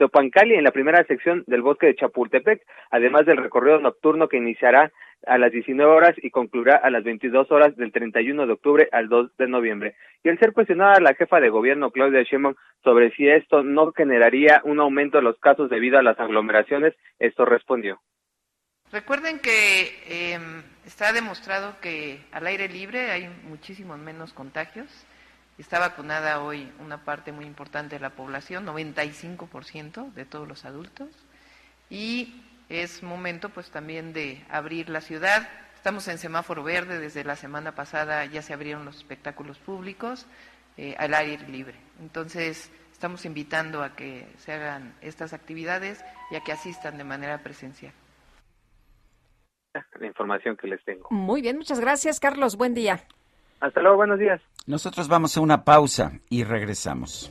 Teopancali 0.00 0.54
en 0.54 0.64
la 0.64 0.70
primera 0.70 1.04
sección 1.04 1.44
del 1.46 1.60
bosque 1.60 1.88
de 1.88 1.94
Chapultepec, 1.94 2.62
además 2.90 3.26
del 3.26 3.36
recorrido 3.36 3.80
nocturno 3.80 4.30
que 4.30 4.38
iniciará 4.38 4.90
a 5.26 5.36
las 5.36 5.52
19 5.52 5.92
horas 5.92 6.14
y 6.22 6.30
concluirá 6.30 6.76
a 6.76 6.88
las 6.88 7.04
22 7.04 7.52
horas 7.52 7.76
del 7.76 7.92
31 7.92 8.46
de 8.46 8.52
octubre 8.54 8.88
al 8.92 9.10
2 9.10 9.36
de 9.36 9.46
noviembre. 9.46 9.96
Y 10.24 10.30
al 10.30 10.38
ser 10.38 10.54
cuestionada 10.54 11.00
la 11.00 11.12
jefa 11.12 11.38
de 11.38 11.50
gobierno 11.50 11.90
Claudia 11.90 12.22
Sheinbaum 12.22 12.54
sobre 12.82 13.10
si 13.10 13.28
esto 13.28 13.62
no 13.62 13.92
generaría 13.92 14.62
un 14.64 14.80
aumento 14.80 15.18
de 15.18 15.24
los 15.24 15.38
casos 15.38 15.68
debido 15.68 15.98
a 15.98 16.02
las 16.02 16.18
aglomeraciones, 16.18 16.94
esto 17.18 17.44
respondió. 17.44 18.00
Recuerden 18.90 19.38
que 19.38 19.82
eh, 20.08 20.38
está 20.86 21.12
demostrado 21.12 21.78
que 21.82 22.20
al 22.32 22.46
aire 22.46 22.70
libre 22.70 23.10
hay 23.10 23.28
muchísimos 23.44 23.98
menos 23.98 24.32
contagios. 24.32 25.06
Está 25.60 25.78
vacunada 25.78 26.42
hoy 26.42 26.72
una 26.78 27.04
parte 27.04 27.32
muy 27.32 27.44
importante 27.44 27.96
de 27.96 28.00
la 28.00 28.08
población, 28.08 28.64
95% 28.64 30.10
de 30.14 30.24
todos 30.24 30.48
los 30.48 30.64
adultos. 30.64 31.10
Y 31.90 32.42
es 32.70 33.02
momento 33.02 33.50
pues 33.50 33.70
también 33.70 34.14
de 34.14 34.42
abrir 34.48 34.88
la 34.88 35.02
ciudad. 35.02 35.46
Estamos 35.74 36.08
en 36.08 36.16
semáforo 36.16 36.64
verde, 36.64 36.98
desde 36.98 37.24
la 37.24 37.36
semana 37.36 37.74
pasada 37.74 38.24
ya 38.24 38.40
se 38.40 38.54
abrieron 38.54 38.86
los 38.86 38.96
espectáculos 38.96 39.58
públicos 39.58 40.26
eh, 40.78 40.96
al 40.98 41.12
aire 41.12 41.46
libre. 41.46 41.74
Entonces, 42.00 42.72
estamos 42.90 43.26
invitando 43.26 43.82
a 43.82 43.94
que 43.94 44.26
se 44.38 44.54
hagan 44.54 44.94
estas 45.02 45.34
actividades 45.34 46.02
y 46.30 46.36
a 46.36 46.40
que 46.40 46.52
asistan 46.52 46.96
de 46.96 47.04
manera 47.04 47.42
presencial. 47.42 47.92
La 49.74 50.06
información 50.06 50.56
que 50.56 50.68
les 50.68 50.82
tengo. 50.86 51.08
Muy 51.10 51.42
bien, 51.42 51.58
muchas 51.58 51.80
gracias, 51.80 52.18
Carlos. 52.18 52.56
Buen 52.56 52.72
día. 52.72 53.04
Hasta 53.60 53.80
luego, 53.80 53.96
buenos 53.96 54.18
días. 54.18 54.40
Nosotros 54.66 55.08
vamos 55.08 55.36
a 55.36 55.40
una 55.40 55.64
pausa 55.64 56.12
y 56.28 56.44
regresamos. 56.44 57.30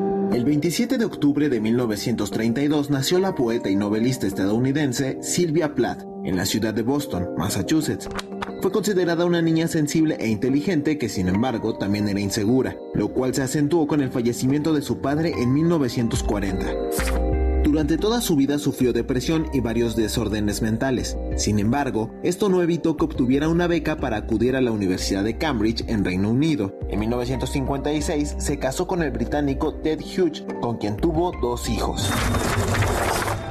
el 0.33 0.45
27 0.45 0.97
de 0.97 1.05
octubre 1.05 1.49
de 1.49 1.59
1932 1.59 2.89
nació 2.89 3.19
la 3.19 3.35
poeta 3.35 3.69
y 3.69 3.75
novelista 3.75 4.27
estadounidense 4.27 5.17
Sylvia 5.21 5.75
Plath 5.75 6.05
en 6.23 6.37
la 6.37 6.45
ciudad 6.45 6.73
de 6.73 6.83
Boston, 6.83 7.29
Massachusetts. 7.37 8.07
Fue 8.61 8.71
considerada 8.71 9.25
una 9.25 9.41
niña 9.41 9.67
sensible 9.67 10.15
e 10.19 10.29
inteligente 10.29 10.97
que 10.97 11.09
sin 11.09 11.27
embargo 11.27 11.77
también 11.77 12.07
era 12.07 12.19
insegura, 12.19 12.77
lo 12.93 13.09
cual 13.09 13.33
se 13.33 13.41
acentuó 13.41 13.87
con 13.87 14.01
el 14.01 14.11
fallecimiento 14.11 14.73
de 14.73 14.81
su 14.81 14.99
padre 14.99 15.33
en 15.37 15.53
1940. 15.53 17.40
Durante 17.63 17.97
toda 17.97 18.21
su 18.21 18.35
vida 18.35 18.57
sufrió 18.57 18.91
depresión 18.91 19.47
y 19.53 19.59
varios 19.59 19.95
desórdenes 19.95 20.63
mentales. 20.63 21.15
Sin 21.37 21.59
embargo, 21.59 22.11
esto 22.23 22.49
no 22.49 22.63
evitó 22.63 22.97
que 22.97 23.05
obtuviera 23.05 23.49
una 23.49 23.67
beca 23.67 23.97
para 23.97 24.17
acudir 24.17 24.55
a 24.55 24.61
la 24.61 24.71
Universidad 24.71 25.23
de 25.23 25.37
Cambridge 25.37 25.85
en 25.87 26.03
Reino 26.03 26.31
Unido. 26.31 26.77
En 26.89 26.99
1956 26.99 28.35
se 28.39 28.57
casó 28.57 28.87
con 28.87 29.03
el 29.03 29.11
británico 29.11 29.75
Ted 29.75 29.99
Hughes, 30.01 30.43
con 30.59 30.77
quien 30.77 30.97
tuvo 30.97 31.31
dos 31.39 31.69
hijos. 31.69 32.09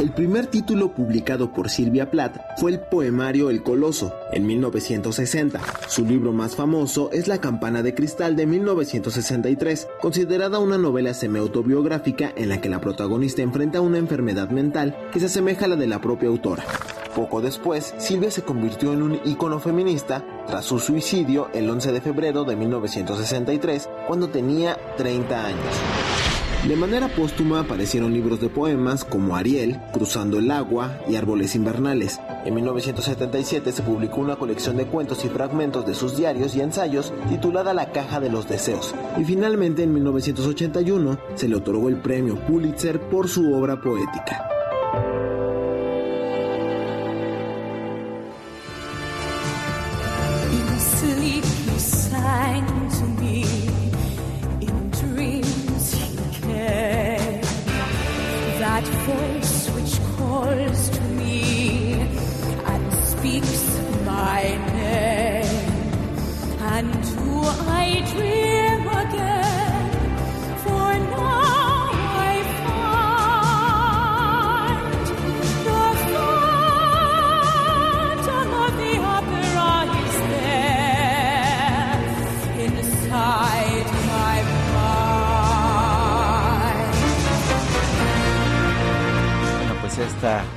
El 0.00 0.12
primer 0.12 0.46
título 0.46 0.94
publicado 0.94 1.52
por 1.52 1.68
Sylvia 1.68 2.10
Plath 2.10 2.38
fue 2.56 2.70
el 2.70 2.80
poemario 2.80 3.50
El 3.50 3.62
Coloso, 3.62 4.14
en 4.32 4.46
1960. 4.46 5.60
Su 5.88 6.06
libro 6.06 6.32
más 6.32 6.56
famoso 6.56 7.10
es 7.12 7.28
La 7.28 7.36
Campana 7.36 7.82
de 7.82 7.94
Cristal 7.94 8.34
de 8.34 8.46
1963, 8.46 9.88
considerada 10.00 10.58
una 10.58 10.78
novela 10.78 11.12
semi-autobiográfica 11.12 12.32
en 12.34 12.48
la 12.48 12.62
que 12.62 12.70
la 12.70 12.80
protagonista 12.80 13.42
enfrenta 13.42 13.82
una 13.82 13.98
enfermedad 13.98 14.48
mental 14.48 14.96
que 15.12 15.20
se 15.20 15.26
asemeja 15.26 15.66
a 15.66 15.68
la 15.68 15.76
de 15.76 15.86
la 15.86 16.00
propia 16.00 16.30
autora. 16.30 16.64
Poco 17.14 17.42
después, 17.42 17.94
Silvia 17.98 18.30
se 18.30 18.40
convirtió 18.40 18.94
en 18.94 19.02
un 19.02 19.20
ícono 19.26 19.60
feminista 19.60 20.24
tras 20.46 20.64
su 20.64 20.78
suicidio 20.78 21.50
el 21.52 21.68
11 21.68 21.92
de 21.92 22.00
febrero 22.00 22.44
de 22.44 22.56
1963, 22.56 23.90
cuando 24.06 24.30
tenía 24.30 24.78
30 24.96 25.44
años. 25.44 26.19
De 26.66 26.76
manera 26.76 27.08
póstuma 27.08 27.60
aparecieron 27.60 28.12
libros 28.12 28.38
de 28.38 28.50
poemas 28.50 29.02
como 29.06 29.34
Ariel, 29.34 29.80
Cruzando 29.94 30.38
el 30.38 30.50
agua 30.50 31.00
y 31.08 31.16
Árboles 31.16 31.54
invernales. 31.54 32.20
En 32.44 32.54
1977 32.54 33.72
se 33.72 33.82
publicó 33.82 34.20
una 34.20 34.36
colección 34.36 34.76
de 34.76 34.86
cuentos 34.86 35.24
y 35.24 35.28
fragmentos 35.28 35.86
de 35.86 35.94
sus 35.94 36.18
diarios 36.18 36.54
y 36.54 36.60
ensayos 36.60 37.14
titulada 37.30 37.72
La 37.72 37.92
caja 37.92 38.20
de 38.20 38.28
los 38.28 38.46
deseos. 38.46 38.94
Y 39.18 39.24
finalmente 39.24 39.82
en 39.82 39.94
1981 39.94 41.18
se 41.34 41.48
le 41.48 41.56
otorgó 41.56 41.88
el 41.88 41.96
premio 41.96 42.38
Pulitzer 42.46 43.00
por 43.08 43.26
su 43.28 43.54
obra 43.54 43.80
poética. 43.80 44.46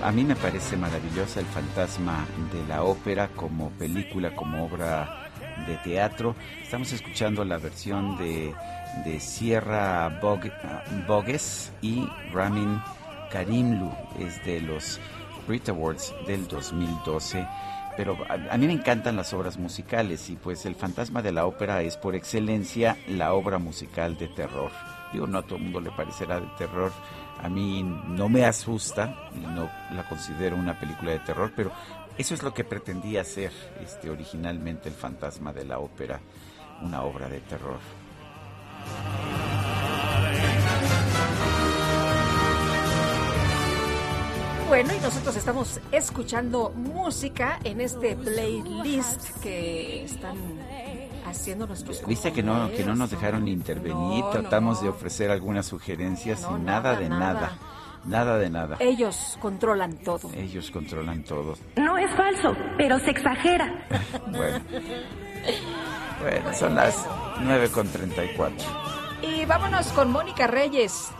A 0.04 0.12
mí 0.12 0.24
me 0.26 0.36
parece 0.36 0.76
maravillosa 0.76 1.40
El 1.40 1.46
fantasma 1.46 2.26
de 2.52 2.66
la 2.68 2.84
ópera 2.84 3.30
como 3.30 3.70
película, 3.72 4.36
como 4.36 4.66
obra 4.66 5.30
de 5.66 5.78
teatro. 5.78 6.36
Estamos 6.62 6.92
escuchando 6.92 7.46
la 7.46 7.58
versión 7.58 8.18
de, 8.18 8.54
de 9.06 9.20
Sierra 9.20 10.10
Bogues 11.08 11.72
y 11.82 12.06
Ramin 12.34 12.82
Karimlu, 13.32 13.92
es 14.20 14.44
de 14.44 14.60
los 14.62 15.00
Brit 15.48 15.70
Awards 15.70 16.14
del 16.28 16.48
2012 16.48 17.48
pero 17.96 18.18
a, 18.28 18.58
mí 18.58 18.66
me 18.66 18.74
encantan 18.74 19.16
las 19.16 19.34
obras 19.34 19.60
musicales 19.60 20.30
y 20.32 20.36
pues 20.36 20.66
El 20.66 20.74
fantasma 20.74 21.22
de 21.22 21.32
la 21.32 21.46
ópera 21.46 21.84
es 21.84 21.96
por 21.96 22.16
excelencia 22.16 22.98
la 23.08 23.34
obra 23.34 23.60
musical 23.60 24.18
de 24.18 24.30
terror. 24.30 24.72
Digo, 25.12 25.28
no 25.28 25.38
a 25.38 25.44
todo 25.44 25.58
el 25.58 25.66
mundo 25.66 25.80
le 25.80 25.92
parecerá 25.92 26.40
de 26.40 26.48
terror, 26.58 26.92
a 27.44 27.50
mí 27.50 27.84
no 27.84 28.30
me 28.30 28.46
asusta 28.46 29.30
no 29.36 29.70
la 29.94 30.08
considero 30.08 30.56
una 30.56 30.80
película 30.80 31.12
de 31.12 31.20
terror, 31.20 31.52
pero 31.54 31.72
eso 32.18 32.34
es 32.34 32.42
lo 32.42 32.54
que 32.54 32.64
pretendía 32.64 33.24
ser 33.24 33.52
este, 33.84 34.10
originalmente 34.10 34.88
El 34.88 34.96
fantasma 34.96 35.52
de 35.52 35.66
la 35.66 35.80
ópera, 35.80 36.22
una 36.82 37.04
obra 37.04 37.28
de 37.28 37.42
terror. 37.42 37.80
Bueno, 44.70 44.94
y 44.94 45.00
nosotros 45.02 45.36
estamos 45.36 45.80
escuchando 45.92 46.72
música 46.72 47.60
en 47.64 47.82
este 47.82 48.16
playlist 48.16 49.40
que 49.42 50.06
están 50.06 50.38
haciendo 51.26 51.68
nuestros 51.68 52.06
Viste 52.06 52.32
que 52.32 52.44
no, 52.44 52.70
que 52.72 52.84
no 52.84 52.96
nos 52.96 53.12
dejaron 53.12 53.48
intervenir, 53.48 54.24
tratamos 54.32 54.82
de 54.82 54.90
ofrecer 54.90 55.32
algunas 55.32 55.66
sugerencias 55.66 56.46
y 56.50 56.54
nada, 56.62 56.96
de 56.96 57.10
nada. 57.10 57.58
nada. 58.06 58.38
de 58.38 58.50
nada. 58.50 58.78
Ellos 58.80 59.38
controlan 59.42 59.98
todo. 59.98 60.32
Ellos 60.34 60.72
controlan 60.72 61.24
todo. 61.24 61.56
No 61.78 61.98
es 61.98 62.12
falso, 62.16 62.56
pero 62.78 63.00
se 63.00 63.12
exagera. 63.12 63.88
bueno. 64.32 64.60
bueno, 66.22 66.54
son 66.54 66.76
las 66.76 67.06
9 67.42 67.70
con 67.70 67.88
34. 67.88 68.66
Y 69.22 69.46
vámonos 69.46 69.88
con 69.94 70.12
Mónica 70.12 70.48
Reyes. 70.48 71.12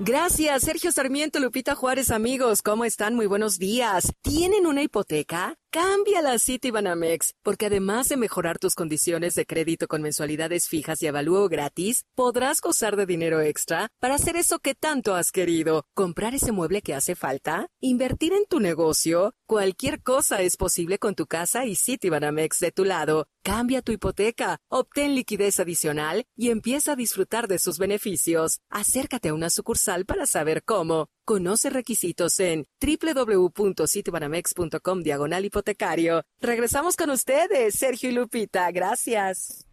Gracias, 0.00 0.62
Sergio 0.62 0.92
Sarmiento, 0.92 1.40
Lupita 1.40 1.74
Juárez, 1.74 2.12
amigos. 2.12 2.62
¿Cómo 2.62 2.84
están? 2.84 3.16
Muy 3.16 3.26
buenos 3.26 3.58
días. 3.58 4.12
¿Tienen 4.22 4.66
una 4.66 4.82
hipoteca? 4.82 5.56
Cámbiala 5.70 6.32
a 6.32 6.38
Citibanamex, 6.38 7.34
porque 7.42 7.66
además 7.66 8.08
de 8.08 8.16
mejorar 8.16 8.58
tus 8.58 8.74
condiciones 8.74 9.34
de 9.34 9.44
crédito 9.44 9.86
con 9.86 10.00
mensualidades 10.00 10.66
fijas 10.66 11.02
y 11.02 11.08
avalúo 11.08 11.46
gratis, 11.50 12.06
podrás 12.14 12.62
gozar 12.62 12.96
de 12.96 13.04
dinero 13.04 13.42
extra 13.42 13.90
para 14.00 14.14
hacer 14.14 14.36
eso 14.36 14.60
que 14.60 14.74
tanto 14.74 15.14
has 15.14 15.30
querido. 15.30 15.84
Comprar 15.92 16.34
ese 16.34 16.52
mueble 16.52 16.80
que 16.80 16.94
hace 16.94 17.14
falta, 17.14 17.68
invertir 17.82 18.32
en 18.32 18.46
tu 18.46 18.60
negocio, 18.60 19.34
cualquier 19.46 20.02
cosa 20.02 20.40
es 20.40 20.56
posible 20.56 20.98
con 20.98 21.14
tu 21.14 21.26
casa 21.26 21.66
y 21.66 21.76
Citibanamex 21.76 22.60
de 22.60 22.72
tu 22.72 22.86
lado. 22.86 23.26
Cambia 23.42 23.82
tu 23.82 23.92
hipoteca, 23.92 24.60
obtén 24.68 25.14
liquidez 25.14 25.60
adicional 25.60 26.24
y 26.34 26.48
empieza 26.48 26.92
a 26.92 26.96
disfrutar 26.96 27.46
de 27.46 27.58
sus 27.58 27.76
beneficios. 27.76 28.60
Acércate 28.70 29.28
a 29.28 29.34
una 29.34 29.50
sucursal 29.50 30.06
para 30.06 30.24
saber 30.24 30.64
cómo. 30.64 31.08
Conoce 31.28 31.68
requisitos 31.68 32.40
en 32.40 32.64
www.citibanamex.com 32.80 35.02
diagonal 35.02 35.44
hipotecario. 35.44 36.22
Regresamos 36.40 36.96
con 36.96 37.10
ustedes, 37.10 37.74
Sergio 37.74 38.08
y 38.08 38.14
Lupita. 38.14 38.70
Gracias. 38.70 39.66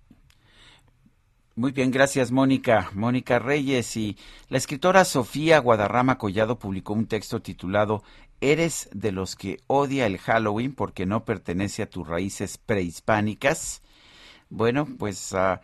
Muy 1.56 1.72
bien, 1.72 1.92
gracias 1.92 2.34
Mónica. 2.34 2.92
Mónica 2.94 3.40
Reyes 3.40 3.96
y 3.96 4.18
la 4.50 4.58
escritora 4.58 5.06
Sofía 5.06 5.60
Guadarrama 5.60 6.18
Collado 6.18 6.60
publicó 6.60 6.92
un 6.92 7.08
texto 7.08 7.42
titulado 7.42 8.04
¿Eres 8.42 8.90
de 8.92 9.14
los 9.14 9.38
que 9.38 9.62
odia 9.68 10.08
el 10.08 10.18
Halloween 10.18 10.76
porque 10.76 11.06
no 11.06 11.24
pertenece 11.24 11.84
a 11.84 11.90
tus 11.90 12.06
raíces 12.06 12.58
prehispánicas? 12.58 13.82
Bueno, 14.50 14.90
pues 15.00 15.32
uh, 15.32 15.60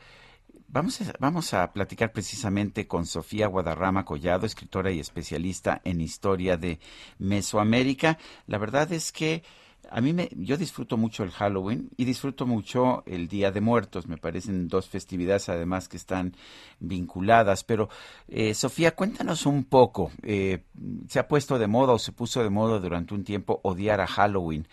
Vamos 0.74 1.02
a, 1.02 1.14
vamos 1.20 1.54
a 1.54 1.74
platicar 1.74 2.14
precisamente 2.14 2.88
con 2.88 3.06
Sofía 3.06 3.48
Guadarrama 3.48 4.06
Collado, 4.06 4.46
escritora 4.46 4.90
y 4.90 5.02
especialista 5.02 5.82
en 5.84 6.00
historia 6.00 6.56
de 6.56 6.80
Mesoamérica. 7.20 8.18
La 8.48 8.58
verdad 8.58 8.90
es 8.94 9.12
que 9.12 9.44
a 9.90 10.00
mí 10.00 10.14
me, 10.14 10.30
yo 10.32 10.56
disfruto 10.56 10.96
mucho 10.96 11.24
el 11.24 11.32
Halloween 11.32 11.90
y 11.98 12.06
disfruto 12.06 12.46
mucho 12.46 13.04
el 13.06 13.28
Día 13.28 13.52
de 13.52 13.60
Muertos. 13.60 14.08
Me 14.08 14.16
parecen 14.16 14.70
dos 14.70 14.88
festividades 14.88 15.50
además 15.50 15.90
que 15.90 15.98
están 15.98 16.38
vinculadas. 16.80 17.66
Pero 17.66 17.90
eh, 18.30 18.54
Sofía, 18.54 18.96
cuéntanos 18.96 19.46
un 19.46 19.66
poco. 19.66 20.10
Eh, 20.24 20.64
se 21.10 21.20
ha 21.20 21.28
puesto 21.28 21.60
de 21.60 21.68
moda 21.68 21.92
o 21.92 22.00
se 22.00 22.14
puso 22.14 22.44
de 22.44 22.50
moda 22.50 22.80
durante 22.80 23.14
un 23.14 23.26
tiempo 23.26 23.60
odiar 23.64 24.00
a 24.00 24.08
Halloween 24.08 24.66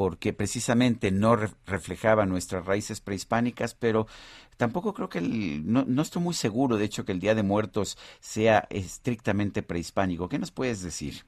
porque 0.00 0.32
precisamente 0.32 1.10
no 1.10 1.36
reflejaba 1.66 2.24
nuestras 2.24 2.64
raíces 2.64 3.02
prehispánicas, 3.02 3.74
pero 3.74 4.06
tampoco 4.60 4.92
creo 4.92 5.08
que 5.08 5.18
el, 5.18 5.72
no, 5.72 5.84
no, 5.86 6.02
estoy 6.02 6.22
muy 6.22 6.34
seguro, 6.34 6.76
de 6.76 6.84
hecho, 6.84 7.06
que 7.06 7.12
el 7.12 7.18
Día 7.18 7.34
de 7.34 7.42
Muertos 7.42 7.96
sea 8.20 8.66
estrictamente 8.68 9.62
prehispánico. 9.62 10.28
¿Qué 10.28 10.38
nos 10.38 10.52
puedes 10.52 10.84
decir? 10.84 11.24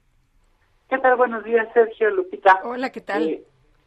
¿Qué 0.87 0.99
tal? 0.99 1.15
Buenos 1.17 1.43
días, 1.43 1.67
Sergio, 1.73 2.11
Lupita. 2.11 2.61
Hola, 2.63 2.91
¿qué 2.91 3.01
tal? 3.01 3.27
Eh, 3.27 3.43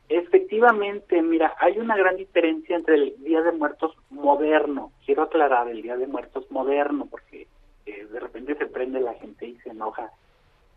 efectivamente, 0.09 1.23
mira, 1.23 1.55
hay 1.60 1.78
una 1.78 1.97
gran 1.97 2.16
diferencia 2.16 2.74
entre 2.74 2.97
el 2.97 3.14
Día 3.23 3.40
de 3.43 3.52
Muertos 3.52 3.97
moderno. 4.10 4.90
Quiero 5.05 5.23
aclarar, 5.23 5.68
el 5.68 5.81
Día 5.81 5.97
de 5.97 6.09
Muertos 6.09 6.51
moderno, 6.51 7.06
porque 7.09 7.47
eh, 7.86 8.05
de 8.05 8.18
repente 8.18 8.56
se 8.56 8.66
prende 8.66 8.98
la 9.01 9.14
gente 9.14 9.47
y 9.47 9.56
se 9.59 9.70
enoja. 9.70 10.10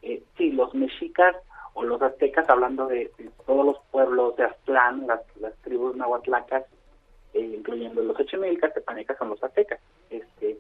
Eh, 0.03 0.21
sí, 0.37 0.51
los 0.51 0.75
mexicas 0.75 1.35
o 1.73 1.83
los 1.83 1.99
aztecas, 2.03 2.47
hablando 2.47 2.85
de, 2.85 3.09
todos 3.47 3.65
los 3.65 3.77
pueblos 3.89 4.35
de 4.35 4.43
Aztlán, 4.43 5.07
las, 5.07 5.21
las 5.39 5.55
tribus 5.63 5.95
nahuatlacas, 5.95 6.65
eh, 7.33 7.53
incluyendo 7.57 8.01
los 8.01 8.19
ochimilcas, 8.19 8.73
tepanecas 8.73 9.17
son 9.17 9.29
los 9.29 9.43
aztecas, 9.43 9.79
este, 10.09 10.57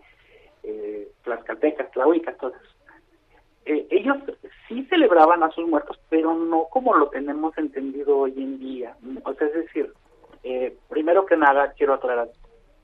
eh, 0.63 1.07
tlaxcaltecas, 1.23 1.91
tlahuicas, 1.91 2.37
todos 2.37 2.55
eh, 3.69 3.85
ellos 3.91 4.17
sí 4.67 4.83
celebraban 4.85 5.43
a 5.43 5.51
sus 5.51 5.67
muertos, 5.67 5.99
pero 6.09 6.33
no 6.33 6.65
como 6.71 6.95
lo 6.95 7.09
tenemos 7.09 7.55
entendido 7.55 8.17
hoy 8.17 8.33
en 8.35 8.59
día. 8.59 8.95
O 9.23 9.33
sea, 9.35 9.47
es 9.47 9.53
decir, 9.53 9.93
eh, 10.43 10.75
primero 10.89 11.25
que 11.27 11.37
nada 11.37 11.73
quiero 11.73 11.93
aclarar, 11.93 12.29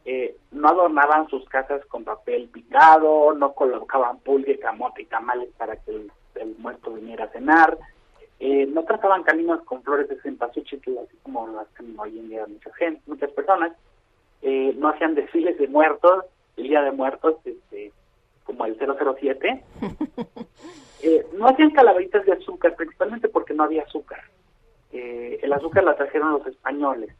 eh, 0.05 0.37
no 0.51 0.67
adornaban 0.67 1.27
sus 1.27 1.43
casas 1.49 1.83
con 1.87 2.03
papel 2.03 2.49
picado, 2.49 3.33
no 3.33 3.53
colocaban 3.53 4.19
pulgue, 4.19 4.59
camote 4.59 5.01
y 5.01 5.05
tamales 5.05 5.49
para 5.57 5.75
que 5.77 6.07
el 6.35 6.55
muerto 6.59 6.91
viniera 6.91 7.25
a 7.25 7.29
cenar, 7.29 7.79
eh, 8.39 8.65
no 8.67 8.83
trataban 8.83 9.23
caminos 9.23 9.61
con 9.63 9.81
flores 9.83 10.09
de 10.09 10.19
cempasúchil, 10.21 10.79
así 10.97 11.17
como 11.23 11.47
lo 11.47 11.59
hacen 11.61 11.95
hoy 11.97 12.19
en 12.19 12.29
día 12.29 12.45
mucha 12.47 12.73
gente, 12.73 13.01
muchas 13.07 13.31
personas. 13.31 13.73
Eh, 14.41 14.73
no 14.77 14.89
hacían 14.89 15.15
desfiles 15.15 15.57
de 15.57 15.67
muertos, 15.67 16.25
el 16.57 16.67
Día 16.69 16.81
de 16.81 16.91
Muertos, 16.91 17.35
este, 17.45 17.91
como 18.43 18.65
el 18.65 18.77
007. 18.77 19.63
eh, 21.03 21.25
no 21.33 21.47
hacían 21.47 21.71
calaveritas 21.71 22.25
de 22.25 22.33
azúcar, 22.33 22.75
principalmente 22.75 23.29
porque 23.29 23.53
no 23.53 23.63
había 23.63 23.83
azúcar. 23.83 24.21
Eh, 24.91 25.39
el 25.41 25.51
azúcar 25.51 25.83
la 25.83 25.95
trajeron 25.95 26.33
los 26.33 26.47
españoles. 26.47 27.13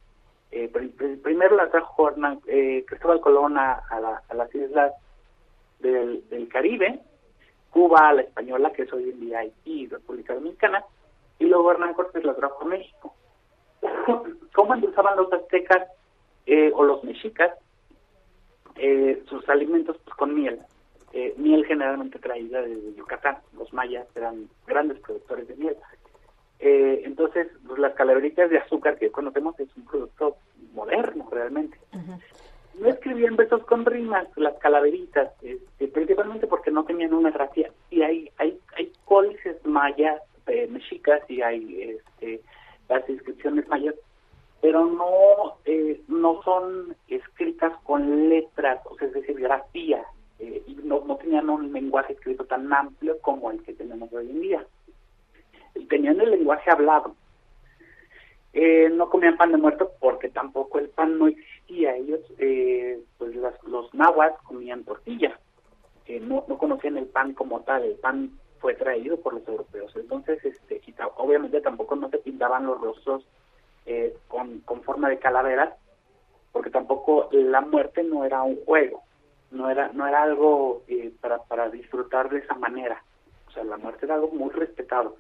Eh, 0.52 0.70
primero 1.22 1.56
la 1.58 1.70
trajo 1.70 2.10
eh, 2.48 2.86
Cristóbal 2.88 3.20
Colón 3.20 3.58
a, 3.58 3.74
a, 3.90 4.22
a, 4.30 4.34
las 4.34 4.56
islas 4.56 4.94
del, 5.80 6.24
del 6.30 6.48
Caribe, 6.48 7.00
Cuba, 7.72 8.14
la 8.14 8.22
española, 8.22 8.72
que 8.72 8.84
es 8.84 8.94
hoy 8.94 9.10
en 9.10 9.20
día 9.20 9.40
Haití, 9.40 9.88
República 9.88 10.34
Dominicana, 10.34 10.86
y 11.40 11.46
luego 11.46 11.72
Hernán 11.72 11.94
Cortés 11.94 12.24
la 12.24 12.36
trajo 12.36 12.64
a 12.64 12.68
México. 12.68 13.14
¿Cómo 14.54 14.74
endulzaban 14.74 15.18
los 15.18 15.32
aztecas 15.32 15.88
eh, 16.46 16.72
o 16.74 16.84
los 16.84 17.04
mexicas 17.04 17.52
eh, 18.76 19.24
sus 19.28 19.48
alimentos 19.50 19.98
pues, 20.04 20.16
con 20.16 20.34
miel? 20.34 20.60
Eh, 21.14 21.34
miel 21.38 21.66
generalmente 21.66 22.20
traída 22.20 22.62
desde 22.62 22.94
Yucatán. 22.96 23.38
Los 23.58 23.72
mayas 23.74 24.08
eran 24.16 24.50
grandes 24.68 25.00
productores 25.00 25.48
de 25.48 25.56
miel. 25.56 25.78
Eh, 26.60 27.04
entonces, 27.06 27.48
pues, 27.68 27.80
las 27.80 27.94
calaveritas 27.94 28.50
de 28.50 28.58
azúcar 28.58 28.98
que 28.98 29.12
conocemos 29.12 29.60
es 29.60 29.70
un 29.78 29.86
producto 29.86 30.38
moderno 30.74 31.28
realmente. 31.32 31.78
No 32.80 32.90
escribían 32.90 33.38
besos 33.38 33.64
con 33.66 33.86
rimas, 33.86 34.28
las 34.36 34.58
calaveritas, 34.58 35.32
este, 35.42 35.88
principalmente 35.88 36.48
porque 36.48 36.72
no 36.72 36.84
tenían 36.84 37.14
una 37.14 37.32
gracia. 37.32 37.72
Y 37.90 38.02
hay, 38.02 38.30
hay, 38.38 38.60
hay 38.76 38.92
códices 39.06 39.66
mayas 39.66 40.22
eh, 40.48 40.68
mexicas 40.68 41.22
y 41.30 41.42
hay 41.42 41.82
este, 41.98 42.42
las 42.90 43.08
inscripciones 43.10 43.68
mayas, 43.68 43.96
pero 44.62 44.86
no 44.86 45.58
eh, 45.66 46.02
no 46.08 46.42
son 46.44 46.96
escritas 47.08 47.74
con 47.84 48.30
letras, 48.30 48.80
o 48.86 48.98
sea, 48.98 49.08
es 49.08 49.14
decir, 49.14 49.40
grafía, 49.40 50.04
eh, 50.40 50.64
y 50.68 50.76
no, 50.84 51.04
no 51.06 51.16
tenían 51.18 51.50
un 51.50 51.72
lenguaje 51.72 52.14
escrito 52.14 52.46
tan 52.46 52.72
amplio 52.74 53.20
como 53.22 53.52
el 53.52 53.64
que 53.64 53.74
tenemos 53.74 54.12
hoy 54.14 54.30
en 54.30 54.42
día. 54.42 54.66
Tenían 55.90 56.20
el 56.22 56.32
lenguaje 56.32 56.72
hablado. 56.72 57.16
Eh, 58.54 58.90
no 58.90 59.10
comían 59.10 59.36
pan 59.36 59.52
de 59.52 59.58
muerto 59.58 59.92
porque 60.00 60.30
tampoco 60.30 60.80
el 60.80 60.90
pan 60.90 61.20
no 61.20 61.28
existía. 61.28 61.96
Ellos, 61.96 62.22
eh, 62.38 63.00
pues 63.18 63.36
las, 63.36 63.62
los 63.64 63.94
nahuas 63.94 64.34
comían 64.44 64.84
tortilla. 64.84 65.38
eh, 66.06 66.20
no, 66.20 66.46
no 66.48 66.58
conocían 66.58 66.98
el 66.98 67.08
pan 67.08 67.34
como 67.34 67.62
tal, 67.62 67.84
el 67.84 67.96
pan 67.96 68.32
fue 68.66 68.74
traído 68.74 69.18
por 69.18 69.36
los 69.36 69.48
europeos. 69.48 69.96
Entonces, 69.96 70.44
este, 70.44 70.82
obviamente 71.18 71.62
tampoco 71.62 71.96
no 71.96 72.10
se 72.10 72.18
pintaban 72.18 72.66
los 72.66 72.82
rostros 72.82 73.24
eh, 73.86 74.18
con, 74.28 74.64
forma 74.82 75.08
de 75.08 75.20
calaveras, 75.20 75.76
porque 76.52 76.72
tampoco 76.72 77.30
la 77.32 77.62
muerte 77.62 78.02
no 78.02 78.26
era 78.26 78.42
un 78.42 78.58
juego, 78.66 79.04
no 79.52 79.70
era 79.70 79.90
no 79.90 80.08
era 80.08 80.24
algo 80.24 80.82
eh, 80.88 81.14
para, 81.22 81.44
para 81.44 81.70
disfrutar 81.70 82.32
de 82.32 82.40
esa 82.40 82.56
manera. 82.56 83.04
O 83.50 83.52
sea, 83.52 83.64
la 83.64 83.78
muerte 83.78 84.08
era 84.08 84.16
algo 84.16 84.30
muy 84.30 84.50
respetado 84.50 85.16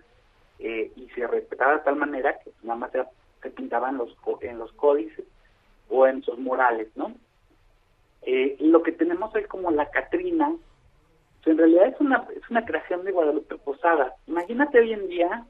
eh, 0.57 0.91
y 0.95 1.07
se 1.09 1.27
respetaba 1.27 1.73
de 1.73 1.83
tal 1.83 1.97
manera 1.97 2.39
que 2.39 2.49
nada 2.63 2.79
más 2.79 2.91
se, 2.93 3.03
se 3.43 3.51
pintaba 3.51 3.89
en 3.89 3.97
los, 3.97 4.17
en 4.41 4.57
los 4.57 4.71
códices 4.71 5.23
o 5.89 6.07
en 6.07 6.23
sus 6.23 6.39
murales, 6.39 6.87
¿no? 6.95 7.13
Eh, 8.23 8.57
lo 8.59 8.81
que 8.81 8.91
tenemos 8.91 9.35
hoy 9.35 9.43
como 9.43 9.69
la 9.69 9.91
Catrina, 9.91 10.51
en 11.45 11.57
realidad 11.57 11.87
es 11.87 11.99
una, 11.99 12.27
es 12.35 12.49
una 12.49 12.65
creación 12.65 13.03
de 13.03 13.11
Guadalupe 13.11 13.55
Posada. 13.57 14.15
Imagínate 14.27 14.79
hoy 14.79 14.93
en 14.93 15.07
día 15.07 15.45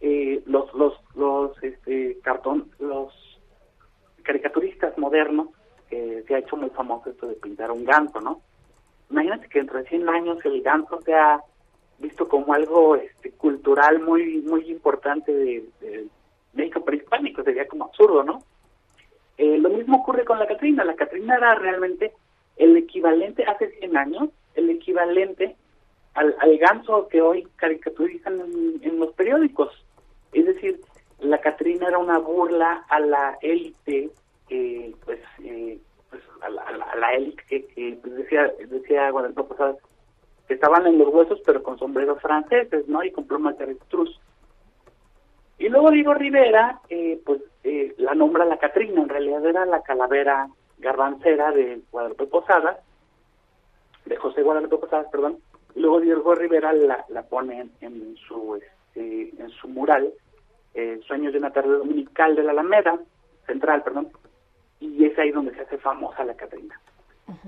eh, 0.00 0.42
los 0.46 0.72
los 0.74 0.94
los 1.14 1.62
este, 1.62 2.18
cartón 2.22 2.70
los 2.78 3.12
caricaturistas 4.22 4.96
modernos 4.98 5.48
que 5.88 6.24
se 6.26 6.34
ha 6.34 6.38
hecho 6.38 6.56
muy 6.56 6.70
famoso 6.70 7.10
esto 7.10 7.26
de 7.26 7.34
pintar 7.34 7.70
un 7.70 7.84
ganso, 7.84 8.20
¿no? 8.20 8.40
Imagínate 9.10 9.48
que 9.48 9.58
dentro 9.58 9.78
de 9.78 9.88
100 9.88 10.08
años 10.08 10.38
el 10.44 10.62
ganso 10.62 11.00
sea 11.02 11.42
visto 11.98 12.28
como 12.28 12.54
algo 12.54 12.96
este, 12.96 13.30
cultural 13.32 14.00
muy 14.00 14.40
muy 14.42 14.70
importante 14.70 15.32
de 15.32 16.08
México 16.52 16.84
prehispánico, 16.84 17.42
sería 17.42 17.66
como 17.66 17.84
absurdo, 17.84 18.22
¿no? 18.22 18.42
Eh, 19.38 19.58
lo 19.58 19.70
mismo 19.70 19.98
ocurre 19.98 20.24
con 20.24 20.38
la 20.38 20.46
Catrina. 20.46 20.84
La 20.84 20.94
Catrina 20.94 21.36
era 21.36 21.54
realmente 21.54 22.12
el 22.56 22.76
equivalente, 22.76 23.44
hace 23.44 23.70
100 23.78 23.96
años, 23.96 24.28
el 24.54 24.70
equivalente 24.70 25.56
al, 26.14 26.34
al 26.40 26.58
ganso 26.58 27.08
que 27.08 27.22
hoy 27.22 27.46
caricaturizan 27.56 28.40
en, 28.82 28.98
los 28.98 29.12
periódicos. 29.14 29.70
Es 30.32 30.46
decir, 30.46 30.80
la 31.20 31.38
Catrina 31.40 31.88
era 31.88 31.98
una 31.98 32.18
burla 32.18 32.84
a 32.88 33.00
la 33.00 33.38
élite, 33.40 34.10
eh, 34.50 34.94
pues, 35.04 35.20
eh, 35.42 35.78
pues 36.10 36.22
a 36.42 36.48
la, 36.50 36.62
a 36.62 36.96
la- 36.96 37.14
élite 37.14 37.42
que, 37.48 37.98
pues, 38.00 38.14
decía, 38.14 38.52
decía 38.68 39.10
Guadalupe 39.10 39.44
Posada, 39.44 39.76
que 40.48 40.54
estaban 40.54 40.86
en 40.86 40.98
los 40.98 41.08
huesos 41.08 41.40
pero 41.46 41.62
con 41.62 41.78
sombreros 41.78 42.20
franceses, 42.20 42.86
¿no? 42.88 43.02
Y 43.04 43.10
con 43.12 43.26
plumas 43.26 43.56
de 43.58 43.64
avestruz. 43.64 44.20
Y 45.58 45.68
luego 45.68 45.90
Diego 45.90 46.14
Rivera, 46.14 46.80
eh, 46.90 47.20
pues 47.24 47.40
eh, 47.64 47.94
la 47.98 48.14
nombra 48.14 48.44
la 48.44 48.58
Catrina, 48.58 49.00
en 49.00 49.08
realidad 49.08 49.46
era 49.46 49.64
la 49.64 49.82
calavera 49.82 50.48
garbancera 50.78 51.52
de 51.52 51.80
Guadalupe 51.92 52.26
Posada, 52.26 52.80
de 54.06 54.16
José 54.16 54.42
Guadalupe 54.42 54.78
Posada, 54.78 55.10
perdón. 55.10 55.38
Luego 55.74 56.00
Diego 56.00 56.34
Rivera 56.34 56.72
la, 56.72 57.04
la 57.08 57.22
pone 57.22 57.60
en, 57.60 57.70
en 57.80 58.16
su 58.16 58.56
este, 58.56 59.30
en 59.42 59.48
su 59.50 59.68
mural, 59.68 60.12
eh, 60.74 61.00
Sueños 61.06 61.32
de 61.32 61.38
una 61.38 61.52
tarde 61.52 61.78
dominical 61.78 62.34
de 62.36 62.42
la 62.42 62.52
Alameda, 62.52 62.98
central, 63.46 63.82
perdón, 63.82 64.08
y 64.80 65.04
es 65.04 65.18
ahí 65.18 65.30
donde 65.30 65.54
se 65.54 65.62
hace 65.62 65.78
famosa 65.78 66.24
la 66.24 66.34
Catrina. 66.34 66.78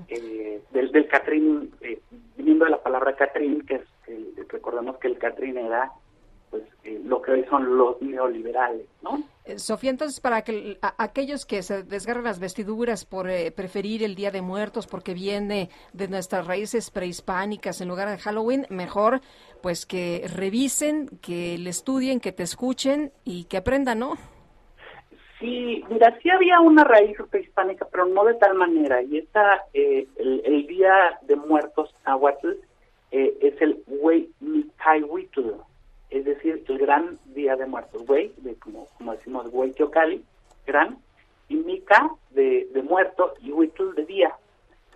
Eh, 0.07 0.61
del, 0.71 0.91
del 0.91 1.07
Catrín, 1.07 1.71
eh, 1.81 1.99
viniendo 2.37 2.65
de 2.65 2.71
la 2.71 2.81
palabra 2.81 3.15
Catrín, 3.15 3.61
que 3.65 3.75
es, 3.75 3.83
el- 4.07 4.33
recordemos 4.49 4.97
que 4.97 5.07
el 5.07 5.17
Catrín 5.17 5.57
era 5.57 5.91
pues 6.49 6.63
eh, 6.83 7.01
lo 7.03 7.21
que 7.21 7.31
hoy 7.31 7.45
son 7.49 7.77
los 7.77 8.01
neoliberales, 8.01 8.85
¿no? 9.01 9.23
Eh, 9.45 9.59
Sofía, 9.59 9.89
entonces, 9.91 10.19
para 10.19 10.43
que, 10.43 10.77
a- 10.81 10.95
aquellos 11.03 11.45
que 11.45 11.61
se 11.63 11.83
desgarran 11.83 12.23
las 12.23 12.39
vestiduras 12.39 13.05
por 13.05 13.29
eh, 13.29 13.51
preferir 13.51 14.03
el 14.03 14.15
Día 14.15 14.31
de 14.31 14.41
Muertos 14.41 14.87
porque 14.87 15.13
viene 15.13 15.69
de 15.93 16.07
nuestras 16.07 16.47
raíces 16.47 16.91
prehispánicas 16.91 17.81
en 17.81 17.87
lugar 17.87 18.09
de 18.09 18.17
Halloween, 18.17 18.65
mejor 18.69 19.21
pues 19.61 19.85
que 19.85 20.25
revisen, 20.35 21.09
que 21.21 21.57
le 21.57 21.69
estudien, 21.69 22.19
que 22.19 22.31
te 22.31 22.43
escuchen 22.43 23.11
y 23.23 23.45
que 23.45 23.57
aprendan, 23.57 23.99
¿no? 23.99 24.13
Sí, 25.39 25.83
mira, 25.89 26.17
sí 26.21 26.29
había 26.29 26.59
una 26.61 26.83
raíz 26.85 27.17
prehispánica, 27.29 27.85
pero 27.91 28.05
no 28.05 28.23
de 28.23 28.35
tal 28.35 28.55
manera. 28.55 29.01
Y 29.03 29.17
esta, 29.17 29.63
eh, 29.73 30.07
el, 30.17 30.41
el 30.45 30.65
Día 30.67 31.19
de 31.23 31.35
Muertos 31.35 31.93
Nahuatl 32.05 32.51
eh, 33.11 33.37
es 33.41 33.61
el 33.61 33.83
Huey 33.85 34.29
Mitaihuitl, 34.39 35.51
es 36.09 36.23
decir, 36.25 36.53
el 36.53 36.63
gran 36.85 37.19
Día 37.25 37.55
de 37.55 37.65
Muertos. 37.65 38.03
Huey, 38.07 38.33
de, 38.37 38.55
como, 38.55 38.87
como 38.97 39.13
decimos, 39.13 39.47
Huey 39.51 39.71
Teocali, 39.71 40.23
gran, 40.65 40.97
y 41.49 41.55
Mica, 41.55 42.09
de, 42.31 42.67
de 42.73 42.81
muerto, 42.81 43.33
y 43.41 43.51
Huitl, 43.51 43.95
de 43.95 44.05
día. 44.05 44.35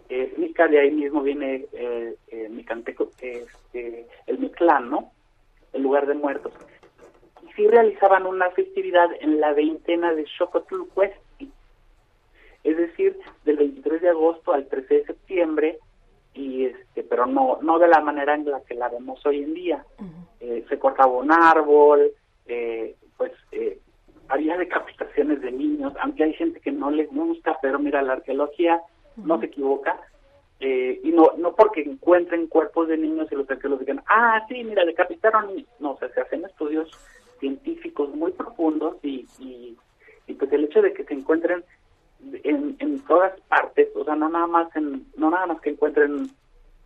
Eh, 0.10 0.34
Mica, 0.38 0.68
de 0.68 0.80
ahí 0.80 0.92
mismo 0.92 1.22
viene 1.22 1.66
eh, 1.74 2.16
eh, 2.30 2.50
Micanteco, 2.50 3.12
este, 3.20 4.08
el 4.28 4.40
Mictlán, 4.40 4.90
¿no? 4.90 5.12
El 5.74 5.84
lugar 5.84 6.08
de 6.08 6.16
muertos 6.16 6.54
y 7.48 7.52
sí 7.54 7.68
realizaban 7.68 8.26
una 8.26 8.50
festividad 8.52 9.10
en 9.22 9.40
la 9.40 9.54
veintena 9.54 10.14
de 10.14 10.26
Xocotl-Huespi, 10.26 11.52
es 12.64 12.78
decir, 12.78 13.18
del 13.46 13.58
23 13.58 14.02
de 14.02 14.10
agosto 14.10 14.54
al 14.54 14.68
13 14.68 14.94
de 14.94 15.06
septiembre, 15.06 15.80
y 16.40 16.66
este, 16.66 17.04
pero 17.04 17.26
no 17.26 17.60
no 17.62 17.78
de 17.80 17.88
la 17.88 18.00
manera 18.00 18.34
en 18.34 18.46
la 18.46 18.62
que 18.62 18.74
la 18.74 18.88
vemos 18.88 19.26
hoy 19.26 19.44
en 19.44 19.54
día. 19.54 19.86
Eh, 20.40 20.64
se 20.70 20.80
cortaba 20.80 21.12
un 21.12 21.32
árbol, 21.32 22.12
eh, 22.48 22.96
pues 23.18 23.34
eh, 23.52 23.78
había 24.30 24.58
decapitaciones 24.58 25.42
de 25.42 25.52
niños, 25.52 25.94
aunque 26.02 26.24
hay 26.24 26.34
gente 26.34 26.62
que 26.62 26.72
no 26.72 26.92
les 26.92 27.10
gusta, 27.12 27.58
pero 27.62 27.78
mira, 27.78 28.02
la 28.02 28.14
arqueología 28.14 28.82
no 29.18 29.38
se 29.40 29.48
equivoca, 29.48 30.00
eh, 30.62 31.02
y 31.04 31.12
no 31.12 31.34
no 31.38 31.56
porque 31.56 31.82
encuentren 31.82 32.48
cuerpos 32.48 32.88
de 32.88 32.98
niños 32.98 33.28
y 33.32 33.36
los 33.36 33.50
arqueólogos 33.50 33.86
digan, 33.86 34.04
ah, 34.08 34.46
sí, 34.48 34.64
mira, 34.64 34.86
decapitaron. 34.86 35.66
No, 35.80 35.92
o 35.92 35.98
sea, 35.98 36.10
se 36.14 36.22
hacen 36.22 36.46
estudios 36.46 36.90
científicos 37.40 38.14
muy 38.16 38.32
profundos 38.32 38.96
y, 39.04 39.26
y, 39.40 39.78
y 40.28 40.34
pues 40.34 40.52
el 40.54 40.66
hecho 40.66 40.82
de 40.82 40.94
que 40.94 41.04
se 41.04 41.14
encuentren 41.14 41.64
en, 42.44 42.76
en 42.80 43.00
todas 43.02 43.40
partes, 43.42 43.90
o 43.96 44.04
sea, 44.04 44.16
no 44.16 44.30
nada 44.30 44.48
más 44.48 44.76
en, 44.76 45.06
no 45.16 45.30
nada 45.30 45.48
más 45.48 45.62
que 45.62 45.72
encuentren 45.72 46.30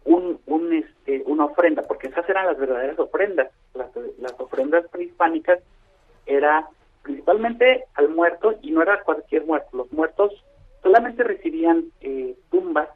un, 0.06 0.40
un 0.46 0.74
este, 0.74 1.24
una 1.26 1.46
ofrenda, 1.46 1.84
porque 1.84 2.08
esas 2.08 2.28
eran 2.30 2.46
las 2.46 2.58
verdaderas 2.58 3.00
ofrendas, 3.00 3.50
las, 3.74 3.90
las 4.20 4.40
ofrendas 4.40 4.86
prehispánicas 4.90 5.60
era 6.26 6.68
principalmente 7.02 7.86
al 7.96 8.10
muerto 8.10 8.56
y 8.62 8.72
no 8.72 8.82
era 8.82 9.04
cualquier 9.04 9.46
muerto, 9.46 9.78
los 9.78 9.92
muertos 9.92 10.32
solamente 10.82 11.24
recibían 11.24 11.86
eh, 12.02 12.36
tumbas 12.50 12.90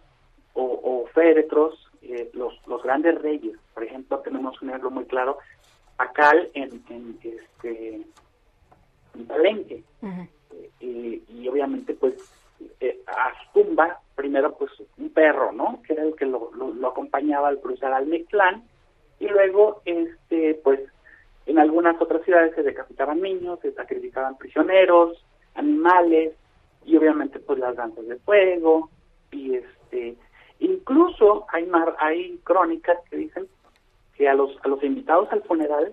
o, 0.59 1.05
féretros, 1.13 1.91
eh, 2.01 2.29
los, 2.33 2.53
los 2.67 2.81
grandes 2.81 3.21
reyes, 3.21 3.55
por 3.73 3.83
ejemplo, 3.83 4.19
tenemos 4.19 4.59
un 4.61 4.69
ejemplo 4.69 4.89
muy 4.89 5.05
claro, 5.05 5.37
Acal 5.99 6.49
en, 6.53 6.83
en 6.89 7.19
este 7.23 8.01
en 9.15 9.25
Palenque, 9.25 9.83
eh, 10.79 11.21
y 11.27 11.47
obviamente 11.47 11.93
pues 11.93 12.15
eh, 12.79 13.01
a 13.07 13.33
su 13.43 13.63
tumba 13.63 13.99
primero 14.15 14.55
pues 14.57 14.71
un 14.97 15.09
perro 15.11 15.51
no 15.51 15.81
que 15.85 15.93
era 15.93 16.03
el 16.03 16.15
que 16.15 16.25
lo, 16.25 16.51
lo, 16.53 16.87
acompañaba 16.87 17.47
al 17.47 17.59
cruzar 17.59 17.93
al 17.93 18.07
Mictlán 18.07 18.63
y 19.19 19.27
luego 19.27 19.81
este 19.85 20.59
pues 20.63 20.79
en 21.45 21.59
algunas 21.59 21.99
otras 22.01 22.23
ciudades 22.23 22.55
se 22.55 22.63
decapitaban 22.63 23.21
niños 23.21 23.59
se 23.61 23.73
sacrificaban 23.73 24.37
prisioneros 24.37 25.23
animales 25.55 26.33
y 26.85 26.97
obviamente 26.97 27.39
pues 27.39 27.59
las 27.59 27.75
danzas 27.75 28.07
de 28.07 28.17
fuego 28.17 28.89
y 29.31 29.55
este 29.55 30.15
incluso 30.59 31.45
hay 31.49 31.65
mar, 31.67 31.95
hay 31.99 32.39
crónicas 32.43 32.97
que 33.09 33.17
dicen 33.17 33.47
que 34.15 34.27
a 34.27 34.33
los 34.33 34.57
a 34.63 34.67
los 34.67 34.83
invitados 34.83 35.31
al 35.31 35.43
funeral 35.43 35.91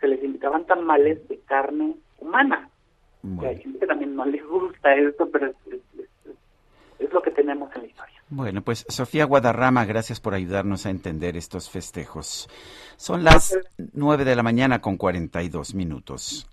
se 0.00 0.08
les 0.08 0.22
invitaban 0.22 0.66
tamales 0.66 1.26
de 1.28 1.38
carne 1.40 1.94
humana 2.18 2.68
que 3.40 3.46
hay 3.46 3.58
gente 3.60 3.78
que 3.78 3.86
también 3.86 4.14
no 4.16 4.24
les 4.24 4.44
gusta 4.46 4.94
esto, 4.94 5.28
pero 5.30 5.46
es, 5.46 5.56
es- 5.66 5.80
es- 6.00 6.34
es 6.98 7.12
lo 7.12 7.22
que 7.22 7.30
tenemos 7.30 7.74
en 7.76 7.82
la 7.82 7.88
historia. 7.88 8.22
Bueno, 8.28 8.62
pues 8.62 8.84
Sofía 8.88 9.24
Guadarrama, 9.26 9.84
gracias 9.84 10.20
por 10.20 10.34
ayudarnos 10.34 10.86
a 10.86 10.90
entender 10.90 11.36
estos 11.36 11.68
festejos. 11.70 12.48
Son 12.96 13.24
las 13.24 13.58
9 13.92 14.24
de 14.24 14.36
la 14.36 14.42
mañana 14.42 14.80
con 14.80 14.96
42 14.96 15.74
minutos. 15.74 16.46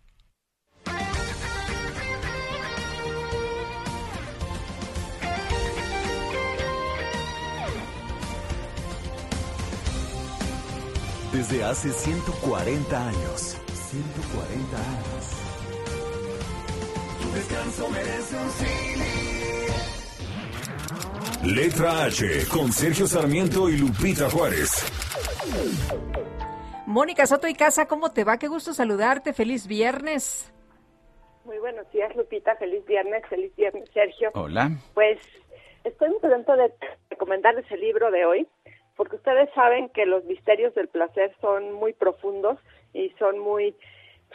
Desde 11.34 11.64
hace 11.64 11.92
140 11.92 13.08
años. 13.08 13.58
140 13.92 14.78
años. 14.78 15.19
Tu 17.30 17.36
descanso 17.36 17.90
merece 17.90 18.36
un 18.36 18.50
Cine. 18.50 19.06
Letra 21.56 22.06
H 22.06 22.48
con 22.52 22.72
Sergio 22.72 23.06
Sarmiento 23.06 23.70
y 23.70 23.78
Lupita 23.78 24.30
Juárez. 24.32 24.84
Mónica 26.88 27.28
Soto 27.28 27.48
y 27.48 27.54
Casa, 27.54 27.88
¿cómo 27.88 28.12
te 28.14 28.24
va? 28.24 28.38
Qué 28.40 28.48
gusto 28.48 28.74
saludarte. 28.74 29.34
Feliz 29.34 29.68
viernes. 29.68 30.52
Muy 31.46 31.60
buenos 31.60 31.92
días, 31.92 32.16
Lupita. 32.16 32.56
Feliz 32.56 32.84
viernes, 32.88 33.24
feliz 33.30 33.56
viernes, 33.56 33.88
Sergio. 33.94 34.32
Hola. 34.34 34.72
Pues 34.96 35.20
estoy 35.84 36.10
muy 36.10 36.20
contento 36.20 36.56
de 36.56 36.74
recomendarles 37.12 37.70
el 37.72 37.82
libro 37.82 38.10
de 38.10 38.26
hoy. 38.26 38.48
porque 38.96 39.16
ustedes 39.18 39.50
saben 39.54 39.90
que 39.90 40.06
los 40.06 40.26
misterios 40.26 40.74
del 40.76 40.88
placer 40.88 41.34
son 41.42 41.74
muy 41.74 41.94
profundos 41.94 42.58
y 42.94 43.10
son 43.20 43.40
muy 43.40 43.76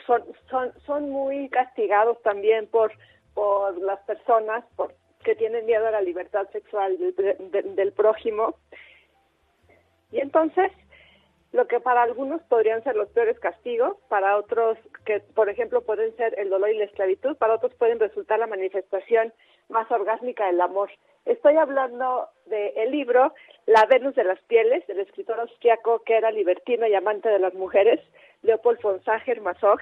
son 0.07 0.23
son 0.51 0.73
son 0.87 1.11
muy 1.11 1.49
castigados 1.49 2.21
también 2.23 2.67
por 2.67 2.93
por 3.35 3.77
las 3.79 4.01
personas 4.01 4.65
por, 4.77 4.95
que 5.25 5.35
tienen 5.35 5.67
miedo 5.67 5.87
a 5.87 5.91
la 5.91 6.03
libertad 6.03 6.49
sexual 6.51 6.97
del 6.99 7.93
prójimo 7.93 8.57
y 10.13 10.21
entonces 10.21 10.71
lo 11.55 11.69
que 11.69 11.79
para 11.79 12.03
algunos 12.03 12.43
podrían 12.43 12.83
ser 12.83 12.97
los 12.97 13.09
peores 13.11 13.39
castigos, 13.39 13.97
para 14.09 14.37
otros 14.37 14.77
que 15.07 15.21
por 15.21 15.49
ejemplo 15.49 15.83
pueden 15.83 16.15
ser 16.17 16.35
el 16.37 16.51
dolor 16.51 16.71
y 16.71 16.79
la 16.79 16.85
esclavitud, 16.85 17.37
para 17.37 17.55
otros 17.55 17.73
pueden 17.75 18.01
resultar 18.01 18.41
la 18.41 18.49
manifestación 18.49 19.33
más 19.69 19.89
orgásmica 19.91 20.47
del 20.47 20.61
amor. 20.61 20.91
Estoy 21.27 21.57
hablando 21.57 22.29
del 22.47 22.91
libro 22.91 23.33
La 23.67 23.87
Venus 23.87 24.17
de 24.17 24.25
las 24.25 24.41
Pieles, 24.43 24.85
del 24.89 24.99
escritor 24.99 25.39
austriaco 25.39 26.03
que 26.03 26.17
era 26.17 26.33
libertino 26.33 26.89
y 26.89 26.95
amante 26.95 27.29
de 27.29 27.39
las 27.39 27.55
mujeres, 27.55 28.01
Leopold 28.45 28.81
von 28.81 29.03
Sacher-Masoch. 29.03 29.81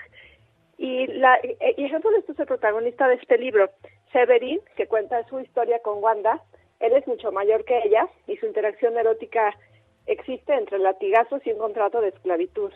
Y, 0.79 1.07
la, 1.09 1.39
y 1.77 1.85
ejemplo 1.85 2.11
de 2.11 2.19
esto 2.19 2.33
es 2.33 2.41
el 2.41 2.47
protagonista 2.47 3.07
de 3.07 3.15
este 3.15 3.39
libro, 3.39 3.71
Severin, 4.13 4.61
que 4.77 4.87
cuenta 4.87 5.23
su 5.29 5.39
historia 5.41 5.79
con 5.81 6.03
Wanda. 6.03 6.41
Él 6.81 6.95
es 6.95 7.07
mucho 7.07 7.31
mayor 7.31 7.65
que 7.65 7.79
ella 7.85 8.09
y 8.27 8.37
su 8.39 8.47
interacción 8.47 8.97
erótica 8.97 9.55
existe 10.07 10.55
entre 10.55 10.79
latigazos 10.79 11.47
y 11.47 11.53
un 11.53 11.59
contrato 11.59 12.01
de 12.01 12.09
esclavitud. 12.09 12.73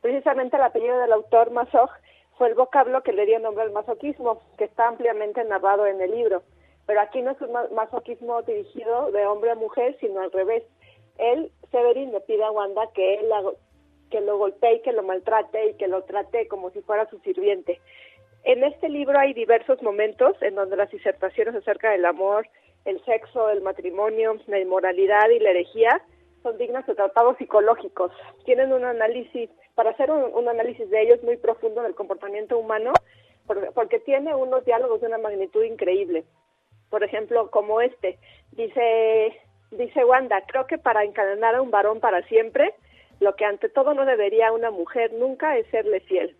Precisamente 0.00 0.56
el 0.56 0.62
apellido 0.62 0.98
del 0.98 1.12
autor 1.12 1.50
Masoch 1.50 1.90
fue 2.36 2.48
el 2.48 2.54
vocablo 2.54 3.02
que 3.02 3.12
le 3.12 3.26
dio 3.26 3.38
nombre 3.38 3.64
al 3.64 3.72
masoquismo, 3.72 4.40
que 4.58 4.64
está 4.64 4.86
ampliamente 4.86 5.42
narrado 5.44 5.86
en 5.86 6.00
el 6.00 6.10
libro. 6.10 6.42
Pero 6.86 7.00
aquí 7.00 7.20
no 7.20 7.32
es 7.32 7.40
un 7.40 7.52
masoquismo 7.74 8.42
dirigido 8.42 9.10
de 9.10 9.26
hombre 9.26 9.50
a 9.50 9.54
mujer, 9.54 9.96
sino 10.00 10.20
al 10.20 10.32
revés. 10.32 10.62
Él, 11.18 11.50
Severin, 11.70 12.12
le 12.12 12.20
pide 12.20 12.44
a 12.44 12.50
Wanda 12.50 12.88
que 12.94 13.14
él 13.14 13.28
que 14.08 14.20
lo 14.20 14.38
golpee 14.38 14.76
y 14.76 14.82
que 14.82 14.92
lo 14.92 15.02
maltrate 15.02 15.70
y 15.70 15.74
que 15.74 15.88
lo 15.88 16.02
trate 16.04 16.48
como 16.48 16.70
si 16.70 16.80
fuera 16.82 17.08
su 17.10 17.18
sirviente. 17.20 17.80
En 18.44 18.64
este 18.64 18.88
libro 18.88 19.18
hay 19.18 19.34
diversos 19.34 19.82
momentos 19.82 20.40
en 20.42 20.54
donde 20.54 20.76
las 20.76 20.90
disertaciones 20.90 21.54
acerca 21.54 21.90
del 21.90 22.04
amor, 22.04 22.48
el 22.84 23.04
sexo, 23.04 23.50
el 23.50 23.60
matrimonio, 23.60 24.36
la 24.46 24.58
inmoralidad 24.58 25.28
y 25.30 25.40
la 25.40 25.50
herejía 25.50 26.02
son 26.42 26.56
dignas 26.56 26.86
de 26.86 26.94
tratados 26.94 27.36
psicológicos. 27.36 28.12
Tienen 28.44 28.72
un 28.72 28.84
análisis, 28.84 29.50
para 29.74 29.90
hacer 29.90 30.10
un, 30.10 30.48
análisis 30.48 30.88
de 30.88 31.02
ellos 31.02 31.22
muy 31.22 31.36
profundo 31.36 31.82
del 31.82 31.94
comportamiento 31.94 32.58
humano, 32.58 32.92
porque, 33.74 33.98
tiene 34.00 34.34
unos 34.34 34.64
diálogos 34.64 35.00
de 35.00 35.06
una 35.06 35.18
magnitud 35.18 35.62
increíble. 35.64 36.24
Por 36.90 37.02
ejemplo, 37.02 37.50
como 37.50 37.80
este, 37.80 38.18
dice, 38.52 39.40
dice 39.70 40.04
Wanda, 40.04 40.42
creo 40.46 40.66
que 40.66 40.78
para 40.78 41.04
encadenar 41.04 41.54
a 41.54 41.62
un 41.62 41.70
varón 41.70 42.00
para 42.00 42.22
siempre, 42.28 42.74
lo 43.20 43.34
que 43.36 43.44
ante 43.44 43.68
todo 43.68 43.94
no 43.94 44.04
debería 44.04 44.52
una 44.52 44.70
mujer 44.70 45.12
nunca 45.12 45.56
es 45.56 45.66
serle 45.68 46.00
fiel. 46.00 46.36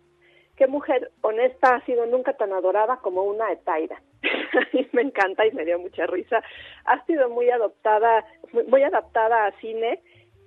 ¿Qué 0.55 0.67
mujer 0.67 1.11
honesta 1.21 1.75
ha 1.75 1.85
sido 1.85 2.05
nunca 2.05 2.33
tan 2.33 2.51
adorada 2.51 2.97
como 2.97 3.23
una 3.23 3.51
Etaira? 3.51 4.01
me 4.91 5.01
encanta 5.01 5.45
y 5.45 5.51
me 5.51 5.63
dio 5.63 5.79
mucha 5.79 6.05
risa. 6.05 6.43
Ha 6.85 7.05
sido 7.05 7.29
muy 7.29 7.49
adoptada, 7.49 8.25
muy 8.67 8.83
adaptada 8.83 9.45
a 9.45 9.51
cine 9.59 10.01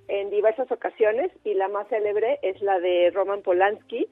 en 0.09 0.29
diversas 0.29 0.71
ocasiones 0.71 1.33
y 1.45 1.55
la 1.55 1.69
más 1.69 1.89
célebre 1.89 2.39
es 2.43 2.61
la 2.61 2.79
de 2.81 3.11
Roman 3.15 3.41
Polanski. 3.41 4.07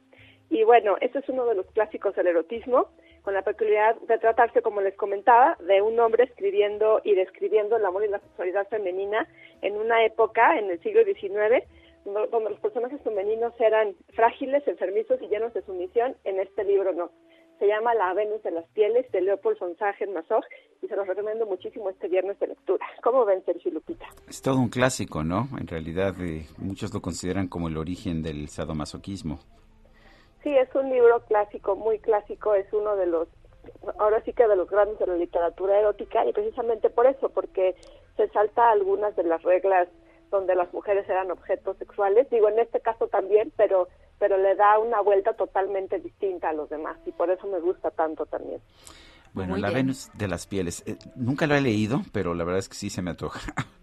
Y 0.49 0.65
bueno, 0.65 0.97
este 1.03 1.19
es 1.19 1.29
uno 1.29 1.45
de 1.45 1.55
los 1.55 1.67
clásicos 1.73 2.17
del 2.17 2.29
erotismo, 2.29 2.89
con 3.23 3.35
la 3.35 3.43
peculiaridad 3.43 3.97
de 4.09 4.19
tratarse, 4.19 4.63
como 4.63 4.81
les 4.81 4.97
comentaba, 4.97 5.57
de 5.61 5.83
un 5.83 6.01
hombre 6.01 6.25
escribiendo 6.25 7.03
y 7.05 7.15
describiendo 7.15 7.77
el 7.77 7.85
amor 7.85 8.05
y 8.05 8.09
la 8.09 8.21
sexualidad 8.21 8.67
femenina 8.69 9.29
en 9.61 9.77
una 9.77 10.05
época, 10.05 10.59
en 10.59 10.71
el 10.71 10.81
siglo 10.83 11.05
XIX, 11.05 11.63
donde 12.05 12.51
los 12.51 12.60
personajes 12.60 13.01
femeninos 13.02 13.52
eran 13.59 13.94
frágiles, 14.14 14.66
enfermizos 14.66 15.20
y 15.22 15.28
llenos 15.28 15.52
de 15.55 15.62
sumisión, 15.62 16.16
en 16.24 16.40
este 16.40 16.64
libro 16.64 16.93
no. 16.93 17.10
Se 17.59 17.66
llama 17.66 17.94
La 17.94 18.14
Venus 18.14 18.43
de 18.43 18.52
las 18.52 18.66
Pieles 18.68 19.10
de 19.12 19.20
Leopold 19.20 19.59
von 19.59 19.77
Sacher-Masoch 19.77 20.44
y 20.81 20.89
se 20.89 20.97
los 20.97 21.06
recomiendo 21.06 21.44
muchísimo 21.44 21.90
este 21.90 22.09
viernes 22.09 22.39
de 22.39 22.47
lectura. 22.47 22.86
¿Cómo 23.02 23.27
ven, 23.27 23.44
Sergio 23.44 23.70
Lupita? 23.70 24.06
Es 24.27 24.40
todo 24.40 24.56
un 24.56 24.70
clásico, 24.70 25.22
¿no? 25.22 25.47
En 25.60 25.66
realidad, 25.66 26.14
eh, 26.20 26.47
muchos 26.56 26.94
lo 26.94 27.02
consideran 27.02 27.48
como 27.48 27.68
el 27.68 27.77
origen 27.77 28.22
del 28.22 28.48
sadomasoquismo. 28.48 29.40
Sí, 30.43 30.56
es 30.56 30.74
un 30.74 30.89
libro 30.89 31.20
clásico, 31.27 31.77
muy 31.77 31.98
clásico, 31.98 32.55
es 32.55 32.72
uno 32.72 32.97
de 32.97 33.05
los, 33.05 33.28
ahora 33.98 34.22
sí 34.24 34.32
que 34.32 34.48
de 34.48 34.56
los 34.56 34.70
grandes 34.70 34.98
de 34.98 35.06
la 35.06 35.16
literatura 35.16 35.78
erótica 35.78 36.24
y 36.24 36.32
precisamente 36.32 36.89
por 36.89 37.06
eso, 37.06 37.28
porque 37.28 37.77
se 38.16 38.27
salta 38.28 38.70
algunas 38.70 39.14
de 39.16 39.24
las 39.24 39.43
reglas 39.43 39.86
donde 40.31 40.55
las 40.55 40.73
mujeres 40.73 41.09
eran 41.09 41.31
objetos 41.31 41.77
sexuales, 41.78 42.28
digo 42.31 42.48
en 42.48 42.59
este 42.59 42.81
caso 42.81 43.09
también, 43.09 43.52
pero 43.57 43.89
pero 44.19 44.36
le 44.36 44.55
da 44.55 44.78
una 44.78 45.01
vuelta 45.01 45.32
totalmente 45.32 45.98
distinta 45.98 46.51
a 46.51 46.52
los 46.52 46.69
demás 46.69 46.98
y 47.07 47.12
por 47.12 47.31
eso 47.31 47.47
me 47.47 47.59
gusta 47.59 47.90
tanto 47.90 48.27
también. 48.27 48.61
Bueno, 49.32 49.57
La 49.57 49.70
Venus 49.70 50.11
de 50.15 50.28
las 50.28 50.47
Pieles, 50.47 50.82
eh, 50.86 50.97
nunca 51.16 51.47
lo 51.47 51.55
he 51.55 51.61
leído, 51.61 52.02
pero 52.12 52.35
la 52.35 52.44
verdad 52.44 52.59
es 52.59 52.69
que 52.69 52.74
sí 52.74 52.90
se 52.90 53.02
me 53.02 53.11
antoja. 53.11 53.40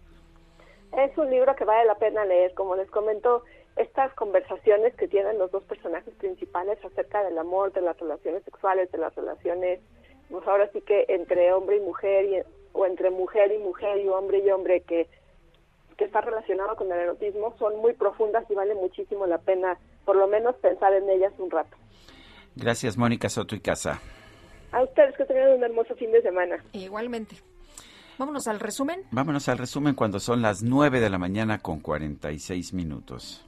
Es 0.96 1.16
un 1.18 1.30
libro 1.30 1.54
que 1.54 1.64
vale 1.64 1.84
la 1.86 1.96
pena 1.96 2.24
leer, 2.24 2.54
como 2.54 2.74
les 2.74 2.90
comento, 2.90 3.44
estas 3.76 4.12
conversaciones 4.14 4.94
que 4.96 5.06
tienen 5.06 5.38
los 5.38 5.50
dos 5.52 5.62
personajes 5.64 6.12
principales 6.14 6.82
acerca 6.84 7.22
del 7.22 7.38
amor, 7.38 7.72
de 7.72 7.82
las 7.82 7.96
relaciones 8.00 8.42
sexuales, 8.44 8.90
de 8.90 8.98
las 8.98 9.14
relaciones, 9.14 9.80
pues 10.28 10.46
ahora 10.48 10.68
sí 10.72 10.80
que 10.80 11.04
entre 11.08 11.52
hombre 11.52 11.76
y 11.76 11.80
mujer, 11.80 12.24
y, 12.24 12.42
o 12.72 12.86
entre 12.86 13.10
mujer 13.10 13.52
y 13.52 13.58
mujer 13.58 13.98
y 13.98 14.08
hombre 14.08 14.38
y 14.38 14.50
hombre, 14.50 14.80
que 14.80 15.08
que 15.98 16.04
está 16.04 16.20
relacionado 16.20 16.76
con 16.76 16.90
el 16.90 16.98
erotismo 16.98 17.54
son 17.58 17.76
muy 17.80 17.92
profundas 17.92 18.44
y 18.48 18.54
vale 18.54 18.74
muchísimo 18.74 19.26
la 19.26 19.38
pena 19.38 19.76
por 20.04 20.16
lo 20.16 20.28
menos 20.28 20.54
pensar 20.56 20.94
en 20.94 21.10
ellas 21.10 21.32
un 21.38 21.50
rato. 21.50 21.76
Gracias, 22.54 22.96
Mónica 22.96 23.28
Soto 23.28 23.54
y 23.54 23.60
Casa. 23.60 24.00
A 24.72 24.82
ustedes 24.82 25.16
que 25.16 25.24
tengan 25.24 25.52
un 25.52 25.64
hermoso 25.64 25.94
fin 25.96 26.12
de 26.12 26.22
semana. 26.22 26.62
Igualmente. 26.72 27.36
Vámonos 28.16 28.48
al 28.48 28.60
resumen. 28.60 29.02
Vámonos 29.10 29.48
al 29.48 29.58
resumen 29.58 29.94
cuando 29.94 30.20
son 30.20 30.40
las 30.40 30.62
9 30.62 31.00
de 31.00 31.10
la 31.10 31.18
mañana 31.18 31.58
con 31.58 31.80
46 31.80 32.74
minutos. 32.74 33.47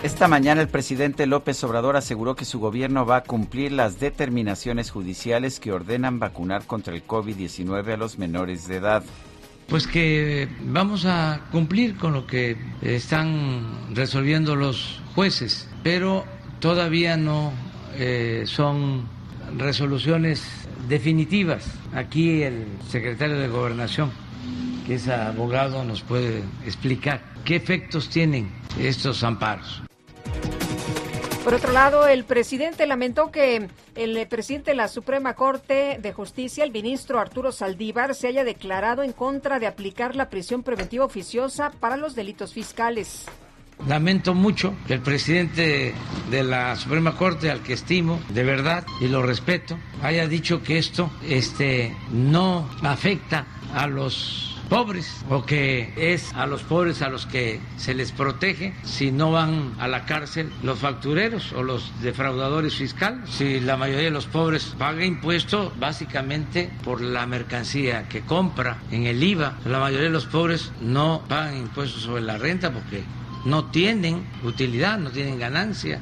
Esta 0.00 0.28
mañana 0.28 0.60
el 0.60 0.68
presidente 0.68 1.26
López 1.26 1.62
Obrador 1.64 1.96
aseguró 1.96 2.36
que 2.36 2.44
su 2.44 2.60
gobierno 2.60 3.04
va 3.04 3.16
a 3.16 3.22
cumplir 3.24 3.72
las 3.72 3.98
determinaciones 3.98 4.92
judiciales 4.92 5.58
que 5.58 5.72
ordenan 5.72 6.20
vacunar 6.20 6.66
contra 6.66 6.94
el 6.94 7.04
COVID-19 7.04 7.94
a 7.94 7.96
los 7.96 8.16
menores 8.16 8.68
de 8.68 8.76
edad. 8.76 9.02
Pues 9.66 9.88
que 9.88 10.48
vamos 10.60 11.04
a 11.04 11.40
cumplir 11.50 11.96
con 11.96 12.12
lo 12.12 12.28
que 12.28 12.56
están 12.80 13.92
resolviendo 13.92 14.54
los 14.54 15.02
jueces, 15.16 15.68
pero 15.82 16.24
todavía 16.60 17.16
no 17.16 17.52
eh, 17.96 18.44
son 18.46 19.02
resoluciones 19.56 20.44
definitivas. 20.88 21.72
Aquí 21.92 22.42
el 22.42 22.66
secretario 22.88 23.36
de 23.36 23.48
Gobernación, 23.48 24.12
que 24.86 24.94
es 24.94 25.08
abogado, 25.08 25.82
nos 25.82 26.02
puede 26.02 26.44
explicar 26.64 27.20
qué 27.44 27.56
efectos 27.56 28.08
tienen 28.08 28.48
estos 28.78 29.24
amparos. 29.24 29.87
Por 31.48 31.54
otro 31.54 31.72
lado, 31.72 32.06
el 32.06 32.24
presidente 32.24 32.86
lamentó 32.86 33.30
que 33.30 33.68
el 33.94 34.26
presidente 34.28 34.72
de 34.72 34.76
la 34.76 34.86
Suprema 34.86 35.32
Corte 35.32 35.98
de 35.98 36.12
Justicia, 36.12 36.62
el 36.62 36.70
ministro 36.70 37.20
Arturo 37.20 37.52
Saldívar, 37.52 38.14
se 38.14 38.28
haya 38.28 38.44
declarado 38.44 39.02
en 39.02 39.14
contra 39.14 39.58
de 39.58 39.66
aplicar 39.66 40.14
la 40.14 40.28
prisión 40.28 40.62
preventiva 40.62 41.06
oficiosa 41.06 41.72
para 41.80 41.96
los 41.96 42.14
delitos 42.14 42.52
fiscales. 42.52 43.24
Lamento 43.86 44.34
mucho 44.34 44.74
que 44.86 44.92
el 44.92 45.00
presidente 45.00 45.94
de 46.30 46.42
la 46.42 46.76
Suprema 46.76 47.16
Corte, 47.16 47.50
al 47.50 47.62
que 47.62 47.72
estimo 47.72 48.20
de 48.28 48.44
verdad 48.44 48.84
y 49.00 49.08
lo 49.08 49.22
respeto, 49.22 49.78
haya 50.02 50.28
dicho 50.28 50.62
que 50.62 50.76
esto 50.76 51.10
este, 51.26 51.96
no 52.10 52.68
afecta 52.82 53.46
a 53.74 53.86
los 53.86 54.47
pobres 54.68 55.24
o 55.30 55.44
que 55.44 55.92
es 55.96 56.32
a 56.34 56.46
los 56.46 56.62
pobres 56.62 57.02
a 57.02 57.08
los 57.08 57.26
que 57.26 57.60
se 57.76 57.94
les 57.94 58.12
protege 58.12 58.74
si 58.84 59.10
no 59.10 59.32
van 59.32 59.74
a 59.78 59.88
la 59.88 60.04
cárcel 60.04 60.50
los 60.62 60.78
factureros 60.78 61.52
o 61.52 61.62
los 61.62 61.90
defraudadores 62.02 62.74
fiscales. 62.74 63.28
Si 63.30 63.60
la 63.60 63.76
mayoría 63.76 64.04
de 64.04 64.10
los 64.10 64.26
pobres 64.26 64.74
paga 64.78 65.04
impuesto 65.04 65.72
básicamente 65.78 66.70
por 66.84 67.00
la 67.00 67.26
mercancía 67.26 68.08
que 68.08 68.22
compra 68.22 68.78
en 68.90 69.06
el 69.06 69.22
IVA, 69.22 69.58
la 69.64 69.80
mayoría 69.80 70.06
de 70.06 70.12
los 70.12 70.26
pobres 70.26 70.72
no 70.80 71.22
pagan 71.28 71.56
impuestos 71.56 72.02
sobre 72.02 72.22
la 72.22 72.38
renta 72.38 72.72
porque 72.72 73.02
no 73.44 73.66
tienen 73.66 74.26
utilidad, 74.44 74.98
no 74.98 75.10
tienen 75.10 75.38
ganancia. 75.38 76.00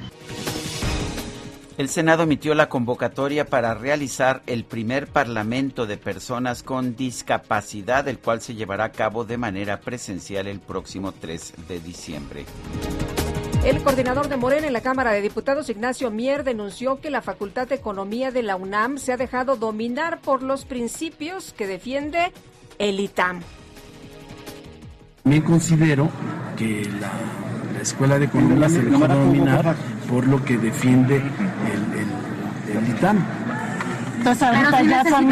El 1.78 1.90
Senado 1.90 2.22
emitió 2.22 2.54
la 2.54 2.70
convocatoria 2.70 3.44
para 3.44 3.74
realizar 3.74 4.42
el 4.46 4.64
primer 4.64 5.08
Parlamento 5.08 5.86
de 5.86 5.98
Personas 5.98 6.62
con 6.62 6.96
Discapacidad, 6.96 8.08
el 8.08 8.18
cual 8.18 8.40
se 8.40 8.54
llevará 8.54 8.84
a 8.84 8.92
cabo 8.92 9.26
de 9.26 9.36
manera 9.36 9.80
presencial 9.80 10.46
el 10.46 10.60
próximo 10.60 11.12
3 11.12 11.52
de 11.68 11.80
diciembre. 11.80 12.46
El 13.62 13.82
coordinador 13.82 14.28
de 14.28 14.38
Morena 14.38 14.66
en 14.68 14.72
la 14.72 14.80
Cámara 14.80 15.12
de 15.12 15.20
Diputados, 15.20 15.68
Ignacio 15.68 16.10
Mier, 16.10 16.44
denunció 16.44 16.98
que 17.02 17.10
la 17.10 17.20
Facultad 17.20 17.68
de 17.68 17.74
Economía 17.74 18.30
de 18.30 18.42
la 18.42 18.56
UNAM 18.56 18.96
se 18.96 19.12
ha 19.12 19.18
dejado 19.18 19.56
dominar 19.56 20.22
por 20.22 20.42
los 20.42 20.64
principios 20.64 21.52
que 21.52 21.66
defiende 21.66 22.32
el 22.78 23.00
ITAM. 23.00 23.42
También 25.22 25.42
considero 25.42 26.08
que 26.56 26.88
la, 27.00 27.10
Escuela 27.86 28.18
de 28.18 28.24
Economía 28.26 28.68
se 28.68 28.82
dejó 28.82 29.06
dominar 29.06 29.76
por 30.08 30.26
lo 30.26 30.44
que 30.44 30.58
defiende 30.58 31.16
el, 31.16 31.22
el, 32.72 32.76
el 32.76 32.88
ITAM. 32.90 33.24
Entonces 34.18 34.42
ahorita 34.42 34.82
ya 34.82 35.04
son 35.04 35.30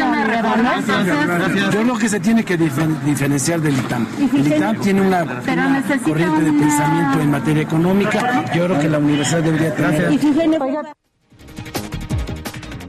Yo 1.71 1.81
creo 1.81 1.97
que 1.97 2.07
se 2.07 2.19
tiene 2.21 2.45
que 2.45 2.55
diferenciar 2.57 3.59
del 3.59 3.77
ITAM. 3.77 4.07
El 4.33 4.47
ITAM 4.47 4.79
tiene 4.79 5.01
una, 5.01 5.23
una 5.23 5.83
corriente 6.01 6.41
de 6.43 6.53
pensamiento 6.53 7.19
en 7.19 7.31
materia 7.31 7.63
económica. 7.63 8.45
Yo 8.53 8.65
creo 8.65 8.79
que 8.79 8.89
la 8.89 8.99
universidad 8.99 9.43
debería 9.43 9.75
tener... 9.75 10.95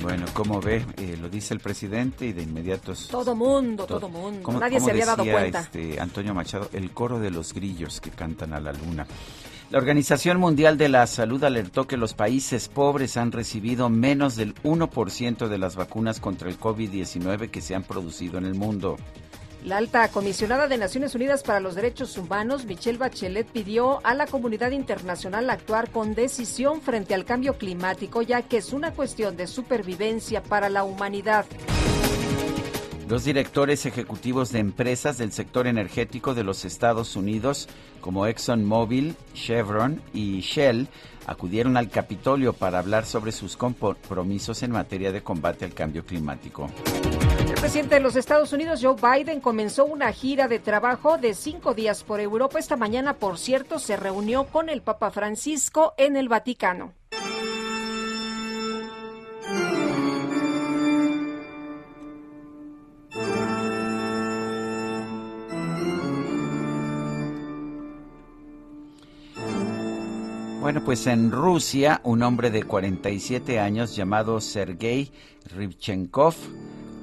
Bueno, 0.01 0.26
como 0.32 0.60
ve, 0.60 0.86
eh, 0.98 1.18
lo 1.20 1.28
dice 1.28 1.55
el 1.55 1.59
presidente 1.59 2.26
y 2.26 2.32
de 2.32 2.43
inmediato 2.43 2.93
es... 2.93 3.09
Todo 3.09 3.34
mundo, 3.34 3.86
todo, 3.86 4.09
mundo. 4.09 4.52
Nadie 4.52 4.78
se 4.78 4.93
había 4.93 5.06
dado 5.06 5.24
cuenta. 5.24 5.59
Este, 5.59 6.01
Antonio 6.01 6.32
Machado, 6.32 6.70
el 6.72 6.93
coro 6.93 7.18
de 7.18 7.32
los 7.32 7.52
grillos 7.52 8.01
que 8.01 8.10
cantan 8.10 8.52
a 8.52 8.60
la 8.60 8.72
luna. 8.72 9.05
La 9.68 9.78
Organización 9.78 10.38
Mundial 10.38 10.78
de 10.78 10.88
la 10.88 11.05
Salud 11.09 11.43
alertó 11.43 11.88
que 11.88 11.97
los 11.97 12.14
países 12.14 12.68
pobres 12.68 13.16
han 13.16 13.32
recibido 13.32 13.88
menos 13.88 14.36
del 14.36 14.55
1% 14.62 15.48
de 15.48 15.59
las 15.59 15.74
vacunas 15.74 16.20
contra 16.20 16.48
el 16.48 16.59
COVID-19 16.59 17.51
que 17.51 17.60
se 17.60 17.74
han 17.74 17.82
producido 17.82 18.38
en 18.38 18.44
el 18.44 18.55
mundo. 18.55 18.97
La 19.64 19.78
alta 19.78 20.06
comisionada 20.06 20.68
de 20.68 20.78
Naciones 20.78 21.16
Unidas 21.16 21.43
para 21.43 21.59
los 21.59 21.74
Derechos 21.74 22.16
Humanos, 22.16 22.64
Michelle 22.64 22.98
Bachelet, 22.98 23.48
pidió 23.48 23.98
a 24.05 24.14
la 24.14 24.28
comunidad 24.28 24.70
internacional 24.70 25.51
actuar 25.51 25.90
con 25.90 26.14
decisión 26.14 26.80
frente 26.80 27.14
al 27.14 27.24
cambio 27.24 27.59
climático, 27.59 28.22
ya 28.22 28.43
que 28.43 28.59
es 28.59 28.72
una 28.72 28.93
cuestión 28.93 29.36
de 29.36 29.48
supervivencia 29.48 30.44
para 30.44 30.68
la 30.68 30.84
humanidad. 30.84 31.44
Los 33.09 33.23
directores 33.23 33.87
ejecutivos 33.87 34.51
de 34.51 34.59
empresas 34.59 35.16
del 35.16 35.31
sector 35.31 35.69
energético 35.69 36.35
de 36.35 36.43
los 36.43 36.65
Estados 36.65 37.15
Unidos, 37.15 37.69
como 38.01 38.27
ExxonMobil, 38.27 39.15
Chevron 39.33 40.03
y 40.12 40.41
Shell, 40.41 40.89
acudieron 41.24 41.77
al 41.77 41.89
Capitolio 41.89 42.53
para 42.53 42.81
hablar 42.81 43.07
sobre 43.07 43.31
sus 43.31 43.57
compromisos 43.57 44.65
en 44.65 44.73
materia 44.73 45.12
de 45.12 45.23
combate 45.23 45.65
al 45.65 45.73
cambio 45.73 46.05
climático. 46.05 46.69
El 47.49 47.55
presidente 47.55 47.95
de 47.95 48.01
los 48.01 48.16
Estados 48.16 48.53
Unidos, 48.53 48.81
Joe 48.83 48.97
Biden, 48.97 49.41
comenzó 49.41 49.85
una 49.85 50.11
gira 50.12 50.49
de 50.49 50.59
trabajo 50.59 51.16
de 51.16 51.35
cinco 51.35 51.74
días 51.74 52.03
por 52.03 52.19
Europa. 52.19 52.59
Esta 52.59 52.77
mañana, 52.77 53.15
por 53.15 53.39
cierto, 53.39 53.78
se 53.78 53.97
reunió 53.97 54.47
con 54.47 54.69
el 54.69 54.83
Papa 54.83 55.12
Francisco 55.12 55.95
en 55.97 56.16
el 56.16 56.28
Vaticano. 56.28 56.93
Bueno, 70.61 70.83
pues 70.83 71.07
en 71.07 71.31
Rusia, 71.31 72.01
un 72.03 72.23
hombre 72.23 72.51
de 72.51 72.62
47 72.62 73.61
años 73.61 73.95
llamado 73.95 74.41
Sergei 74.41 75.12
Rivchenkov 75.55 76.35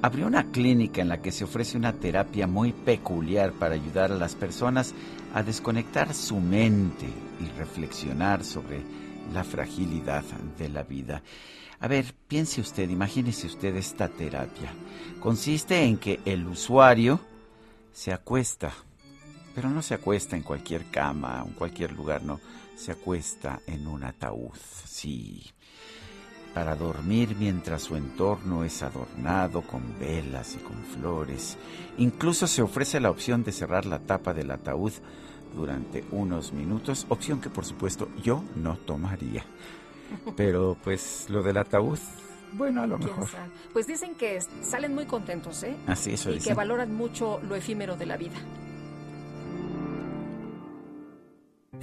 abrió 0.01 0.25
una 0.27 0.51
clínica 0.51 1.01
en 1.01 1.07
la 1.07 1.21
que 1.21 1.31
se 1.31 1.43
ofrece 1.43 1.77
una 1.77 1.93
terapia 1.93 2.47
muy 2.47 2.73
peculiar 2.73 3.53
para 3.53 3.75
ayudar 3.75 4.11
a 4.11 4.17
las 4.17 4.35
personas 4.35 4.93
a 5.33 5.43
desconectar 5.43 6.13
su 6.15 6.39
mente 6.39 7.05
y 7.39 7.57
reflexionar 7.57 8.43
sobre 8.43 8.81
la 9.31 9.43
fragilidad 9.43 10.23
de 10.57 10.69
la 10.69 10.83
vida. 10.83 11.21
A 11.79 11.87
ver, 11.87 12.15
piense 12.27 12.59
usted, 12.59 12.89
imagínese 12.89 13.47
usted 13.47 13.75
esta 13.75 14.09
terapia. 14.09 14.73
Consiste 15.19 15.83
en 15.83 15.97
que 15.97 16.19
el 16.25 16.47
usuario 16.47 17.21
se 17.93 18.11
acuesta, 18.11 18.73
pero 19.53 19.69
no 19.69 19.83
se 19.83 19.93
acuesta 19.93 20.35
en 20.35 20.41
cualquier 20.41 20.85
cama, 20.89 21.43
en 21.47 21.53
cualquier 21.53 21.93
lugar, 21.93 22.23
no 22.23 22.41
se 22.75 22.91
acuesta 22.91 23.61
en 23.67 23.87
un 23.87 24.03
ataúd, 24.03 24.57
sí, 24.85 25.51
para 26.53 26.75
dormir 26.75 27.35
mientras 27.39 27.83
su 27.83 27.95
entorno 27.95 28.63
es 28.63 28.83
adornado 28.83 29.61
con 29.61 29.97
velas 29.99 30.55
y 30.55 30.57
con 30.59 30.83
flores. 30.83 31.57
Incluso 31.97 32.47
se 32.47 32.61
ofrece 32.61 32.99
la 32.99 33.09
opción 33.09 33.43
de 33.43 33.51
cerrar 33.51 33.85
la 33.85 33.99
tapa 33.99 34.33
del 34.33 34.51
ataúd 34.51 34.93
durante 35.55 36.03
unos 36.11 36.53
minutos, 36.53 37.05
opción 37.09 37.41
que 37.41 37.49
por 37.49 37.65
supuesto 37.65 38.09
yo 38.21 38.43
no 38.55 38.77
tomaría. 38.77 39.45
Pero 40.35 40.77
pues 40.83 41.27
lo 41.29 41.41
del 41.41 41.57
ataúd, 41.57 41.99
bueno, 42.55 42.83
a 42.83 42.87
lo 42.87 42.99
mejor. 42.99 43.27
Pues 43.71 43.87
dicen 43.87 44.13
que 44.15 44.39
salen 44.61 44.93
muy 44.93 45.05
contentos, 45.05 45.63
¿eh? 45.63 45.75
Así, 45.87 46.11
eso 46.11 46.31
Y 46.31 46.39
que 46.39 46.53
valoran 46.53 46.93
mucho 46.93 47.39
lo 47.41 47.55
efímero 47.55 47.95
de 47.95 48.05
la 48.05 48.15
vida. 48.15 48.35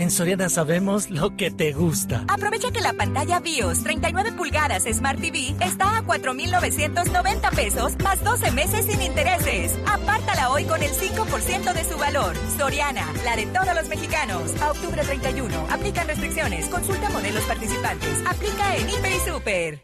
En 0.01 0.11
Soriana 0.11 0.49
sabemos 0.49 1.11
lo 1.11 1.37
que 1.37 1.51
te 1.51 1.75
gusta. 1.75 2.25
Aprovecha 2.27 2.71
que 2.73 2.81
la 2.81 2.95
pantalla 2.95 3.39
BIOS 3.39 3.85
39 3.85 4.33
pulgadas 4.33 4.85
Smart 4.85 5.21
TV 5.21 5.55
está 5.61 5.99
a 5.99 6.03
4,990 6.03 7.51
pesos 7.51 7.99
más 8.03 8.25
12 8.25 8.51
meses 8.53 8.87
sin 8.87 9.03
intereses. 9.03 9.79
Apártala 9.87 10.53
hoy 10.53 10.65
con 10.65 10.83
el 10.83 10.89
5% 10.89 11.75
de 11.75 11.85
su 11.85 11.99
valor. 11.99 12.35
Soriana, 12.57 13.13
la 13.27 13.37
de 13.37 13.45
todos 13.45 13.75
los 13.75 13.91
mexicanos. 13.91 14.59
A 14.63 14.71
octubre 14.71 15.03
31. 15.03 15.67
Aplican 15.71 16.09
restricciones. 16.09 16.71
Consulta 16.71 17.11
modelos 17.11 17.45
participantes. 17.45 18.25
Aplica 18.27 18.77
en 18.77 18.89
Hiper 18.89 19.13
y 19.13 19.21
Super. 19.31 19.81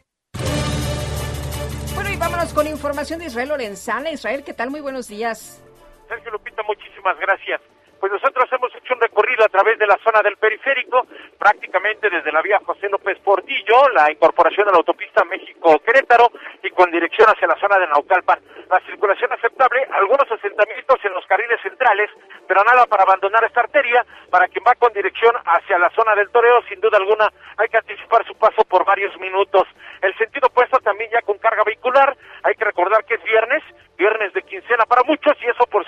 Bueno, 1.95 2.11
y 2.11 2.17
vámonos 2.17 2.55
con 2.55 2.67
información 2.67 3.19
de 3.19 3.27
Israel 3.27 3.51
Lorenzana. 3.51 4.11
Israel, 4.11 4.45
¿qué 4.45 4.55
tal? 4.55 4.71
Muy 4.71 4.81
buenos 4.81 5.09
días. 5.09 5.63
Sergio 6.09 6.31
Lupita, 6.31 6.63
muchísimas 6.63 7.19
gracias 7.21 7.61
pues 8.07 8.23
nosotros 8.23 8.49
hemos 8.53 8.73
hecho 8.73 8.95
un 8.95 9.01
recorrido 9.01 9.45
a 9.45 9.49
través 9.49 9.81
de 9.81 9.87
la 9.87 9.99
zona 10.05 10.23
del 10.23 10.37
periférico, 10.37 11.09
prácticamente 11.37 12.09
desde 12.09 12.31
la 12.31 12.41
vía 12.41 12.61
José 12.65 12.89
López 12.89 13.19
Portillo, 13.19 13.89
la 13.93 14.13
incorporación 14.13 14.69
a 14.69 14.71
la 14.71 14.77
autopista 14.77 15.25
México-Querétaro 15.25 16.31
y 16.63 16.71
con 16.71 16.89
dirección 16.93 17.29
hacia 17.29 17.49
la 17.49 17.59
zona 17.59 17.81
de 17.81 17.89
Naucalpan. 17.89 18.39
La 18.71 18.79
circulación 18.87 19.33
aceptable, 19.33 19.89
algunos 19.91 20.31
asentamientos 20.31 21.05
en 21.05 21.15
los 21.15 21.27
carriles 21.27 21.61
centrales, 21.63 22.11
pero 22.47 22.63
nada 22.63 22.87
para 22.87 23.03
abandonar 23.03 23.43
esta 23.43 23.61
arteria. 23.61 24.05
Para 24.31 24.47
quien 24.49 24.65
va 24.67 24.75
con 24.75 24.93
dirección 24.93 25.35
hacia 25.45 25.79
la 25.79 25.91
zona 25.91 26.15
del 26.15 26.31
toreo, 26.31 26.63
sin 26.69 26.81
duda 26.81 26.99
alguna 26.99 27.29
hay 27.57 27.69
que 27.69 27.79
anticipar 27.79 28.25
su 28.27 28.37
paso 28.37 28.63
por 28.69 28.85
varios 28.85 29.19
minutos. 29.19 29.67
El 30.03 30.17
sentido 30.19 30.49
opuesto 30.49 30.79
también 30.79 31.11
ya 31.11 31.23
con 31.23 31.39
carga 31.39 31.65
vehicular, 31.65 32.17
hay 32.43 32.55
que 32.55 32.65
recordar 32.65 33.05
que 33.05 33.15
es 33.15 33.23
viernes, 33.25 33.63
viernes 33.97 34.33
de 34.33 34.43
quincena 34.43 34.85
para 34.85 35.03
muchos 35.05 35.35
y 35.41 35.47
eso 35.47 35.67
por 35.67 35.85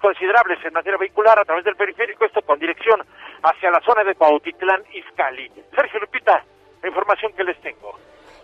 considerables 0.00 0.58
en 0.64 0.72
materia 0.72 0.98
vehicular 0.98 1.38
a 1.38 1.44
través 1.44 1.64
del 1.64 1.76
periférico, 1.76 2.24
esto 2.24 2.42
con 2.42 2.58
dirección 2.58 3.00
hacia 3.42 3.70
la 3.70 3.80
zona 3.80 4.04
de 4.04 4.14
Cuautitlán, 4.14 4.82
Izcalli. 4.92 5.50
Sergio 5.74 6.00
Lupita, 6.00 6.44
la 6.82 6.88
información 6.88 7.32
que 7.36 7.44
les 7.44 7.60
tengo. 7.60 7.98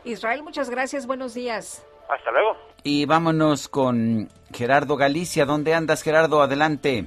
Israel, 0.05 0.43
muchas 0.43 0.71
gracias, 0.71 1.07
buenos 1.07 1.35
días. 1.35 1.85
Hasta 2.09 2.31
luego. 2.31 2.57
Y 2.85 3.07
vámonos 3.07 3.69
con 3.69 4.29
Gerardo 4.55 4.97
Galicia. 4.97 5.45
¿Dónde 5.45 5.75
andas, 5.75 6.03
Gerardo? 6.03 6.41
Adelante. 6.41 7.07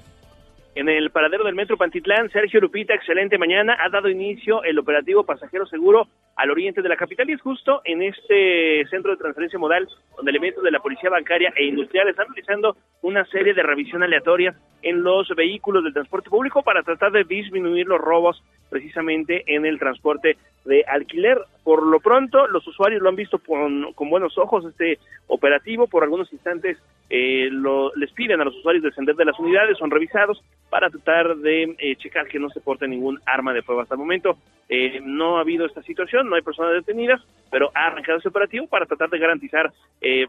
En 0.75 0.89
el 0.89 1.09
paradero 1.11 1.43
del 1.43 1.55
Metro 1.55 1.77
Pantitlán, 1.77 2.29
Sergio 2.29 2.59
Lupita, 2.59 2.93
excelente 2.93 3.37
mañana, 3.37 3.77
ha 3.79 3.89
dado 3.89 4.09
inicio 4.09 4.63
el 4.63 4.77
operativo 4.77 5.23
pasajero 5.23 5.65
seguro 5.65 6.07
al 6.39 6.51
oriente 6.51 6.81
de 6.81 6.87
la 6.87 6.95
capital 6.95 7.29
y 7.29 7.33
es 7.33 7.41
justo 7.41 7.81
en 7.83 8.01
este 8.01 8.85
centro 8.89 9.11
de 9.11 9.17
transferencia 9.17 9.59
modal 9.59 9.89
donde 10.15 10.31
elementos 10.31 10.63
de 10.63 10.71
la 10.71 10.79
Policía 10.79 11.09
Bancaria 11.09 11.51
e 11.53 11.65
Industrial 11.65 12.07
están 12.07 12.27
realizando 12.27 12.77
una 13.01 13.25
serie 13.25 13.53
de 13.53 13.61
revisión 13.61 14.03
aleatoria 14.03 14.55
en 14.81 15.03
los 15.03 15.27
vehículos 15.35 15.83
del 15.83 15.91
transporte 15.91 16.29
público 16.29 16.63
para 16.63 16.81
tratar 16.81 17.11
de 17.11 17.25
disminuir 17.25 17.87
los 17.87 17.99
robos 17.99 18.41
precisamente 18.69 19.43
en 19.47 19.65
el 19.65 19.79
transporte 19.79 20.37
de 20.65 20.83
alquiler. 20.87 21.39
Por 21.63 21.85
lo 21.85 21.99
pronto, 21.99 22.47
los 22.47 22.65
usuarios 22.67 23.01
lo 23.01 23.09
han 23.09 23.15
visto 23.15 23.39
con, 23.39 23.93
con 23.93 24.09
buenos 24.09 24.37
ojos 24.37 24.65
este 24.65 24.99
operativo. 25.27 25.87
Por 25.87 26.03
algunos 26.03 26.31
instantes 26.31 26.77
eh, 27.09 27.49
lo, 27.51 27.93
les 27.95 28.11
piden 28.11 28.41
a 28.41 28.45
los 28.45 28.55
usuarios 28.55 28.83
descender 28.83 29.15
de 29.15 29.25
las 29.25 29.39
unidades, 29.39 29.77
son 29.77 29.91
revisados 29.91 30.41
para 30.69 30.89
tratar 30.89 31.37
de 31.37 31.75
eh, 31.79 31.95
checar 31.95 32.27
que 32.27 32.39
no 32.39 32.49
se 32.49 32.61
porte 32.61 32.87
ningún 32.87 33.19
arma 33.25 33.53
de 33.53 33.61
fuego. 33.61 33.81
Hasta 33.81 33.95
el 33.95 33.99
momento 33.99 34.37
eh, 34.69 34.99
no 35.03 35.37
ha 35.37 35.41
habido 35.41 35.65
esta 35.65 35.81
situación, 35.83 36.29
no 36.29 36.35
hay 36.35 36.41
personas 36.41 36.73
detenidas, 36.73 37.21
pero 37.51 37.71
ha 37.73 37.87
arrancado 37.87 38.19
ese 38.19 38.29
operativo 38.29 38.67
para 38.67 38.85
tratar 38.85 39.09
de 39.09 39.19
garantizar 39.19 39.71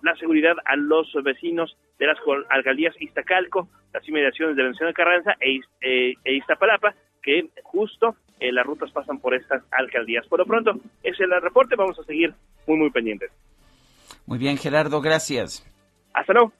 la 0.02 0.16
seguridad 0.16 0.56
a 0.64 0.74
los 0.74 1.12
vecinos 1.22 1.76
de 1.98 2.06
las 2.06 2.18
alcaldías 2.48 2.94
Iztacalco, 3.00 3.68
las 3.92 4.08
inmediaciones 4.08 4.56
de 4.56 4.62
la 4.62 4.70
Nación 4.70 4.88
de 4.88 4.94
Carranza 4.94 5.36
e, 5.40 5.60
e 5.80 6.34
Iztapalapa, 6.34 6.94
que 7.22 7.48
justo 7.62 8.16
eh, 8.40 8.52
las 8.52 8.66
rutas 8.66 8.90
pasan 8.90 9.18
por 9.18 9.34
estas 9.34 9.62
alcaldías. 9.70 10.26
Por 10.26 10.40
lo 10.40 10.46
pronto, 10.46 10.72
ese 11.02 11.24
es 11.24 11.30
el 11.30 11.42
reporte, 11.42 11.76
vamos 11.76 11.98
a 11.98 12.04
seguir 12.04 12.34
muy, 12.66 12.78
muy 12.78 12.90
pendientes. 12.90 13.30
Muy 14.26 14.38
bien, 14.38 14.56
Gerardo, 14.56 15.00
gracias. 15.00 15.66
Hasta 16.12 16.32
luego. 16.32 16.52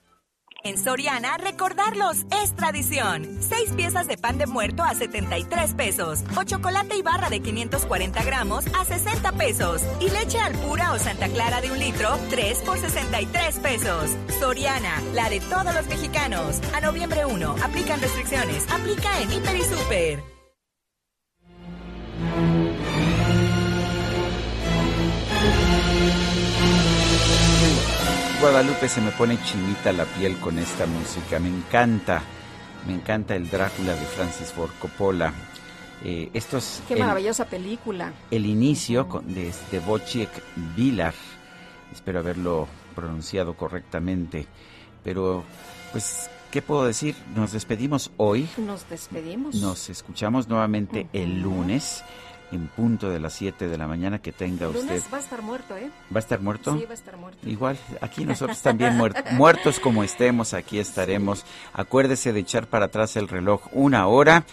En 0.63 0.77
Soriana, 0.77 1.37
recordarlos 1.37 2.25
es 2.43 2.55
tradición. 2.55 3.25
Seis 3.41 3.71
piezas 3.71 4.07
de 4.07 4.17
pan 4.17 4.37
de 4.37 4.45
muerto 4.45 4.83
a 4.83 4.93
73 4.93 5.73
pesos. 5.73 6.23
O 6.37 6.43
chocolate 6.43 6.97
y 6.97 7.01
barra 7.01 7.29
de 7.29 7.39
540 7.39 8.23
gramos 8.23 8.67
a 8.79 8.85
60 8.85 9.31
pesos. 9.31 9.81
Y 9.99 10.09
leche 10.09 10.37
al 10.39 10.53
pura 10.53 10.93
o 10.93 10.99
Santa 10.99 11.29
Clara 11.29 11.61
de 11.61 11.71
un 11.71 11.79
litro, 11.79 12.09
3 12.29 12.61
por 12.61 12.77
63 12.77 13.59
pesos. 13.59 14.15
Soriana, 14.39 15.01
la 15.15 15.29
de 15.29 15.39
todos 15.39 15.73
los 15.73 15.87
mexicanos. 15.87 16.61
A 16.75 16.81
noviembre 16.81 17.25
1, 17.25 17.55
aplican 17.63 17.99
restricciones. 17.99 18.71
Aplica 18.71 19.19
en 19.19 19.31
Hiper 19.31 19.55
y 19.55 19.63
Super. 19.63 20.40
Guadalupe 28.39 28.87
se 28.89 29.01
me 29.01 29.11
pone 29.11 29.37
chinita 29.43 29.91
la 29.91 30.05
piel 30.05 30.37
con 30.37 30.57
esta 30.57 30.87
música. 30.87 31.39
Me 31.39 31.49
encanta, 31.49 32.21
me 32.87 32.93
encanta 32.93 33.35
el 33.35 33.49
Drácula 33.49 33.93
de 33.93 34.05
Francis 34.05 34.51
Ford 34.51 34.71
Coppola. 34.79 35.31
Eh, 36.03 36.31
esto 36.33 36.57
es 36.57 36.81
Qué 36.87 36.95
el, 36.95 37.01
maravillosa 37.01 37.45
película. 37.45 38.11
el 38.31 38.45
inicio 38.47 39.07
con- 39.07 39.31
de, 39.31 39.53
de 39.71 39.79
Wojciech 39.79 40.31
Vilar. 40.75 41.13
Espero 41.93 42.19
haberlo 42.19 42.67
pronunciado 42.95 43.53
correctamente. 43.55 44.47
Pero, 45.03 45.43
pues, 45.91 46.27
¿qué 46.51 46.61
puedo 46.61 46.85
decir? 46.85 47.15
Nos 47.35 47.51
despedimos 47.51 48.11
hoy. 48.17 48.47
Nos 48.57 48.87
despedimos. 48.89 49.55
Nos 49.55 49.89
escuchamos 49.89 50.47
nuevamente 50.47 51.07
el 51.13 51.41
lunes 51.41 52.03
en 52.51 52.67
punto 52.67 53.09
de 53.09 53.19
las 53.19 53.33
7 53.33 53.67
de 53.69 53.77
la 53.77 53.87
mañana. 53.87 54.19
Que 54.19 54.31
tenga 54.31 54.65
El 54.65 54.71
usted. 54.75 54.81
lunes 54.87 55.03
va 55.13 55.17
a 55.17 55.21
estar 55.21 55.41
muerto, 55.41 55.77
¿eh? 55.77 55.89
¿Va 56.13 56.17
a 56.17 56.19
estar 56.19 56.41
muerto? 56.41 56.77
Sí, 56.77 56.83
va 56.85 56.91
a 56.91 56.93
estar 56.93 57.17
muerto. 57.17 57.49
Igual, 57.49 57.77
aquí 58.01 58.25
nosotros 58.25 58.61
también 58.61 58.97
muer- 58.97 59.31
muertos 59.31 59.79
como 59.79 60.03
estemos, 60.03 60.53
aquí 60.53 60.77
estaremos. 60.79 61.45
Acuérdese 61.73 62.33
de 62.33 62.41
echar 62.41 62.67
para 62.67 62.85
atrás 62.85 63.15
el 63.15 63.27
reloj 63.29 63.61
una 63.71 64.07
hora 64.07 64.45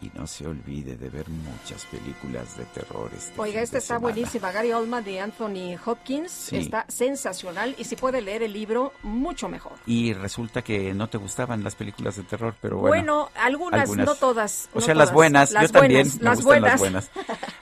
y 0.00 0.10
no 0.14 0.26
se 0.26 0.46
olvide 0.46 0.96
de 0.96 1.08
ver 1.10 1.28
muchas 1.28 1.84
películas 1.86 2.56
de 2.56 2.64
terror. 2.66 3.10
Este 3.16 3.38
Oiga, 3.40 3.60
esta 3.60 3.78
está 3.78 3.96
semana. 3.96 4.12
buenísima. 4.14 4.50
Gary 4.52 4.72
Oldman 4.72 5.04
de 5.04 5.20
Anthony 5.20 5.76
Hopkins. 5.84 6.30
Sí. 6.32 6.56
Está 6.56 6.84
sensacional. 6.88 7.74
Y 7.78 7.84
si 7.84 7.96
puede 7.96 8.20
leer 8.22 8.42
el 8.42 8.52
libro, 8.52 8.92
mucho 9.02 9.48
mejor. 9.48 9.72
Y 9.86 10.12
resulta 10.14 10.62
que 10.62 10.94
no 10.94 11.08
te 11.08 11.18
gustaban 11.18 11.62
las 11.62 11.74
películas 11.74 12.16
de 12.16 12.22
terror, 12.22 12.54
pero 12.60 12.78
bueno. 12.78 12.90
Bueno, 12.90 13.30
algunas, 13.34 13.88
no 13.90 14.14
todas. 14.14 14.68
O 14.72 14.80
no 14.80 14.84
sea, 14.84 14.94
las 14.94 15.06
todas. 15.08 15.14
buenas, 15.14 15.50
Las 15.52 15.62
yo 15.64 15.68
también 15.80 16.02
buenas, 16.08 16.16
me 16.18 16.24
las 16.24 16.36
gustan 16.42 16.60
buenas. 16.60 16.70
las 16.72 16.80
buenas. 16.80 17.10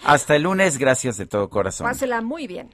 Hasta 0.04 0.36
el 0.36 0.42
lunes, 0.42 0.78
gracias 0.78 1.16
de 1.16 1.26
todo 1.26 1.48
corazón. 1.50 1.86
Pásela 1.86 2.20
muy 2.22 2.46
bien. 2.46 2.68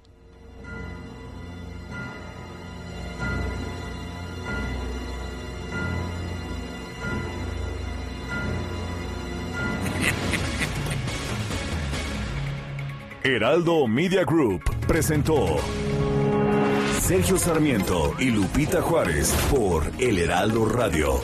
Heraldo 13.26 13.86
Media 13.86 14.22
Group 14.22 14.62
presentó 14.86 15.56
Sergio 17.00 17.38
Sarmiento 17.38 18.14
y 18.18 18.28
Lupita 18.30 18.82
Juárez 18.82 19.32
por 19.50 19.90
El 19.98 20.18
Heraldo 20.18 20.66
Radio. 20.66 21.22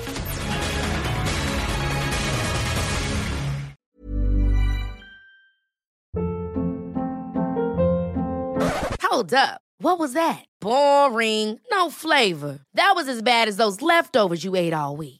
Hold 9.03 9.35
up. 9.35 9.61
What 9.83 9.99
was 9.99 10.15
that? 10.15 10.47
Boring. 10.59 11.61
No 11.71 11.91
flavor. 11.91 12.61
That 12.73 12.95
was 12.97 13.09
as 13.09 13.21
bad 13.21 13.47
as 13.47 13.59
those 13.59 13.83
leftovers 13.83 14.43
you 14.43 14.57
ate 14.57 14.73
all 14.73 14.97
week. 14.97 15.20